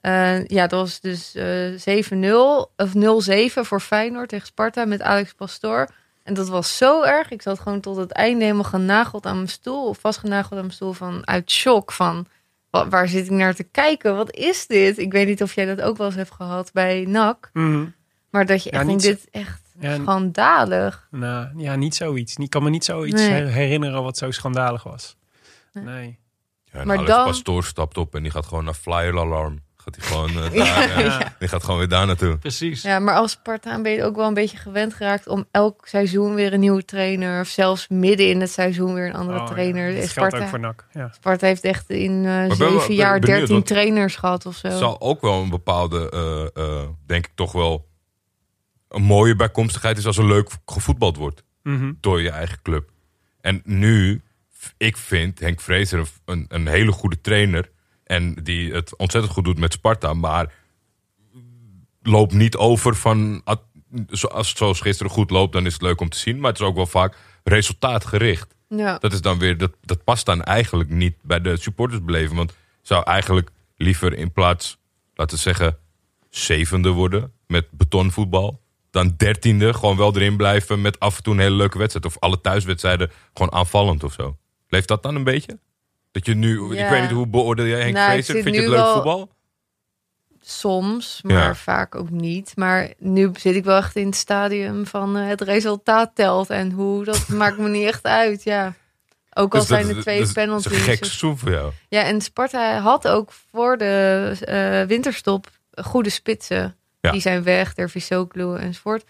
eh, 0.00 0.44
ja, 0.46 0.66
dat 0.66 0.80
was 0.80 1.00
dus 1.00 1.34
eh 1.34 2.02
7-0 2.12 2.72
of 2.76 2.92
0-7 2.94 3.60
voor 3.66 3.80
Feyenoord 3.80 4.28
tegen 4.28 4.46
Sparta 4.46 4.84
met 4.84 5.02
Alex 5.02 5.32
Pastoor. 5.32 5.88
En 6.22 6.34
dat 6.34 6.48
was 6.48 6.76
zo 6.76 7.02
erg. 7.02 7.30
Ik 7.30 7.42
zat 7.42 7.58
gewoon 7.60 7.80
tot 7.80 7.96
het 7.96 8.10
einde 8.12 8.42
helemaal 8.44 8.64
genageld 8.64 9.26
aan 9.26 9.36
mijn 9.36 9.48
stoel, 9.48 9.88
of 9.88 9.98
vastgenageld 9.98 10.52
aan 10.52 10.58
mijn 10.60 10.72
stoel 10.72 10.92
van 10.92 11.26
uit 11.26 11.50
shock 11.50 11.92
van. 11.92 12.26
wa- 12.70 12.88
Waar 12.88 13.08
zit 13.08 13.24
ik 13.24 13.30
naar 13.30 13.54
te 13.54 13.62
kijken? 13.64 14.16
Wat 14.16 14.34
is 14.34 14.66
dit? 14.66 14.98
Ik 14.98 15.12
weet 15.12 15.26
niet 15.26 15.42
of 15.42 15.54
jij 15.54 15.64
dat 15.64 15.80
ook 15.80 15.96
wel 15.96 16.06
eens 16.06 16.16
hebt 16.16 16.30
gehad 16.30 16.70
bij 16.72 17.04
NAC. 17.08 17.50
Mhm. 17.52 17.84
Maar 18.30 18.46
dat 18.46 18.62
je 18.62 18.70
Ja, 18.72 18.78
echt 18.78 18.86
niet 18.86 19.02
dit 19.02 19.28
echt 19.30 19.60
Ja, 19.80 19.94
schandalig. 19.94 21.06
nou, 21.10 21.48
ja, 21.56 21.74
niet 21.76 21.94
zoiets. 21.94 22.36
Ik 22.36 22.50
kan 22.50 22.62
me 22.62 22.70
niet 22.70 22.84
zoiets 22.84 23.22
Nee. 23.22 23.44
herinneren 23.44 24.02
wat 24.02 24.16
zo 24.16 24.30
schandalig 24.30 24.82
was. 24.82 25.16
Nee. 25.72 25.84
Nee. 25.84 26.18
Ja, 26.64 26.78
en 26.80 26.86
Maar 26.86 26.96
Alex 26.96 27.10
dan- 27.12 27.26
Pastoor 27.26 27.64
stapt 27.64 27.96
op 27.96 28.14
en 28.14 28.22
die 28.22 28.32
gaat 28.32 28.46
gewoon 28.46 28.64
naar 28.64 28.74
flyer 28.74 29.18
alarm. 29.18 29.58
Gaat 29.88 29.96
hij 29.96 30.06
gewoon, 30.06 30.30
eh, 30.30 30.58
daar, 30.74 30.90
eh, 30.90 31.04
Ja. 31.04 31.34
die 31.38 31.48
gaat 31.48 31.64
gewoon 31.64 31.78
weer 31.78 31.88
daar 31.88 32.06
naartoe. 32.06 32.36
Precies. 32.38 32.82
Ja, 32.82 32.98
maar 32.98 33.14
als 33.14 33.30
Spartaan 33.30 33.82
ben 33.82 33.92
je 33.92 34.04
ook 34.04 34.16
wel 34.16 34.26
een 34.26 34.34
beetje 34.34 34.56
gewend 34.56 34.94
geraakt 34.94 35.28
om 35.28 35.46
elk 35.50 35.86
seizoen 35.86 36.34
weer 36.34 36.52
een 36.52 36.60
nieuwe 36.60 36.84
trainer. 36.84 37.40
Of 37.40 37.48
zelfs 37.48 37.88
midden 37.88 38.28
in 38.28 38.40
het 38.40 38.50
seizoen 38.50 38.94
weer 38.94 39.06
een 39.06 39.14
andere 39.14 39.38
Oh, 39.38 39.46
ja, 39.46 39.52
trainer. 39.52 39.86
Dat 39.86 39.94
geldt 39.94 40.10
Sparta, 40.10 40.38
ook 40.38 40.48
voor 40.48 40.60
NAC. 40.60 40.86
Ja. 40.92 41.10
Sparta 41.14 41.46
heeft 41.46 41.64
echt 41.64 41.90
in 41.90 42.24
eh, 42.24 42.46
ben 42.46 42.56
zeven 42.56 42.94
jaar 42.94 43.20
dertien 43.20 43.62
trainers 43.62 44.16
gehad 44.16 44.46
of 44.46 44.56
zo. 44.56 44.68
Het 44.68 44.78
zal 44.78 45.00
ook 45.00 45.20
wel 45.20 45.42
een 45.42 45.50
bepaalde, 45.50 46.10
eh, 46.10 46.64
eh, 46.64 46.88
denk 47.06 47.26
ik 47.26 47.32
toch 47.34 47.52
wel, 47.52 47.88
een 48.88 49.02
mooie 49.02 49.36
bijkomstigheid 49.36 49.98
is 49.98 50.06
als 50.06 50.18
er 50.18 50.26
leuk 50.26 50.50
gevoetbald 50.66 51.16
wordt. 51.16 51.46
Mhm. 51.62 51.92
door 52.00 52.22
je 52.22 52.30
eigen 52.30 52.62
club. 52.62 52.90
En 53.40 53.60
nu, 53.64 54.22
ik 54.76 54.96
vind 54.96 55.40
Henk 55.40 55.60
Vrezer 55.60 56.08
een, 56.24 56.44
een 56.48 56.66
hele 56.66 56.92
goede 56.92 57.20
trainer. 57.20 57.70
En 58.08 58.34
die 58.34 58.72
het 58.72 58.96
ontzettend 58.96 59.32
goed 59.34 59.44
doet 59.44 59.58
met 59.58 59.72
Sparta. 59.72 60.14
Maar 60.14 60.52
loopt 62.02 62.32
niet 62.32 62.56
over 62.56 62.94
van. 62.94 63.40
at- 63.44 63.66
Zoals, 64.08 64.56
zoals 64.56 64.80
gisteren 64.80 65.12
goed 65.12 65.30
loopt, 65.30 65.52
dan 65.52 65.66
is 65.66 65.72
het 65.72 65.82
leuk 65.82 66.00
om 66.00 66.08
te 66.08 66.18
zien. 66.18 66.40
Maar 66.40 66.50
het 66.50 66.60
is 66.60 66.66
ook 66.66 66.76
wel 66.76 66.86
vaak 66.86 67.16
resultaatgericht. 67.44 68.54
Ja. 68.68 68.98
Dat, 68.98 69.12
is 69.12 69.20
dan 69.20 69.38
weer, 69.38 69.58
dat, 69.58 69.70
dat 69.80 70.04
past 70.04 70.26
dan 70.26 70.42
eigenlijk 70.42 70.90
niet 70.90 71.14
bij 71.22 71.40
de 71.40 71.56
supportersbeleving. 71.56 72.36
Want 72.36 72.52
zou 72.82 73.02
eigenlijk 73.04 73.50
liever 73.76 74.14
in 74.14 74.32
plaats, 74.32 74.78
laten 75.14 75.36
we 75.36 75.42
zeggen, 75.42 75.78
zevende 76.30 76.88
worden 76.90 77.32
met 77.46 77.66
betonvoetbal. 77.70 78.60
Dan 78.90 79.14
dertiende, 79.16 79.74
gewoon 79.74 79.96
wel 79.96 80.16
erin 80.16 80.36
blijven 80.36 80.80
met 80.80 81.00
af 81.00 81.16
en 81.16 81.22
toe 81.22 81.34
een 81.34 81.40
hele 81.40 81.56
leuke 81.56 81.78
wedstrijd. 81.78 82.06
Of 82.06 82.18
alle 82.18 82.40
thuiswedstrijden 82.40 83.10
gewoon 83.32 83.52
aanvallend 83.52 84.04
of 84.04 84.12
zo. 84.12 84.36
Leeft 84.68 84.88
dat 84.88 85.02
dan 85.02 85.14
een 85.14 85.24
beetje? 85.24 85.58
Dat 86.10 86.26
je 86.26 86.34
nu, 86.34 86.72
ik 86.76 86.88
weet 86.88 87.00
niet 87.02 87.10
hoe 87.10 87.26
beoordeel 87.26 87.66
jij 87.66 87.80
Henk 87.80 87.94
Nou, 87.94 88.22
Vind 88.22 88.26
je 88.44 88.50
het 88.50 88.54
leuk 88.54 88.68
wel- 88.68 88.94
voetbal? 88.94 89.28
Soms, 90.40 91.20
maar 91.22 91.32
Ja. 91.36 91.54
vaak 91.54 91.94
ook 91.94 92.10
niet. 92.10 92.52
Maar 92.56 92.92
nu 92.98 93.30
zit 93.38 93.54
ik 93.54 93.64
wel 93.64 93.76
echt 93.76 93.96
in 93.96 94.06
het 94.06 94.14
stadium 94.16 94.86
van 94.86 95.16
eh, 95.16 95.26
het 95.26 95.40
resultaat 95.40 96.10
telt. 96.14 96.50
En 96.50 96.70
hoe, 96.70 97.04
dat 97.04 97.28
maakt 97.42 97.58
me 97.58 97.68
niet 97.68 97.86
echt 97.86 98.04
uit, 98.04 98.42
ja. 98.42 98.74
Ook 99.34 99.54
al 99.54 99.58
Dus 99.60 99.68
dat- 99.68 99.78
zijn 99.80 99.96
er 99.96 100.02
twee 100.02 100.18
dat 100.18 100.28
is- 100.28 100.34
Dat 100.34 100.44
penalties. 100.44 100.72
is 100.72 100.78
een 100.78 100.84
gek 100.84 101.04
seizoen 101.04 101.38
voor 101.38 101.50
jou. 101.50 101.72
Ja, 101.88 102.02
en 102.04 102.20
Sparta 102.20 102.78
had 102.80 103.08
ook 103.08 103.32
voor 103.50 103.76
de 103.76 104.32
eh, 104.40 104.88
winterstop 104.88 105.46
goede 105.82 106.10
spitsen. 106.10 106.76
Ja. 107.00 107.10
Die 107.10 107.20
zijn 107.20 107.42
weg, 107.42 107.74
Dervisoglu 107.74 108.56
enzovoort. 108.56 109.04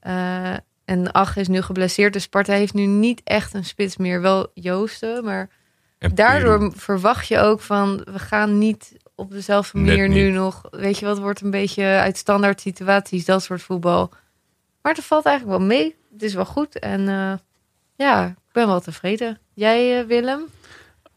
Eh 0.00 0.54
en 0.84 1.12
Ach 1.12 1.36
is 1.36 1.48
nu 1.48 1.62
geblesseerd. 1.62 2.12
Dus 2.12 2.22
Sparta 2.22 2.52
heeft 2.52 2.74
nu 2.74 2.86
niet 2.86 3.20
echt 3.24 3.54
een 3.54 3.64
spits 3.64 3.96
meer. 3.96 4.20
Wel 4.20 4.50
Joosten, 4.54 5.24
maar 5.24 5.48
En 5.98 6.14
daardoor 6.14 6.58
Peru. 6.58 6.72
verwacht 6.74 7.28
je 7.28 7.38
ook 7.38 7.60
van... 7.60 8.06
we 8.12 8.18
gaan 8.18 8.58
niet 8.58 8.96
op 9.14 9.30
dezelfde 9.30 9.78
manier 9.78 10.08
nu 10.08 10.30
nog... 10.30 10.62
weet 10.70 10.98
je 10.98 11.06
wat, 11.06 11.18
wordt 11.18 11.40
een 11.40 11.50
beetje 11.50 11.84
uit 11.84 12.16
standaard 12.16 12.60
situaties, 12.60 13.24
dat 13.24 13.42
soort 13.42 13.62
voetbal. 13.62 14.12
Maar 14.82 14.94
het 14.94 15.04
valt 15.04 15.26
eigenlijk 15.26 15.58
wel 15.58 15.66
mee. 15.66 15.96
Het 16.12 16.22
is 16.22 16.34
wel 16.34 16.44
goed 16.44 16.78
en 16.78 17.08
eh, 17.08 17.32
ja, 17.96 18.26
ik 18.26 18.52
ben 18.52 18.66
wel 18.66 18.80
tevreden. 18.80 19.38
Jij, 19.54 20.00
eh, 20.00 20.06
Willem? 20.06 20.46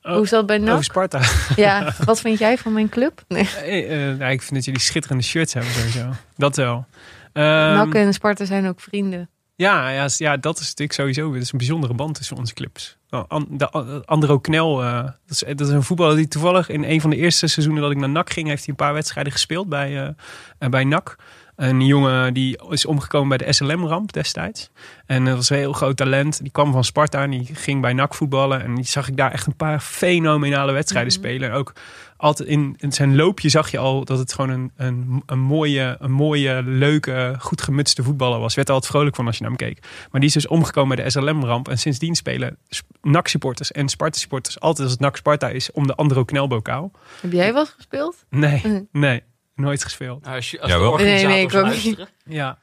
Oh, 0.01 0.13
Hoe 0.13 0.23
is 0.23 0.29
dat 0.29 0.45
bij 0.45 0.57
NAC? 0.57 0.83
Sparta. 0.83 1.21
Ja, 1.55 1.93
wat 2.05 2.19
vind 2.19 2.39
jij 2.39 2.57
van 2.57 2.73
mijn 2.73 2.89
club? 2.89 3.23
Nee. 3.27 3.47
Eh, 3.85 4.17
nou, 4.17 4.31
ik 4.31 4.41
vind 4.41 4.53
dat 4.53 4.65
jullie 4.65 4.81
schitterende 4.81 5.23
shirts 5.23 5.53
hebben 5.53 5.71
sowieso. 5.71 6.09
Dat 6.35 6.55
wel. 6.55 6.85
Ehm, 7.33 7.73
NAC 7.73 7.93
en 7.93 8.13
Sparta 8.13 8.45
zijn 8.45 8.67
ook 8.67 8.79
vrienden. 8.79 9.29
Ja, 9.59 9.89
ja, 9.89 10.07
ja, 10.17 10.37
dat 10.37 10.59
is 10.59 10.67
natuurlijk 10.67 10.93
sowieso 10.93 11.31
dat 11.33 11.41
is 11.41 11.51
een 11.51 11.57
bijzondere 11.57 11.93
band 11.93 12.15
tussen 12.15 12.37
onze 12.37 12.53
clubs. 12.53 12.97
Nou, 13.09 13.25
An- 13.27 13.47
De 13.51 13.75
A- 13.77 14.01
Andro 14.05 14.39
Knel, 14.39 14.83
eh, 14.83 15.03
dat, 15.03 15.13
is, 15.29 15.39
dat 15.39 15.59
is 15.67 15.69
een 15.69 15.83
voetballer 15.83 16.15
die 16.15 16.27
toevallig 16.27 16.69
in 16.69 16.83
een 16.83 17.01
van 17.01 17.09
de 17.09 17.15
eerste 17.15 17.47
seizoenen 17.47 17.81
dat 17.83 17.91
ik 17.91 17.97
naar 17.97 18.09
NAC 18.09 18.29
ging, 18.29 18.47
heeft 18.47 18.59
hij 18.59 18.69
een 18.69 18.75
paar 18.85 18.93
wedstrijden 18.93 19.31
gespeeld 19.31 19.69
bij, 19.69 20.13
eh, 20.59 20.69
bij 20.69 20.83
NAC. 20.83 21.15
Een 21.55 21.85
jongen 21.85 22.33
die 22.33 22.59
is 22.69 22.85
omgekomen 22.85 23.37
bij 23.37 23.47
de 23.47 23.53
SLM-ramp 23.53 24.13
destijds. 24.13 24.69
En 25.05 25.25
dat 25.25 25.35
was 25.35 25.49
een 25.49 25.57
heel 25.57 25.73
groot 25.73 25.97
talent. 25.97 26.41
Die 26.41 26.51
kwam 26.51 26.71
van 26.71 26.83
Sparta 26.83 27.21
en 27.23 27.29
die 27.29 27.49
ging 27.53 27.81
bij 27.81 27.93
NAC 27.93 28.13
voetballen. 28.15 28.63
En 28.63 28.75
die 28.75 28.85
zag 28.85 29.07
ik 29.07 29.17
daar 29.17 29.31
echt 29.31 29.47
een 29.47 29.55
paar 29.55 29.79
fenomenale 29.79 30.71
wedstrijden 30.71 31.11
Mhm. 31.13 31.21
spelen. 31.21 31.49
En 31.49 31.55
ook 31.55 31.73
altijd 32.19 32.49
in, 32.49 32.75
in 32.77 32.91
zijn 32.91 33.15
loopje 33.15 33.49
zag 33.49 33.71
je 33.71 33.77
al 33.77 34.05
dat 34.05 34.17
het 34.17 34.33
gewoon 34.33 34.49
een, 34.49 34.71
een, 34.75 35.23
een, 35.25 35.39
mooie, 35.39 35.95
een 35.99 36.11
mooie, 36.11 36.61
leuke, 36.63 37.35
goed 37.39 37.61
gemutste 37.61 38.03
voetballer 38.03 38.39
was. 38.39 38.49
Je 38.49 38.55
werd 38.55 38.67
er 38.67 38.73
altijd 38.73 38.91
vrolijk 38.93 39.15
van 39.15 39.25
als 39.27 39.37
je 39.37 39.41
naar 39.41 39.51
hem 39.51 39.67
keek. 39.67 39.79
Maar 40.11 40.19
die 40.21 40.29
is 40.29 40.33
dus 40.35 40.47
omgekomen 40.47 40.95
bij 40.95 41.05
de 41.05 41.11
SLM-ramp. 41.11 41.67
En 41.67 41.77
sindsdien 41.77 42.15
spelen 42.15 42.57
Sp- 42.69 42.87
NAC-supporters 43.01 43.71
en 43.71 43.89
Sparta-supporters 43.89 44.59
altijd 44.59 44.83
als 44.83 44.91
het 44.91 44.99
NAC-Sparta 45.01 45.49
is 45.49 45.71
om 45.71 45.87
de 45.87 45.95
andere 45.95 46.25
knelbokaal. 46.25 46.91
Heb 47.21 47.31
jij 47.31 47.53
wel 47.53 47.65
gespeeld? 47.65 48.25
Nee, 48.29 48.87
nee, 48.91 49.23
nooit 49.55 49.83
gespeeld. 49.83 50.23
Nou, 50.23 50.35
als 50.35 50.51
je, 50.51 50.61
als 50.61 50.71
Ja, 50.71 50.77
de 50.77 50.83
wel. 50.83 50.91
organisators 50.91 51.33
Nee, 51.33 51.35
nee, 51.37 51.47
ik 51.47 51.55
ook 51.55 51.63
luisteren. 51.63 52.07
Ja. 52.25 52.59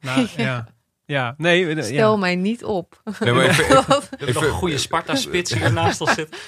Nou, 0.00 0.26
ja. 0.36 0.68
ja. 1.06 1.34
nee. 1.36 1.82
Stel 1.82 2.12
ja. 2.12 2.16
mij 2.18 2.36
niet 2.36 2.64
op. 2.64 3.02
Nee, 3.20 3.32
maar 3.32 3.44
ik 4.18 4.34
nog 4.34 4.44
een 4.44 4.50
goede 4.50 4.78
Sparta-spits 4.78 5.54
hier 5.54 5.72
naast 5.82 6.00
ons 6.00 6.14
zitten. 6.14 6.38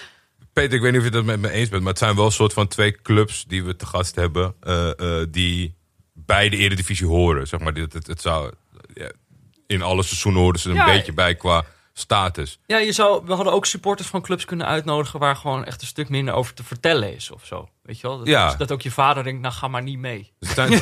Peter, 0.52 0.72
ik 0.74 0.80
weet 0.80 0.90
niet 0.92 1.00
of 1.00 1.06
je 1.06 1.12
dat 1.12 1.24
met 1.24 1.40
me 1.40 1.50
eens 1.50 1.68
bent, 1.68 1.82
maar 1.82 1.90
het 1.92 2.00
zijn 2.00 2.16
wel 2.16 2.24
een 2.24 2.32
soort 2.32 2.52
van 2.52 2.68
twee 2.68 3.02
clubs 3.02 3.44
die 3.48 3.64
we 3.64 3.76
te 3.76 3.86
gast 3.86 4.14
hebben, 4.14 4.54
eh, 4.60 4.90
eh, 5.20 5.26
die 5.30 5.74
bij 6.12 6.48
de 6.48 6.56
Eredivisie 6.56 7.06
horen. 7.06 7.46
Zeg 7.48 7.60
maar, 7.60 7.72
het, 7.72 7.92
het, 7.92 8.06
het 8.06 8.20
zou, 8.20 8.52
ja, 8.94 9.10
in 9.66 9.82
alle 9.82 10.02
seizoenen 10.02 10.40
horen 10.42 10.58
ze 10.60 10.68
er 10.70 10.74
een 10.76 10.86
Ja. 10.86 10.92
beetje 10.96 11.12
bij 11.12 11.34
qua 11.34 11.64
status. 11.94 12.58
Ja, 12.66 12.78
je 12.78 12.92
zou, 12.92 13.22
we 13.26 13.32
hadden 13.34 13.52
ook 13.52 13.66
supporters 13.66 14.08
van 14.08 14.22
clubs 14.22 14.44
kunnen 14.44 14.66
uitnodigen 14.66 15.18
waar 15.18 15.36
gewoon 15.36 15.64
echt 15.64 15.80
een 15.80 15.86
stuk 15.86 16.08
minder 16.08 16.34
over 16.34 16.54
te 16.54 16.64
vertellen 16.64 17.14
is 17.14 17.30
of 17.30 17.46
zo. 17.46 17.68
Weet 17.82 18.00
je 18.00 18.06
wel? 18.06 18.18
Dat, 18.18 18.26
Ja. 18.26 18.54
dat 18.54 18.72
ook 18.72 18.82
je 18.82 18.90
vader 18.90 19.24
denkt, 19.24 19.40
nou 19.40 19.54
ga 19.54 19.68
maar 19.68 19.82
niet 19.82 19.98
mee. 19.98 20.32
Het 20.40 20.48
zijn, 20.48 20.72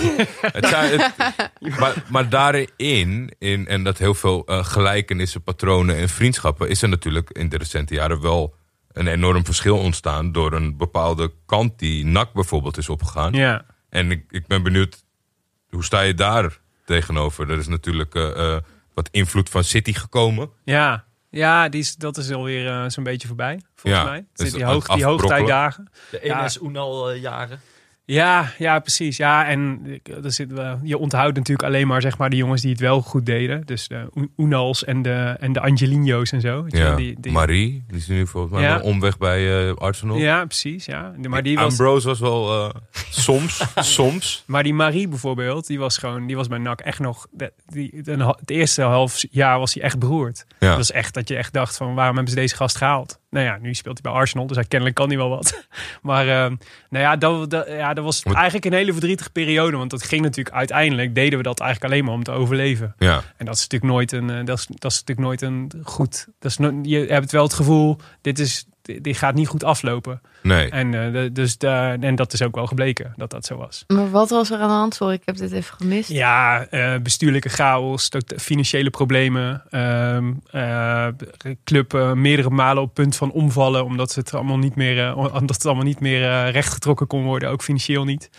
het 0.58 0.66
zijn, 0.66 1.00
het- 1.00 1.78
maar, 1.78 2.04
maar 2.08 2.28
daarin, 2.28 3.34
in, 3.38 3.66
en 3.66 3.84
dat 3.84 3.98
heel 3.98 4.14
veel 4.14 4.42
eh, 4.46 4.64
gelijkenissen, 4.64 5.42
patronen 5.42 5.96
en 5.96 6.08
vriendschappen, 6.08 6.68
is 6.68 6.82
er 6.82 6.88
natuurlijk 6.88 7.30
in 7.30 7.48
de 7.48 7.56
recente 7.58 7.94
jaren 7.94 8.20
wel 8.20 8.54
een 8.92 9.06
enorm 9.06 9.44
verschil 9.44 9.78
ontstaan 9.78 10.32
door 10.32 10.52
een 10.52 10.76
bepaalde 10.76 11.32
kant 11.46 11.78
die 11.78 12.04
NAC 12.06 12.32
bijvoorbeeld 12.32 12.76
is 12.76 12.88
opgegaan. 12.88 13.32
Ja. 13.32 13.64
En 13.88 14.10
ik, 14.10 14.24
ik 14.30 14.46
ben 14.46 14.62
benieuwd, 14.62 15.04
hoe 15.70 15.84
sta 15.84 16.00
je 16.00 16.14
daar 16.14 16.58
tegenover? 16.84 17.50
Er 17.50 17.58
is 17.58 17.68
natuurlijk 17.68 18.14
eh, 18.14 18.54
eh, 18.54 18.60
wat 18.94 19.08
invloed 19.12 19.48
van 19.48 19.64
City 19.64 19.92
gekomen. 19.92 20.50
Ja, 20.64 21.04
ja 21.30 21.68
die 21.68 21.80
is, 21.80 21.96
dat 21.96 22.16
is 22.16 22.30
alweer 22.30 22.66
eh, 22.68 22.84
zo'n 22.88 23.04
beetje 23.04 23.26
voorbij, 23.26 23.60
volgens 23.74 24.02
Ja, 24.02 24.08
mij. 24.08 24.26
dus 24.34 24.52
die, 24.52 24.64
hoog, 24.64 24.86
die 24.86 25.04
hoogtijdagen. 25.04 25.90
De 26.10 26.20
Ja. 26.22 26.48
Ja, 28.04 28.52
ja, 28.58 28.78
precies. 28.78 29.16
Ja, 29.16 29.46
en 29.46 29.86
er 30.24 30.32
zit, 30.32 30.52
wel- 30.52 30.78
je 30.82 30.98
onthoudt 30.98 31.36
natuurlijk 31.36 31.68
alleen 31.68 31.86
maar, 31.86 32.00
zeg 32.02 32.18
maar 32.18 32.30
de 32.30 32.36
jongens 32.36 32.62
die 32.62 32.70
het 32.70 32.80
wel 32.80 33.00
goed 33.00 33.26
deden. 33.26 33.66
Dus 33.66 33.88
de 33.88 34.28
Unals 34.36 34.84
en 34.84 35.02
de, 35.02 35.36
en 35.40 35.52
de 35.52 35.60
Angelino's 35.60 36.32
en 36.32 36.40
zo. 36.40 36.64
Ja. 36.68 36.94
die, 36.96 37.16
die, 37.20 37.32
Marie, 37.32 37.84
die 37.88 37.96
is 37.96 38.06
nu 38.06 38.26
volgens 38.26 38.52
mij 38.52 38.62
Ja. 38.62 38.80
omweg 38.80 39.18
bij 39.18 39.68
eh, 39.68 39.74
Arsenal. 39.74 40.16
ja, 40.16 40.44
precies. 40.44 40.84
Ja. 40.84 41.12
Maar, 41.28 41.42
die 41.42 41.56
was, 41.56 41.70
Ambrose 41.70 42.08
was 42.08 42.20
wel 42.20 42.64
eh, 42.68 42.74
soms, 43.10 43.62
soms. 43.96 44.44
maar 44.46 44.62
die 44.62 44.74
Marie 44.74 45.08
bijvoorbeeld, 45.08 45.66
die 45.66 45.78
was 45.78 45.98
gewoon, 45.98 46.26
die 46.26 46.36
was 46.36 46.48
bij 46.48 46.58
NAC 46.58 46.80
echt 46.80 46.98
nog, 46.98 47.26
die, 47.66 48.00
het 48.04 48.50
eerste 48.50 48.82
half 48.82 49.24
jaar 49.30 49.58
was 49.58 49.74
hij 49.74 49.82
echt 49.82 49.98
beroerd. 49.98 50.46
Ja. 50.58 50.70
Dat 50.70 50.78
is 50.78 50.92
echt 50.92 51.14
dat 51.14 51.28
je 51.28 51.36
echt 51.36 51.52
dacht 51.52 51.76
van, 51.76 51.94
waarom 51.94 52.14
hebben 52.16 52.34
ze 52.34 52.40
deze 52.40 52.56
gast 52.56 52.76
gehaald? 52.76 53.18
Nou 53.30 53.44
ja, 53.44 53.58
nu 53.60 53.74
speelt 53.74 54.00
hij 54.02 54.12
bij 54.12 54.20
Arsenal, 54.20 54.46
dus 54.46 54.56
hij 54.56 54.64
kennelijk 54.66 54.96
kan 54.96 55.08
hij 55.08 55.16
wel 55.16 55.28
wat. 55.28 55.66
Maar 56.02 56.28
ehm, 56.28 56.56
nou 56.90 57.04
ja 57.04 57.16
dat, 57.16 57.50
dat, 57.50 57.66
ja, 57.68 57.94
dat 57.94 57.99
was 58.02 58.24
Moet- 58.24 58.34
eigenlijk 58.34 58.64
een 58.64 58.72
hele 58.72 58.92
verdrietige 58.92 59.30
periode. 59.30 59.76
Want 59.76 59.90
dat 59.90 60.02
ging 60.02 60.22
natuurlijk 60.22 60.56
uiteindelijk, 60.56 61.14
deden 61.14 61.38
we 61.38 61.44
dat 61.44 61.60
eigenlijk 61.60 61.92
alleen 61.92 62.04
maar 62.04 62.14
om 62.14 62.22
te 62.24 62.30
overleven. 62.30 62.94
Ja. 62.98 63.22
En 63.36 63.46
dat 63.46 63.54
is 63.54 63.60
natuurlijk 63.60 63.92
nooit 63.92 64.12
een, 64.12 64.30
eh, 64.30 64.44
dat 64.44 64.58
is, 64.58 64.66
dat 64.66 64.90
is 64.92 64.98
natuurlijk 65.04 65.26
nooit 65.26 65.42
een 65.42 65.70
goed. 65.84 66.26
Dat 66.38 66.50
is 66.50 66.56
no- 66.56 66.78
je 66.82 66.98
hebt 66.98 67.32
wel 67.32 67.42
het 67.42 67.54
gevoel, 67.54 67.96
dit, 68.20 68.38
is, 68.38 68.64
dit 68.82 69.16
gaat 69.16 69.34
niet 69.34 69.48
goed 69.48 69.64
aflopen. 69.64 70.20
Nee. 70.42 70.70
En, 70.70 71.14
eh, 71.14 71.22
dus 71.32 71.58
de, 71.58 71.96
en 72.00 72.14
dat 72.14 72.32
is 72.32 72.42
ook 72.42 72.54
wel 72.54 72.66
gebleken 72.66 73.12
dat 73.16 73.30
dat 73.30 73.44
zo 73.44 73.56
was. 73.56 73.84
Maar 73.86 74.10
wat 74.10 74.30
was 74.30 74.50
er 74.50 74.58
aan 74.58 74.68
de 74.68 74.74
hand? 74.74 74.94
Sorry, 74.94 75.14
ik 75.14 75.22
heb 75.24 75.36
dit 75.36 75.52
even 75.52 75.74
gemist. 75.76 76.08
Ja, 76.08 76.66
eh, 76.66 76.94
bestuurlijke 77.02 77.48
chaos, 77.48 78.08
tot- 78.08 78.34
financiële 78.36 78.90
problemen. 78.90 79.62
ehm 79.70 80.32
eh, 80.50 81.06
club 81.64 81.94
eh, 81.94 82.12
meerdere 82.12 82.50
malen 82.50 82.82
op 82.82 82.94
punt 82.94 83.16
van 83.16 83.30
omvallen. 83.32 83.84
Omdat 83.84 84.14
het 84.14 84.34
allemaal 84.34 84.58
niet 84.58 84.74
meer, 84.74 85.16
omdat 85.16 85.56
het 85.56 85.66
allemaal 85.66 85.84
niet 85.84 86.00
meer 86.00 86.50
rechtgetrokken 86.50 87.06
kon 87.06 87.22
worden. 87.24 87.48
Ook 87.50 87.62
financieel 87.62 88.04
niet. 88.04 88.30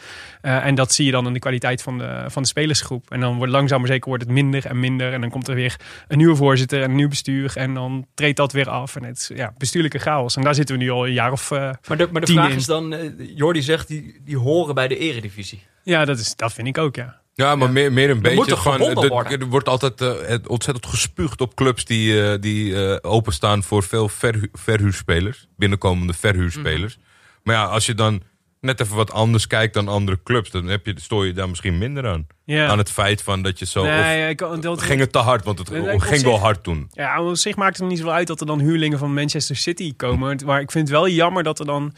Eh, 0.41 0.65
en 0.65 0.75
dat 0.75 0.93
zie 0.93 1.05
je 1.05 1.11
dan 1.11 1.27
in 1.27 1.33
de 1.33 1.39
kwaliteit 1.39 1.81
van 1.81 1.97
de, 1.97 2.23
van 2.27 2.41
de 2.41 2.47
spelersgroep. 2.47 3.11
En 3.11 3.19
dan 3.19 3.35
wordt 3.37 3.51
langzaam 3.51 3.79
maar 3.79 3.89
zeker 3.89 4.07
wordt 4.09 4.23
het 4.23 4.31
minder 4.31 4.65
en 4.65 4.79
minder. 4.79 5.13
En 5.13 5.21
dan 5.21 5.29
komt 5.29 5.47
er 5.47 5.55
weer 5.55 5.75
een 6.07 6.17
nieuwe 6.17 6.35
voorzitter 6.35 6.81
en 6.83 6.89
een 6.89 6.95
nieuw 6.95 7.07
bestuur. 7.09 7.51
En 7.55 7.73
dan 7.73 8.05
treedt 8.13 8.37
dat 8.37 8.51
weer 8.51 8.69
af. 8.69 8.95
En 8.95 9.03
het 9.03 9.17
is 9.17 9.31
ja, 9.35 9.53
bestuurlijke 9.57 9.99
chaos. 9.99 10.35
En 10.35 10.41
daar 10.43 10.55
zitten 10.55 10.77
we 10.77 10.83
nu 10.83 10.89
al 10.89 11.05
een 11.07 11.13
jaar 11.13 11.31
of... 11.31 11.51
Maar 11.97 12.05
de, 12.07 12.11
maar 12.11 12.21
de 12.21 12.31
vraag 12.31 12.51
in. 12.51 12.55
is 12.57 12.65
dan, 12.65 12.93
eh, 12.93 13.09
Jordi 13.35 13.61
zegt, 13.61 13.87
die, 13.87 14.21
die 14.25 14.37
horen 14.37 14.75
bij 14.75 14.87
de 14.87 14.97
eredivisie. 14.97 15.63
ja, 15.83 16.05
dat, 16.05 16.19
is, 16.19 16.35
dat 16.35 16.53
vind 16.53 16.67
ik 16.67 16.77
ook, 16.77 16.95
ja. 16.95 17.19
Ja, 17.33 17.55
maar 17.55 17.69
Meer, 17.71 17.91
meer 17.93 18.09
een 18.09 18.21
beetje 18.21 18.35
moet 18.77 19.03
er. 19.03 19.41
Er 19.41 19.45
wordt 19.45 19.67
altijd 19.69 20.01
eh, 20.01 20.35
ontzettend 20.47 20.85
gespuugd 20.85 21.41
op 21.41 21.55
clubs 21.55 21.85
die, 21.85 22.23
eh, 22.23 22.39
die 22.41 23.03
openstaan 23.03 23.63
voor 23.63 23.83
veel 23.83 24.09
verhu- 24.09 24.49
verhuurspelers. 24.53 25.47
Binnenkomende 25.57 26.13
verhuurspelers. 26.13 26.97
Mhm. 26.97 27.05
Maar 27.43 27.55
ja, 27.55 27.63
als 27.65 27.85
je 27.85 27.93
dan 27.93 28.21
net 28.61 28.79
even 28.79 28.95
wat 28.95 29.11
anders 29.11 29.47
kijkt 29.47 29.73
dan 29.73 29.87
andere 29.87 30.19
clubs, 30.23 30.51
dan 30.51 30.67
heb 30.67 30.85
je, 30.85 30.93
stoor 30.95 31.25
je 31.25 31.33
daar 31.33 31.49
misschien 31.49 31.77
minder 31.77 32.07
aan. 32.07 32.27
Ja. 32.45 32.67
Aan 32.67 32.77
het 32.77 32.91
feit 32.91 33.21
van 33.21 33.41
dat 33.41 33.59
je 33.59 33.65
zo. 33.65 33.83
nee, 33.83 34.29
ik, 34.29 34.37
dat, 34.61 34.81
ging 34.81 34.99
het 34.99 35.11
te 35.11 35.17
hard, 35.17 35.45
want 35.45 35.59
het 35.59 35.69
ging 35.97 36.23
wel 36.23 36.39
hard 36.39 36.63
toen. 36.63 36.89
Ja, 36.91 37.23
op 37.23 37.35
zich 37.35 37.55
maakt 37.55 37.77
het 37.77 37.87
niet 37.87 37.97
zoveel 37.97 38.13
uit 38.13 38.27
dat 38.27 38.39
er 38.39 38.45
dan 38.45 38.59
huurlingen 38.59 38.97
van 38.97 39.13
Manchester 39.13 39.55
City 39.55 39.93
komen. 39.95 40.39
Maar 40.45 40.61
ik 40.61 40.71
vind 40.71 40.87
het 40.87 40.97
wel 40.97 41.07
jammer 41.07 41.43
dat 41.43 41.59
er 41.59 41.65
dan 41.65 41.93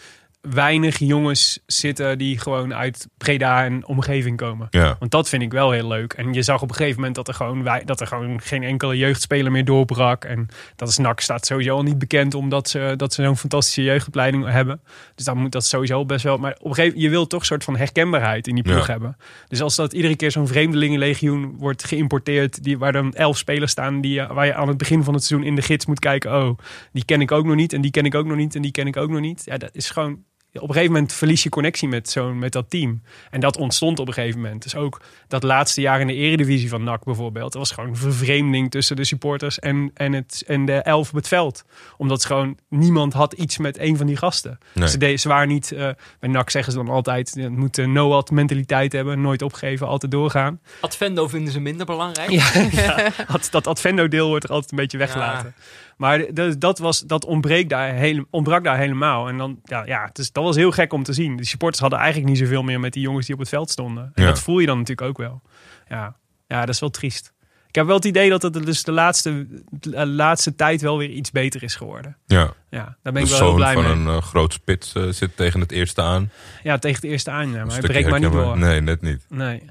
weinig 0.50 0.98
jongens 1.00 1.60
zitten 1.66 2.18
die 2.18 2.38
gewoon 2.40 2.74
uit 2.74 3.08
Breda 3.18 3.64
en 3.64 3.88
omgeving 3.88 4.38
komen. 4.38 4.68
Ja. 4.70 4.96
Want 5.00 5.12
dat 5.12 5.30
vind 5.30 5.42
ik 5.44 5.52
wel 5.52 5.72
heel 5.72 5.88
leuk. 5.88 6.14
En 6.14 6.34
je 6.34 6.42
zag 6.42 6.62
op 6.62 6.70
een 6.70 6.76
gegeven 6.76 6.98
moment 6.98 7.16
dat 7.16 7.28
er 7.28 7.34
gewoon, 7.34 7.64
wij, 7.64 7.84
dat 7.86 8.02
er 8.02 8.08
gewoon 8.08 8.42
geen 8.42 8.64
enkele 8.64 8.98
jeugdspeler 8.98 9.52
meer 9.52 9.66
doorbrak. 9.66 10.24
En 10.26 10.48
dat 10.76 10.88
is 10.90 10.98
NAC 10.98 11.20
staat 11.20 11.46
sowieso 11.46 11.76
al 11.76 11.84
niet 11.84 11.98
bekend 11.98 12.34
omdat 12.34 12.70
ze, 12.70 12.94
dat 12.98 13.14
ze 13.14 13.24
zo'n 13.24 13.38
fantastische 13.38 13.84
jeugdopleiding 13.84 14.46
hebben. 14.50 14.82
Dus 15.16 15.26
dan 15.26 15.38
moet 15.38 15.52
dat 15.52 15.66
sowieso 15.66 16.06
best 16.06 16.24
wel. 16.24 16.38
Maar 16.38 16.52
op 16.52 16.58
een 16.58 16.68
gegeven 16.76 16.84
moment, 16.84 17.04
je 17.04 17.10
wilt 17.10 17.30
toch 17.30 17.40
een 17.40 17.46
soort 17.46 17.64
van 17.64 17.78
herkenbaarheid 17.78 18.48
in 18.48 18.54
die 18.56 18.64
ploeg 18.64 18.86
Ja. 18.86 18.92
hebben. 18.92 19.18
Dus 19.48 19.62
als 19.62 19.76
dat 19.76 19.94
iedere 19.94 20.16
keer 20.16 20.32
zo'n 20.32 20.48
vreemdelingenlegioen 20.48 21.56
wordt 21.58 21.84
geïmporteerd, 21.84 22.64
die, 22.64 22.78
waar 22.78 22.92
dan 22.92 23.14
elf 23.14 23.38
spelers 23.38 23.72
staan 23.72 24.02
die, 24.02 24.14
je- 24.14 24.28
waar 24.34 24.46
je 24.46 24.54
aan 24.56 24.68
het 24.68 24.78
begin 24.78 25.04
van 25.04 25.14
het 25.14 25.24
seizoen 25.24 25.48
in 25.50 25.56
de 25.56 25.62
gids 25.62 25.86
moet 25.86 26.00
kijken. 26.00 26.32
Oh, 26.44 26.58
die 26.92 27.06
ken 27.06 27.22
ik 27.22 27.32
ook 27.32 27.46
nog 27.46 27.56
niet 27.56 27.74
en 27.74 27.82
die 27.82 27.92
ken 27.92 28.06
ik 28.06 28.16
ook 28.16 28.26
nog 28.26 28.38
niet 28.38 28.56
en 28.56 28.62
die 28.62 28.72
ken 28.72 28.88
ik 28.88 28.98
ook 28.98 29.10
nog 29.10 29.20
niet. 29.20 29.42
Ja, 29.46 29.58
dat 29.58 29.70
is 29.74 29.90
gewoon 29.90 30.18
op 30.54 30.68
een 30.68 30.74
gegeven 30.74 30.94
moment 30.94 31.14
verlies 31.14 31.44
je 31.44 31.50
connectie 31.50 31.88
met, 31.88 32.10
zo'n 32.10 32.40
met 32.40 32.52
dat 32.52 32.70
team. 32.70 33.02
En 33.30 33.40
dat 33.40 33.58
ontstond 33.58 34.00
op 34.00 34.08
een 34.08 34.14
gegeven 34.14 34.42
moment. 34.42 34.64
Dus 34.64 34.76
ook 34.76 35.02
dat 35.28 35.44
laatste 35.44 35.82
jaar 35.82 36.00
in 36.00 36.08
de 36.08 36.14
eredivisie 36.14 36.70
van 36.70 36.84
NAC 36.84 37.04
bijvoorbeeld. 37.04 37.52
Dat 37.52 37.62
was 37.62 37.72
gewoon 37.72 37.90
een 37.90 37.96
vervreemding 37.96 38.72
tussen 38.72 38.96
de 38.96 39.04
supporters 39.04 39.60
en, 39.60 39.92
en, 39.94 40.14
het, 40.14 40.44
en 40.48 40.66
de 40.66 40.74
elf 40.74 41.10
op 41.10 41.16
het 41.16 41.28
veld. 41.28 41.64
Omdat 41.98 42.26
gewoon 42.26 42.58
niemand 42.70 43.14
had 43.14 43.34
iets 43.34 43.58
met 43.58 43.80
een 43.80 43.98
van 43.98 44.08
die 44.08 44.18
gasten. 44.18 44.58
Nee. 44.74 44.88
Ze, 44.88 44.98
de, 44.98 45.16
ze 45.16 45.28
waren 45.28 45.48
niet, 45.48 45.72
eh, 45.72 45.90
bij 46.20 46.30
NAC 46.30 46.50
zeggen 46.50 46.72
ze 46.72 46.78
dan 46.78 46.90
altijd, 46.90 47.32
je 47.36 47.50
moet 47.50 47.78
een 47.78 47.92
no-ad 47.92 48.32
mentaliteit 48.32 48.92
hebben. 48.92 49.22
Nooit 49.22 49.42
opgeven, 49.42 49.88
altijd 49.88 50.12
doorgaan. 50.12 50.60
Advendo 50.80 51.28
vinden 51.28 51.54
ze 51.54 51.60
minder 51.60 51.86
belangrijk. 51.86 52.30
Ja, 52.30 52.52
ja. 52.72 53.10
Dat, 53.28 53.48
dat 53.52 53.68
Advendo-deel 53.68 54.28
wordt 54.28 54.44
er 54.44 54.52
altijd 54.52 54.72
een 54.72 54.78
beetje 54.78 54.98
weggelaten. 54.98 55.56
Maar 56.04 56.34
de- 56.34 56.58
dat, 56.58 56.80
was, 56.80 57.00
dat 57.00 57.26
ontbreekt 57.26 57.70
daar 57.70 57.94
hele, 57.94 58.26
ontbrak 58.30 58.64
daar 58.64 58.78
helemaal. 58.78 59.28
En 59.28 59.38
dan, 59.38 59.60
ja, 59.64 59.86
ja 59.86 60.10
dus 60.14 60.32
dat 60.32 60.44
was 60.44 60.56
heel 60.56 60.72
gek 60.72 60.94
om 60.94 61.04
te 61.04 61.14
zien. 61.14 61.36
De 61.38 61.46
supporters 61.46 61.82
hadden 61.82 62.00
eigenlijk 62.00 62.30
niet 62.30 62.40
zoveel 62.40 62.64
meer 62.64 62.80
met 62.80 62.94
die 62.94 63.02
jongens 63.02 63.26
die 63.26 63.36
op 63.36 63.42
het 63.42 63.50
veld 63.50 63.70
stonden. 63.72 64.12
En 64.14 64.24
Ja. 64.24 64.30
dat 64.30 64.40
voel 64.40 64.60
je 64.60 64.66
dan 64.66 64.78
natuurlijk 64.78 65.08
ook 65.08 65.18
wel. 65.18 65.42
Ja. 65.90 66.16
ja, 66.48 66.60
dat 66.60 66.70
is 66.70 66.80
wel 66.80 66.90
triest. 66.90 67.34
Ik 67.68 67.76
heb 67.76 67.86
wel 67.86 67.96
het 67.96 68.06
idee 68.06 68.30
dat 68.30 68.42
het 68.42 68.54
dus 68.66 68.84
de 68.84 68.92
laatste, 68.92 69.48
de 69.72 70.06
laatste 70.08 70.56
tijd 70.56 70.82
wel 70.82 70.98
weer 70.98 71.10
iets 71.10 71.32
beter 71.32 71.64
is 71.64 71.76
geworden. 71.76 72.18
Ja. 72.26 72.54
Ja, 72.70 72.98
daar 73.02 73.14
ben 73.14 73.14
De 73.14 73.20
ik 73.20 73.28
wel 73.28 73.38
heel 73.38 73.48
zoon 73.48 73.56
blij 73.56 73.74
van 73.74 73.84
mee. 73.84 73.92
een 73.92 74.08
eh, 74.08 74.22
groot 74.22 74.54
spits 74.54 74.94
eh, 74.94 75.04
zit 75.10 75.36
tegen 75.38 75.60
het 75.60 75.72
eerste 75.72 76.02
aan. 76.02 76.32
Ja, 76.64 76.78
tegen 76.78 77.02
het 77.02 77.12
eerste 77.12 77.32
aan. 77.32 77.52
Ja, 77.52 77.64
maar 77.66 77.72
hij 77.74 77.82
breekt 77.82 78.10
maar 78.10 78.20
niet 78.20 78.32
door. 78.32 78.58
Nee, 78.58 78.82
net 78.82 79.02
niet. 79.02 79.26
Nee. 79.30 79.64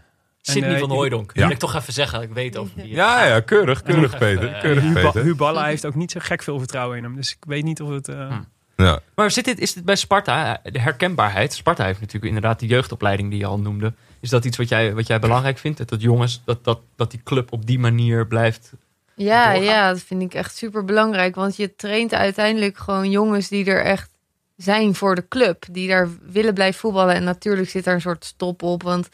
Sidney 0.43 0.75
eh, 0.75 0.81
van 0.81 0.91
Hooijdonk. 0.91 1.31
Ja. 1.35 1.41
Wil 1.43 1.51
ik 1.51 1.59
toch 1.59 1.75
even 1.75 1.93
zeggen. 1.93 2.23
Ik 2.23 2.31
weet 2.33 2.57
over 2.57 2.73
wie 2.75 2.85
het 2.85 2.93
Ja, 2.93 3.25
ja, 3.27 3.41
keurig, 3.41 3.83
keurig 3.83 4.19
Peter. 4.19 4.49
even, 4.49 4.61
Keurig 4.61 4.93
Peter. 4.93 5.23
Huub 5.23 5.37
Balla 5.37 5.65
heeft 5.65 5.87
ook 5.87 5.95
niet 5.95 6.11
zo 6.11 6.21
gek 6.23 6.43
veel 6.43 6.59
vertrouwen 6.59 6.97
in 6.97 7.03
hem. 7.05 7.17
Dus 7.17 7.31
ik 7.31 7.45
weet 7.47 7.65
niet 7.65 7.81
of 7.83 7.89
het... 7.91 8.09
eh, 8.09 8.29
Hm. 8.29 8.41
Ja. 8.77 9.01
Maar 9.15 9.31
zit 9.31 9.45
dit, 9.45 9.59
is 9.59 9.73
dit 9.73 9.85
bij 9.85 9.97
Sparta, 9.97 10.61
de 10.63 10.81
herkenbaarheid? 10.81 11.53
Sparta 11.53 11.85
heeft 11.85 12.01
natuurlijk 12.01 12.27
inderdaad 12.35 12.59
die 12.59 12.69
jeugdopleiding 12.69 13.31
die 13.31 13.39
je 13.39 13.47
al 13.47 13.59
noemde. 13.59 13.93
Is 14.21 14.29
dat 14.31 14.45
iets 14.45 14.57
wat 14.57 14.69
jij, 14.69 14.95
wat 14.95 15.07
jij 15.07 15.19
belangrijk 15.19 15.59
vindt? 15.59 15.79
Dat, 15.79 15.89
dat 15.89 16.01
jongens, 16.01 16.43
dat, 16.45 16.65
dat, 16.65 16.81
dat 16.97 17.11
die 17.11 17.21
club 17.25 17.53
op 17.53 17.67
die 17.67 17.79
manier 17.79 18.27
blijft? 18.27 18.73
Ja, 19.15 19.45
doorgaan. 19.45 19.65
ja, 19.65 19.89
dat 19.93 20.01
vind 20.03 20.23
ik 20.23 20.35
echt 20.35 20.57
super 20.57 20.85
belangrijk. 20.85 21.35
Want 21.35 21.57
je 21.57 21.75
traint 21.75 22.15
uiteindelijk 22.15 22.79
gewoon 22.79 23.11
jongens 23.11 23.49
die 23.49 23.65
er 23.65 23.83
echt 23.85 24.11
zijn 24.57 24.95
voor 24.95 25.15
de 25.15 25.29
club. 25.29 25.65
Die 25.71 25.89
daar 25.89 26.09
willen 26.23 26.55
blijven 26.55 26.81
voetballen. 26.81 27.15
En 27.15 27.25
natuurlijk 27.25 27.71
zit 27.71 27.85
daar 27.85 27.95
een 27.95 28.01
soort 28.01 28.25
stop 28.25 28.63
op. 28.63 28.83
Want 28.83 29.09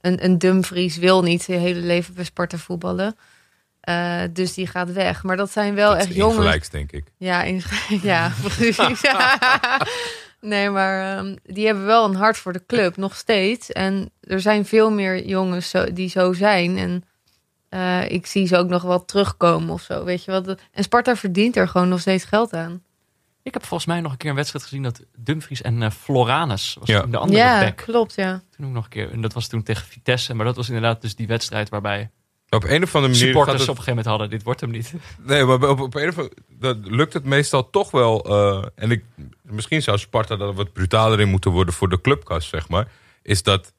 een, 0.00 0.24
een 0.24 0.38
Dumfries 0.38 0.96
wil 0.96 1.22
niet 1.22 1.42
zijn 1.42 1.60
hele 1.60 1.80
leven 1.80 2.14
bij 2.14 2.24
Sparta 2.24 2.56
voetballen. 2.56 3.16
Eh, 3.80 4.20
dus 4.32 4.54
die 4.54 4.66
gaat 4.66 4.92
weg. 4.92 5.22
Maar 5.22 5.36
dat 5.36 5.50
zijn 5.50 5.74
wel 5.74 5.90
Dat 5.90 5.98
echt 5.98 6.14
jongens. 6.14 6.36
ingelijks, 6.38 6.70
denk 6.70 6.92
ik. 6.92 7.04
Ja, 7.16 7.42
in, 7.42 7.62
ja 8.02 8.32
precies. 8.42 9.00
nee, 10.40 10.70
maar 10.70 11.16
ehm, 11.16 11.36
die 11.44 11.66
hebben 11.66 11.84
wel 11.84 12.04
een 12.04 12.14
hart 12.14 12.36
voor 12.36 12.52
de 12.52 12.62
club, 12.66 12.96
nog 12.96 13.16
steeds. 13.16 13.72
En 13.72 14.10
er 14.20 14.40
zijn 14.40 14.64
veel 14.66 14.90
meer 14.90 15.26
jongens 15.26 15.70
zo, 15.70 15.92
die 15.92 16.08
zo 16.08 16.32
zijn. 16.32 16.76
En 16.78 17.04
eh, 17.68 18.10
ik 18.10 18.26
zie 18.26 18.46
ze 18.46 18.56
ook 18.56 18.68
nog 18.68 18.82
wel 18.82 19.04
terugkomen 19.04 19.70
of 19.74 19.82
zo, 19.82 20.04
weet 20.04 20.24
je 20.24 20.30
wat. 20.30 20.46
En 20.72 20.82
Sparta 20.82 21.16
verdient 21.16 21.56
er 21.56 21.68
gewoon 21.68 21.88
nog 21.88 22.00
steeds 22.00 22.24
geld 22.24 22.52
aan. 22.52 22.82
Ik 23.48 23.54
heb 23.54 23.64
volgens 23.64 23.88
mij 23.88 24.00
nog 24.00 24.12
een 24.12 24.18
keer 24.18 24.30
een 24.30 24.36
wedstrijd 24.36 24.64
gezien 24.64 24.82
dat 24.82 25.00
Dumfries 25.16 25.62
en 25.62 25.82
eh, 25.82 25.90
Floranus 25.90 26.76
was 26.78 26.88
Ja. 26.88 27.00
toen 27.00 27.10
de 27.10 27.16
andere 27.16 27.38
ja, 27.40 27.60
back. 27.60 27.76
klopt, 27.76 28.14
ja. 28.14 28.42
Toen 28.56 28.66
ook 28.66 28.72
nog 28.72 28.84
een 28.84 28.90
keer. 28.90 29.10
En 29.12 29.20
dat 29.20 29.32
was 29.32 29.46
toen 29.46 29.62
tegen 29.62 29.86
Vitesse. 29.86 30.34
Maar 30.34 30.46
dat 30.46 30.56
was 30.56 30.66
inderdaad 30.68 31.00
dus 31.00 31.14
die 31.16 31.26
wedstrijd 31.26 31.68
waarbij 31.68 32.10
Op 32.48 32.64
een 32.64 32.82
of 32.82 32.94
andere 32.94 33.12
manier 33.12 33.26
supporters 33.26 33.60
het, 33.60 33.68
op 33.68 33.76
een 33.76 33.82
gegeven 33.82 33.88
moment 33.88 34.06
hadden. 34.06 34.30
Dit 34.30 34.42
wordt 34.42 34.60
hem 34.60 34.70
niet. 34.70 34.94
Nee, 35.22 35.44
maar 35.44 35.68
op, 35.68 35.80
op 35.80 35.94
een 35.94 36.08
of 36.08 36.16
andere 36.18 36.36
dat 36.48 36.76
lukt 36.82 37.12
het 37.12 37.24
meestal 37.24 37.70
toch 37.70 37.90
wel. 37.90 38.24
eh, 38.24 38.68
en 38.74 38.90
ik, 38.90 39.04
misschien 39.42 39.82
zou 39.82 39.98
Sparta 39.98 40.36
daar 40.36 40.52
wat 40.54 40.72
brutaler 40.72 41.20
in 41.20 41.28
moeten 41.28 41.50
worden 41.50 41.74
voor 41.74 41.88
de 41.88 42.00
clubkast, 42.00 42.48
zeg 42.48 42.68
maar. 42.68 42.88
Is 43.22 43.42
dat 43.42 43.72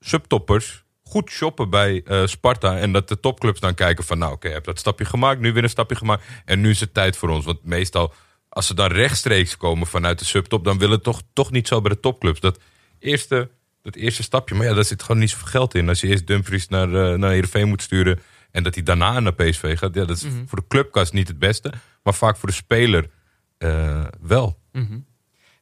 subtoppers 0.00 0.84
goed 1.02 1.30
shoppen 1.30 1.70
bij 1.70 2.02
eh, 2.04 2.26
Sparta. 2.26 2.78
En 2.78 2.92
dat 2.92 3.08
de 3.08 3.20
topclubs 3.20 3.60
dan 3.60 3.74
kijken 3.74 4.04
van, 4.04 4.18
nou 4.18 4.32
oké, 4.32 4.46
je 4.48 4.52
hebt 4.54 4.66
dat 4.66 4.78
stapje 4.78 5.04
gemaakt, 5.04 5.40
nu 5.40 5.52
weer 5.52 5.62
een 5.62 5.68
stapje 5.68 5.96
gemaakt. 5.96 6.24
En 6.44 6.60
nu 6.60 6.70
is 6.70 6.80
het 6.80 6.94
tijd 6.94 7.16
voor 7.16 7.28
ons. 7.28 7.44
Want 7.44 7.64
meestal, 7.64 8.14
als 8.56 8.66
ze 8.66 8.74
dan 8.74 8.90
rechtstreeks 8.92 9.56
komen 9.56 9.86
vanuit 9.86 10.18
de 10.18 10.24
subtop, 10.24 10.64
dan 10.64 10.78
willen 10.78 10.94
het 10.94 11.02
toch, 11.04 11.22
toch 11.32 11.50
niet 11.50 11.68
zo 11.68 11.80
bij 11.80 11.90
de 11.94 12.00
topclubs. 12.00 12.40
Dat 12.40 12.58
eerste, 12.98 13.50
dat 13.82 13.94
eerste 13.94 14.22
stapje, 14.22 14.54
maar 14.54 14.66
ja, 14.66 14.74
daar 14.74 14.84
zit 14.84 15.02
gewoon 15.02 15.20
niet 15.20 15.30
zoveel 15.30 15.46
geld 15.46 15.74
in. 15.74 15.88
Als 15.88 16.00
je 16.00 16.06
eerst 16.06 16.26
Dumfries 16.26 16.68
naar, 16.68 16.94
eh 16.94 17.18
naar 17.18 17.30
Heerenveen 17.30 17.68
moet 17.68 17.82
sturen 17.82 18.20
en 18.50 18.62
dat 18.62 18.74
hij 18.74 18.82
daarna 18.82 19.20
naar 19.20 19.32
PSV 19.34 19.78
gaat. 19.78 19.94
Ja, 19.94 20.04
dat 20.04 20.16
is 20.16 20.22
Mhm. 20.24 20.46
voor 20.46 20.58
de 20.58 20.64
clubkast 20.68 21.12
niet 21.12 21.28
het 21.28 21.38
beste, 21.38 21.72
maar 22.02 22.14
vaak 22.14 22.36
voor 22.36 22.48
de 22.48 22.54
speler 22.54 23.10
eh, 23.58 24.04
wel. 24.20 24.58
Mhm. 24.72 24.94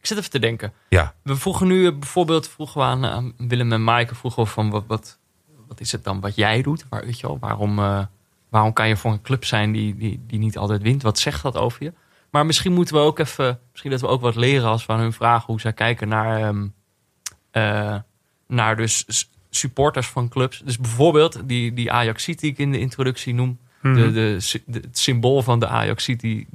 Ik 0.00 0.06
zit 0.06 0.18
even 0.18 0.30
te 0.30 0.38
denken. 0.38 0.72
Ja, 0.88 1.14
We 1.22 1.36
vroegen 1.36 1.66
nu 1.66 1.86
eh, 1.86 1.98
bijvoorbeeld 1.98 2.48
vroegen 2.48 2.80
we 2.80 2.86
aan, 2.86 3.04
aan 3.06 3.32
Willem 3.36 3.72
en 3.72 3.84
Maaike 3.84 4.14
vroegen 4.14 4.42
we 4.42 4.48
van 4.48 4.70
wat, 4.70 4.84
wat, 4.86 5.18
wat 5.68 5.80
is 5.80 5.92
het 5.92 6.04
dan 6.04 6.20
wat 6.20 6.34
jij 6.34 6.62
doet? 6.62 6.84
Waar, 6.88 7.04
weet 7.04 7.20
je 7.20 7.26
wel, 7.26 7.38
waarom, 7.38 7.76
waarom 8.48 8.72
kan 8.72 8.88
je 8.88 8.96
voor 8.96 9.12
een 9.12 9.22
club 9.22 9.44
zijn 9.44 9.72
die, 9.72 9.96
die, 9.96 10.22
die 10.26 10.38
niet 10.38 10.56
altijd 10.58 10.82
wint? 10.82 11.02
Wat 11.02 11.18
zegt 11.18 11.42
dat 11.42 11.56
over 11.56 11.82
je? 11.82 11.92
Maar 12.34 12.46
misschien 12.46 12.72
moeten 12.72 12.94
we 12.94 13.00
ook 13.00 13.18
even, 13.18 13.60
misschien 13.70 13.90
dat 13.90 14.00
we 14.00 14.06
ook 14.06 14.20
wat 14.20 14.34
leren 14.36 14.68
als 14.68 14.86
we 14.86 14.92
aan 14.92 15.00
hun 15.00 15.12
vragen 15.12 15.46
hoe 15.46 15.60
zij 15.60 15.72
kijken 15.72 16.08
naar, 16.08 16.40
ehm, 16.42 16.66
eh, 17.50 17.96
naar 18.46 18.76
dus 18.76 19.28
supporters 19.50 20.06
van 20.06 20.28
clubs. 20.28 20.62
Dus 20.64 20.78
bijvoorbeeld 20.78 21.48
die, 21.48 21.72
die 21.72 21.92
Ajax 21.92 22.24
die 22.24 22.36
ik 22.50 22.58
in 22.58 22.72
de 22.72 22.78
introductie 22.78 23.34
noem. 23.34 23.58
Mhm. 23.82 23.94
De, 23.94 24.12
de, 24.12 24.40
sy- 24.40 24.62
de- 24.66 24.78
het 24.78 24.98
symbool 24.98 25.42
van 25.42 25.60
de 25.60 25.66
Ajax 25.66 26.06
die 26.06 26.46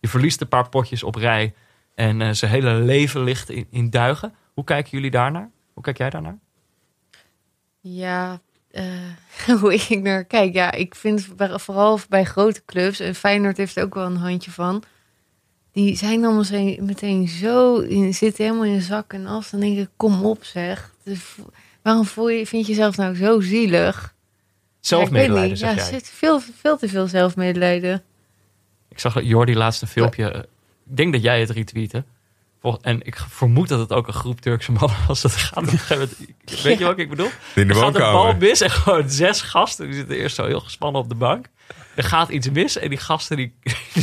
Je 0.00 0.08
verliest 0.08 0.40
een 0.40 0.48
paar 0.48 0.68
potjes 0.68 1.02
op 1.02 1.14
rij 1.14 1.54
en 1.94 2.20
eh, 2.22 2.30
zijn 2.32 2.50
hele 2.50 2.74
leven 2.74 3.24
ligt 3.24 3.50
in, 3.50 3.66
in 3.70 3.90
duigen. 3.90 4.34
Hoe 4.54 4.64
kijken 4.64 4.90
jullie 4.90 5.10
daarnaar? 5.10 5.50
Hoe 5.72 5.82
kijk 5.82 5.98
jij 5.98 6.10
daarnaar? 6.10 6.38
Ja, 7.80 8.40
eh, 8.70 8.84
hoe 9.60 9.74
ik 9.74 10.02
naar 10.02 10.24
kijk. 10.24 10.54
Ja, 10.54 10.72
ik 10.72 10.94
vind 10.94 11.28
vooral 11.38 11.98
bij 12.08 12.24
grote 12.24 12.62
clubs, 12.64 13.00
en 13.00 13.14
Feyenoord 13.14 13.56
heeft 13.56 13.76
er 13.76 13.84
ook 13.84 13.94
wel 13.94 14.06
een 14.06 14.16
handje 14.16 14.50
van. 14.50 14.82
Die 15.78 15.96
zijn 15.96 16.20
dan 16.20 16.36
meteen, 16.36 16.78
meteen 16.84 17.28
zo, 17.28 17.76
in, 17.78 18.14
zitten 18.14 18.44
helemaal 18.44 18.64
in 18.66 18.80
zak 18.80 19.12
en 19.12 19.26
as. 19.26 19.50
Dan 19.50 19.60
denk 19.60 19.78
ik, 19.78 19.88
kom 19.96 20.24
op 20.24 20.44
zeg. 20.44 20.92
Dus 21.04 21.20
waarom 21.82 22.04
voel 22.04 22.28
je, 22.28 22.46
vind 22.46 22.66
je 22.66 22.72
jezelf 22.72 22.96
nou 22.96 23.14
zo 23.16 23.40
zielig? 23.40 24.14
Zelfmedelijden, 24.80 25.38
ja, 25.38 25.44
ik 25.44 25.48
weet 25.50 25.58
zeg 25.58 25.68
niet. 25.70 25.78
Ja, 25.78 25.84
jij. 25.84 25.94
er 25.94 26.00
zit 26.00 26.10
veel, 26.14 26.40
veel 26.60 26.78
te 26.78 26.88
veel 26.88 27.06
zelfmedelijden. 27.06 28.02
Ik 28.88 28.98
zag 28.98 29.22
Jordi 29.22 29.56
laatste 29.56 29.86
filmpje. 29.86 30.30
eh, 30.30 30.38
Ik 30.90 30.96
denk 30.96 31.12
dat 31.12 31.22
jij 31.22 31.40
het 31.40 31.50
retweette. 31.50 32.04
En 32.80 33.00
ik 33.06 33.16
vermoed 33.28 33.68
dat 33.68 33.78
het 33.78 33.92
ook 33.92 34.06
een 34.06 34.12
groep 34.12 34.40
Turkse 34.40 34.72
mannen 34.72 34.96
was. 35.06 35.20
Dat 35.22 35.32
gaat 35.32 35.56
op 35.66 35.72
een 35.72 35.78
gegeven 35.78 36.08
moment- 36.46 36.62
Weet 36.62 36.78
je 36.78 36.84
wat 36.84 36.98
ik 36.98 37.08
bedoel? 37.08 37.30
in 37.54 37.68
de 37.68 37.74
Er 37.74 37.80
gaat 37.80 37.94
een 37.94 38.00
bal 38.00 38.34
mis 38.36 38.60
en 38.60 38.70
gewoon 38.70 39.10
zes 39.10 39.40
gasten. 39.40 39.86
Die 39.86 39.94
zitten 39.94 40.16
eerst 40.16 40.36
zo 40.36 40.46
heel 40.46 40.60
gespannen 40.60 41.00
op 41.02 41.08
de 41.08 41.14
bank. 41.14 41.46
Er 41.94 42.04
gaat 42.04 42.28
iets 42.28 42.50
mis 42.50 42.78
en 42.78 42.88
die 42.88 42.98
gasten 42.98 43.36
die, 43.36 43.54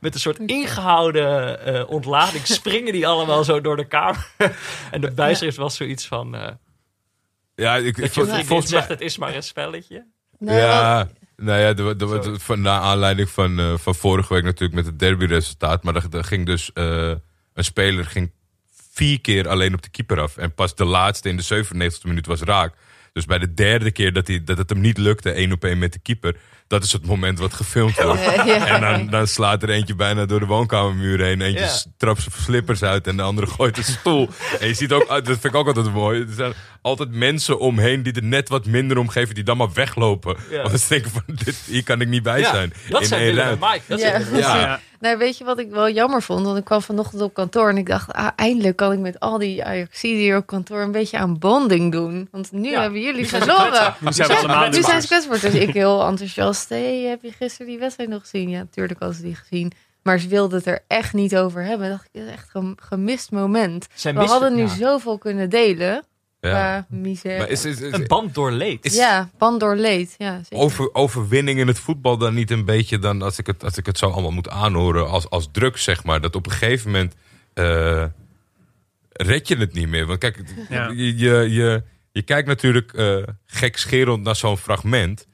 met 0.00 0.14
een 0.14 0.20
soort 0.20 0.38
ingehouden 0.38 1.64
eh, 1.64 1.90
ontlading 1.90 2.46
springen 2.58 2.92
die 2.92 3.06
allemaal 3.06 3.44
zo 3.44 3.60
door 3.60 3.76
de 3.76 3.86
kamer. 3.88 4.26
en 4.90 5.00
de 5.00 5.10
bijschrift 5.10 5.56
was 5.56 5.76
zoiets 5.76 6.06
van 6.06 6.34
eh, 6.34 6.48
Ja, 7.54 7.76
ik, 7.76 7.84
ik, 7.86 7.96
je 7.96 8.10
volgens 8.10 8.48
mij, 8.48 8.60
zegt 8.60 8.88
het 8.88 9.00
is 9.00 9.18
maar 9.18 9.34
een 9.34 9.42
spelletje. 9.42 10.06
Nou, 10.38 10.58
ja, 10.58 11.08
nou 11.36 11.60
ja, 11.60 11.72
de, 11.72 11.96
de, 11.96 12.06
de- 12.06 12.22
Zo. 12.22 12.34
van, 12.38 12.60
naar 12.60 12.80
aanleiding 12.80 13.30
van, 13.30 13.58
eh, 13.58 13.76
van 13.76 13.94
vorige 13.94 14.34
week 14.34 14.42
natuurlijk 14.44 14.74
met 14.74 14.86
het 14.86 14.98
derbyresultaat. 14.98 15.82
Maar 15.82 15.94
er, 15.96 16.04
er 16.10 16.24
ging 16.24 16.46
dus 16.46 16.72
eh, 16.72 17.12
een 17.54 17.64
speler 17.64 18.04
ging 18.04 18.32
vier 18.92 19.20
keer 19.20 19.48
alleen 19.48 19.74
op 19.74 19.82
de 19.82 19.90
keeper 19.90 20.20
af. 20.20 20.36
En 20.36 20.54
pas 20.54 20.74
de 20.74 20.84
laatste 20.84 21.28
in 21.28 21.36
de 21.36 21.64
97e 21.64 22.02
minuut 22.02 22.26
was 22.26 22.40
raak. 22.40 22.74
Dus 23.12 23.24
bij 23.24 23.38
de 23.38 23.54
derde 23.54 23.90
keer 23.90 24.12
dat, 24.12 24.26
hij, 24.26 24.44
dat 24.44 24.58
het 24.58 24.70
hem 24.70 24.80
niet 24.80 24.98
lukte, 24.98 25.30
één 25.30 25.52
op 25.52 25.64
één 25.64 25.78
met 25.78 25.92
de 25.92 25.98
keeper. 25.98 26.36
Dat 26.70 26.84
is 26.84 26.92
het 26.92 27.06
moment 27.06 27.38
wat 27.38 27.54
gefilmd 27.54 28.02
wordt. 28.02 28.24
Ja, 28.24 28.44
ja. 28.56 28.66
En 28.66 28.80
dan, 28.80 29.06
dan 29.10 29.26
slaat 29.26 29.62
er 29.62 29.70
eentje 29.70 29.94
bijna 29.94 30.26
door 30.26 30.40
de 30.40 30.46
woonkamermuur 30.46 31.20
heen. 31.20 31.40
Eentje 31.40 31.64
Ja. 31.64 31.78
trapt 31.96 32.20
zijn 32.22 32.34
slippers 32.42 32.82
uit 32.82 33.06
en 33.06 33.16
de 33.16 33.22
andere 33.22 33.46
gooit 33.46 33.76
een 33.76 33.84
stoel. 33.84 34.28
En 34.60 34.66
je 34.68 34.74
ziet 34.74 34.92
ook, 34.92 35.08
dat 35.08 35.24
vind 35.26 35.44
ik 35.44 35.54
ook 35.54 35.66
altijd 35.66 35.92
mooi. 35.92 36.20
Er 36.20 36.34
zijn 36.34 36.52
altijd 36.82 37.10
mensen 37.10 37.58
omheen 37.58 38.02
die 38.02 38.12
er 38.12 38.22
net 38.22 38.48
wat 38.48 38.66
minder 38.66 38.98
om 38.98 39.08
geven, 39.08 39.34
die 39.34 39.44
dan 39.44 39.56
maar 39.56 39.72
weglopen. 39.74 40.36
Ja. 40.50 40.62
Want 40.62 40.80
ze 40.80 40.88
denken 40.88 41.10
van, 41.10 41.22
dit, 41.26 41.56
hier 41.66 41.84
kan 41.84 42.00
ik 42.00 42.08
niet 42.08 42.22
bij 42.22 42.40
Ja, 42.40 42.50
zijn. 42.50 42.72
dat 42.88 43.00
In 43.00 43.06
zijn 43.06 43.22
Willem. 43.24 43.58
Mike. 43.60 43.80
Dat 43.86 44.00
Ja. 44.00 44.20
zijn 44.20 44.36
Ja. 44.36 44.56
Ja. 44.60 44.80
Nou, 45.00 45.18
weet 45.18 45.38
je 45.38 45.44
wat 45.44 45.58
ik 45.58 45.70
wel 45.70 45.90
jammer 45.90 46.22
vond? 46.22 46.44
Want 46.44 46.58
ik 46.58 46.64
kwam 46.64 46.82
vanochtend 46.82 47.22
op 47.22 47.34
kantoor 47.34 47.68
en 47.68 47.76
ik 47.76 47.86
dacht, 47.86 48.12
ah, 48.12 48.28
eindelijk 48.36 48.76
kan 48.76 48.92
ik 48.92 48.98
met 48.98 49.20
al 49.20 49.38
die 49.38 49.64
Ajaxiden 49.64 50.18
hier 50.20 50.36
op 50.36 50.46
kantoor 50.46 50.80
een 50.80 50.92
beetje 50.92 51.18
aan 51.18 51.38
bonding 51.38 51.92
doen. 51.92 52.28
Want 52.32 52.52
nu 52.52 52.70
Ja, 52.70 52.80
hebben 52.82 53.00
jullie 53.00 53.28
verloren. 53.28 53.94
Nu 53.98 54.12
zijn 54.12 54.28
we 54.28 54.34
Ja, 54.34 54.40
allemaal 54.40 54.68
nu 54.68 54.82
zijn 54.82 55.00
ze 55.00 55.06
kwetsbaar. 55.06 55.40
Dus 55.40 55.54
ik 55.54 55.72
heel 55.74 56.06
enthousiast. 56.06 56.59
Hey, 56.68 57.00
heb 57.02 57.22
je 57.22 57.32
gisteren 57.32 57.66
die 57.66 57.78
wedstrijd 57.78 58.10
nog 58.10 58.20
gezien? 58.20 58.48
Ja, 58.50 58.58
natuurlijk 58.58 59.00
ze 59.14 59.22
die 59.22 59.34
gezien. 59.34 59.72
Maar 60.02 60.18
ze 60.18 60.28
wilden 60.28 60.58
het 60.58 60.66
er 60.66 60.84
echt 60.86 61.12
niet 61.12 61.36
over 61.36 61.64
hebben. 61.64 61.88
dacht 61.90 62.04
ik, 62.04 62.10
dit 62.12 62.22
is 62.22 62.30
echt 62.32 62.48
een 62.52 62.78
gemist 62.82 63.30
moment. 63.30 63.86
Zij 63.94 64.14
We 64.14 64.20
hadden 64.20 64.54
nu 64.54 64.62
ja. 64.62 64.68
zoveel 64.68 65.18
kunnen 65.18 65.50
delen. 65.50 66.04
Ja. 66.40 66.50
Qua 66.50 66.86
misère. 66.88 67.38
Maar 67.38 67.48
is, 67.48 67.64
is, 67.64 67.80
is- 67.80 67.92
Een 67.92 68.06
band 68.06 68.34
door 68.34 68.50
leed. 68.52 68.84
is 68.84 68.94
ja, 68.96 69.30
band 69.38 69.60
door 69.60 69.76
leed. 69.76 70.14
Ja, 70.18 70.34
zeker. 70.42 70.56
over, 70.64 70.94
overwinning 70.94 71.58
in 71.58 71.66
het 71.66 71.78
voetbal 71.78 72.16
dan 72.18 72.34
niet 72.34 72.50
een 72.50 72.64
beetje 72.64 72.98
dan, 72.98 73.22
als 73.22 73.38
ik 73.38 73.46
het, 73.46 73.64
als 73.64 73.76
ik 73.76 73.86
het 73.86 73.98
zo 73.98 74.10
allemaal 74.10 74.30
moet 74.30 74.48
aanhoren, 74.48 75.08
als, 75.08 75.30
als 75.30 75.48
druk 75.52 75.76
zeg 75.76 76.04
maar, 76.04 76.20
dat 76.20 76.36
op 76.36 76.46
een 76.46 76.52
gegeven 76.52 76.90
moment 76.90 77.14
eh, 77.54 78.04
red 79.12 79.48
je 79.48 79.56
het 79.56 79.72
niet 79.72 79.88
meer. 79.88 80.06
Want 80.06 80.18
kijk, 80.18 80.42
Ja. 80.68 80.88
je, 80.88 81.16
je, 81.18 81.50
je, 81.50 81.82
je 82.12 82.22
kijkt 82.22 82.48
natuurlijk 82.48 82.92
eh 82.92 83.16
gekscherend 83.46 84.22
naar 84.22 84.36
zo'n 84.36 84.56
fragment, 84.58 85.26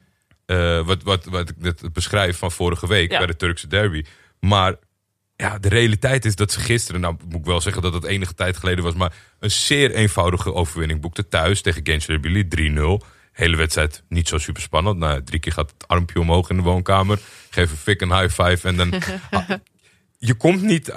eh, 0.47 0.85
wat, 0.85 1.03
wat, 1.03 1.25
wat 1.25 1.49
ik 1.49 1.55
net 1.57 1.93
beschrijf 1.93 2.37
van 2.37 2.51
vorige 2.51 2.87
week 2.87 3.11
Ja. 3.11 3.17
bij 3.17 3.27
de 3.27 3.35
Turkse 3.35 3.67
derby. 3.67 4.03
Maar 4.39 4.75
ja, 5.35 5.59
de 5.59 5.69
realiteit 5.69 6.25
is 6.25 6.35
dat 6.35 6.51
ze 6.51 6.59
gisteren, 6.59 7.01
nou 7.01 7.15
moet 7.29 7.39
ik 7.39 7.45
wel 7.45 7.61
zeggen 7.61 7.81
dat 7.81 7.93
het 7.93 8.03
enige 8.03 8.33
tijd 8.33 8.57
geleden 8.57 8.83
was, 8.83 8.93
maar 8.93 9.13
een 9.39 9.51
zeer 9.51 9.91
eenvoudige 9.91 10.53
overwinning 10.53 11.01
boekte 11.01 11.27
thuis 11.27 11.61
tegen 11.61 11.81
Gençlerbirliği 11.83 12.47
3-0. 12.47 13.05
Hele 13.31 13.55
wedstrijd 13.55 14.03
niet 14.09 14.27
zo 14.27 14.37
super 14.37 14.61
spannend. 14.61 14.97
Nou, 14.97 15.23
drie 15.23 15.39
keer 15.39 15.51
gaat 15.51 15.71
het 15.77 15.87
armpje 15.87 16.19
omhoog 16.19 16.49
in 16.49 16.55
de 16.55 16.61
woonkamer. 16.61 17.19
Geef 17.49 17.71
een 17.71 17.77
fik 17.77 18.01
een 18.01 18.19
high 18.19 18.41
five 18.43 18.67
en 18.67 18.75
dan... 18.75 18.93
Ah, 19.31 19.49
je 20.17 20.33
komt 20.33 20.61
niet... 20.61 20.91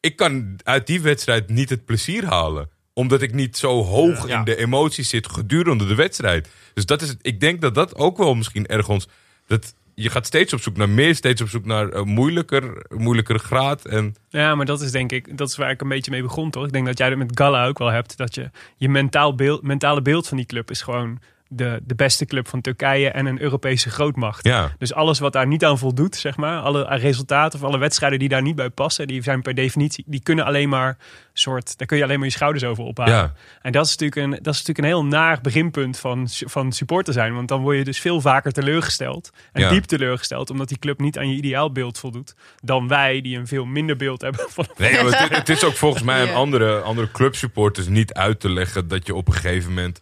Ik 0.00 0.16
kan 0.16 0.58
uit 0.64 0.86
die 0.86 1.00
wedstrijd 1.00 1.48
niet 1.48 1.70
het 1.70 1.84
plezier 1.84 2.24
halen. 2.24 2.70
Omdat 2.94 3.22
ik 3.22 3.32
niet 3.34 3.56
zo 3.56 3.82
hoog 3.84 4.28
Ja. 4.28 4.38
in 4.38 4.44
de 4.44 4.56
emoties 4.56 5.08
zit 5.08 5.28
gedurende 5.28 5.86
de 5.86 5.94
wedstrijd. 5.94 6.48
Dus 6.74 6.86
dat 6.86 7.02
is 7.02 7.08
het. 7.08 7.18
Ik 7.22 7.40
denk 7.40 7.60
dat 7.60 7.74
dat 7.74 7.96
ook 7.96 8.16
wel 8.16 8.34
misschien 8.34 8.66
ergens... 8.66 9.08
Dat, 9.46 9.74
je 9.94 10.10
gaat 10.10 10.26
steeds 10.26 10.52
op 10.52 10.60
zoek 10.60 10.76
naar 10.76 10.88
meer, 10.88 11.14
steeds 11.14 11.40
op 11.40 11.48
zoek 11.48 11.64
naar 11.64 11.88
eh, 11.88 12.02
moeilijker, 12.02 12.86
moeilijkere 12.88 13.38
graad. 13.38 13.84
En 13.84 14.14
Ja, 14.28 14.54
maar 14.54 14.66
dat 14.66 14.80
is 14.80 14.90
denk 14.90 15.12
ik, 15.12 15.38
dat 15.38 15.48
is 15.48 15.56
waar 15.56 15.70
ik 15.70 15.80
een 15.80 15.88
beetje 15.88 16.10
mee 16.10 16.22
begon, 16.22 16.50
toch? 16.50 16.64
Ik 16.66 16.72
denk 16.72 16.86
dat 16.86 16.98
jij 16.98 17.08
dat 17.08 17.18
met 17.18 17.30
Gala 17.38 17.66
ook 17.66 17.78
wel 17.78 17.90
hebt. 17.90 18.16
Dat 18.16 18.34
je 18.34 18.50
je 18.76 18.88
mentaal 18.88 19.34
beeld, 19.34 19.62
mentale 19.62 20.02
beeld 20.02 20.28
van 20.28 20.36
die 20.36 20.46
club 20.46 20.70
is 20.70 20.82
gewoon 20.82 21.20
de, 21.52 21.80
de 21.84 21.94
beste 21.94 22.24
club 22.26 22.48
van 22.48 22.60
Turkije 22.60 23.10
en 23.10 23.26
een 23.26 23.40
Europese 23.42 23.90
grootmacht. 23.90 24.46
ja, 24.46 24.72
Dus 24.78 24.94
alles 24.94 25.18
wat 25.18 25.32
daar 25.32 25.46
niet 25.46 25.64
aan 25.64 25.78
voldoet, 25.78 26.16
zeg 26.16 26.36
maar, 26.36 26.58
alle 26.60 26.84
resultaten 26.96 27.58
of 27.58 27.64
alle 27.64 27.78
wedstrijden 27.78 28.18
die 28.18 28.28
daar 28.28 28.42
niet 28.42 28.56
bij 28.56 28.70
passen, 28.70 29.06
die 29.06 29.22
zijn 29.22 29.42
per 29.42 29.54
definitie, 29.54 30.04
die 30.06 30.22
kunnen 30.22 30.44
alleen 30.44 30.68
maar 30.68 30.96
soort, 31.32 31.78
daar 31.78 31.86
kun 31.86 31.96
je 31.96 32.02
alleen 32.04 32.16
maar 32.18 32.26
je 32.28 32.32
schouders 32.32 32.64
over 32.64 32.84
ophalen. 32.84 33.12
ja. 33.14 33.32
En 33.62 33.72
dat 33.72 33.86
is 33.86 33.96
natuurlijk 33.96 34.20
een, 34.20 34.30
dat 34.42 34.54
is 34.54 34.64
natuurlijk 34.64 34.78
een 34.78 34.84
heel 34.84 35.04
naar 35.04 35.38
beginpunt 35.42 35.98
van, 35.98 36.28
van 36.30 36.72
supporter 36.72 37.12
zijn. 37.12 37.34
Want 37.34 37.48
dan 37.48 37.60
word 37.62 37.76
je 37.76 37.84
dus 37.84 38.00
veel 38.00 38.20
vaker 38.20 38.52
teleurgesteld. 38.52 39.30
En 39.52 39.60
Ja. 39.62 39.68
diep 39.68 39.84
teleurgesteld, 39.84 40.50
omdat 40.50 40.68
die 40.68 40.78
club 40.78 41.00
niet 41.00 41.18
aan 41.18 41.28
je 41.28 41.34
ideaalbeeld 41.36 41.98
voldoet. 41.98 42.34
Dan 42.60 42.88
wij, 42.88 43.20
die 43.20 43.36
een 43.38 43.46
veel 43.46 43.64
minder 43.64 43.96
beeld 43.96 44.20
hebben 44.20 44.46
van. 44.48 44.66
Nee, 44.76 44.92
het, 44.96 45.36
het 45.36 45.48
is 45.48 45.64
ook 45.64 45.74
volgens 45.76 46.02
mij 46.02 46.20
aan 46.20 46.26
Ja. 46.26 46.32
andere, 46.32 46.80
andere 46.80 47.10
clubsupporters 47.10 47.86
niet 47.88 48.12
uit 48.14 48.40
te 48.40 48.50
leggen 48.50 48.88
dat 48.88 49.06
je 49.06 49.14
op 49.14 49.26
een 49.28 49.34
gegeven 49.34 49.68
moment 49.68 50.00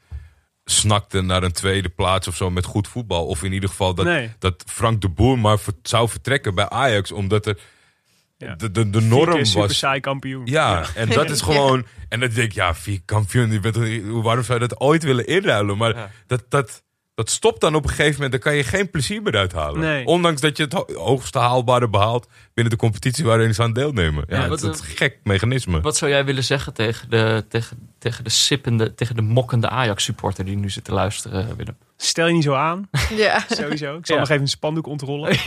snakte 0.71 1.21
naar 1.21 1.43
een 1.43 1.53
tweede 1.53 1.89
plaats 1.89 2.29
of 2.29 2.37
zo 2.37 2.51
met 2.51 2.65
goed 2.65 2.89
voetbal. 2.89 3.27
Of 3.27 3.43
in 3.43 3.53
ieder 3.53 3.69
geval 3.69 3.95
dat, 3.95 4.05
Nee. 4.05 4.31
dat 4.39 4.63
Frank 4.67 5.01
de 5.01 5.09
Boer 5.09 5.39
maar 5.39 5.59
ver- 5.59 5.73
zou 5.83 6.09
vertrekken 6.09 6.55
bij 6.55 6.69
Ajax. 6.69 7.13
Omdat 7.13 7.47
er 7.47 7.59
Ja. 8.39 8.55
de, 8.55 8.71
de, 8.71 8.91
de 8.91 8.99
Vier 9.01 9.09
norm 9.09 9.45
super 9.45 9.69
was. 9.69 9.79
saai 9.79 10.01
kampioen. 10.01 10.43
Ja, 10.47 10.85
en 10.95 11.09
dat 11.09 11.31
is 11.31 11.41
gewoon. 11.51 11.87
En 12.09 12.21
dan 12.21 12.29
denk 12.29 12.49
ik, 12.49 12.53
ja, 12.55 12.75
vier 12.75 13.01
kampioen, 13.05 13.51
je 13.53 13.61
bent, 13.61 13.75
toch- 13.75 14.23
waarom 14.23 14.45
zou 14.45 14.61
je 14.61 14.67
dat 14.69 14.81
ooit 14.81 15.03
willen 15.03 15.27
inruilen? 15.27 15.77
Maar 15.77 15.95
Ja. 15.97 16.11
dat, 16.27 16.45
dat, 16.49 16.83
dat 17.21 17.31
stopt 17.31 17.61
dan 17.61 17.75
op 17.75 17.83
een 17.83 17.89
gegeven 17.89 18.13
moment, 18.13 18.31
daar 18.33 18.41
kan 18.41 18.55
je 18.55 18.65
geen 18.65 18.91
plezier 18.91 19.23
meer 19.23 19.37
uithalen. 19.37 19.81
Nee. 19.81 20.05
Ondanks 20.07 20.41
dat 20.41 20.57
je 20.57 20.63
het 20.63 20.73
ho- 20.73 20.87
hoogste 20.95 21.39
haalbare 21.39 21.89
behaalt 21.89 22.29
binnen 22.55 22.73
de 22.73 22.79
competitie 22.79 23.25
waarin 23.25 23.55
ze 23.55 23.63
aan 23.63 23.73
deelnemen. 23.73 24.25
Ja, 24.29 24.35
Ja, 24.37 24.41
het, 24.41 24.51
wat, 24.51 24.61
het 24.61 24.75
is 24.75 24.81
een 24.81 24.97
gek 24.97 25.19
mechanisme. 25.25 25.81
Wat 25.81 25.97
zou 25.97 26.11
jij 26.11 26.25
willen 26.25 26.45
zeggen 26.45 26.75
tegen 26.75 27.11
de, 27.11 27.45
tegen, 27.49 27.91
tegen 27.99 28.25
de 28.25 28.31
sippende, 28.31 28.95
tegen 28.95 29.15
de 29.17 29.23
mokkende 29.23 29.69
Ajax-supporter 29.69 30.45
die 30.45 30.57
nu 30.57 30.71
zit 30.71 30.85
te 30.85 30.93
luisteren, 30.93 31.57
Willem? 31.57 31.77
Stel 31.97 32.27
je 32.27 32.33
niet 32.33 32.45
zo 32.45 32.55
aan, 32.55 32.89
Ja. 33.17 33.45
sowieso. 33.49 33.97
Ik 33.97 34.07
zal 34.07 34.15
Ja. 34.17 34.21
nog 34.21 34.31
even 34.31 34.43
een 34.43 34.49
spandoek 34.49 34.87
ontrollen. 34.87 35.37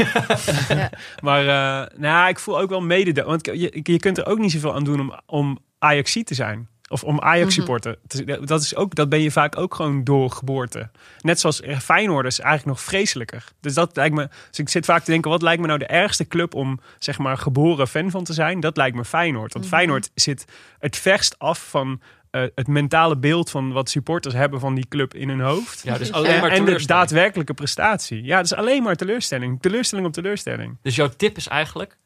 Ja. 0.70 0.90
Maar 1.22 1.42
uh, 1.44 2.00
nou, 2.00 2.30
ik 2.30 2.40
voel 2.40 2.60
ook 2.60 2.70
wel 2.70 2.82
mede... 2.82 3.24
Want 3.24 3.46
je, 3.46 3.80
je 3.84 4.00
kunt 4.00 4.18
er 4.18 4.26
ook 4.26 4.38
niet 4.40 4.52
zoveel 4.52 4.76
aan 4.76 4.84
doen 4.84 5.00
om, 5.00 5.20
om 5.26 5.60
Ajaxie 5.80 6.24
te 6.24 6.34
zijn. 6.34 6.68
Of 6.94 7.04
om 7.04 7.20
Ajax 7.22 7.54
supporter. 7.54 7.98
te- 8.08 8.40
Dat, 8.46 8.62
is 8.62 8.76
ook, 8.76 8.96
dat 8.96 9.10
ben 9.10 9.20
je 9.22 9.32
vaak 9.32 9.58
ook 9.58 9.76
gewoon 9.76 10.04
door 10.04 10.32
geboorte. 10.32 10.90
Net 11.22 11.40
zoals 11.40 11.62
eh, 11.62 11.80
Feyenoord 11.80 12.26
is 12.26 12.40
eigenlijk 12.40 12.78
nog 12.78 12.86
vreselijker. 12.86 13.44
Dus 13.60 13.74
dat 13.74 13.96
lijkt 13.96 14.16
me... 14.16 14.28
Dus 14.50 14.60
ik 14.60 14.70
zit 14.70 14.86
vaak 14.86 15.04
te 15.04 15.12
denken, 15.12 15.32
wat 15.32 15.42
lijkt 15.42 15.62
me 15.62 15.68
nou 15.68 15.80
de 15.80 15.86
ergste 15.86 16.28
club 16.28 16.54
om 16.56 16.80
zeg 17.00 17.18
maar 17.18 17.38
geboren 17.38 17.88
fan 17.88 18.12
van 18.12 18.24
te 18.24 18.34
zijn? 18.34 18.60
Dat 18.60 18.78
lijkt 18.78 18.96
me 18.96 19.06
Feyenoord. 19.06 19.54
Want 19.54 19.68
Feyenoord 19.68 20.10
zit 20.16 20.46
het 20.80 20.98
verst 20.98 21.40
af 21.40 21.70
van 21.70 22.02
eh, 22.32 22.42
het 22.56 22.68
mentale 22.68 23.18
beeld 23.18 23.50
van 23.50 23.72
wat 23.72 23.90
supporters 23.90 24.34
hebben 24.34 24.60
van 24.60 24.76
die 24.76 24.88
club 24.88 25.14
in 25.14 25.30
hun 25.30 25.40
hoofd. 25.42 25.82
Ja, 25.84 25.98
dus 25.98 26.12
alleen 26.12 26.32
En, 26.32 26.40
maar 26.42 26.50
en 26.52 26.58
de 26.58 26.64
teleurstelling. 26.64 27.02
daadwerkelijke 27.02 27.54
prestatie. 27.54 28.24
Ja, 28.24 28.40
is 28.40 28.54
alleen 28.54 28.84
maar 28.84 28.96
teleurstelling. 28.96 29.62
Teleurstelling 29.62 30.08
op 30.08 30.14
teleurstelling. 30.14 30.78
Dus 30.82 30.96
jouw 30.96 31.10
tip 31.18 31.38
is 31.38 31.48
eigenlijk, 31.48 31.98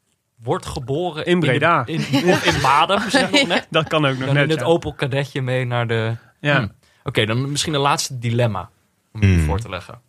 word 0.42 0.66
geboren 0.66 1.26
In 1.26 1.40
Breda. 1.40 1.86
In, 1.86 1.96
de- 1.98 2.06
in, 2.06 3.10
zeg 3.10 3.30
nog 3.30 3.46
net. 3.56 3.66
Dat 3.70 3.88
kan 3.88 4.06
ook 4.06 4.16
nog 4.16 4.24
Dan 4.26 4.34
net. 4.34 4.44
in 4.44 4.50
het 4.50 4.60
ja. 4.60 4.64
Opel 4.66 4.92
kadetje 4.94 5.42
mee 5.42 5.64
naar 5.64 5.86
de... 5.86 6.16
Ja. 6.40 6.58
Hm. 6.60 6.68
Oké, 7.04 7.26
dan 7.26 7.50
misschien 7.50 7.74
een 7.74 7.80
laatste 7.80 8.18
dilemma 8.18 8.70
om 9.12 9.20
je 9.20 9.26
Hmm. 9.26 9.44
voor 9.44 9.60
te 9.60 9.68
leggen. 9.68 10.00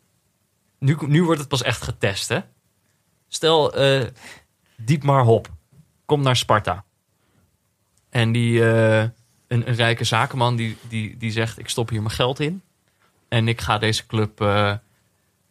Nu, 0.80 0.98
nu 1.00 1.24
wordt 1.24 1.40
het 1.40 1.50
pas 1.50 1.64
echt 1.64 1.82
getest, 1.82 2.30
hè? 2.30 2.40
Stel, 3.28 3.74
eh 3.76 4.06
Dietmar 4.76 5.24
Hop 5.24 5.48
komt 6.06 6.24
naar 6.24 6.36
Sparta. 6.36 6.84
En 8.10 8.32
die, 8.32 8.72
eh, 8.72 9.00
een, 9.00 9.12
een 9.48 9.76
rijke 9.76 10.04
zakenman 10.04 10.56
die, 10.56 10.78
die, 10.90 11.18
die 11.18 11.32
zegt, 11.32 11.60
ik 11.60 11.70
stop 11.70 11.90
hier 11.90 12.02
mijn 12.02 12.14
geld 12.14 12.40
in. 12.40 12.62
En 13.28 13.48
ik 13.48 13.62
ga 13.62 13.78
deze 13.78 14.06
club 14.06 14.42
eh, 14.42 14.74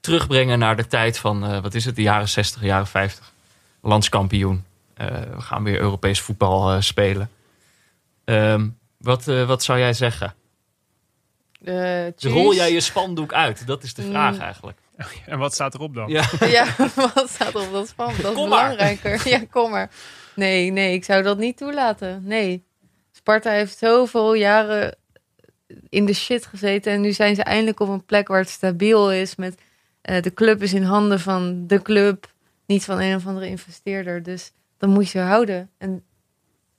terugbrengen 0.00 0.58
naar 0.58 0.76
de 0.76 0.86
tijd 0.86 1.18
van, 1.18 1.44
eh, 1.46 1.60
wat 1.60 1.74
is 1.74 1.84
het, 1.84 1.96
de 1.96 2.02
jaren 2.02 2.28
60, 2.28 2.62
jaren 2.62 2.86
50. 2.86 3.32
Landskampioen. 3.80 4.64
Eh, 4.98 5.06
we 5.34 5.40
gaan 5.40 5.64
weer 5.64 5.80
Europees 5.80 6.20
voetbal 6.20 6.70
eh, 6.72 6.80
spelen. 6.80 7.30
Ehm, 8.24 8.68
wat, 8.98 9.28
eh, 9.28 9.46
wat 9.46 9.62
zou 9.62 9.78
jij 9.78 9.92
zeggen? 9.92 10.34
Dus 11.60 12.32
rol 12.32 12.54
jij 12.54 12.72
je 12.72 12.80
spandoek 12.80 13.32
uit? 13.32 13.66
Dat 13.66 13.82
is 13.82 13.94
de 13.94 14.02
vraag 14.02 14.34
Mm. 14.34 14.40
eigenlijk. 14.40 14.78
En 15.26 15.38
wat 15.38 15.54
staat 15.54 15.74
erop 15.74 15.94
dan? 15.94 16.08
Ja. 16.08 16.24
Ja, 16.46 16.66
wat 16.94 17.28
staat 17.28 17.54
er 17.54 17.60
op 17.66 17.72
dat 17.72 17.88
span? 17.88 18.12
Dat 18.22 18.30
is 18.30 18.38
Kom 18.38 18.48
maar. 18.48 18.68
belangrijker. 18.70 19.28
Ja, 19.38 19.40
kom 19.50 19.70
maar. 19.70 19.90
Nee, 20.34 20.70
nee, 20.70 20.92
ik 20.94 21.04
zou 21.04 21.22
dat 21.22 21.38
niet 21.38 21.56
toelaten. 21.56 22.20
Nee. 22.24 22.64
Sparta 23.12 23.50
heeft 23.50 23.78
zoveel 23.78 24.34
jaren 24.34 24.96
in 25.88 26.06
de 26.06 26.14
shit 26.14 26.46
gezeten. 26.46 26.92
En 26.92 27.00
nu 27.00 27.12
zijn 27.12 27.34
ze 27.34 27.42
eindelijk 27.42 27.80
op 27.80 27.88
een 27.88 28.04
plek 28.04 28.28
waar 28.28 28.40
het 28.40 28.48
stabiel 28.48 29.12
is. 29.12 29.36
Met, 29.36 29.60
eh, 30.00 30.22
de 30.22 30.34
club 30.34 30.62
is 30.62 30.72
in 30.72 30.82
handen 30.82 31.20
van 31.20 31.66
de 31.66 31.82
club. 31.82 32.32
Niet 32.66 32.84
van 32.84 33.00
een 33.00 33.14
of 33.16 33.26
andere 33.26 33.46
investeerder. 33.48 34.22
Dus 34.22 34.52
dan 34.78 34.90
moet 34.90 35.10
je 35.10 35.18
houden. 35.18 35.70
En 35.78 36.02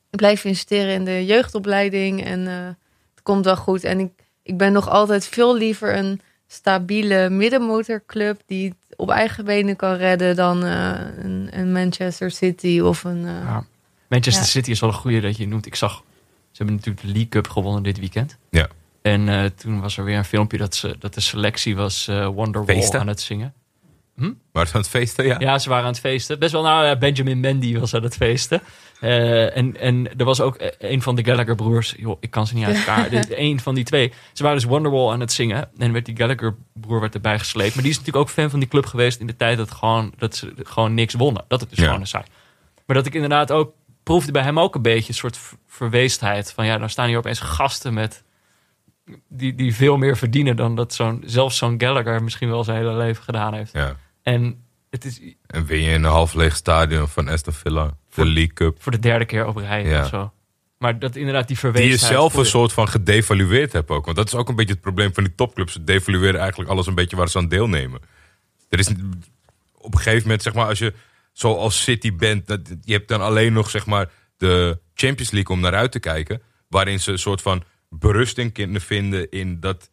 blijf 0.09 0.45
investeren 0.45 0.93
in 0.93 1.05
de 1.05 1.25
jeugdopleiding. 1.25 2.23
En 2.25 2.47
eh, 2.47 2.65
het 2.65 3.23
komt 3.23 3.45
wel 3.45 3.55
goed. 3.55 3.83
En 3.83 3.99
ik, 3.99 4.11
ik 4.43 4.57
ben 4.57 4.71
nog 4.73 4.89
altijd 4.89 5.27
veel 5.27 5.55
liever 5.57 5.97
een 5.97 6.21
stabiele 6.47 7.29
middenmotorclub 7.29 8.41
die 8.45 8.67
het 8.87 8.97
op 8.97 9.09
eigen 9.09 9.45
benen 9.45 9.75
kan 9.75 9.93
redden 9.95 10.35
dan 10.35 10.63
eh, 10.65 10.99
een, 11.17 11.49
een 11.51 11.71
Manchester 11.71 12.31
City 12.31 12.79
of 12.79 13.03
een. 13.03 13.25
eh, 13.25 13.31
Ja. 13.43 13.65
Manchester 14.07 14.43
Ja. 14.43 14.49
City 14.49 14.71
is 14.71 14.79
wel 14.79 14.89
een 14.89 14.95
goede 14.95 15.19
dat 15.19 15.37
je 15.37 15.47
noemt. 15.47 15.65
Ik 15.65 15.75
zag, 15.75 15.91
ze 16.51 16.57
hebben 16.57 16.75
natuurlijk 16.75 17.01
de 17.05 17.11
League 17.11 17.29
Cup 17.29 17.47
gewonnen 17.47 17.83
dit 17.83 17.99
weekend. 17.99 18.37
Ja. 18.49 18.67
En 19.01 19.29
eh, 19.29 19.45
toen 19.45 19.81
was 19.81 19.97
er 19.97 20.03
weer 20.03 20.17
een 20.17 20.25
filmpje 20.25 20.57
dat, 20.57 20.75
ze, 20.75 20.95
dat 20.99 21.13
de 21.13 21.21
selectie 21.21 21.75
was 21.75 22.07
eh 22.07 22.27
Wonderwall 22.27 22.75
Feesten. 22.75 22.99
aan 22.99 23.07
het 23.07 23.21
zingen. 23.21 23.53
Hm? 24.20 24.32
Maar 24.51 24.67
ze 24.67 24.74
aan 24.74 24.80
het 24.82 24.89
feesten, 24.89 25.26
ja. 25.26 25.36
Ja, 25.39 25.59
ze 25.59 25.70
waren 25.70 25.84
aan 25.86 25.91
het 25.91 25.99
feesten. 25.99 26.39
Best 26.39 26.51
wel, 26.51 26.61
nou 26.63 26.86
ja, 26.86 26.95
Benjamin 26.97 27.39
Mendy 27.39 27.80
was 27.80 27.93
aan 27.93 28.03
het 28.03 28.15
feesten. 28.15 28.61
Eh, 28.99 29.57
en, 29.57 29.78
en 29.80 30.17
er 30.17 30.26
was 30.26 30.41
ook 30.41 30.55
eh, 30.55 30.91
een 30.91 31.01
van 31.01 31.15
de 31.15 31.24
Gallagher-broers. 31.26 31.93
Joh, 31.97 32.17
ik 32.20 32.32
kan 32.32 32.47
ze 32.47 32.55
niet 32.55 32.65
uit 32.65 32.76
elkaar. 32.78 33.07
Een 33.30 33.59
van 33.59 33.76
die 33.76 33.84
twee. 33.84 34.13
Ze 34.34 34.43
waren 34.43 34.57
dus 34.57 34.67
Wonderwall 34.67 35.11
aan 35.11 35.20
het 35.20 35.32
zingen. 35.32 35.70
En 35.78 35.91
werd 35.93 36.05
die 36.05 36.15
Gallagher-broer 36.17 36.99
werd 36.99 37.13
erbij 37.13 37.39
gesleept. 37.39 37.74
Maar 37.74 37.84
die 37.84 37.91
is 37.91 37.97
natuurlijk 37.97 38.26
ook 38.26 38.34
fan 38.34 38.49
van 38.49 38.59
die 38.59 38.67
club 38.67 38.86
geweest 38.86 39.20
in 39.20 39.28
de 39.28 39.36
tijd 39.36 39.57
dat, 39.57 39.72
gewoon, 39.72 40.13
dat 40.17 40.36
ze 40.36 40.53
gewoon 40.63 40.93
niks 40.93 41.13
wonnen. 41.13 41.45
Dat 41.47 41.59
het 41.59 41.70
dus 41.70 41.78
Ja. 41.80 41.86
gewoon 41.86 42.01
een 42.01 42.07
saai. 42.07 42.26
Maar 42.86 42.95
dat 42.95 43.05
ik 43.05 43.13
inderdaad 43.13 43.51
ook 43.51 43.74
proefde 44.03 44.32
bij 44.32 44.43
hem 44.43 44.59
ook 44.59 44.76
een 44.76 44.82
beetje 44.82 45.07
een 45.09 45.13
soort 45.13 45.38
ver- 45.38 45.57
verweestheid. 45.67 46.51
Van 46.53 46.65
ja, 46.65 46.78
dan 46.78 46.89
staan 46.89 47.07
hier 47.07 47.17
opeens 47.17 47.39
gasten 47.39 47.93
met... 47.93 48.24
Die, 49.28 49.55
die 49.55 49.76
veel 49.76 49.97
meer 49.97 50.17
verdienen 50.17 50.55
dan 50.55 50.76
dat 50.76 50.93
zo'n, 50.93 51.24
zelfs 51.26 51.57
zo'n 51.57 51.76
Gallagher 51.82 52.24
misschien 52.24 52.49
wel 52.49 52.63
zijn 52.63 52.78
hele 52.78 52.93
leven 52.97 53.24
gedaan 53.24 53.53
heeft. 53.53 53.74
ja. 53.74 53.95
En 54.24 54.63
het 54.89 55.05
is 55.05 55.22
En 55.47 55.65
win 55.65 55.82
je 55.82 55.91
in 55.91 56.03
een 56.03 56.11
half 56.11 56.34
leeg 56.34 56.55
stadion 56.55 57.07
van 57.07 57.28
Aston 57.28 57.53
Villa. 57.53 57.97
De 58.13 58.26
League 58.26 58.53
Cup. 58.53 58.82
voor 58.82 58.91
de 58.91 58.99
derde 58.99 59.26
keer 59.26 59.45
op 59.45 59.55
rij 59.55 59.84
Ja. 59.84 60.01
of 60.01 60.07
zo. 60.07 60.34
Maar 60.78 60.99
dat 60.99 61.15
inderdaad 61.15 61.47
die 61.47 61.72
Die 61.72 61.88
je 61.88 61.97
zelf 61.97 62.34
een 62.34 62.45
soort 62.45 62.74
van 62.74 62.88
gedevalueerd 62.88 63.74
hebt 63.74 63.89
ook. 63.89 64.05
Want 64.05 64.17
dat 64.17 64.28
is 64.28 64.36
ook 64.36 64.49
een 64.49 64.55
beetje 64.55 64.74
het 64.74 64.82
probleem 64.82 65.13
van 65.13 65.24
die 65.24 65.36
topclubs. 65.36 65.74
Ze 65.74 65.84
devalueren 65.84 66.39
eigenlijk 66.39 66.70
alles 66.70 66.88
een 66.88 66.95
beetje 66.95 67.15
waar 67.15 67.30
ze 67.30 67.38
aan 67.38 67.47
deelnemen. 67.47 68.01
Er 68.70 68.80
is 68.80 68.89
op 69.74 69.93
een 69.93 69.99
gegeven 69.99 70.22
moment, 70.22 70.41
zeg 70.41 70.53
maar, 70.53 70.65
als 70.65 70.80
je 70.80 70.93
zoals 71.34 71.84
City 71.84 72.15
bent, 72.15 72.47
dat, 72.47 72.59
je 72.84 72.93
hebt 72.93 73.07
dan 73.07 73.22
alleen 73.22 73.53
nog, 73.53 73.70
zeg 73.70 73.86
maar, 73.86 74.09
de 74.38 74.80
Champions 74.93 75.32
League 75.32 75.55
om 75.55 75.61
naar 75.61 75.76
uit 75.76 75.91
te 75.91 75.99
kijken. 75.99 76.41
Waarin 76.67 76.99
ze 76.99 77.11
een 77.11 77.20
soort 77.20 77.41
van 77.41 77.63
berusting 77.89 78.53
kunnen 78.53 78.82
vinden 78.82 79.30
in 79.30 79.59
dat 79.59 79.89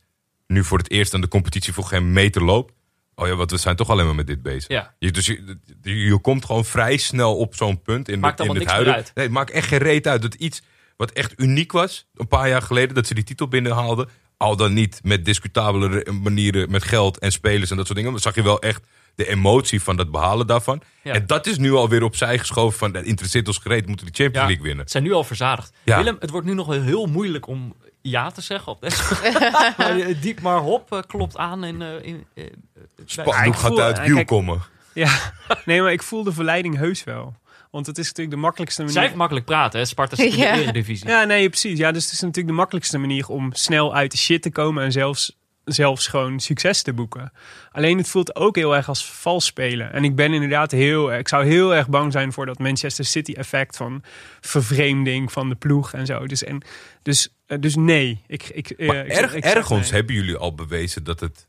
nu 0.46 0.64
voor 0.64 0.78
het 0.78 0.90
eerst 0.90 1.14
aan 1.14 1.20
de 1.20 1.28
competitie 1.28 1.72
voor 1.72 1.84
geen 1.84 2.12
meter 2.12 2.44
loopt. 2.44 2.72
Oh 3.18 3.26
ja, 3.26 3.34
want 3.34 3.50
we 3.50 3.56
zijn 3.56 3.76
toch 3.76 3.90
alleen 3.90 4.06
maar 4.06 4.14
met 4.14 4.26
dit 4.26 4.42
bezig. 4.42 4.68
Ja. 4.68 4.94
Je, 4.98 5.10
dus 5.10 5.26
je, 5.26 5.58
je, 5.82 6.20
komt 6.20 6.44
gewoon 6.44 6.64
vrij 6.64 6.96
snel 6.96 7.36
op 7.36 7.54
zo'n 7.54 7.82
punt 7.82 8.08
in, 8.08 8.20
Maakt 8.20 8.38
de, 8.38 8.44
in 8.44 8.52
meer 8.52 8.68
huidige. 8.68 8.96
uit. 8.96 9.10
Nee, 9.14 9.24
het 9.24 9.34
maakt 9.34 9.50
echt 9.50 9.68
geen 9.68 9.78
reet 9.78 10.06
uit. 10.06 10.22
Dat 10.22 10.34
iets 10.34 10.62
wat 10.96 11.10
echt 11.10 11.32
uniek 11.36 11.72
was, 11.72 12.06
een 12.14 12.28
paar 12.28 12.48
jaar 12.48 12.62
geleden, 12.62 12.94
dat 12.94 13.06
ze 13.06 13.14
die 13.14 13.24
titel 13.24 13.48
binnenhaalden. 13.48 14.08
Al 14.36 14.56
dan 14.56 14.72
niet 14.72 15.00
met 15.02 15.24
discutabele 15.24 16.06
manieren, 16.22 16.70
met 16.70 16.82
geld 16.82 17.18
en 17.18 17.32
spelers 17.32 17.70
en 17.70 17.76
dat 17.76 17.86
soort 17.86 17.98
dingen. 17.98 18.12
Maar 18.12 18.20
zag 18.22 18.34
je 18.34 18.42
wel 18.42 18.60
echt 18.60 18.86
de 19.16 19.28
emotie 19.28 19.82
van 19.82 19.96
dat 19.96 20.10
behalen 20.10 20.46
daarvan. 20.46 20.80
Ja. 21.02 21.12
En 21.12 21.26
dat 21.26 21.46
is 21.46 21.58
nu 21.58 21.72
alweer 21.72 22.02
opzij 22.02 22.38
geschoven 22.38 22.78
van, 22.78 22.92
dat 22.92 23.04
interesseert 23.04 23.46
ons 23.46 23.58
gereed, 23.58 23.86
moeten 23.86 24.06
de 24.06 24.12
Champions 24.14 24.40
Ja, 24.42 24.46
League 24.46 24.64
winnen. 24.64 24.84
Ze 24.84 24.90
zijn 24.90 25.02
nu 25.02 25.12
al 25.12 25.24
verzadigd. 25.24 25.72
Ja. 25.84 25.96
Willem, 25.96 26.16
het 26.20 26.30
wordt 26.30 26.46
nu 26.46 26.54
nog 26.54 26.66
wel 26.66 26.82
heel 26.82 27.06
moeilijk 27.06 27.46
om 27.46 27.74
ja 28.02 28.30
te 28.30 28.40
zeggen 28.40 28.72
op 28.72 28.80
deze. 28.80 29.02
maar 29.78 29.98
eh, 29.98 30.20
Diep 30.20 30.40
maar 30.40 30.58
Hop 30.58 30.92
eh, 30.92 30.98
klopt 31.06 31.36
aan 31.36 31.64
in... 31.64 31.82
eh, 31.82 31.88
in 32.02 32.24
eh, 32.34 32.44
Spandoek 33.04 33.44
ik 33.44 33.54
gaat 33.54 33.78
uit 33.78 33.98
eh, 33.98 34.04
wiel 34.04 34.24
komen. 34.24 34.62
Ja, 34.92 35.32
nee, 35.64 35.82
maar 35.82 35.92
ik 35.92 36.02
voel 36.02 36.22
de 36.24 36.32
verleiding 36.32 36.76
heus 36.76 37.04
wel. 37.04 37.34
Want 37.70 37.86
het 37.86 37.98
is 37.98 38.06
natuurlijk 38.06 38.36
de 38.36 38.42
makkelijkste 38.42 38.80
manier. 38.80 38.96
Zij 38.96 39.04
heeft 39.06 39.16
makkelijk 39.16 39.46
praten, 39.46 39.78
hè? 39.80 39.84
Sparta 39.86 40.22
in 40.22 40.36
Ja. 40.36 40.54
de 40.54 40.60
eredivisie. 40.62 41.08
Ja, 41.08 41.24
nee, 41.24 41.48
precies. 41.48 41.78
Ja, 41.78 41.92
dus 41.92 42.04
het 42.04 42.12
is 42.12 42.20
natuurlijk 42.20 42.48
de 42.48 42.52
makkelijkste 42.60 42.98
manier 42.98 43.28
om 43.28 43.52
snel 43.52 43.94
uit 43.94 44.10
de 44.10 44.16
shit 44.16 44.42
te 44.42 44.50
komen 44.50 44.84
en 44.84 44.92
zelfs, 44.92 45.36
zelfs 45.66 46.06
gewoon 46.06 46.40
succes 46.40 46.82
te 46.82 46.92
boeken. 46.92 47.32
Alleen 47.70 47.98
het 47.98 48.08
voelt 48.08 48.36
ook 48.36 48.56
heel 48.56 48.76
erg 48.76 48.88
als 48.88 49.06
vals 49.10 49.44
spelen. 49.46 49.92
En 49.92 50.04
ik 50.04 50.14
ben 50.16 50.32
inderdaad 50.32 50.70
heel, 50.70 51.14
ik 51.14 51.28
zou 51.28 51.44
heel 51.46 51.74
erg 51.74 51.88
bang 51.88 52.12
zijn 52.12 52.32
voor 52.32 52.46
dat 52.46 52.58
Manchester 52.58 53.04
City 53.04 53.32
effect 53.32 53.76
van 53.76 54.02
vervreemding 54.40 55.32
van 55.32 55.48
de 55.48 55.54
ploeg 55.54 55.92
en 55.92 56.06
zo. 56.06 56.26
Dus, 56.26 56.44
en, 56.44 56.62
dus, 57.02 57.28
eh, 57.46 57.58
dus 57.60 57.74
nee. 57.76 58.22
Ik, 58.26 58.42
ik, 58.48 58.70
eh, 58.70 58.86
Maar 58.88 59.06
ik 59.06 59.12
zeg- 59.12 59.22
erg, 59.22 59.34
ik 59.34 59.44
zeg 59.44 59.54
ergens 59.54 59.80
nee. 59.90 59.90
hebben 59.98 60.14
jullie 60.14 60.36
al 60.36 60.54
bewezen 60.54 61.04
dat 61.04 61.20
het 61.20 61.46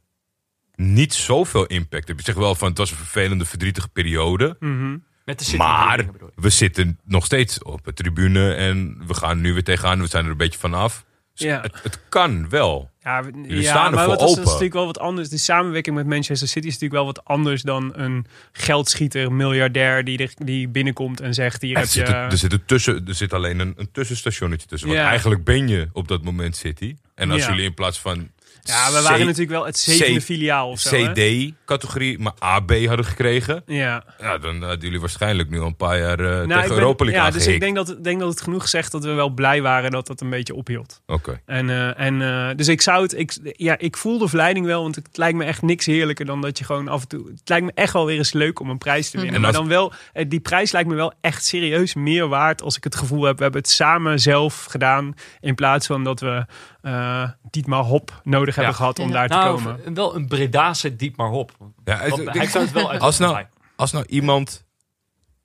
niet 0.76 1.14
zoveel 1.14 1.66
impact 1.66 2.08
heeft. 2.08 2.20
Je 2.20 2.26
zegt 2.26 2.38
wel 2.38 2.56
van 2.56 2.68
het 2.70 2.78
was 2.78 2.92
een 2.92 2.98
vervelende, 2.98 3.46
verdrietige 3.46 3.88
periode. 3.90 4.56
Mhm. 4.60 4.98
Met 5.26 5.40
de 5.40 5.46
City 5.46 5.58
Maar 5.58 6.06
we 6.36 6.50
zitten 6.50 7.00
nog 7.04 7.26
steeds 7.26 7.64
op 7.64 7.84
de 7.86 7.94
tribune 7.94 8.54
en 8.54 9.02
we 9.08 9.14
gaan 9.14 9.42
nu 9.42 9.54
weer 9.54 9.64
tegenaan. 9.64 10.02
We 10.02 10.08
zijn 10.08 10.26
er 10.26 10.32
een 10.32 10.38
beetje 10.38 10.60
vanaf. 10.60 11.06
Dus 11.38 11.48
Ja. 11.48 11.62
het, 11.62 11.80
het 11.84 12.00
kan 12.10 12.50
wel. 12.50 12.90
Ja, 13.04 13.24
Jullie 13.24 13.62
ja 13.62 13.70
staan 13.70 13.94
maar 13.94 14.04
voor 14.06 14.14
wat 14.18 14.22
is, 14.30 14.30
dat 14.36 14.38
is 14.40 14.44
natuurlijk 14.46 14.74
wel 14.74 14.86
wat 14.86 15.00
anders. 15.00 15.30
De 15.30 15.38
samenwerking 15.38 15.96
met 15.96 16.06
Manchester 16.08 16.48
City 16.48 16.68
is 16.68 16.74
natuurlijk 16.74 17.02
wel 17.04 17.06
wat 17.14 17.26
anders 17.26 17.62
dan 17.62 17.92
een 17.96 18.26
geldschieter, 18.52 19.32
miljardair 19.32 20.04
die, 20.04 20.18
er, 20.18 20.32
die 20.36 20.68
binnenkomt 20.68 21.20
en 21.22 21.34
zegt: 21.34 21.62
Hier 21.62 21.74
Er 21.76 21.80
heb 21.82 21.90
zit, 21.90 22.08
je. 22.08 22.14
er, 22.14 22.38
zit 22.38 22.52
er, 22.54 22.66
tussen, 22.66 23.08
er 23.08 23.16
zit 23.16 23.34
alleen 23.34 23.60
een, 23.60 23.74
een 23.78 23.92
tussenstationnetje 23.92 24.68
tussen. 24.68 24.88
Want 24.90 25.00
eigenlijk 25.02 25.44
ben 25.44 25.68
je 25.68 25.88
op 25.94 26.08
dat 26.08 26.24
moment 26.24 26.56
City. 26.56 26.96
En 27.16 27.32
als 27.32 27.42
Ja. 27.42 27.50
jullie 27.50 27.66
in 27.66 27.74
plaats 27.74 28.00
van 28.00 28.30
ja, 28.68 28.88
we 28.92 29.02
waren 29.02 29.18
C- 29.18 29.26
natuurlijk 29.26 29.50
wel 29.50 29.66
het 29.66 29.78
zevende 29.80 30.20
C- 30.20 30.24
filiaal 30.24 30.70
of 30.70 30.80
zo. 30.80 30.90
CD-categorie, 31.12 32.20
maar 32.20 32.34
AB 32.40 32.72
hadden 32.86 33.06
gekregen. 33.06 33.62
Ja. 33.66 34.04
Ja, 34.22 34.38
dan 34.38 34.62
hadden 34.62 34.80
jullie 34.80 35.00
waarschijnlijk 35.00 35.50
nu 35.50 35.60
al 35.60 35.66
een 35.68 35.76
paar 35.76 36.00
jaar 36.00 36.18
Nou, 36.18 36.42
ik 36.44 36.48
tegen 36.50 36.68
ben- 36.68 36.78
Europa 36.78 37.06
League 37.06 37.24
Ja, 37.24 37.32
dus 37.32 37.48
ik 37.48 37.60
denk 37.60 37.76
dat, 37.76 37.96
denk 38.04 38.20
dat 38.20 38.30
het 38.30 38.42
genoeg 38.42 38.68
zegt 38.70 38.92
dat 38.92 39.04
we 39.04 39.12
wel 39.12 39.30
blij 39.30 39.62
waren 39.62 39.92
dat 39.92 40.08
dat 40.08 40.22
een 40.22 40.30
beetje 40.30 40.56
ophield. 40.56 41.02
Oké. 41.06 41.42
En, 41.46 41.70
eh, 41.70 42.00
en, 42.00 42.22
eh, 42.22 42.56
dus 42.56 42.68
ik 42.68 42.82
zou 42.82 43.02
het, 43.04 43.18
ik, 43.18 43.38
ja, 43.44 43.78
ik 43.78 43.98
voel 43.98 44.18
de 44.18 44.28
verleiding 44.28 44.66
wel, 44.66 44.82
want 44.82 44.96
het 44.96 45.08
lijkt 45.18 45.38
me 45.38 45.44
echt 45.46 45.62
niks 45.62 45.86
heerlijker 45.86 46.26
dan 46.26 46.42
dat 46.42 46.58
je 46.58 46.64
gewoon 46.64 46.88
af 46.88 47.02
en 47.02 47.08
toe. 47.08 47.28
Het 47.28 47.50
lijkt 47.50 47.66
me 47.66 47.72
echt 47.76 47.94
wel 47.94 48.06
weer 48.06 48.18
eens 48.18 48.34
leuk 48.34 48.60
om 48.60 48.70
een 48.70 48.78
prijs 48.78 49.10
te 49.10 49.18
winnen. 49.18 49.36
En 49.36 49.42
Maar 49.42 49.52
dan 49.52 49.68
wel, 49.68 49.94
die 50.28 50.40
prijs 50.40 50.72
lijkt 50.72 50.90
me 50.90 50.96
wel 50.96 51.14
echt 51.22 51.46
serieus 51.46 51.94
meer 51.94 52.28
waard 52.28 52.62
als 52.62 52.78
ik 52.78 52.84
het 52.84 52.96
gevoel 52.96 53.24
heb, 53.24 53.38
we 53.38 53.44
hebben 53.44 53.62
het 53.62 53.70
samen 53.70 54.20
zelf 54.20 54.66
gedaan. 54.66 55.14
In 55.40 55.56
plaats 55.56 55.88
van 55.88 56.04
dat 56.04 56.20
we 56.20 56.46
eh 56.82 57.30
Dietmar 57.50 57.84
Hop 57.84 58.22
nodig 58.24 58.57
hebben 58.58 58.76
gehad 58.76 59.00
om 59.00 59.12
daar 59.12 59.28
te 59.28 59.34
Nou, 59.34 59.56
komen. 59.56 59.94
wel 59.94 60.16
een 60.16 60.28
Bredase 60.28 60.96
diep 60.96 61.18
maar 61.18 61.30
hop. 61.30 61.52
Ja, 61.86 61.98
het- 61.98 62.10
Want 62.10 62.34
hij 62.34 62.48
zou 62.48 62.64
het 62.64 62.74
wel 62.74 62.92
uit 62.92 63.02
Als 63.02 63.18
nou, 63.18 63.46
als 63.76 63.92
nou 63.92 64.06
iemand 64.08 64.66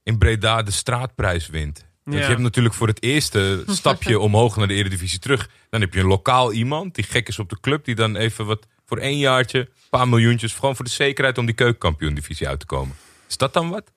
in 0.03 0.19
Breda 0.19 0.63
de 0.63 0.71
straatprijs 0.71 1.49
wint. 1.49 1.85
Want 2.05 2.17
je 2.19 2.23
hebt 2.25 2.41
natuurlijk 2.41 2.75
voor 2.75 2.87
het 2.89 3.03
eerste 3.03 3.63
stapje 3.67 4.19
omhoog 4.19 4.57
naar 4.57 4.69
de 4.69 4.75
Eredivisie 4.75 5.19
terug. 5.19 5.49
Dan 5.71 5.81
heb 5.81 5.95
je 5.95 6.01
een 6.01 6.07
lokaal 6.07 6.53
iemand 6.53 6.95
die 6.95 7.05
gek 7.05 7.29
is 7.29 7.39
op 7.39 7.49
de 7.49 7.61
club. 7.61 7.85
Die 7.85 7.95
dan 7.95 8.17
even 8.17 8.47
wat 8.47 8.67
voor 8.87 8.99
één 8.99 9.19
jaartje, 9.19 9.59
een 9.59 9.69
paar 9.91 10.09
miljoentjes. 10.09 10.53
Gewoon 10.55 10.77
voor 10.77 10.85
de 10.85 10.91
zekerheid 10.91 11.39
om 11.39 11.47
die 11.47 11.55
keukenkampioen 11.55 12.15
divisie 12.15 12.49
uit 12.49 12.61
te 12.61 12.67
komen. 12.67 12.97
Is 13.29 13.37
dat 13.37 13.53
dan 13.53 13.71
wat? 13.71 13.91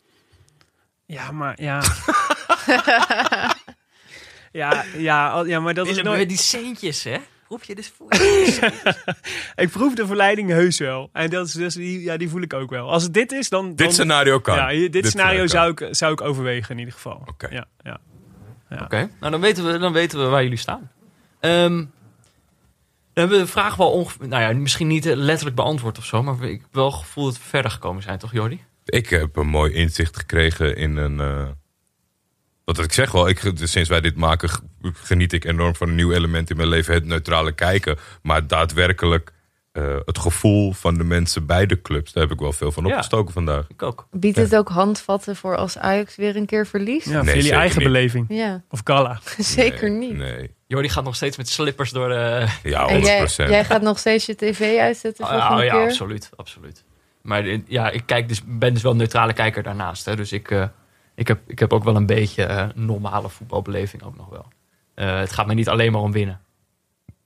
Ja, 1.06 1.32
maar 1.32 1.62
ja. 1.62 1.82
ja, 4.52 4.86
ja, 4.98 5.44
ja, 5.46 5.60
maar 5.60 5.74
dat 5.74 5.88
is 5.88 6.02
nooit... 6.02 6.30
die 6.30 6.38
centjes, 6.38 7.04
hè? 7.04 7.18
Roep 7.56 7.64
je 7.64 7.76
dus 7.76 7.94
voor. 7.98 8.08
Ik 9.64 9.70
proef 9.70 9.96
de 9.96 10.06
verleiding 10.06 10.50
heus 10.50 10.80
wel. 10.80 11.10
En 11.14 11.30
dat 11.30 11.48
is 11.48 11.54
dus 11.54 11.74
die, 11.74 12.02
ja, 12.02 12.18
die 12.18 12.30
voel 12.30 12.42
ik 12.42 12.54
ook 12.54 12.70
wel. 12.70 12.92
Als 12.92 13.04
het 13.04 13.14
dit 13.14 13.32
is, 13.32 13.50
dan. 13.50 13.66
dan 13.66 13.76
Dit 13.76 13.94
scenario 13.94 14.40
kan. 14.40 14.56
Ja, 14.56 14.90
dit, 14.90 15.08
scenario 15.08 15.48
zou 15.48 15.72
ik, 15.72 15.88
zou 15.96 16.12
ik 16.12 16.22
overwegen 16.22 16.72
in 16.72 16.78
ieder 16.80 16.94
geval. 16.94 17.24
Oké. 17.26 17.48
Ja, 17.50 17.66
ja. 17.84 18.00
Oké, 18.84 19.10
nou 19.20 19.32
dan 19.32 19.42
weten, 19.42 19.72
we, 19.72 19.78
dan 19.78 19.94
weten 19.94 20.20
we 20.20 20.26
waar 20.26 20.44
jullie 20.44 20.58
staan. 20.58 20.92
Ehm, 21.40 21.76
dan 21.78 21.88
hebben 23.14 23.38
we 23.38 23.44
de 23.44 23.52
vraag 23.52 23.76
wel 23.76 23.92
ongeveer, 23.92 24.28
nou 24.28 24.42
ja, 24.44 24.60
misschien 24.60 24.88
niet 24.88 25.06
letterlijk 25.06 25.56
beantwoord 25.56 25.98
of 25.98 26.06
zo, 26.06 26.24
maar 26.24 26.44
ik 26.44 26.62
heb 26.62 26.74
wel 26.74 26.86
het 26.86 26.96
gevoel 26.96 27.26
dat 27.26 27.38
we 27.38 27.44
verder 27.44 27.72
gekomen 27.72 28.04
zijn, 28.04 28.20
toch 28.20 28.32
Jordi? 28.32 28.64
Ik 28.86 29.10
heb 29.10 29.36
een 29.36 29.48
mooi 29.48 29.74
inzicht 29.74 30.18
gekregen 30.18 30.76
in 30.76 30.98
een. 30.98 31.20
eh, 31.20 31.48
wat 32.66 32.80
ik 32.80 32.94
zeg 32.94 33.12
wel, 33.12 33.28
ik, 33.28 33.52
sinds 33.56 33.90
wij 33.90 34.02
dit 34.02 34.16
maken, 34.16 34.50
geniet 34.94 35.34
ik 35.34 35.46
enorm 35.46 35.76
van 35.76 35.90
een 35.90 35.96
nieuw 35.96 36.12
element 36.12 36.50
in 36.50 36.58
mijn 36.58 36.70
leven: 36.70 36.94
het 36.94 37.06
neutrale 37.06 37.52
kijken. 37.52 37.98
Maar 38.22 38.48
daadwerkelijk 38.48 39.34
eh, 39.72 39.96
het 40.06 40.18
gevoel 40.20 40.72
van 40.74 40.98
de 40.98 41.04
mensen 41.04 41.46
bij 41.46 41.66
de 41.66 41.82
clubs, 41.82 42.14
daar 42.14 42.24
heb 42.24 42.32
ik 42.32 42.40
wel 42.40 42.54
veel 42.54 42.72
van 42.72 42.84
Ja. 42.86 42.90
opgestoken 42.90 43.34
vandaag. 43.34 43.66
Ik 43.68 43.82
ook. 43.82 44.08
Biedt 44.12 44.38
het 44.38 44.56
ook 44.56 44.70
handvatten 44.70 45.36
voor 45.36 45.56
als 45.58 45.78
Ajax 45.78 46.16
weer 46.16 46.36
een 46.36 46.46
keer 46.46 46.68
verliest? 46.68 47.06
ja 47.10 47.12
Nee, 47.22 47.24
voor 47.24 47.34
jullie 47.36 47.52
eigen 47.54 47.78
niet. 47.78 47.88
beleving. 47.88 48.26
Ja, 48.30 48.64
Of 48.70 48.82
gala. 48.84 49.20
zeker 49.38 49.90
Nee, 49.90 50.00
niet. 50.00 50.18
Nee. 50.18 50.54
Jordi 50.68 50.90
gaat 50.90 51.04
nog 51.04 51.16
steeds 51.16 51.38
met 51.38 51.50
slippers 51.50 51.92
door 51.92 52.08
de... 52.10 52.46
Ja, 52.64 52.88
100%. 52.88 52.92
En 52.92 53.00
jij, 53.02 53.28
jij 53.38 53.66
gaat 53.66 53.82
nog 53.82 54.00
steeds 54.00 54.26
je 54.26 54.36
tv 54.36 54.78
uitzetten 54.80 55.26
Oh, 55.26 55.32
volgende 55.32 55.64
ja, 55.64 55.72
keer? 55.74 55.84
absoluut, 55.84 56.30
absoluut. 56.36 56.84
Maar 57.22 57.44
eh, 57.46 57.60
ja, 57.68 57.90
ik 57.90 58.04
kijk 58.06 58.28
dus, 58.28 58.42
ben 58.46 58.74
dus 58.74 58.82
wel 58.82 58.92
een 58.92 58.98
neutrale 58.98 59.34
kijker 59.34 59.64
daarnaast. 59.64 60.06
Hè, 60.06 60.16
dus 60.16 60.32
ik, 60.32 60.52
eh, 60.52 60.64
ik, 61.16 61.28
heb, 61.28 61.40
ik 61.48 61.60
heb 61.60 61.74
ook 61.74 61.84
wel 61.84 61.96
een 61.96 62.06
beetje 62.06 62.44
eh, 62.44 62.68
normale 62.76 63.30
voetbalbeleving 63.30 64.04
ook 64.04 64.18
nog 64.18 64.30
wel. 64.30 64.46
Eh, 64.96 65.20
het 65.20 65.34
gaat 65.34 65.48
me 65.48 65.54
niet 65.54 65.70
alleen 65.70 65.92
maar 65.92 66.02
om 66.02 66.12
winnen. 66.12 66.40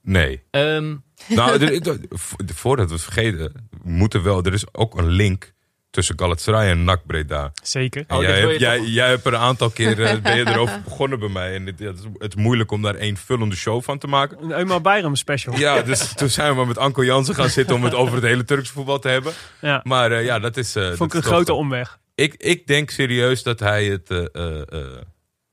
Nee. 0.02 0.42
Ehm, 0.50 0.94
Nou, 1.28 1.80
vo- 2.10 2.36
voordat 2.54 2.86
we 2.88 2.92
het 2.94 3.02
vergeten, 3.02 3.68
moet 3.82 4.14
er 4.14 4.22
wel. 4.22 4.42
Er 4.44 4.52
is 4.52 4.74
ook 4.74 4.98
een 4.98 5.08
link 5.08 5.52
tussen 5.90 6.18
Galatasaray 6.18 6.70
en 6.70 6.84
NAC 6.84 7.06
Breda. 7.06 7.52
Zeker. 7.62 8.04
Oh, 8.08 8.22
jij, 8.22 8.40
hebt, 8.40 8.58
jij, 8.88 9.08
hebt 9.08 9.26
er 9.26 9.34
een 9.34 9.40
aantal 9.40 9.70
keer 9.78 10.02
eh, 10.02 10.20
ben 10.22 10.36
je 10.36 10.46
erover 10.48 10.80
begonnen 10.84 11.18
bij 11.18 11.28
mij. 11.28 11.54
En 11.54 11.66
het, 11.66 11.78
ja, 11.78 11.86
het, 11.86 11.98
is, 11.98 12.04
het 12.18 12.34
is 12.36 12.42
moeilijk 12.42 12.70
om 12.70 12.82
daar 12.82 12.94
één 12.94 13.16
vullende 13.16 13.56
show 13.56 13.82
van 13.82 13.98
te 13.98 14.06
maken. 14.06 14.42
Een 14.42 14.50
Eumar 14.52 14.80
Bayram 14.80 15.16
special. 15.16 15.56
Ja, 15.58 15.82
dus 15.82 16.12
toen 16.16 16.28
zijn 16.28 16.50
we 16.50 16.56
maar 16.56 16.66
met 16.66 16.78
Anko 16.78 17.04
Jansen 17.04 17.34
gaan 17.34 17.48
zitten 17.48 17.76
om 17.76 17.84
het 17.84 17.94
over 17.94 18.14
het 18.14 18.24
hele 18.24 18.44
Turkse 18.44 18.72
voetbal 18.72 18.98
te 18.98 19.08
hebben. 19.08 19.32
Ja. 19.60 19.80
Maar 19.84 20.12
eh, 20.12 20.24
ja, 20.24 20.38
dat 20.38 20.56
is. 20.56 20.72
dat 20.72 20.96
Vond 20.96 21.12
ik 21.14 21.18
is 21.18 21.24
een 21.24 21.30
grote 21.32 21.44
toch- 21.44 21.56
omweg. 21.58 21.98
Ik, 22.20 22.34
ik 22.34 22.66
denk 22.66 22.90
serieus 22.90 23.42
dat 23.42 23.60
hij 23.60 23.84
het 23.84 24.10
eh, 24.10 24.24
eh, 24.32 24.60
eh, 24.72 24.86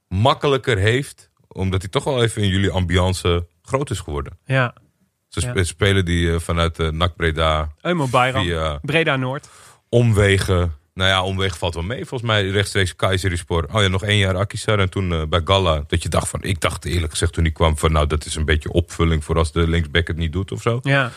makkelijker 0.08 0.78
heeft, 0.78 1.30
omdat 1.48 1.82
hij 1.82 1.90
toch 1.92 2.04
wel 2.04 2.24
even 2.24 2.42
in 2.42 2.50
jullie 2.50 2.72
ambiance 2.72 3.48
groot 3.62 3.90
is 3.90 4.00
geworden. 4.00 4.38
Ja. 4.46 4.74
Ze 5.28 5.40
sp- 5.40 5.56
Ja. 5.56 5.64
spelen 5.64 6.06
die 6.06 6.40
vanuit 6.40 6.80
eh 6.80 6.90
NAC 6.90 7.16
Breda 7.16 7.72
Bayram. 8.12 8.44
via 8.46 8.80
Breda 8.82 9.16
Noord. 9.16 9.50
omwegen. 9.90 10.74
Nou 10.94 11.10
ja, 11.10 11.24
omwegen 11.24 11.58
valt 11.58 11.74
wel 11.74 11.84
mee. 11.84 12.06
Volgens 12.06 12.30
mij 12.30 12.50
rechtstreeks 12.50 12.96
Kayserispor. 12.96 13.66
Oh 13.72 13.82
ja, 13.82 13.88
nog 13.88 14.04
één 14.04 14.18
jaar 14.18 14.38
Akisar. 14.38 14.80
En 14.80 14.90
toen 14.90 15.30
bij 15.30 15.42
Galla. 15.44 15.84
Dat 15.88 16.04
je 16.04 16.10
dacht 16.10 16.28
van, 16.30 16.44
ik 16.44 16.60
dacht 16.62 16.86
eerlijk 16.86 17.12
gezegd 17.12 17.34
toen 17.34 17.44
hij 17.44 17.54
kwam 17.54 17.78
van, 17.78 17.92
nou 17.92 18.08
dat 18.08 18.26
is 18.26 18.36
een 18.36 18.46
beetje 18.46 18.72
opvulling 18.72 19.24
voor 19.24 19.38
als 19.38 19.52
de 19.52 19.68
linksback 19.68 20.08
het 20.08 20.18
niet 20.18 20.34
doet 20.34 20.52
of 20.52 20.62
zo. 20.62 20.80
Ja. 20.82 21.12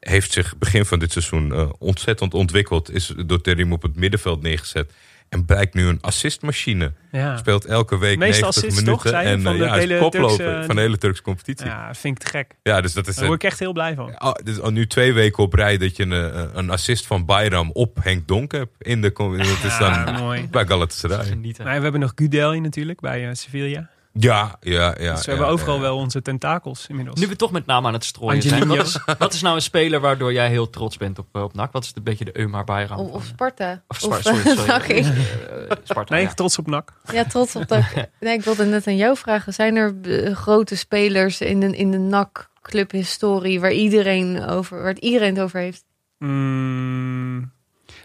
Heeft 0.00 0.32
zich 0.32 0.56
begin 0.58 0.84
van 0.84 0.98
dit 0.98 1.12
seizoen 1.12 1.52
eh, 1.52 1.70
ontzettend 1.78 2.34
ontwikkeld. 2.34 2.90
Is 2.94 3.14
door 3.26 3.40
Terim 3.40 3.72
op 3.72 3.82
het 3.82 3.96
middenveld 3.96 4.42
neergezet. 4.42 4.92
En 5.28 5.44
blijkt 5.44 5.74
nu 5.74 5.86
een 5.86 5.98
assistmachine. 6.00 6.92
ja. 7.12 7.36
Speelt 7.36 7.64
elke 7.64 7.98
week 7.98 8.18
Meeste 8.18 8.40
90 8.40 8.46
assists, 8.46 8.80
minuten. 8.84 9.12
toch, 9.12 9.22
en 9.22 9.42
Van 9.42 9.52
eh, 9.52 9.58
de 9.58 9.64
ja, 9.64 9.74
hele 9.74 9.98
koploper 9.98 10.36
Turkse- 10.36 10.66
van 10.66 10.74
de 10.74 10.80
hele 10.80 10.98
Turkse 10.98 11.22
competitie. 11.22 11.66
Ja, 11.66 11.72
Ja, 11.86 11.94
vind 11.94 12.16
ik 12.16 12.24
te 12.28 12.30
gek. 12.30 12.82
dus 12.82 12.92
dat 12.92 13.06
is 13.06 13.16
Daar 13.16 13.26
word 13.26 13.42
ik 13.42 13.50
echt 13.50 13.58
heel 13.58 13.72
blij 13.72 13.94
van. 13.94 14.22
Oh, 14.22 14.32
dus 14.44 14.60
al 14.60 14.70
nu 14.70 14.86
twee 14.86 15.12
weken 15.12 15.42
op 15.42 15.52
rij 15.54 15.76
dat 15.78 15.96
je 15.96 16.02
een, 16.02 16.12
eh, 16.32 16.44
een 16.52 16.70
assist 16.70 17.06
van 17.06 17.24
Bayram 17.24 17.70
op 17.72 17.98
Henk 18.02 18.28
Donk 18.28 18.52
hebt. 18.52 18.72
In 18.78 19.02
de, 19.02 19.12
dat 19.16 19.70
is 19.70 19.78
dan 19.78 19.92
Ja, 19.92 20.18
mooi. 20.18 20.48
bij 20.50 20.66
Galatasaray. 20.66 21.38
Maar 21.64 21.76
we 21.76 21.82
hebben 21.82 22.00
nog 22.00 22.12
Gudeli 22.14 22.60
natuurlijk 22.60 23.00
bij 23.00 23.34
Sevilla. 23.34 23.88
Ja, 24.12 24.56
ja, 24.60 24.94
ja. 24.98 25.14
dus 25.14 25.24
we 25.24 25.30
ja, 25.30 25.36
hebben 25.36 25.46
overal 25.46 25.74
ja. 25.74 25.80
wel 25.80 25.96
onze 25.96 26.22
tentakels 26.22 26.86
inmiddels. 26.86 27.20
Nu 27.20 27.26
we 27.26 27.36
toch 27.36 27.50
met 27.50 27.66
name 27.66 27.86
aan 27.86 27.92
het 27.92 28.04
strooien 28.04 28.42
zijn. 28.42 28.68
Wat 28.68 28.86
is, 28.86 28.98
wat 29.18 29.32
is 29.32 29.42
nou 29.42 29.54
een 29.54 29.62
speler 29.62 30.00
waardoor 30.00 30.32
jij 30.32 30.48
heel 30.48 30.70
trots 30.70 30.96
bent 30.96 31.18
op, 31.18 31.26
eh, 31.32 31.42
op 31.42 31.54
NAC? 31.54 31.72
Wat 31.72 31.84
is 31.84 31.92
een 31.94 32.02
beetje 32.02 32.24
de 32.24 32.38
Eumar 32.38 32.64
Bayram? 32.64 32.98
Of, 32.98 33.10
of 33.10 33.24
Sparta. 33.24 33.82
Of 33.88 33.96
Spar- 33.96 34.18
Of, 34.18 34.22
sorry, 34.22 34.56
sorry. 34.56 34.98
Eh, 34.98 35.76
Sparta, 35.82 36.14
nee, 36.14 36.22
ja. 36.22 36.34
trots 36.34 36.58
op 36.58 36.66
NAC. 36.66 36.92
Ja, 37.12 37.24
trots 37.24 37.56
op 37.56 37.68
dat. 37.68 37.84
Nee, 38.20 38.34
ik 38.34 38.44
wilde 38.44 38.64
net 38.64 38.86
aan 38.86 38.96
jou 38.96 39.16
vragen. 39.16 39.52
Zijn 39.52 39.76
er 39.76 39.94
eh, 40.02 40.34
grote 40.34 40.76
spelers 40.76 41.40
in 41.40 41.60
de, 41.60 41.76
in 41.76 41.90
de 41.90 41.98
NAC 41.98 42.50
clubhistorie 42.62 43.60
waar 43.60 43.72
iedereen 43.72 44.46
over, 44.46 44.78
waar 44.78 44.88
het 44.92 44.98
iedereen 44.98 45.34
het 45.34 45.44
over 45.44 45.60
heeft? 45.60 45.84
Mm, 46.18 47.52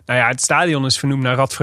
nou 0.05 0.19
ja, 0.19 0.27
het 0.27 0.41
stadion 0.41 0.85
is 0.85 0.99
vernoemd 0.99 1.23
naar 1.23 1.35
Rad 1.35 1.53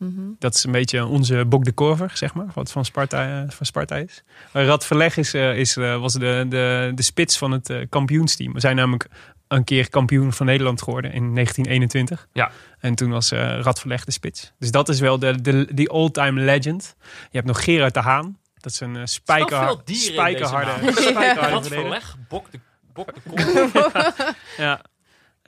Mhm. 0.00 0.20
Dat 0.38 0.54
is 0.54 0.64
een 0.64 0.72
beetje 0.72 1.06
onze 1.06 1.44
Bok 1.44 1.64
de 1.64 1.72
Korver, 1.72 2.10
zeg 2.14 2.34
maar, 2.34 2.46
wat 2.54 2.70
van 2.70 2.84
Sparta, 2.84 3.42
eh, 3.42 3.50
van 3.50 3.66
Sparta 3.66 3.96
is. 3.96 4.22
Rad 4.52 4.86
Verleg 4.86 5.16
is, 5.16 5.34
eh, 5.34 5.58
is, 5.58 5.76
eh, 5.76 6.00
was 6.00 6.12
de, 6.12 6.46
de, 6.48 6.92
de 6.94 7.02
spits 7.02 7.38
van 7.38 7.50
het 7.50 7.72
kampioensteam. 7.88 8.52
We 8.52 8.60
zijn 8.60 8.76
namelijk 8.76 9.08
een 9.48 9.64
keer 9.64 9.90
kampioen 9.90 10.32
van 10.32 10.46
Nederland 10.46 10.82
geworden 10.82 11.12
in 11.12 11.32
1921. 11.32 12.28
Ja. 12.32 12.50
En 12.78 12.94
toen 12.94 13.10
was 13.10 13.30
eh 13.30 13.60
Rad 13.60 13.80
Verleg 13.80 14.04
de 14.04 14.10
spits. 14.10 14.52
Dus 14.58 14.70
dat 14.70 14.88
is 14.88 15.00
wel 15.00 15.18
de, 15.18 15.40
de, 15.40 15.66
die 15.74 15.88
all-time 15.88 16.40
legend. 16.40 16.94
Je 17.02 17.36
hebt 17.36 17.46
nog 17.46 17.64
Gerard 17.64 17.94
de 17.94 18.00
Haan. 18.00 18.38
Dat 18.56 18.72
is 18.72 18.80
een 18.80 18.94
uh, 18.94 19.02
spijker, 19.04 19.76
spijkerharde, 19.84 20.92
spijkerharde 21.10 21.68
verleg, 21.68 22.16
bok 22.28 22.50
de, 22.50 22.60
bok 22.92 23.14
de. 23.14 23.20
Ja. 24.56 24.64
Ja. 24.64 24.80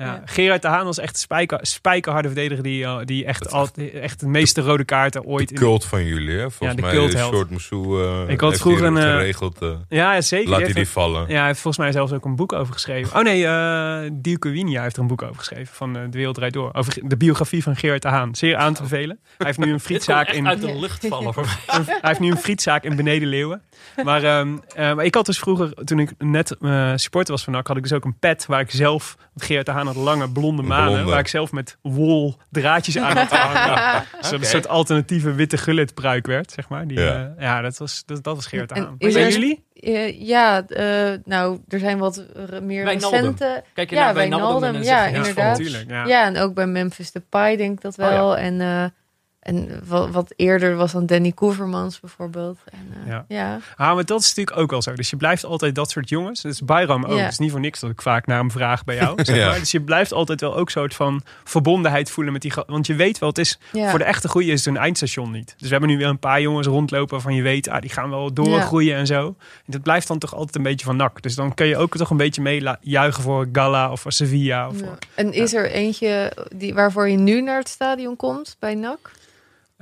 Ja. 0.05 0.23
Gerard 0.25 0.63
de 0.63 0.69
Haan 0.69 0.85
was 0.85 0.99
echt 0.99 1.13
een 1.15 1.19
spijker, 1.21 1.59
spijkerharde 1.63 2.29
verdediger 2.29 2.63
die, 2.63 2.85
eh, 2.85 2.99
die 3.05 3.25
echt, 3.25 3.51
altijd, 3.53 3.93
echt 3.93 4.21
de 4.21 4.27
meeste 4.27 4.61
rode 4.61 4.85
kaarten 4.85 5.25
ooit 5.25 5.49
De 5.49 5.55
in 5.55 5.61
cult 5.61 5.85
van 5.85 6.05
jullie, 6.05 6.37
hè? 6.39 6.51
Volgens 6.51 6.81
Ja, 6.81 6.99
de 6.99 7.13
mij. 7.13 7.23
Short 7.25 7.51
Moussou 7.51 8.03
uh, 8.03 8.29
Ik 8.29 8.41
had 8.41 8.59
vroeger 8.59 8.85
een, 8.85 8.97
eh, 8.97 9.03
geregeld. 9.03 9.59
eh, 9.63 9.69
Ja, 9.89 10.21
zeker. 10.21 10.49
laat 10.49 10.59
Die 10.59 10.67
hij 10.67 10.75
heeft 10.75 10.75
die 10.75 10.89
vallen. 11.03 11.25
Ja, 11.29 11.37
hij 11.37 11.47
heeft 11.47 11.61
volgens 11.61 11.83
mij 11.85 11.93
zelfs 11.93 12.13
ook 12.13 12.25
een 12.25 12.37
boek 12.37 12.53
over 12.53 12.73
geschreven. 12.73 13.17
Oh 13.19 13.25
nee, 13.25 13.47
eh 13.47 14.11
Dielke 14.13 14.49
Winia 14.49 14.83
heeft 14.83 14.97
er 14.97 15.03
een 15.03 15.09
boek 15.09 15.23
over 15.23 15.37
geschreven. 15.37 15.75
Van 15.75 15.93
De 15.93 16.09
Wereld 16.11 16.35
Draait 16.35 16.53
Door. 16.53 16.71
Over 16.73 17.09
de 17.09 17.17
biografie 17.17 17.63
van 17.63 17.77
Gerard 17.77 18.03
de 18.03 18.09
Haan. 18.09 18.35
Zeer 18.35 18.57
aan 18.57 18.75
te 18.75 18.83
bevelen. 18.83 19.19
Hij 19.39 19.47
heeft 19.47 19.59
nu 19.59 19.73
een 19.73 19.81
frietzaak 19.89 20.29
in... 20.31 20.49
uit 20.49 20.61
de 20.61 20.79
lucht 20.79 21.07
vallen 21.09 21.35
voor 21.35 21.45
mij. 21.45 21.85
Hij 21.85 21.99
heeft 22.01 22.21
nu 22.21 22.31
een 22.31 22.37
frietzaak 22.37 22.85
in 22.85 22.97
Beneden 22.97 23.29
Leeuwen. 23.29 23.63
Maar, 24.05 24.23
ehm, 24.25 24.57
eh, 24.75 24.95
maar 24.95 25.05
ik 25.05 25.15
had 25.15 25.27
dus 25.27 25.39
vroeger, 25.39 25.75
toen 25.85 25.99
ik 25.99 26.13
net 26.19 26.57
supporter 26.95 27.33
was 27.33 27.45
van 27.45 27.53
NAC, 27.53 27.67
had 27.67 27.77
ik 27.77 27.83
dus 27.83 27.93
ook 27.93 28.05
een 28.05 28.19
pet 28.19 28.47
waar 28.47 28.61
ik 28.61 28.71
zelf, 28.71 29.17
Gerard 29.37 29.67
de 29.67 29.73
Haan 29.73 29.89
had 29.95 30.05
lange 30.05 30.31
blonde 30.31 30.63
manen, 30.63 30.93
Blonde. 30.93 31.11
waar 31.11 31.19
ik 31.21 31.29
zelf 31.29 31.53
met 31.53 31.77
wol 31.83 32.37
draadjes 32.51 32.99
aan 32.99 33.17
had 33.17 33.29
hangen. 33.31 34.05
Zodat 34.21 34.41
een 34.41 34.47
soort 34.47 34.69
alternatieve 34.69 35.33
witte 35.35 35.57
gullet 35.57 35.95
pruik 35.95 36.27
werd, 36.27 36.51
zeg 36.51 36.69
maar. 36.69 36.87
Die, 36.87 37.01
Ja. 37.01 37.05
ja. 37.07 37.35
ja, 37.39 37.61
dat 37.61 37.79
was, 37.79 38.03
dat, 38.07 38.23
dat 38.25 38.35
was 38.37 38.47
Gerard 38.47 38.69
de 38.69 38.75
En 38.75 38.97
er- 38.99 39.31
jullie? 39.31 39.65
Eh, 39.75 40.21
ja, 40.21 40.67
eh, 40.67 41.19
nou, 41.25 41.59
er 41.69 41.79
zijn 41.79 41.99
wat 41.99 42.25
meer 42.63 42.85
Wijnaldum. 42.85 43.19
recente. 43.21 43.63
Kijk 43.75 43.91
je 43.91 43.97
Ja, 43.97 44.05
naar 44.05 44.15
Wijnaldum 44.15 44.83
ja, 44.83 45.05
inderdaad. 45.07 45.59
ja. 45.89 46.07
Ja. 46.07 46.25
en 46.27 46.39
ook 46.39 46.55
bij 46.55 46.67
Memphis 46.67 47.13
Depay 47.13 47.57
denk 47.57 47.73
ik 47.73 47.81
dat 47.81 47.97
wel. 47.97 48.31
Oh, 48.31 48.37
ja. 48.39 48.43
En, 48.45 48.61
eh, 48.61 48.85
en 49.43 49.83
wat, 49.87 50.11
wat 50.11 50.33
eerder 50.37 50.77
was 50.77 50.93
dan 50.93 51.07
Danny 51.07 51.33
Koevermans 51.33 52.01
bijvoorbeeld. 52.01 52.59
En, 52.65 52.87
eh, 53.03 53.09
Ja. 53.11 53.25
ja. 53.29 53.59
Ah, 53.77 53.95
maar 53.95 54.05
dat 54.05 54.21
is 54.21 54.29
natuurlijk 54.29 54.57
ook 54.57 54.71
wel 54.71 54.83
zo. 54.83 54.93
Dus 54.95 55.11
je 55.11 55.17
blijft 55.17 55.45
altijd 55.45 55.75
dat 55.75 55.91
soort 55.91 56.09
jongens. 56.09 56.41
Dus 56.41 56.61
Bayram 56.61 57.05
ook. 57.05 57.17
Ja. 57.17 57.23
Het 57.23 57.33
is 57.33 57.39
niet 57.39 57.51
voor 57.51 57.61
niks 57.61 57.81
dat 57.81 57.91
ik 57.91 58.03
vaak 58.03 58.27
naar 58.27 58.39
hem 58.39 58.51
vraag 58.51 58.85
bij 58.85 58.97
jou. 58.97 59.19
Zeg 59.25 59.37
Ja. 59.37 59.59
Dus 59.59 59.71
je 59.71 59.81
blijft 59.81 60.13
altijd 60.13 60.41
wel 60.41 60.57
ook 60.57 60.71
soort 60.71 60.95
van 60.95 61.23
verbondenheid 61.45 62.11
voelen 62.11 62.33
met 62.33 62.43
die... 62.43 62.53
Want 62.67 62.87
je 62.87 62.95
weet 62.95 63.19
wel, 63.19 63.29
het 63.29 63.39
is 63.39 63.59
Ja. 63.73 63.91
voor 63.91 63.99
de 63.99 64.05
echte 64.05 64.29
goeie 64.29 64.53
is 64.53 64.65
het 64.65 64.75
een 64.75 64.81
eindstation 64.81 65.31
niet. 65.31 65.47
Dus 65.57 65.67
we 65.67 65.69
hebben 65.69 65.89
nu 65.89 65.97
weer 65.97 66.07
een 66.09 66.19
paar 66.19 66.41
jongens 66.41 66.67
rondlopen 66.67 67.11
waarvan 67.11 67.35
je 67.35 67.43
weet... 67.43 67.69
Ah, 67.69 67.81
die 67.81 67.91
gaan 67.91 68.11
wel 68.11 68.33
doorgroeien 68.33 68.97
en 68.97 69.07
zo. 69.07 69.27
En 69.27 69.73
dat 69.73 69.83
blijft 69.83 70.09
dan 70.09 70.19
toch 70.19 70.35
altijd 70.35 70.57
een 70.57 70.63
beetje 70.63 70.87
van 70.87 70.97
nak. 70.97 71.23
Dus 71.23 71.35
dan 71.35 71.55
kun 71.55 71.67
je 71.67 71.77
ook 71.77 71.97
toch 71.97 72.11
een 72.11 72.17
beetje 72.17 72.43
mee 72.43 72.63
juichen 72.81 73.23
voor 73.23 73.49
Gala 73.53 73.91
of 73.91 74.01
voor 74.01 74.13
Sevilla. 74.13 74.69
Of 74.69 74.81
Ja. 74.81 74.87
voor... 74.87 74.99
En 75.15 75.33
is 75.33 75.55
er 75.55 75.71
eentje 75.71 76.33
die, 76.57 76.75
waarvoor 76.75 77.09
je 77.09 77.17
nu 77.17 77.41
naar 77.43 77.59
het 77.59 77.69
stadion 77.69 78.17
komt 78.17 78.57
bij 78.59 78.75
NAC? 78.75 79.11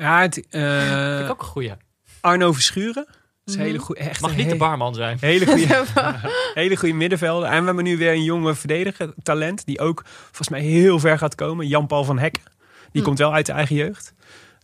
Ja, 0.01 0.21
het, 0.21 0.35
Vind 0.35 1.25
ik 1.25 1.31
ook 1.31 1.41
een 1.41 1.47
goeie. 1.47 1.73
Arno 2.21 2.53
Verschuren. 2.53 3.05
Dat 3.07 3.15
is 3.45 3.55
een 3.55 3.61
Mhm. 3.61 3.69
hele 3.71 3.79
goede... 3.79 4.01
Echt 4.01 4.21
Mag 4.21 4.37
niet 4.37 4.49
de 4.51 4.57
barman 4.57 4.95
zijn. 4.95 5.17
Hele 5.21 5.47
goede, 5.47 5.85
hele 6.55 6.77
goede 6.77 6.95
middenvelder. 6.95 7.49
En 7.49 7.59
we 7.61 7.65
hebben 7.67 7.85
nu 7.85 7.97
weer 7.97 8.13
een 8.13 8.25
jonge 8.25 8.55
verdediger, 8.55 9.13
talent, 9.23 9.67
die 9.67 9.81
ook 9.81 10.03
volgens 10.25 10.49
mij 10.49 10.61
heel 10.61 10.99
ver 10.99 11.19
gaat 11.19 11.35
komen. 11.35 11.67
Jan-Paul 11.67 12.05
van 12.05 12.19
Hekken. 12.19 12.43
Die 12.93 13.01
Hm. 13.01 13.07
komt 13.07 13.19
wel 13.19 13.33
uit 13.35 13.47
de 13.47 13.53
eigen 13.53 13.77
jeugd. 13.77 14.15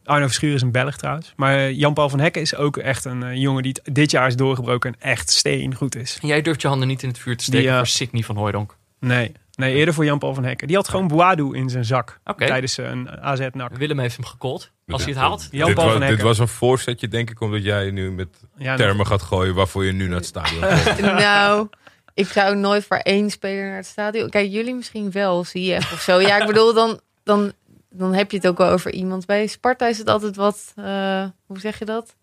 Arno 0.05 0.27
Verschuur 0.27 0.55
is 0.55 0.63
een 0.63 0.71
Belg 0.73 0.97
trouwens. 0.97 1.33
Maar 1.37 1.57
eh, 1.57 1.71
Jan-Paul 1.73 2.09
van 2.09 2.21
Hekken 2.21 2.43
is 2.43 2.55
ook 2.55 2.77
echt 2.77 3.05
een 3.05 3.23
eh, 3.23 3.35
jongen 3.35 3.63
die 3.63 3.81
dit 3.93 4.11
jaar 4.11 4.27
is 4.27 4.37
doorgebroken 4.37 4.93
en 4.99 5.11
echt 5.11 5.31
steen 5.31 5.75
goed 5.75 5.97
is. 5.97 6.19
Jij 6.21 6.43
durft 6.43 6.63
je 6.63 6.69
handen 6.69 6.89
niet 6.89 7.03
in 7.03 7.09
het 7.09 7.19
vuur 7.19 7.37
te 7.37 7.45
steken 7.45 7.67
Die, 7.67 7.77
voor 7.77 7.87
Sidney 7.87 8.23
van 8.23 8.37
Hooijdonk. 8.37 8.77
Nee, 9.01 9.33
nee 9.57 9.75
eerder 9.75 9.95
voor 9.95 10.05
Jan-Paul 10.05 10.35
van 10.35 10.45
Hekken. 10.45 10.67
Die 10.67 10.77
had 10.77 10.89
gewoon 10.89 11.09
Boadu 11.09 11.55
in 11.57 11.69
zijn 11.71 11.85
zak 11.85 12.21
tijdens 12.37 12.77
een 12.77 13.11
AZ-nak. 13.11 13.77
Willem 13.77 13.99
heeft 13.99 14.17
hem 14.17 14.25
gecallt. 14.25 14.71
Als 14.87 15.03
hij 15.05 15.13
het 15.13 15.21
haalt. 15.23 15.49
Jan 15.51 15.67
dit, 15.67 15.75
Paul 15.75 15.87
was, 15.87 15.93
van 15.95 16.01
dit 16.01 16.09
Hekken. 16.11 16.27
was 16.29 16.39
een 16.39 16.49
voorzetje, 16.49 17.09
denk 17.09 17.31
ik, 17.31 17.41
omdat 17.41 17.63
jij 17.63 17.91
nu 17.91 18.13
met 18.13 18.29
Ja, 18.57 18.77
termen 18.77 19.07
gaat 19.07 19.23
gooien 19.23 19.55
waarvoor 19.55 19.85
je 19.85 19.93
nu 19.93 20.07
naar 20.07 20.17
het 20.17 20.27
stadion 20.27 20.61
komt. 20.85 21.01
nou, 21.01 21.69
ik 22.15 22.27
zou 22.27 22.57
nooit 22.57 22.85
voor 22.85 22.97
één 22.97 23.31
speler 23.31 23.65
naar 23.67 23.77
het 23.77 23.87
stadion. 23.87 24.31
Kijk, 24.31 24.51
jullie 24.51 24.75
misschien 24.75 25.11
wel, 25.11 25.45
zie 25.45 25.63
je 25.65 25.77
of 25.77 26.01
zo. 26.01 26.21
Ja, 26.21 26.41
ik 26.41 26.47
bedoel, 26.53 26.75
dan, 26.75 27.01
dan, 27.23 27.53
dan 27.91 28.15
heb 28.15 28.31
je 28.31 28.37
het 28.37 28.47
ook 28.47 28.59
wel 28.59 28.71
over 28.71 28.93
iemand. 28.93 29.27
Bij 29.27 29.47
Sparta 29.47 29.87
is 29.87 29.99
het 29.99 30.09
altijd 30.09 30.37
wat, 30.37 30.73
eh, 30.77 31.25
hoe 31.47 31.59
zeg 31.61 31.79
je 31.79 31.85
dat? 31.85 32.15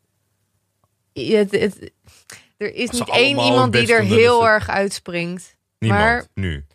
Ja, 1.14 1.38
Het, 1.38 1.52
het- 1.52 1.92
er 2.58 2.74
is 2.76 2.90
niet 2.90 3.10
één 3.10 3.40
iemand 3.40 3.74
die 3.74 3.94
er 3.94 4.02
heel 4.04 4.48
erg 4.48 4.70
uitspringt. 4.70 5.56
Niemand, 5.80 6.02
Maar- 6.04 6.26
nu. 6.34 6.66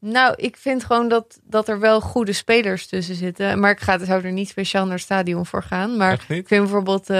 Nou, 0.00 0.34
ik 0.36 0.56
vind 0.56 0.84
gewoon 0.84 1.08
dat, 1.08 1.40
dat 1.42 1.68
er 1.68 1.80
wel 1.80 2.00
goede 2.00 2.32
spelers 2.32 2.86
tussen 2.86 3.14
zitten. 3.14 3.60
Maar 3.60 3.70
ik 3.70 3.80
ga, 3.80 4.04
zou 4.04 4.24
er 4.24 4.32
niet 4.32 4.48
speciaal 4.48 4.84
naar 4.84 4.94
het 4.94 5.02
stadion 5.02 5.46
voor 5.46 5.62
gaan. 5.62 5.96
Maar 5.96 6.12
ik 6.12 6.22
vind 6.26 6.48
bijvoorbeeld 6.48 7.10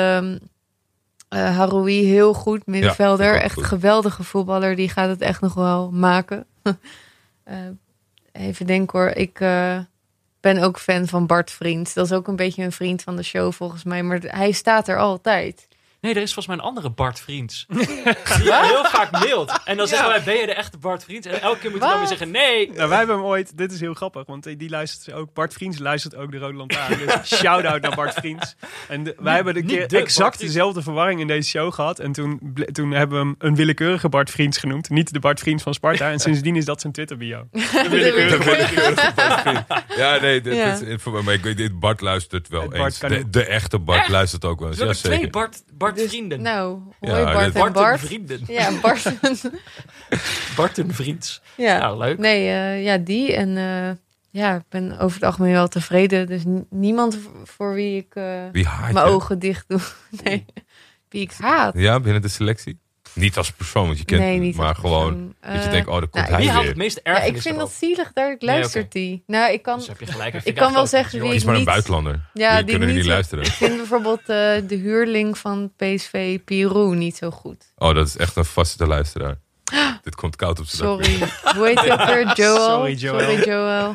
eh, 1.30 1.56
Haroui 1.56 2.04
heel 2.04 2.34
goed, 2.34 2.66
middenvelder. 2.66 3.34
echt 3.34 3.54
goed. 3.54 3.64
geweldige 3.64 4.22
voetballer. 4.22 4.76
Die 4.76 4.88
gaat 4.88 5.08
het 5.08 5.20
echt 5.20 5.40
nog 5.40 5.54
wel 5.54 5.90
maken. 5.90 6.46
Eh, 7.44 7.56
even 8.32 8.66
denken 8.66 8.98
hoor. 8.98 9.08
Ik 9.08 9.40
eh, 9.40 9.78
ben 10.40 10.58
ook 10.58 10.78
fan 10.78 11.06
van 11.06 11.26
Bart 11.26 11.50
Vriend. 11.50 11.94
Dat 11.94 12.06
is 12.06 12.12
ook 12.12 12.28
een 12.28 12.36
beetje 12.36 12.62
een 12.62 12.72
vriend 12.72 13.02
van 13.02 13.16
de 13.16 13.22
show 13.22 13.52
volgens 13.52 13.84
mij. 13.84 14.02
Maar 14.02 14.20
hij 14.20 14.52
staat 14.52 14.88
er 14.88 14.98
altijd. 14.98 15.68
Nee, 16.00 16.14
er 16.14 16.22
is 16.22 16.32
volgens 16.34 16.46
mij 16.46 16.56
een 16.56 16.62
andere 16.70 16.90
Bart 16.90 17.20
Vriends. 17.20 17.66
Die 17.68 18.54
heel 18.54 18.84
vaak 18.84 19.10
mailt. 19.10 19.52
En 19.64 19.76
dan 19.76 19.88
zeggen 19.88 20.08
wij, 20.08 20.22
ben 20.22 20.34
je 20.34 20.46
de 20.46 20.54
echte 20.54 20.78
Bart 20.78 21.04
Vriends? 21.04 21.26
En 21.26 21.40
elke 21.40 21.58
keer 21.58 21.70
moet 21.70 21.80
je 21.82 21.86
dan 21.88 21.98
weer 21.98 22.06
zeggen, 22.06 22.30
nee. 22.30 22.70
Nou, 22.72 22.88
wij 22.88 22.98
hebben 22.98 23.16
hem 23.16 23.24
ooit, 23.24 23.56
dit 23.58 23.72
is 23.72 23.80
heel 23.80 23.94
grappig, 23.94 24.26
want 24.26 24.58
die 24.58 24.70
luistert 24.70 25.14
ook, 25.16 25.34
Bart 25.34 25.52
Vriends 25.52 25.78
luistert 25.78 26.16
ook 26.16 26.30
de 26.32 26.38
Rode 26.38 26.56
Lantaarn. 26.56 26.98
Dus 26.98 27.34
shout-out 27.40 27.80
naar 27.82 27.94
Bart 27.94 28.14
Vriends. 28.14 28.54
En 28.88 29.04
de- 29.04 29.14
wij 29.18 29.34
hebben 29.34 29.56
een 29.56 29.66
keer 29.66 29.80
de 29.80 29.86
Bart 29.86 30.02
exact 30.02 30.36
Vriends. 30.36 30.52
dezelfde 30.54 30.82
verwarring 30.82 31.20
in 31.20 31.26
deze 31.26 31.48
show 31.48 31.72
gehad. 31.72 31.98
En 31.98 32.12
toen, 32.12 32.54
toen 32.72 32.90
hebben 32.90 33.18
we 33.20 33.24
hem 33.24 33.34
een 33.38 33.54
willekeurige 33.54 34.08
Bart 34.08 34.30
Vriends 34.30 34.58
genoemd. 34.58 34.90
Niet 34.90 35.12
de 35.12 35.18
Bart 35.20 35.40
Vriends 35.40 35.62
van 35.62 35.74
Sparta. 35.74 36.10
En 36.10 36.18
sindsdien 36.18 36.56
is 36.56 36.64
dat 36.64 36.80
zijn 36.80 36.92
Twitter 36.92 37.16
bio. 37.16 37.46
Dat 37.50 37.86
wil 37.88 38.00
ik 38.04 38.14
heel 38.14 38.36
goed 38.36 38.56
vinden. 38.56 39.66
Ja, 39.96 40.20
nee, 40.20 40.40
dit, 40.40 40.54
Ja. 40.56 40.78
dit 41.54 41.80
Bart 41.80 42.00
luistert 42.00 42.48
wel 42.48 42.68
Bart 42.68 43.02
eens. 43.02 43.24
De, 43.30 43.44
echte 43.44 43.78
Bart 43.78 43.98
Echt? 44.00 44.08
luistert 44.08 44.44
ook 44.44 44.58
wel 44.60 44.68
eens. 44.68 44.78
we 44.78 44.84
Ja, 44.84 44.90
hebben 44.90 45.04
twee 45.08 45.18
zeker. 45.18 45.32
Bart, 45.38 45.62
Bart 45.94 46.02
Dus, 46.02 46.08
vrienden. 46.10 46.42
Nou, 46.42 46.78
hoi 47.00 47.12
Ja, 47.20 47.32
Bart 47.32 47.46
en 47.46 47.52
Bart 47.60 47.72
Bart. 47.72 48.00
vrienden. 48.00 48.40
Ja, 48.46 48.70
Bart. 48.82 49.02
Bart 50.56 50.78
en 50.78 50.94
vriends. 50.94 51.40
ja. 51.56 51.78
Nou, 51.78 51.98
leuk. 51.98 52.18
Nee, 52.18 52.48
eh, 52.48 52.84
ja, 52.84 52.96
die. 52.98 53.34
En 53.34 53.56
eh, 53.56 53.90
ja, 54.30 54.54
ik 54.56 54.62
ben 54.68 54.98
over 54.98 55.14
het 55.14 55.24
algemeen 55.24 55.52
wel 55.52 55.68
tevreden. 55.68 56.26
Dus 56.26 56.42
niemand 56.70 57.18
voor 57.44 57.74
wie 57.74 57.96
ik 57.96 58.14
eh, 58.14 58.42
Wie 58.52 58.66
haat 58.66 58.92
mijn 58.92 59.06
je? 59.06 59.12
ogen 59.12 59.38
dicht 59.38 59.64
doe. 59.68 59.80
Nee, 60.24 60.44
wie 61.08 61.20
ik 61.20 61.32
haat. 61.38 61.74
Ja, 61.76 62.00
binnen 62.00 62.22
de 62.22 62.28
selectie. 62.28 62.78
Niet 63.12 63.36
als 63.36 63.52
persoon, 63.52 63.86
want 63.86 63.98
je 63.98 64.04
kent 64.04 64.20
nee, 64.20 64.30
hem, 64.32 64.40
niet 64.40 64.56
maar 64.56 64.74
gewoon 64.74 65.08
persoon. 65.10 65.34
dat 65.40 65.52
je 65.62 65.66
Eh, 65.66 65.70
denkt, 65.70 65.88
oh, 65.88 65.92
daar 65.98 66.08
komt 66.08 66.28
nou, 66.28 66.28
hij 66.36 66.42
Wie 66.52 66.52
weer. 66.60 66.68
het 66.68 66.76
meeste 66.76 67.00
Ja, 67.04 67.10
ergernis 67.10 67.36
ik 67.36 67.42
vind 67.42 67.58
dat 67.58 67.72
zielig, 67.72 68.12
daar 68.12 68.36
luistert 68.38 68.92
hij. 68.92 69.22
Nou, 69.26 69.52
ik 69.52 69.62
kan, 69.62 69.78
Dus 69.78 69.86
heb 69.86 70.00
je 70.00 70.06
gelijk. 70.06 70.34
ik 70.44 70.54
kan 70.54 70.72
wel 70.72 70.86
zeggen 70.86 71.20
wie 71.20 71.34
is 71.34 71.44
maar 71.44 71.54
een 71.54 71.64
buitenlander. 71.64 72.20
Ja, 72.32 72.48
die, 72.56 72.64
die 72.64 72.70
kunnen 72.70 72.88
niet 72.88 72.96
niet- 72.96 73.06
luisteren. 73.06 73.44
Ik 73.44 73.50
vind 73.52 73.76
bijvoorbeeld 73.76 74.20
eh, 74.20 74.26
de 74.66 74.78
huurling 74.82 75.38
van 75.38 75.72
PSV, 75.76 76.38
Pirou, 76.44 76.96
niet 76.96 77.16
zo 77.16 77.30
goed. 77.30 77.72
Oh, 77.76 77.94
dat 77.94 78.06
is 78.06 78.16
echt 78.16 78.36
een 78.36 78.44
vaste 78.44 78.86
luisteraar. 78.86 79.38
Dit 80.02 80.14
komt 80.14 80.36
koud 80.36 80.58
op 80.60 80.66
zijn. 80.66 80.88
Sorry. 80.88 81.18
Hoe 81.56 81.66
heet 81.66 81.80
je 81.84 81.92
ook 81.92 82.04
weer? 82.04 82.32
Joel? 82.46 82.56
Sorry, 82.68 82.94
Joel. 82.94 83.20
Sorry, 83.20 83.44
Joel. 83.48 83.94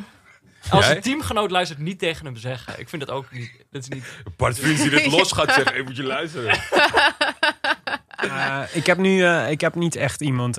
Als 0.69 0.87
een 0.87 1.01
teamgenoot 1.01 1.51
luistert, 1.51 1.79
niet 1.79 1.99
tegen 1.99 2.25
hem 2.25 2.35
zeggen. 2.35 2.79
Ik 2.79 2.89
vind 2.89 3.05
dat 3.05 3.15
ook 3.15 3.31
niet. 3.31 3.51
Dat 3.71 3.81
is 3.81 3.87
niet. 3.87 4.03
Bart 4.37 4.59
Vriends 4.59 4.81
die 4.81 4.89
dit 4.89 5.05
los 5.17 5.31
gaat 5.31 5.53
zeggen, 5.53 5.73
hey, 5.73 5.81
moet 5.83 5.95
je 5.95 6.03
luisteren. 6.03 6.59
Eh, 8.15 8.59
ik 8.73 8.85
heb 8.85 8.97
nu 8.97 9.23
eh, 9.23 9.49
ik 9.51 9.61
heb 9.61 9.75
niet 9.75 9.95
echt 9.95 10.21
iemand. 10.21 10.57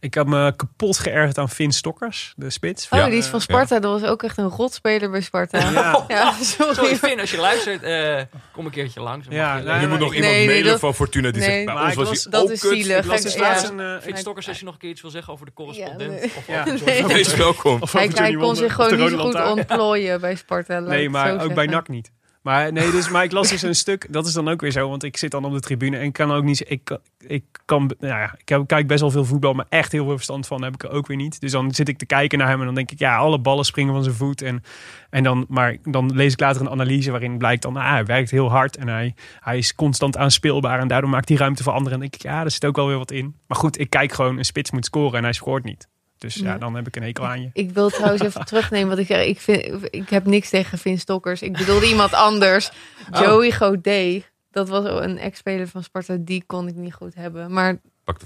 Ik 0.00 0.14
heb 0.14 0.26
me 0.26 0.52
kapot 0.56 0.98
geërgerd 0.98 1.38
aan 1.38 1.48
Vin 1.48 1.72
Stokkers, 1.72 2.32
de 2.36 2.50
spits. 2.50 2.88
Oh, 2.90 2.98
Ja. 2.98 3.06
die 3.08 3.16
is 3.18 3.26
van 3.26 3.40
Sparta. 3.40 3.78
Dat 3.80 4.00
was 4.00 4.10
ook 4.10 4.22
echt 4.22 4.38
een 4.38 4.48
rotspeler 4.48 5.10
bij 5.10 5.20
Sparta. 5.20 5.70
Ja. 5.70 6.04
Ja, 6.08 6.32
sorry. 6.40 6.74
Sorry, 6.74 6.96
Finn, 6.96 7.20
als 7.20 7.30
je 7.30 7.36
luistert, 7.40 7.82
eh, 7.82 8.22
kom 8.52 8.64
een 8.64 8.70
keertje 8.70 9.00
langs. 9.00 9.26
Ja, 9.30 9.56
je- 9.56 9.62
nou, 9.62 9.86
moet 9.86 9.98
nog 9.98 10.14
iemand 10.14 10.32
nee, 10.32 10.46
mailen 10.46 10.78
van 10.78 10.94
Fortuna 10.94 11.30
die 11.30 11.40
nee. 11.40 11.50
zegt, 11.50 11.64
bij 11.64 11.74
Maar 11.74 11.84
ons 11.84 11.94
was 11.94 12.08
was- 12.08 12.22
dat 12.22 12.42
ook 12.42 12.50
is 12.50 12.60
kut. 12.60 12.70
zielig. 12.72 12.98
Ik 12.98 13.04
las 13.04 13.24
eh, 13.34 13.96
Finn 14.00 14.16
Stokkers, 14.16 14.48
als 14.48 14.58
je 14.58 14.64
nog 14.64 14.74
een 14.74 14.80
keer 14.80 14.90
iets 14.90 15.00
wil 15.02 15.10
zeggen 15.10 15.32
over 15.32 15.46
de 15.46 15.52
correspondent. 15.52 16.22
Ja, 16.46 16.64
nee. 16.64 17.04
of 17.04 17.12
Wees 17.12 17.34
welkom. 17.36 17.82
of 17.82 17.92
Hij, 17.92 18.08
kon 18.34 18.56
zich 18.56 18.74
gewoon 18.74 18.96
niet 18.98 19.10
zo 19.10 19.18
goed 19.18 19.42
ontplooien 19.42 20.20
bij 20.20 20.34
Sparta. 20.34 20.80
Nee, 20.80 21.10
maar 21.10 21.42
ook 21.42 21.54
bij. 21.54 21.66
NAC 21.66 21.88
niet. 21.88 22.10
Maar, 22.48 22.72
nee, 22.72 22.90
dus, 22.90 23.08
maar 23.08 23.24
ik 23.24 23.32
las 23.32 23.48
dus 23.48 23.62
een 23.62 23.74
stuk, 23.74 24.06
dat 24.10 24.26
is 24.26 24.32
dan 24.32 24.48
ook 24.48 24.60
weer 24.60 24.70
zo, 24.70 24.88
want 24.88 25.02
ik 25.02 25.16
zit 25.16 25.30
dan 25.30 25.44
op 25.44 25.52
de 25.52 25.60
tribune 25.60 25.96
en 25.96 26.12
kan 26.12 26.32
ook 26.32 26.44
niet, 26.44 26.70
ik, 26.70 26.98
ik 27.18 27.44
kan, 27.64 27.90
nou 27.98 28.18
ja, 28.18 28.34
ik 28.44 28.66
kijk 28.66 28.86
best 28.86 29.00
wel 29.00 29.10
veel 29.10 29.24
voetbal, 29.24 29.52
maar 29.52 29.66
echt 29.68 29.92
heel 29.92 30.04
veel 30.04 30.14
verstand 30.14 30.46
van 30.46 30.62
heb 30.62 30.74
ik 30.74 30.82
er 30.82 30.90
ook 30.90 31.06
weer 31.06 31.16
niet. 31.16 31.40
Dus 31.40 31.52
dan 31.52 31.74
zit 31.74 31.88
ik 31.88 31.98
te 31.98 32.06
kijken 32.06 32.38
naar 32.38 32.48
hem 32.48 32.58
en 32.58 32.64
dan 32.66 32.74
denk 32.74 32.90
ik, 32.90 32.98
ja, 32.98 33.16
alle 33.16 33.38
ballen 33.38 33.64
springen 33.64 33.94
van 33.94 34.02
zijn 34.02 34.14
voet. 34.14 34.42
En, 34.42 34.62
en 35.10 35.22
dan, 35.22 35.46
maar 35.48 35.76
dan 35.82 36.14
lees 36.14 36.32
ik 36.32 36.40
later 36.40 36.60
een 36.60 36.70
analyse 36.70 37.10
waarin 37.10 37.38
blijkt 37.38 37.62
dan, 37.62 37.76
ah, 37.76 37.90
hij 37.90 38.04
werkt 38.04 38.30
heel 38.30 38.50
hard 38.50 38.76
en 38.76 38.88
hij, 38.88 39.14
hij 39.40 39.58
is 39.58 39.74
constant 39.74 40.16
aanspeelbaar 40.16 40.80
en 40.80 40.88
daardoor 40.88 41.10
maakt 41.10 41.28
hij 41.28 41.38
ruimte 41.38 41.62
voor 41.62 41.72
anderen. 41.72 41.92
En 41.92 42.00
denk 42.00 42.14
ik, 42.14 42.22
ja, 42.22 42.44
er 42.44 42.50
zit 42.50 42.64
ook 42.64 42.76
wel 42.76 42.86
weer 42.86 42.98
wat 42.98 43.10
in. 43.10 43.34
Maar 43.46 43.58
goed, 43.58 43.78
ik 43.78 43.90
kijk 43.90 44.12
gewoon, 44.12 44.38
een 44.38 44.44
spits 44.44 44.70
moet 44.70 44.84
scoren 44.84 45.18
en 45.18 45.22
hij 45.22 45.32
scoort 45.32 45.64
niet. 45.64 45.88
Dus 46.18 46.34
ja, 46.34 46.44
Ja. 46.52 46.58
dan 46.58 46.74
heb 46.74 46.86
ik 46.86 46.96
een 46.96 47.02
hekel 47.02 47.26
aan 47.26 47.42
je. 47.42 47.50
Ik 47.52 47.70
wil 47.70 47.88
trouwens 47.90 48.22
even 48.22 48.44
terugnemen 48.50 48.88
wat 48.88 48.98
ik 48.98 49.06
zeg. 49.06 49.24
Ik, 49.26 49.40
vind, 49.40 49.66
ik 49.90 50.10
heb 50.10 50.26
niks 50.26 50.50
tegen 50.50 50.78
Vin 50.78 50.98
Stokkers. 50.98 51.42
Ik 51.42 51.52
bedoelde 51.56 51.88
iemand 51.88 52.12
anders. 52.12 52.70
Oh. 53.12 53.20
Joey 53.20 53.52
Godet. 53.52 54.30
Dat 54.50 54.68
was 54.68 54.84
een 54.84 55.18
ex-speler 55.18 55.68
van 55.68 55.82
Sparta. 55.82 56.16
Die 56.20 56.42
kon 56.46 56.68
ik 56.68 56.74
niet 56.74 56.94
goed 56.94 57.14
hebben. 57.14 57.52
Maar 57.52 57.76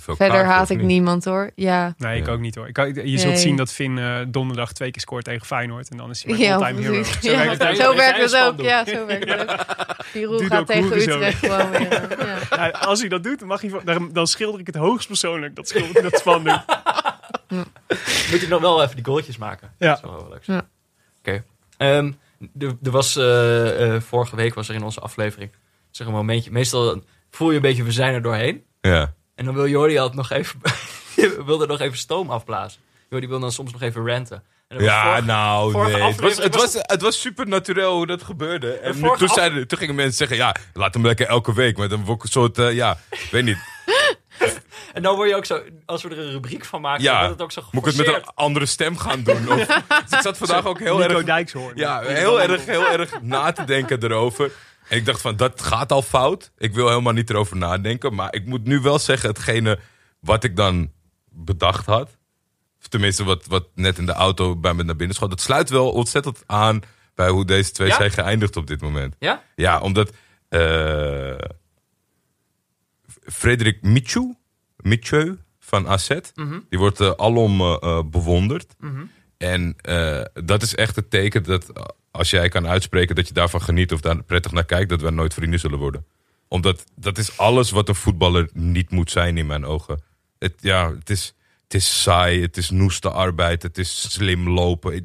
veel 0.01 0.17
verder 0.17 0.45
haat 0.45 0.71
ik 0.71 0.77
niet? 0.77 0.87
niemand 0.87 1.25
hoor. 1.25 1.51
Ja. 1.55 1.95
Nee, 1.99 2.19
ik 2.21 2.27
Ja. 2.27 2.33
ook 2.33 2.41
niet 2.41 2.55
hoor. 2.55 2.69
Ik, 2.69 2.77
je 3.05 3.19
zult 3.19 3.33
Nee. 3.33 3.37
zien 3.43 3.57
dat 3.57 3.73
Finn 3.73 3.99
eh, 3.99 4.21
donderdag 4.29 4.73
twee 4.73 4.91
keer 4.91 5.01
scoort 5.01 5.25
tegen 5.25 5.47
Feyenoord. 5.47 5.91
En 5.91 5.97
dan 5.97 6.11
is 6.11 6.25
hij 6.25 6.37
Ja, 6.39 6.55
all-time 6.55 6.81
hero. 6.81 7.03
Zo 7.03 7.31
Ja, 7.31 7.37
werkt 7.47 7.63
het 7.63 7.77
Zo 7.77 7.95
werkt 7.97 8.19
het 8.33 8.37
ook. 8.43 8.61
Ja, 8.61 8.85
zo 8.87 9.07
werkt 9.07 9.29
het 9.29 9.41
ook. 9.51 9.57
Pirou 10.13 10.47
gaat 10.47 10.67
tegen. 10.67 10.97
Utrecht 10.97 11.39
gewoon 11.39 11.71
weer. 11.71 11.93
eh, 11.93 12.27
Ja. 12.51 12.65
Ja, 12.67 12.69
als 12.71 13.01
hij 13.01 13.09
dat 13.09 13.23
doet, 13.23 13.39
dan, 13.39 13.49
mag 13.49 13.61
hij, 13.61 13.71
dan, 13.85 14.11
dan 14.13 14.27
schilder 14.27 14.61
ik 14.61 14.67
het 14.67 14.77
hoogstpersoonlijk. 14.77 15.57
Dat 15.57 15.69
schilder 15.69 15.97
ik 15.97 16.03
dat 16.03 16.19
spandoek. 16.21 16.65
Moet 18.31 18.41
je 18.41 18.47
nog 18.49 18.61
wel 18.61 18.83
even 18.83 18.97
die 18.97 19.05
goaltjes 19.05 19.37
maken. 19.37 19.73
Ja. 19.79 19.89
Dat 19.89 19.97
is 20.05 20.11
wel 20.11 20.29
leuk. 20.31 20.45
Ja. 20.45 20.69
Oké. 21.19 21.45
Ehm, 21.77 22.13
er, 22.59 22.77
er 22.83 22.91
was, 22.91 23.17
eh, 23.17 23.95
eh, 23.95 24.03
vorige 24.03 24.37
week 24.37 24.55
was 24.55 24.69
er 24.69 24.75
in 24.75 24.83
onze 24.83 25.01
aflevering 25.01 25.51
zeg 25.91 26.07
een 26.07 26.13
momentje. 26.13 26.51
Meestal 26.51 27.03
voel 27.31 27.51
je 27.51 27.57
een 27.57 27.63
beetje, 27.63 27.83
we 27.83 27.93
zijn 27.93 28.15
er 28.15 28.23
doorheen. 28.23 28.65
Ja. 28.81 29.15
En 29.35 29.45
dan 29.45 29.55
wil 29.55 29.69
Jordi 29.69 29.99
altijd 29.99 30.17
nog 30.17 30.31
even, 30.31 30.61
wilde 31.47 31.67
nog 31.67 31.81
even 31.81 31.99
stoom 31.99 32.31
afblazen. 32.31 32.81
Jordi 33.09 33.27
wil 33.29 33.41
dan 33.41 33.53
soms 33.53 33.73
nog 33.73 33.83
even 33.83 34.07
ranten. 34.07 34.43
Ja, 34.79 35.03
vorige- 35.05 35.25
nou, 35.27 35.71
vorige 35.73 35.97
nee. 35.99 36.07
Het 36.11 36.21
was, 36.21 36.37
het, 36.37 36.55
was 36.55 36.73
het 36.79 37.03
was 37.03 37.21
super 37.21 37.49
natuurlijk 37.49 37.87
hoe 37.87 38.07
dat 38.07 38.23
gebeurde. 38.23 38.73
En 38.73 38.95
vorige 38.95 39.19
toen, 39.19 39.29
zeiden, 39.35 39.69
toen 39.69 39.79
gingen 39.79 39.95
mensen 39.95 40.15
zeggen, 40.17 40.37
ja, 40.37 40.55
laat 40.73 40.95
hem 40.95 41.07
lekker 41.07 41.27
elke 41.27 41.55
week. 41.55 41.77
Maar 41.77 41.89
dan 41.89 42.05
word 42.05 42.17
ik 42.17 42.23
een 42.23 42.29
soort, 42.29 42.59
eh, 42.59 42.73
ja, 42.73 42.99
weet 43.31 43.45
niet. 43.45 43.59
En 44.93 45.03
dan 45.03 45.17
word 45.17 45.29
je 45.29 45.37
ook 45.37 45.45
zo, 45.45 45.63
als 45.87 46.03
we 46.03 46.09
er 46.09 46.19
een 46.19 46.31
rubriek 46.31 46.65
van 46.65 46.81
maken, 46.81 47.03
Ja. 47.03 47.11
dan 47.11 47.19
wordt 47.21 47.33
het 47.33 47.43
ook 47.43 47.53
zo 47.53 47.69
Moet 47.73 47.87
ik 47.87 47.97
het 47.97 48.07
met 48.07 48.17
een 48.17 48.31
andere 48.35 48.67
stem 48.67 48.99
gaan 48.99 49.23
doen? 49.23 49.53
Of, 49.53 49.67
dus 50.05 50.11
ik 50.11 50.21
zat 50.21 50.39
vandaag 50.39 50.65
ook 50.67 50.79
heel 50.79 50.99
Nico 50.99 51.15
erg, 51.15 51.25
Dijkshoorn. 51.25 51.77
ja, 51.77 52.01
heel, 52.01 52.41
erg, 52.43 52.65
heel 52.65 52.87
erg 52.89 53.21
na 53.23 53.53
te 53.53 53.65
denken 53.65 54.03
erover. 54.03 54.53
En 54.89 54.97
ik 54.97 55.05
dacht 55.07 55.21
van, 55.21 55.37
dat 55.37 55.63
gaat 55.63 55.93
al 55.93 56.03
fout. 56.03 56.51
Ik 56.59 56.75
wil 56.75 56.89
helemaal 56.89 57.13
niet 57.13 57.31
erover 57.31 57.57
nadenken. 57.57 58.15
Maar 58.15 58.35
ik 58.35 58.47
moet 58.47 58.65
nu 58.65 58.81
wel 58.81 58.99
zeggen, 58.99 59.29
hetgene 59.29 59.79
wat 60.21 60.45
ik 60.45 60.57
dan 60.57 60.91
bedacht 61.31 61.87
had. 61.87 62.09
Of 62.81 62.89
tenminste, 62.89 63.25
wat, 63.25 63.47
wat 63.47 63.67
net 63.75 63.99
in 63.99 64.07
de 64.07 64.13
auto 64.13 64.57
bij 64.57 64.75
me 64.75 64.83
naar 64.83 64.97
binnen 64.97 65.17
schoot. 65.17 65.31
Dat 65.31 65.41
sluit 65.41 65.71
wel 65.71 65.91
ontzettend 65.93 66.43
aan 66.47 66.81
bij 67.15 67.29
hoe 67.29 67.45
deze 67.45 67.71
twee 67.71 67.89
Ja? 67.89 67.97
zijn 67.97 68.11
geëindigd 68.11 68.57
op 68.57 68.67
dit 68.67 68.81
moment. 68.81 69.17
Ja? 69.19 69.43
Ja, 69.55 69.81
omdat 69.81 70.11
eh 70.49 71.35
Frederik 73.25 73.83
Michu, 73.83 74.35
Michu 74.77 75.39
van 75.59 75.89
AZ, 75.89 76.11
Mhm. 76.35 76.59
die 76.69 76.79
wordt 76.79 77.01
eh, 77.01 77.11
alom 77.17 77.61
eh, 77.61 77.77
eh, 77.81 78.03
bewonderd. 78.05 78.75
Mhm. 78.79 79.03
En 79.37 79.77
dat 80.45 80.63
is 80.63 80.75
echt 80.75 80.97
het 80.97 81.11
teken 81.11 81.43
dat 81.43 81.73
als 82.11 82.31
jij 82.31 82.49
kan 82.49 82.67
uitspreken 82.67 83.15
dat 83.15 83.29
je 83.29 83.35
daarvan 83.35 83.63
geniet 83.63 83.93
of 83.93 84.01
daar 84.01 84.23
prettig 84.23 84.53
naar 84.53 84.65
kijkt, 84.65 84.89
dat 84.89 85.01
we 85.01 85.11
nooit 85.11 85.35
vrienden 85.35 85.61
zullen 85.61 85.79
worden. 85.79 86.07
Omdat 86.49 86.85
dat 86.97 87.19
is 87.19 87.39
alles 87.39 87.71
wat 87.71 87.89
een 87.89 87.95
voetballer 87.95 88.49
niet 88.53 88.91
moet 88.91 89.11
zijn 89.11 89.37
in 89.37 89.47
mijn 89.47 89.65
ogen. 89.65 90.03
Het, 90.39 90.55
ja, 90.61 90.95
het 90.95 91.11
is, 91.11 91.35
het 91.63 91.75
is 91.75 92.03
saai, 92.03 92.41
het 92.43 92.57
is 92.57 92.71
noeste 92.71 93.11
arbeid, 93.11 93.63
het 93.63 93.79
is 93.79 94.13
slim 94.13 94.49
lopen. 94.49 95.05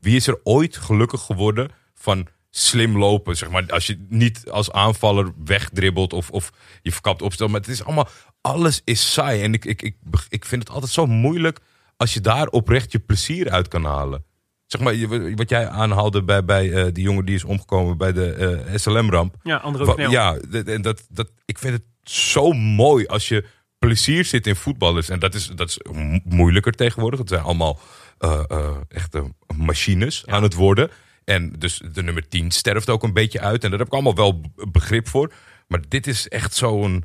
Wie 0.00 0.16
is 0.16 0.26
er 0.26 0.40
ooit 0.42 0.76
gelukkig 0.76 1.20
geworden 1.20 1.70
van 1.94 2.26
slim 2.56 2.98
lopen? 2.98 3.36
Zeg 3.36 3.50
maar, 3.50 3.64
als 3.72 3.86
je 3.86 4.06
niet 4.08 4.50
als 4.50 4.72
aanvaller 4.72 5.32
wegdribbelt 5.44 6.12
of, 6.12 6.30
of 6.30 6.50
je 6.82 6.92
verkapt 6.92 7.22
opstel. 7.22 7.48
Maar 7.48 7.60
het 7.60 7.68
is 7.68 7.84
allemaal, 7.84 8.08
alles 8.40 8.80
is 8.84 9.12
saai. 9.12 9.42
En 9.42 9.52
ik, 9.54 9.64
ik, 9.64 9.82
ik, 9.82 9.96
ik 10.28 10.44
vind 10.44 10.62
het 10.62 10.72
altijd 10.72 10.92
zo 10.92 11.06
moeilijk 11.06 11.58
als 11.96 12.14
je 12.14 12.20
daar 12.20 12.46
oprecht 12.46 12.92
je 12.92 12.98
plezier 12.98 13.50
uit 13.50 13.68
kan 13.68 13.84
halen. 13.84 14.24
Zeg 14.66 14.80
maar, 14.80 14.94
wat 15.34 15.48
jij 15.48 15.68
aanhaalde 15.68 16.22
bij, 16.24 16.44
bij 16.44 16.72
eh, 16.72 16.92
die 16.92 17.04
jongen 17.04 17.24
die 17.24 17.34
is 17.34 17.44
omgekomen 17.44 17.96
bij 17.98 18.12
de 18.12 18.32
eh, 18.32 18.76
SLM-ramp. 18.76 19.34
Ja, 19.42 19.56
andere 19.56 19.86
ook 19.86 20.00
Ja, 20.00 20.36
en 20.64 20.82
dat, 20.82 21.06
dat, 21.08 21.30
ik 21.44 21.58
vind 21.58 21.72
het 21.72 22.12
zo 22.14 22.52
mooi 22.52 23.06
als 23.06 23.28
je 23.28 23.44
plezier 23.78 24.24
zit 24.24 24.46
in 24.46 24.56
voetballers. 24.56 25.08
En 25.08 25.18
dat 25.18 25.34
is, 25.34 25.46
dat 25.54 25.68
is 25.68 25.78
mo- 25.92 26.20
moeilijker 26.24 26.72
tegenwoordig. 26.72 27.18
Het 27.20 27.28
zijn 27.28 27.42
allemaal 27.42 27.78
eh, 28.18 28.76
echte 28.88 29.34
machines 29.56 30.26
aan 30.26 30.42
het 30.42 30.54
worden. 30.54 30.90
En 31.24 31.52
dus 31.58 31.82
de 31.92 32.02
nummer 32.02 32.28
10 32.28 32.50
sterft 32.50 32.90
ook 32.90 33.02
een 33.02 33.12
beetje 33.12 33.40
uit. 33.40 33.64
En 33.64 33.70
daar 33.70 33.78
heb 33.78 33.88
ik 33.88 33.94
allemaal 33.94 34.14
wel 34.14 34.40
begrip 34.70 35.08
voor. 35.08 35.32
Maar 35.68 35.80
dit 35.88 36.06
is 36.06 36.28
echt 36.28 36.54
zo'n 36.54 37.04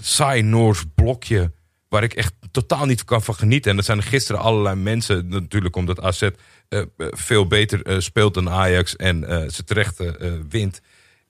saai 0.00 0.42
Noors 0.42 0.84
blokje. 0.94 1.52
Waar 1.88 2.02
ik 2.02 2.14
echt 2.14 2.34
totaal 2.50 2.86
niet 2.86 3.04
kan 3.04 3.22
van 3.22 3.34
genieten. 3.34 3.70
En 3.70 3.76
er 3.76 3.84
zijn 3.84 4.02
gisteren 4.02 4.40
allerlei 4.40 4.76
mensen, 4.76 5.28
natuurlijk 5.28 5.76
omdat 5.76 6.00
AZ 6.00 6.22
eh, 6.22 6.30
eh, 6.68 6.86
veel 6.96 7.46
beter 7.46 7.82
eh, 7.82 7.98
speelt 7.98 8.34
dan 8.34 8.50
Ajax. 8.50 8.96
En 8.96 9.50
ze 9.52 9.64
terecht 9.64 10.02
wint. 10.48 10.80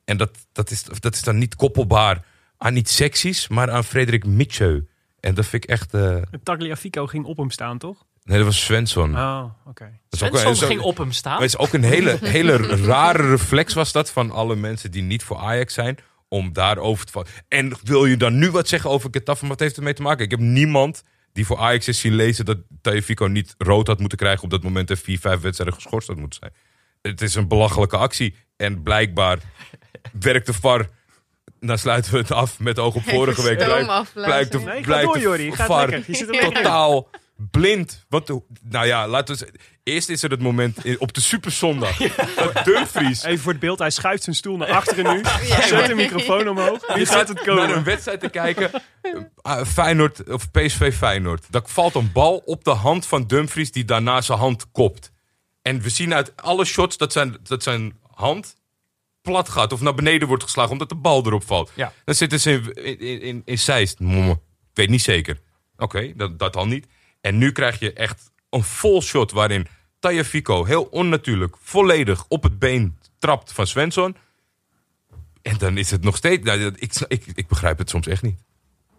En 0.04 0.16
dat, 0.16 0.30
dat, 0.52 0.70
is, 0.70 0.82
dat 0.82 1.14
is 1.14 1.22
dan 1.22 1.38
niet 1.38 1.54
koppelbaar 1.54 2.24
aan 2.56 2.72
niet 2.72 2.88
seksies, 2.88 3.48
maar 3.48 3.70
aan 3.70 3.84
Frederik 3.84 4.26
Mitchell. 4.26 4.84
En 5.20 5.34
dat 5.34 5.46
vind 5.46 5.64
ik 5.64 5.70
echt... 5.70 5.94
Tagliafico 6.42 7.06
ging 7.06 7.24
op 7.24 7.36
hem 7.36 7.50
staan, 7.50 7.78
toch? 7.78 8.05
Nee, 8.26 8.36
dat 8.36 8.46
was 8.46 8.64
Svensson. 8.64 9.16
Oh, 9.16 9.44
oké. 9.66 9.84
ook, 10.24 10.36
Svensson 10.36 10.68
ging 10.68 10.80
op 10.80 10.96
hem 10.98 11.12
staan. 11.12 11.32
maar 11.32 11.42
het 11.42 11.50
is 11.50 11.58
ook 11.58 11.72
een 11.72 11.82
hele, 11.82 12.18
hele 12.38 12.56
rare 12.66 13.28
reflex 13.28 13.74
was 13.74 13.92
dat 13.92 14.10
van 14.10 14.30
alle 14.30 14.56
mensen 14.56 14.90
die 14.90 15.02
niet 15.02 15.22
voor 15.22 15.36
Ajax 15.36 15.74
zijn. 15.74 15.98
Om 16.28 16.52
daarover 16.52 17.06
te 17.06 17.12
vallen. 17.12 17.28
En 17.48 17.72
wil 17.82 18.06
je 18.06 18.16
dan 18.16 18.38
nu 18.38 18.50
wat 18.50 18.68
zeggen 18.68 18.90
over 18.90 19.10
Getafe? 19.12 19.46
Wat 19.46 19.60
heeft 19.60 19.76
ermee 19.76 19.92
te 19.92 20.02
maken? 20.02 20.24
Ik 20.24 20.30
heb 20.30 20.40
niemand 20.40 21.02
die 21.32 21.46
voor 21.46 21.58
Ajax 21.58 21.88
is 21.88 22.00
zien 22.00 22.14
lezen 22.14 22.44
dat 22.44 22.58
Tagliafico 22.80 23.26
niet 23.26 23.54
rood 23.58 23.86
had 23.86 23.98
moeten 23.98 24.18
krijgen. 24.18 24.44
Op 24.44 24.50
dat 24.50 24.62
moment 24.62 24.90
en 24.90 24.96
vier, 24.96 25.18
vijf 25.18 25.40
wedstrijden 25.40 25.76
geschorst 25.76 26.08
had 26.08 26.16
moeten 26.16 26.38
zijn. 26.40 26.52
Het 27.02 27.22
is 27.22 27.34
een 27.34 27.48
belachelijke 27.48 27.96
actie. 27.96 28.34
En 28.56 28.82
blijkbaar 28.82 29.38
werkt 30.20 30.46
de 30.46 30.52
VAR. 30.52 30.88
Dan 31.60 31.78
sluiten 31.78 32.12
we 32.12 32.18
het 32.18 32.30
af 32.30 32.58
met 32.58 32.78
oog 32.78 32.94
op 32.94 33.02
vorige 33.16 33.42
week. 33.42 33.56
Blijkt, 33.56 33.88
afblazen. 33.88 34.30
blijkt 34.30 34.52
de, 34.52 34.58
Nee, 34.58 34.76
ga 34.76 34.80
blijkt 34.82 35.22
door, 35.22 35.36
de 35.36 35.52
VAR 35.52 35.88
lekker. 35.88 36.10
Je 36.10 36.16
zit 36.16 36.28
er 36.28 36.32
lekker 36.32 36.48
in. 36.48 36.54
totaal 36.54 37.08
blind. 37.36 38.04
Want, 38.08 38.26
de- 38.26 38.42
nou 38.62 38.86
ja, 38.86 39.08
laten 39.08 39.36
we 39.38 39.44
eens- 39.46 39.54
Eerst 39.82 40.08
is 40.08 40.22
er 40.22 40.30
het 40.30 40.40
moment 40.40 40.84
in- 40.84 41.00
op 41.00 41.12
de 41.12 41.20
Superzondag. 41.20 41.96
Dat 42.36 42.64
Dumfries 42.64 43.22
Even 43.22 43.38
voor 43.42 43.52
het 43.52 43.60
beeld, 43.60 43.78
hij 43.78 43.90
schuift 43.90 44.22
zijn 44.22 44.36
stoel 44.36 44.56
naar 44.56 44.68
achteren 44.68 45.14
nu. 45.16 45.22
Zet 45.68 45.86
de 45.86 45.94
microfoon 45.94 46.48
omhoog. 46.48 46.94
Nu 46.96 47.06
gaat 47.06 47.28
het 47.28 47.46
naar 47.46 47.56
een 47.58 47.66
komen. 47.66 47.84
wedstrijd 47.84 48.20
te 48.20 48.28
kijken. 48.28 48.70
Uh, 49.46 49.64
Feyenoord 49.64 50.28
of 50.30 50.50
PSV 50.50 50.94
Feyenoord. 50.94 51.44
Daar 51.50 51.62
valt 51.64 51.94
een 51.94 52.12
bal 52.12 52.36
op 52.44 52.64
de 52.64 52.70
hand 52.70 53.06
van 53.06 53.26
Dumfries 53.26 53.72
die 53.72 53.84
daarna 53.84 54.20
zijn 54.20 54.38
hand 54.38 54.70
kopt. 54.72 55.12
En 55.62 55.80
we 55.80 55.88
zien 55.88 56.14
uit 56.14 56.36
alle 56.42 56.64
shots 56.64 56.96
dat 56.96 57.12
zijn, 57.12 57.36
dat 57.42 57.62
zijn 57.62 57.98
hand 58.14 58.56
plat 59.22 59.48
gaat 59.48 59.72
of 59.72 59.80
naar 59.80 59.94
beneden 59.94 60.28
wordt 60.28 60.42
geslagen 60.42 60.72
omdat 60.72 60.88
de 60.88 60.94
bal 60.94 61.26
erop 61.26 61.44
valt. 61.44 61.70
Ja. 61.74 61.92
Dan 62.04 62.14
zitten 62.14 62.40
ze 62.40 62.50
in, 62.74 62.98
in, 63.00 63.20
in, 63.20 63.42
in 63.44 63.58
Zeist. 63.58 64.00
Momme. 64.00 64.40
weet 64.74 64.88
niet 64.88 65.02
zeker. 65.02 65.38
Oké, 65.76 66.12
dat, 66.16 66.38
dat 66.38 66.56
al 66.56 66.66
niet. 66.66 66.86
En 67.26 67.38
nu 67.38 67.52
krijg 67.52 67.78
je 67.78 67.92
echt 67.92 68.30
een 68.50 68.62
vol 68.62 69.02
shot 69.02 69.32
waarin 69.32 69.66
Tajafico 69.98 70.64
heel 70.64 70.82
onnatuurlijk, 70.84 71.56
volledig 71.60 72.24
op 72.28 72.42
het 72.42 72.58
been 72.58 72.98
trapt 73.18 73.52
van 73.52 73.66
Svensson. 73.66 74.16
En 75.42 75.58
dan 75.58 75.76
is 75.78 75.90
het 75.90 76.02
nog 76.02 76.16
steeds. 76.16 76.44
Nou, 76.44 76.60
ik, 76.76 76.92
ik, 77.08 77.24
ik 77.34 77.46
begrijp 77.46 77.78
het 77.78 77.90
soms 77.90 78.06
echt 78.06 78.22
niet. 78.22 78.38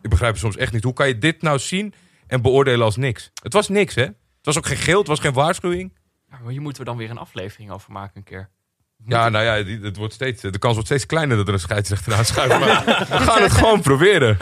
Ik 0.02 0.10
begrijp 0.10 0.32
het 0.32 0.42
soms 0.42 0.56
echt 0.58 0.74
niet. 0.74 0.84
Hoe 0.84 0.94
kan 0.94 1.08
je 1.08 1.18
dit 1.18 1.42
nou 1.42 1.60
zien 1.60 1.94
en 2.28 2.42
beoordelen 2.42 2.86
als 2.86 2.96
niks? 2.96 3.32
Het 3.44 3.54
was 3.54 3.68
niks, 3.70 3.96
hè? 3.96 4.04
Het 4.04 4.16
was 4.42 4.58
ook 4.58 4.66
geen 4.66 4.78
geel, 4.78 4.98
het 5.00 5.08
was 5.08 5.20
geen 5.20 5.34
waarschuwing. 5.34 5.94
Ja, 6.32 6.38
maar 6.44 6.52
hier 6.52 6.62
moeten 6.62 6.82
we 6.84 6.88
dan 6.90 6.98
weer 6.98 7.10
een 7.10 7.18
aflevering 7.18 7.72
over 7.72 7.92
maken 7.92 8.18
een 8.18 8.24
keer. 8.24 8.50
Ja, 9.06 9.30
nou 9.30 9.46
ja, 9.46 9.64
die- 9.64 9.80
het 9.82 9.98
wordt 9.98 10.14
steeds, 10.14 10.42
de 10.42 10.60
kans 10.60 10.74
wordt 10.74 10.88
steeds 10.90 11.06
kleiner 11.06 11.38
dat 11.38 11.48
er 11.48 11.54
een 11.54 11.60
scheidsrechter 11.60 12.14
aanschuift. 12.14 12.60
Maar 12.60 12.86
we 13.18 13.18
gaan 13.18 13.42
het 13.42 13.52
gewoon 13.52 13.82
proberen. 13.82 14.38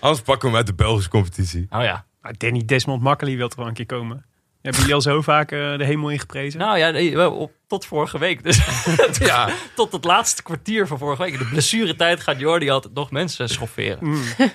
Anders 0.00 0.20
pakken 0.22 0.40
we 0.40 0.46
hem 0.46 0.56
uit 0.56 0.66
de 0.66 0.74
Belgische 0.74 1.10
competitie. 1.10 1.66
Oh 1.70 1.82
ja. 1.82 2.06
Maar 2.26 2.34
Danny 2.38 2.64
Desmond 2.64 3.02
Makkely 3.02 3.36
wil 3.36 3.48
toch 3.48 3.58
wel 3.58 3.66
een 3.66 3.74
keer 3.74 3.86
komen. 3.86 4.24
Hebben 4.62 4.80
jullie 4.80 4.94
al 4.94 5.00
zo 5.00 5.22
vaak 5.22 5.52
eh, 5.52 5.78
de 5.78 5.84
hemel 5.84 6.10
ingeprezen? 6.10 6.60
Nou 6.60 6.78
ja, 6.78 7.28
op, 7.28 7.52
tot 7.66 7.86
vorige 7.86 8.18
week. 8.18 8.42
Dus 8.42 8.60
Ja, 9.18 9.48
tot 9.74 9.92
het 9.92 10.04
laatste 10.04 10.42
kwartier 10.42 10.86
van 10.86 10.98
vorige 10.98 11.22
week. 11.22 11.38
De 11.38 11.44
blessuretijd 11.48 12.20
gaat 12.20 12.38
Jordi 12.38 12.70
altijd 12.70 12.94
nog 12.94 13.10
mensen 13.10 13.48
schofferen. 13.48 13.98
Mm. 14.00 14.22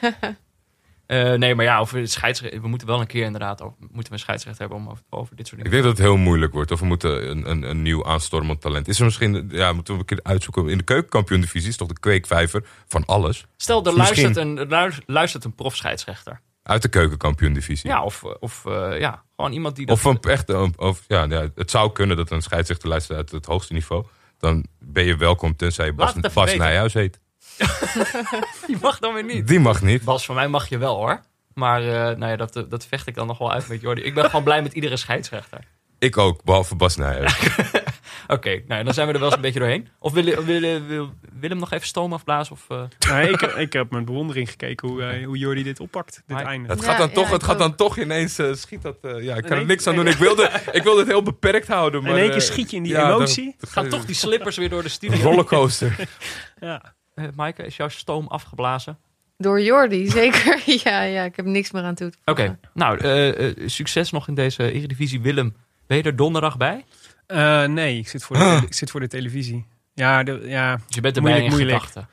Eh, 1.06 1.34
nee, 1.34 1.56
maar 1.56 1.66
ja, 1.66 1.78
over 1.80 2.08
scheidsrechter. 2.08 2.62
We 2.62 2.68
moeten 2.68 2.88
wel 2.88 3.00
een 3.00 3.08
keer 3.08 3.26
inderdaad 3.26 3.62
over, 3.62 3.76
moeten 3.80 4.04
we 4.04 4.12
een 4.12 4.20
scheidsrechter 4.20 4.62
hebben 4.62 4.78
om 4.86 4.90
over, 4.90 5.04
over 5.10 5.36
dit 5.36 5.48
soort 5.48 5.60
ik 5.62 5.66
dingen. 5.66 5.84
denk 5.84 5.96
dat 5.96 6.04
het 6.06 6.08
heel 6.16 6.24
moeilijk 6.24 6.54
wordt. 6.54 6.72
Of 6.72 6.80
we 6.80 6.86
moeten 6.86 7.30
een, 7.30 7.50
een, 7.50 7.64
een 7.70 7.82
nieuw 7.82 8.06
aanstormend 8.06 8.62
talent. 8.62 8.88
Is 8.88 9.00
er 9.00 9.06
misschien, 9.06 9.50
ja, 9.52 9.74
moeten 9.74 9.94
we 9.94 10.00
een 10.00 10.06
keer 10.06 10.20
uitzoeken. 10.24 10.70
In 10.70 10.78
de 10.78 10.84
keukenkampioen-divisie 10.84 11.70
is 11.70 11.78
toch 11.78 11.88
de 11.88 12.00
kweekvijver 12.00 12.64
van 12.88 13.06
alles. 13.06 13.46
Stel, 13.58 13.86
er 13.86 13.94
Misschien- 13.98 14.24
luistert 14.24 14.46
een, 14.48 14.58
er 14.58 14.88
lu- 14.88 15.14
luistert 15.14 15.44
een 15.44 15.56
profscheidsrechter. 15.56 16.42
Uit 16.72 16.82
de 16.82 16.88
keukenkampioen-divisie. 16.88 17.90
Ja, 17.90 18.04
of, 18.04 18.24
of 18.24 18.66
eh, 18.66 19.00
ja, 19.00 19.24
gewoon 19.36 19.52
iemand 19.52 19.76
die 19.76 19.86
dat... 19.86 19.96
Of 19.98 20.04
een 20.04 20.20
echt, 20.22 20.50
een- 20.50 20.74
of, 20.78 21.04
ja, 21.08 21.24
ja, 21.24 21.48
het 21.56 21.72
zou 21.72 21.92
kunnen 21.92 22.18
dat 22.18 22.32
een 22.32 22.42
scheidsrechter 22.42 22.90
luistert 22.90 23.18
uit 23.18 23.32
het 23.32 23.46
hoogste 23.46 23.74
niveau. 23.74 24.06
Dan 24.40 24.66
ben 24.80 25.06
je 25.06 25.16
welkom 25.16 25.56
tenzij 25.56 25.86
je 25.86 25.94
Bas, 25.94 26.14
Bas. 26.34 26.56
Nijhuis 26.56 26.94
heet. 26.94 27.20
Die 28.68 28.78
mag 28.82 29.00
dan 29.00 29.14
weer 29.14 29.24
niet. 29.24 29.48
Die 29.48 29.60
mag 29.60 29.82
niet. 29.82 30.04
Bas, 30.04 30.26
van 30.26 30.36
mij 30.36 30.48
mag 30.48 30.70
je 30.70 30.78
wel 30.78 30.96
hoor. 30.96 31.22
Maar 31.54 31.82
eh, 31.82 32.18
nou 32.18 32.32
ja, 32.32 32.36
dat, 32.36 32.66
dat 32.70 32.86
vecht 32.86 33.08
ik 33.08 33.16
dan 33.16 33.28
nog 33.28 33.38
wel 33.38 33.52
uit 33.52 33.68
met 33.68 33.82
Jordi. 33.82 34.02
Ik 34.02 34.14
ben 34.14 34.26
gewoon 34.26 34.44
blij 34.44 34.62
met 34.62 34.74
iedere 34.74 34.98
scheidsrechter. 34.98 35.60
Ik 36.00 36.18
ook, 36.18 36.44
behalve 36.44 36.76
Bas 36.76 36.96
Nijhuis. 36.96 37.40
Oké, 38.28 38.62
nou 38.68 38.84
dan 38.84 38.94
zijn 38.94 39.08
we 39.08 39.14
er 39.14 39.20
wel 39.20 39.28
eens 39.28 39.36
een 39.36 39.42
beetje 39.42 39.60
doorheen. 39.60 39.88
Of 40.00 40.14
wil, 40.14 40.24
wil, 40.24 40.44
wil, 40.60 40.86
wil 40.86 41.14
Willem 41.40 41.58
nog 41.60 41.72
even 41.72 41.88
stoom 41.88 42.14
afblazen? 42.14 42.54
Of, 42.54 42.66
eh, 42.70 42.84
Nee, 43.14 43.30
ik, 43.30 43.42
ik 43.42 43.74
heb 43.74 43.92
met 43.92 44.06
bewondering 44.06 44.50
gekeken 44.50 44.88
hoe, 44.88 45.04
eh, 45.04 45.26
hoe 45.26 45.38
Jordi 45.38 45.64
dit 45.64 45.80
oppakt, 45.80 46.14
dit 46.28 46.36
Maar- 46.38 46.46
einde. 46.46 46.70
Het 46.70 46.80
Ja, 46.82 46.86
gaat 46.86 46.98
dan 46.98 47.08
ja, 47.08 47.14
toch, 47.14 47.30
het 47.30 47.44
gaat 47.44 47.54
ook. 47.54 47.60
dan 47.60 47.76
toch 47.76 47.98
ineens, 47.98 48.38
eh, 48.40 48.54
schiet 48.54 48.82
dat, 48.82 48.98
eh, 49.02 49.24
ja, 49.24 49.36
ik 49.36 49.44
kan 49.44 49.58
er 49.58 49.66
niks 49.66 49.88
aan 49.88 49.96
doen. 49.96 50.08
Ik 50.08 50.18
wilde, 50.18 50.50
ik 50.72 50.84
wilde 50.84 51.00
het 51.00 51.10
heel 51.10 51.24
beperkt 51.24 51.68
houden. 51.68 52.02
Maar, 52.04 52.12
In 52.12 52.18
één 52.18 52.28
keer 52.30 52.36
eh, 52.38 52.44
schiet 52.44 52.70
je 52.72 52.78
in 52.78 52.84
die 52.84 52.92
ja, 52.92 53.08
dan- 53.08 53.16
emotie. 53.16 53.56
gaan 53.68 53.90
toch 53.90 54.06
die 54.06 54.16
slippers 54.16 54.58
weer 54.58 54.70
door 54.70 54.84
de 54.84 54.90
studio? 54.90 55.22
rollercoaster. 55.22 55.96
Ja. 56.60 56.94
Eh 57.16 57.26
Maaike, 57.36 57.64
is 57.66 57.76
jouw 57.78 57.88
stoom 57.90 58.28
afgeblazen? 58.28 58.98
Door 59.38 59.62
Jordi, 59.62 60.10
zeker. 60.20 60.62
ja, 60.66 61.02
ja, 61.02 61.24
ik 61.24 61.36
heb 61.36 61.46
niks 61.46 61.72
meer 61.72 61.84
aan 61.84 61.96
toe 61.96 62.10
te 62.10 62.18
Oké, 62.26 62.60
nou, 62.74 62.98
eh, 63.00 63.48
eh, 63.48 63.56
succes 63.66 64.12
nog 64.12 64.28
in 64.28 64.34
deze 64.36 64.72
Eredivisie. 64.72 65.22
Willem, 65.22 65.56
ben 65.88 65.98
je 65.98 66.04
er 66.04 66.16
donderdag 66.16 66.58
bij? 66.58 66.86
Eh, 67.32 67.64
nee, 67.66 67.98
ik 67.98 68.08
zit, 68.08 68.24
voor 68.24 68.38
de, 68.38 68.62
ik 68.66 68.74
zit 68.74 68.92
voor 68.92 69.00
de 69.00 69.08
televisie. 69.08 69.66
Ja, 69.94 70.24
de, 70.24 70.42
ja, 70.46 70.76
Dus 70.76 70.96
je 70.96 71.02
bent 71.02 71.16
erbij 71.18 71.32
Moeilijk, 71.32 71.54
in 71.60 71.66
moeilijk. 71.66 71.84
gedachten. 71.86 72.08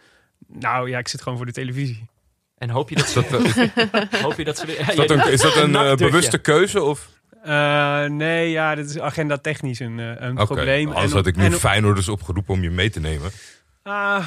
nou 0.60 0.88
ja, 0.90 0.98
ik 0.98 1.08
zit 1.08 1.22
gewoon 1.22 1.38
voor 1.38 1.46
de 1.46 1.52
televisie. 1.52 2.06
En 2.58 2.70
hoop 2.70 2.88
je 2.88 2.94
dat 2.96 3.08
ze... 3.14 3.24
dat, 3.30 4.20
hoop 4.24 4.36
je 4.36 4.44
dat 4.44 4.58
ze 4.58 4.66
weer- 4.66 4.88
is 4.88 4.94
dat 4.96 5.10
een, 5.10 5.32
is 5.32 5.40
dat 5.40 5.56
een 5.56 5.76
eh, 5.76 5.94
bewuste 5.94 6.38
keuze? 6.38 6.82
Of? 6.82 7.08
Eh, 7.42 8.04
nee, 8.04 8.50
ja, 8.50 8.74
dat 8.74 8.84
is 8.88 8.98
agenda 9.00 9.36
technisch 9.36 9.78
een, 9.80 9.98
een 9.98 10.34
probleem. 10.34 10.86
anders 10.88 11.10
En- 11.10 11.16
had 11.16 11.26
ik 11.26 11.36
nu 11.36 11.44
en- 11.44 11.52
Feyenoorders 11.52 12.08
opgeroepen 12.08 12.54
om 12.54 12.62
je 12.62 12.70
mee 12.70 12.90
te 12.90 13.00
nemen. 13.00 13.30
Ah, 13.82 14.24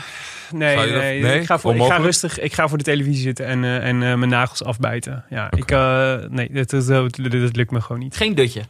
nee, 0.51 0.75
dat- 0.75 0.85
nee, 1.01 1.21
nee? 1.21 1.39
Ik, 1.39 1.45
ga 1.45 1.59
voor, 1.59 1.75
ik 1.75 1.81
ga 1.83 1.97
rustig. 1.97 2.39
Ik 2.39 2.53
ga 2.53 2.67
voor 2.67 2.77
de 2.77 2.83
televisie 2.83 3.21
zitten 3.21 3.45
en, 3.45 3.63
en 3.63 4.03
eh, 4.03 4.15
mijn 4.15 4.29
nagels 4.29 4.63
afbijten. 4.63 5.25
Ja, 5.29 5.51
ik, 5.51 5.71
eh, 5.71 6.15
nee, 6.29 6.49
dat, 6.51 6.69
dat, 6.69 6.87
dat, 6.87 7.17
dat 7.31 7.55
lukt 7.55 7.71
me 7.71 7.81
gewoon 7.81 8.01
niet. 8.01 8.15
Geen 8.15 8.35
dutje. 8.35 8.61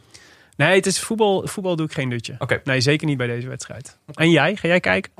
Nee, 0.56 0.74
het 0.74 0.86
is 0.86 1.00
voetbal. 1.00 1.46
Voetbal 1.46 1.76
doe 1.76 1.86
ik 1.86 1.92
geen 1.92 2.08
dutje. 2.08 2.34
Oké. 2.38 2.60
Nee, 2.64 2.80
zeker 2.80 3.06
niet 3.06 3.16
bij 3.16 3.26
deze 3.26 3.48
wedstrijd. 3.48 3.98
En 4.14 4.30
jij? 4.30 4.56
Ga 4.56 4.68
jij 4.68 4.80
kijken? 4.80 5.12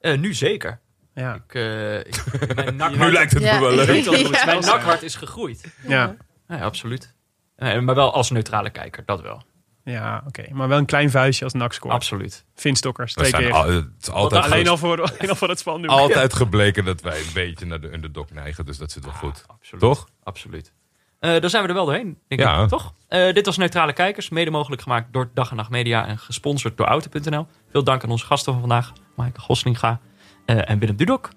Eh, 0.00 0.18
nu 0.18 0.34
zeker. 0.34 0.80
Ja. 1.14 1.34
Ik, 1.34 1.54
eh, 1.54 1.98
ik- 1.98 2.24
mijn 2.54 2.76
nakhart, 2.76 3.00
Nu 3.00 3.12
lijkt 3.12 3.32
het 3.32 3.42
Ja. 3.42 3.54
me 3.54 3.60
wel 3.60 3.74
leuk. 3.74 4.04
Ja. 4.04 4.44
Mijn 4.44 4.60
nakhart 4.60 5.02
is 5.02 5.14
gegroeid. 5.14 5.72
Ja, 5.88 6.16
Ja, 6.48 6.58
absoluut. 6.60 7.14
Eh, 7.56 7.78
maar 7.80 7.94
wel 7.94 8.12
als 8.12 8.30
neutrale 8.30 8.70
kijker, 8.70 9.02
dat 9.06 9.20
wel. 9.20 9.42
ja 9.84 10.22
oké. 10.26 10.44
Maar 10.52 10.68
wel 10.68 10.78
een 10.78 10.84
klein 10.86 11.10
vuistje 11.10 11.44
als 11.44 11.52
NAC 11.54 11.72
scoort. 11.72 11.94
Absoluut. 11.94 12.44
Vin 12.54 12.76
Stokkers, 12.76 13.14
We 13.14 13.20
twee 13.20 13.32
keer. 13.42 13.52
al, 13.52 13.68
het 13.70 13.86
is 14.00 14.10
altijd, 14.10 14.44
alleen, 14.44 14.68
al 14.68 14.76
voor, 14.76 15.02
alleen 15.02 15.28
al 15.30 15.34
voor 15.36 15.48
het 15.48 15.58
spandoek. 15.58 15.90
altijd 15.90 16.34
gebleken 16.34 16.84
dat 16.84 17.00
wij 17.00 17.18
een 17.18 17.32
beetje 17.34 17.66
naar 17.66 17.80
de 17.80 17.92
underdog 17.92 18.30
neigen. 18.30 18.66
Dus 18.66 18.78
dat 18.78 18.92
zit 18.92 19.04
wel 19.04 19.12
goed. 19.14 19.44
Absoluut. 19.46 19.80
Toch? 19.80 20.08
Absoluut. 20.22 20.72
Eh 21.24 21.40
dan 21.40 21.50
zijn 21.50 21.62
we 21.62 21.68
er 21.68 21.74
wel 21.74 21.84
doorheen, 21.84 22.18
denk 22.28 22.40
Ja. 22.40 22.62
ik. 22.62 22.68
Toch? 22.68 22.94
Eh, 23.08 23.32
dit 23.32 23.46
was 23.46 23.56
Neutrale 23.56 23.92
Kijkers, 23.92 24.28
mede 24.28 24.50
mogelijk 24.50 24.82
gemaakt 24.82 25.12
door 25.12 25.30
Dag 25.34 25.50
en 25.50 25.56
Nacht 25.56 25.70
Media 25.70 26.06
en 26.06 26.18
gesponsord 26.18 26.76
door 26.76 26.86
Auto.nl. 26.86 27.46
Veel 27.70 27.84
dank 27.84 28.04
aan 28.04 28.10
onze 28.10 28.26
gasten 28.26 28.52
van 28.52 28.60
vandaag, 28.60 28.92
Maaike 29.16 29.40
Goslinga 29.40 30.00
eh, 30.46 30.70
en 30.70 30.78
Willem 30.78 30.96
Dudok. 30.96 31.28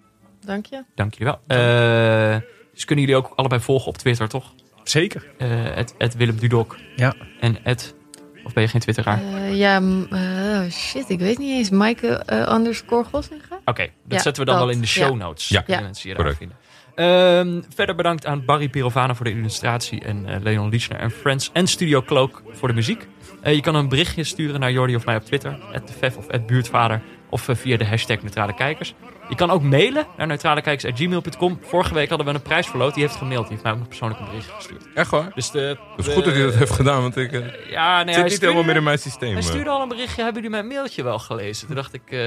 Dank 0.46 0.66
je. 0.66 0.84
Dank 0.96 1.14
jullie 1.16 1.34
wel. 1.48 1.58
Eh, 1.58 2.38
dus 2.74 2.86
kunnen 2.86 3.06
jullie 3.06 3.20
ook 3.22 3.34
allebei 3.36 3.62
volgen 3.62 3.88
op 3.88 3.98
Twitter, 3.98 4.28
toch? 4.30 4.54
Zeker. 4.84 5.26
Eh, 5.38 5.48
het, 5.76 5.96
het 5.98 6.16
Willem 6.16 6.38
Dudok 6.40 6.78
Ja. 6.96 7.14
en 7.40 7.58
het... 7.64 7.96
Of 8.44 8.54
ben 8.54 8.64
je 8.64 8.70
geen 8.70 8.82
twitteraar? 8.82 9.22
Eh, 9.24 9.56
ja, 9.58 9.82
eh, 10.10 10.72
shit, 10.72 11.10
ik 11.10 11.20
weet 11.20 11.38
niet 11.38 11.50
eens. 11.58 11.70
Maaike 11.70 12.08
eh, 12.08 12.54
underscore 12.56 13.04
Goslinga? 13.04 13.60
Oké, 13.66 13.82
dat 13.84 13.92
Ja, 14.18 14.20
zetten 14.20 14.44
we 14.44 14.50
dan 14.50 14.58
dat. 14.60 14.66
wel 14.66 14.74
in 14.76 14.82
de 14.82 14.88
show 14.88 15.10
Ja. 15.10 15.16
notes. 15.16 15.48
Ja. 15.50 15.60
Kunnen 15.62 15.78
Ja. 15.82 15.86
mensen 15.88 16.08
daar 16.08 16.16
Correct. 16.18 16.38
vinden. 16.38 16.58
Ehm, 16.98 17.62
verder 17.76 17.96
bedankt 17.96 18.26
aan 18.26 18.46
Barry 18.46 18.70
Pirovana 18.70 19.16
voor 19.16 19.26
de 19.26 19.32
illustratie 19.32 20.02
en 20.04 20.26
eh, 20.26 20.42
Leon 20.42 20.70
Liesner 20.70 21.00
en 21.00 21.12
Friends 21.12 21.50
en 21.54 21.68
Studio 21.68 22.02
Cloak 22.02 22.42
voor 22.52 22.68
de 22.68 22.74
muziek. 22.74 23.08
Eh, 23.42 23.54
je 23.54 23.62
kan 23.62 23.76
een 23.76 23.90
berichtje 23.90 24.24
sturen 24.24 24.60
naar 24.60 24.72
Jordi 24.72 24.96
of 24.96 25.06
mij 25.06 25.16
op 25.16 25.24
Twitter, 25.26 25.60
@defef 25.86 26.18
of 26.18 26.28
@buurtvader 26.46 27.02
of 27.30 27.48
eh, 27.50 27.56
via 27.56 27.78
de 27.78 27.86
hashtag 27.86 28.22
Neutrale 28.22 28.54
Kijkers. 28.54 28.94
Je 29.30 29.36
kan 29.36 29.50
ook 29.52 29.62
mailen 29.62 30.06
naar 30.18 30.28
neutralekijkers.gmail.com. 30.28 31.60
Vorige 31.62 31.94
week 31.94 32.10
hadden 32.10 32.28
we 32.28 32.34
een 32.34 32.42
prijs 32.42 32.68
verloot, 32.68 32.94
die 32.94 33.04
heeft 33.04 33.16
gemaild. 33.16 33.42
Die 33.42 33.52
heeft 33.52 33.64
mij 33.64 33.72
ook 33.72 33.78
nog 33.78 33.88
persoonlijk 33.88 34.20
een 34.20 34.26
berichtje 34.26 34.52
gestuurd. 34.54 34.88
Echt 34.94 35.10
waar? 35.12 35.32
Dus 35.36 35.52
de, 35.52 35.78
Het 35.96 36.06
is 36.08 36.14
goed 36.14 36.24
dat 36.26 36.34
hij 36.34 36.44
dat 36.44 36.56
heeft 36.56 36.72
gedaan, 36.72 37.02
want 37.02 37.18
ik 37.18 37.32
Ja, 37.32 37.40
nee, 37.40 37.44
zit 37.50 37.70
hij 37.70 38.04
niet 38.04 38.14
stuurde- 38.16 38.40
helemaal 38.46 38.64
meer 38.64 38.76
in 38.76 38.84
mijn 38.84 39.00
systeem. 39.00 39.34
Hij 39.34 39.42
stuurde 39.42 39.70
al 39.70 39.82
een 39.82 39.88
berichtje, 39.88 40.24
hebben 40.24 40.42
jullie 40.44 40.58
mijn 40.58 40.68
mailtje 40.68 41.04
wel 41.04 41.20
gelezen? 41.20 41.68
Toen 41.68 41.76
dacht 41.76 41.94
ik, 41.94 42.02
eh, 42.12 42.20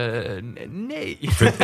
n- 0.42 0.86
nee. 0.86 1.16
Ik 1.20 1.30
vind 1.30 1.58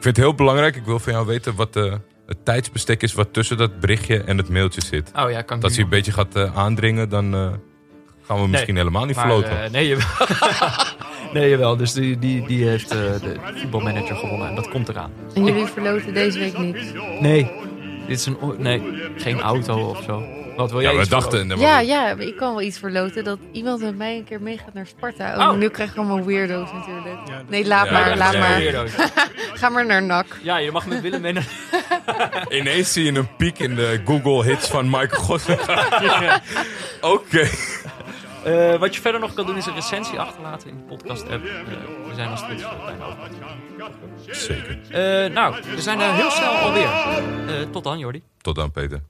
het 0.00 0.16
heel 0.16 0.34
belangrijk. 0.34 0.76
Ik 0.76 0.84
wil 0.84 0.98
van 0.98 1.12
jou 1.12 1.26
weten 1.26 1.54
wat 1.54 1.76
eh, 1.76 1.94
het 2.26 2.44
tijdsbestek 2.44 3.02
is 3.02 3.12
wat 3.12 3.32
tussen 3.32 3.56
dat 3.56 3.80
berichtje 3.80 4.18
en 4.22 4.36
het 4.36 4.48
mailtje 4.48 4.80
zit. 4.80 5.10
Oh 5.16 5.30
ja, 5.30 5.42
kan 5.42 5.56
ik 5.56 5.62
Dat 5.62 5.74
hij 5.74 5.82
een 5.84 5.88
beetje 5.90 6.12
gaat 6.12 6.36
eh, 6.36 6.56
aandringen, 6.56 7.08
dan 7.08 7.34
eh, 7.34 7.50
gaan 8.26 8.40
we 8.42 8.48
misschien 8.48 8.76
helemaal 8.76 9.04
niet 9.04 9.16
verloten. 9.16 9.52
Maar, 9.52 9.62
eh, 9.64 9.70
nee, 9.70 9.88
jawel. 9.88 10.06
nee, 11.34 11.50
jawel. 11.50 11.76
Dus 11.76 11.92
die, 11.92 12.18
die, 12.18 12.46
die 12.46 12.64
heeft 12.68 12.90
eh, 12.90 12.98
de 12.98 13.36
voetbalmanager 13.54 14.16
gewonnen. 14.16 14.48
En 14.48 14.54
dat 14.54 14.68
komt 14.68 14.88
eraan. 14.88 15.10
En 15.34 15.44
jullie 15.44 15.66
verloten 15.66 16.14
deze 16.14 16.38
week 16.38 16.58
niet. 16.58 16.94
Nee. 17.20 17.50
Dit 18.06 18.18
is 18.18 18.26
een... 18.26 18.40
o- 18.40 18.54
Nee, 18.58 18.82
geen 19.16 19.40
auto 19.40 19.88
of 19.88 20.02
zo. 20.02 20.22
Wat 20.56 20.70
wil 20.70 20.80
jij 20.80 20.92
ja, 20.92 20.98
we 20.98 21.08
dachten... 21.08 21.58
Ja, 21.58 21.80
ja, 21.80 22.08
ik 22.10 22.36
kan 22.36 22.50
wel 22.54 22.62
iets 22.62 22.78
verloten. 22.78 23.24
Dat 23.24 23.38
iemand 23.52 23.80
met 23.80 23.96
mij 23.96 24.16
een 24.16 24.24
keer 24.24 24.42
meegaat 24.42 24.74
naar 24.74 24.86
Sparta. 24.86 25.36
Oh, 25.38 25.48
Oh. 25.48 25.56
nu 25.56 25.68
krijg 25.68 25.90
ik 25.90 25.96
allemaal 25.96 26.24
weirdo's 26.24 26.72
natuurlijk. 26.72 27.18
Ja, 27.28 27.42
Nee, 27.48 27.66
laat 27.66 27.86
Ja, 27.86 27.92
maar, 27.92 28.16
laat 28.16 28.38
maar. 28.38 28.56
Weirdo's. 28.56 28.92
Ga 29.60 29.68
maar 29.68 29.86
naar 29.86 30.02
NAC. 30.02 30.26
Ja, 30.42 30.56
je 30.56 30.70
mag 30.70 30.86
met 30.86 31.00
Willem 31.00 31.20
mee 31.20 31.32
naar... 31.32 31.48
Ineens 32.58 32.92
zie 32.92 33.04
je 33.12 33.18
een 33.18 33.36
piek 33.36 33.58
in 33.58 33.74
de 33.74 34.00
Google 34.04 34.44
hits 34.44 34.68
van 34.68 34.84
Michael 34.90 35.22
Gossen. 35.22 35.58
Oké. 37.14 37.48
Eh, 38.44 38.74
wat 38.78 38.94
je 38.94 39.00
verder 39.00 39.20
nog 39.20 39.34
kan 39.34 39.46
doen 39.46 39.56
is 39.56 39.66
een 39.66 39.74
recensie 39.74 40.18
achterlaten 40.20 40.68
in 40.68 40.76
de 40.76 40.82
podcast-app. 40.82 41.44
Eh, 41.44 41.50
we 42.08 42.14
zijn 42.14 42.28
nog 42.30 42.38
steeds 42.38 42.62
eh, 42.62 42.70
bijna. 42.84 43.16
Zeker. 44.30 44.78
Eh, 44.90 45.32
nou, 45.34 45.54
we 45.74 45.80
zijn 45.80 46.00
er 46.00 46.12
heel 46.12 46.30
snel 46.30 46.52
alweer. 46.52 46.88
Eh, 47.46 47.54
tot 47.72 47.84
dan, 47.84 47.98
Jordi. 47.98 48.22
Tot 48.40 48.54
dan, 48.54 48.70
Peter. 48.70 49.00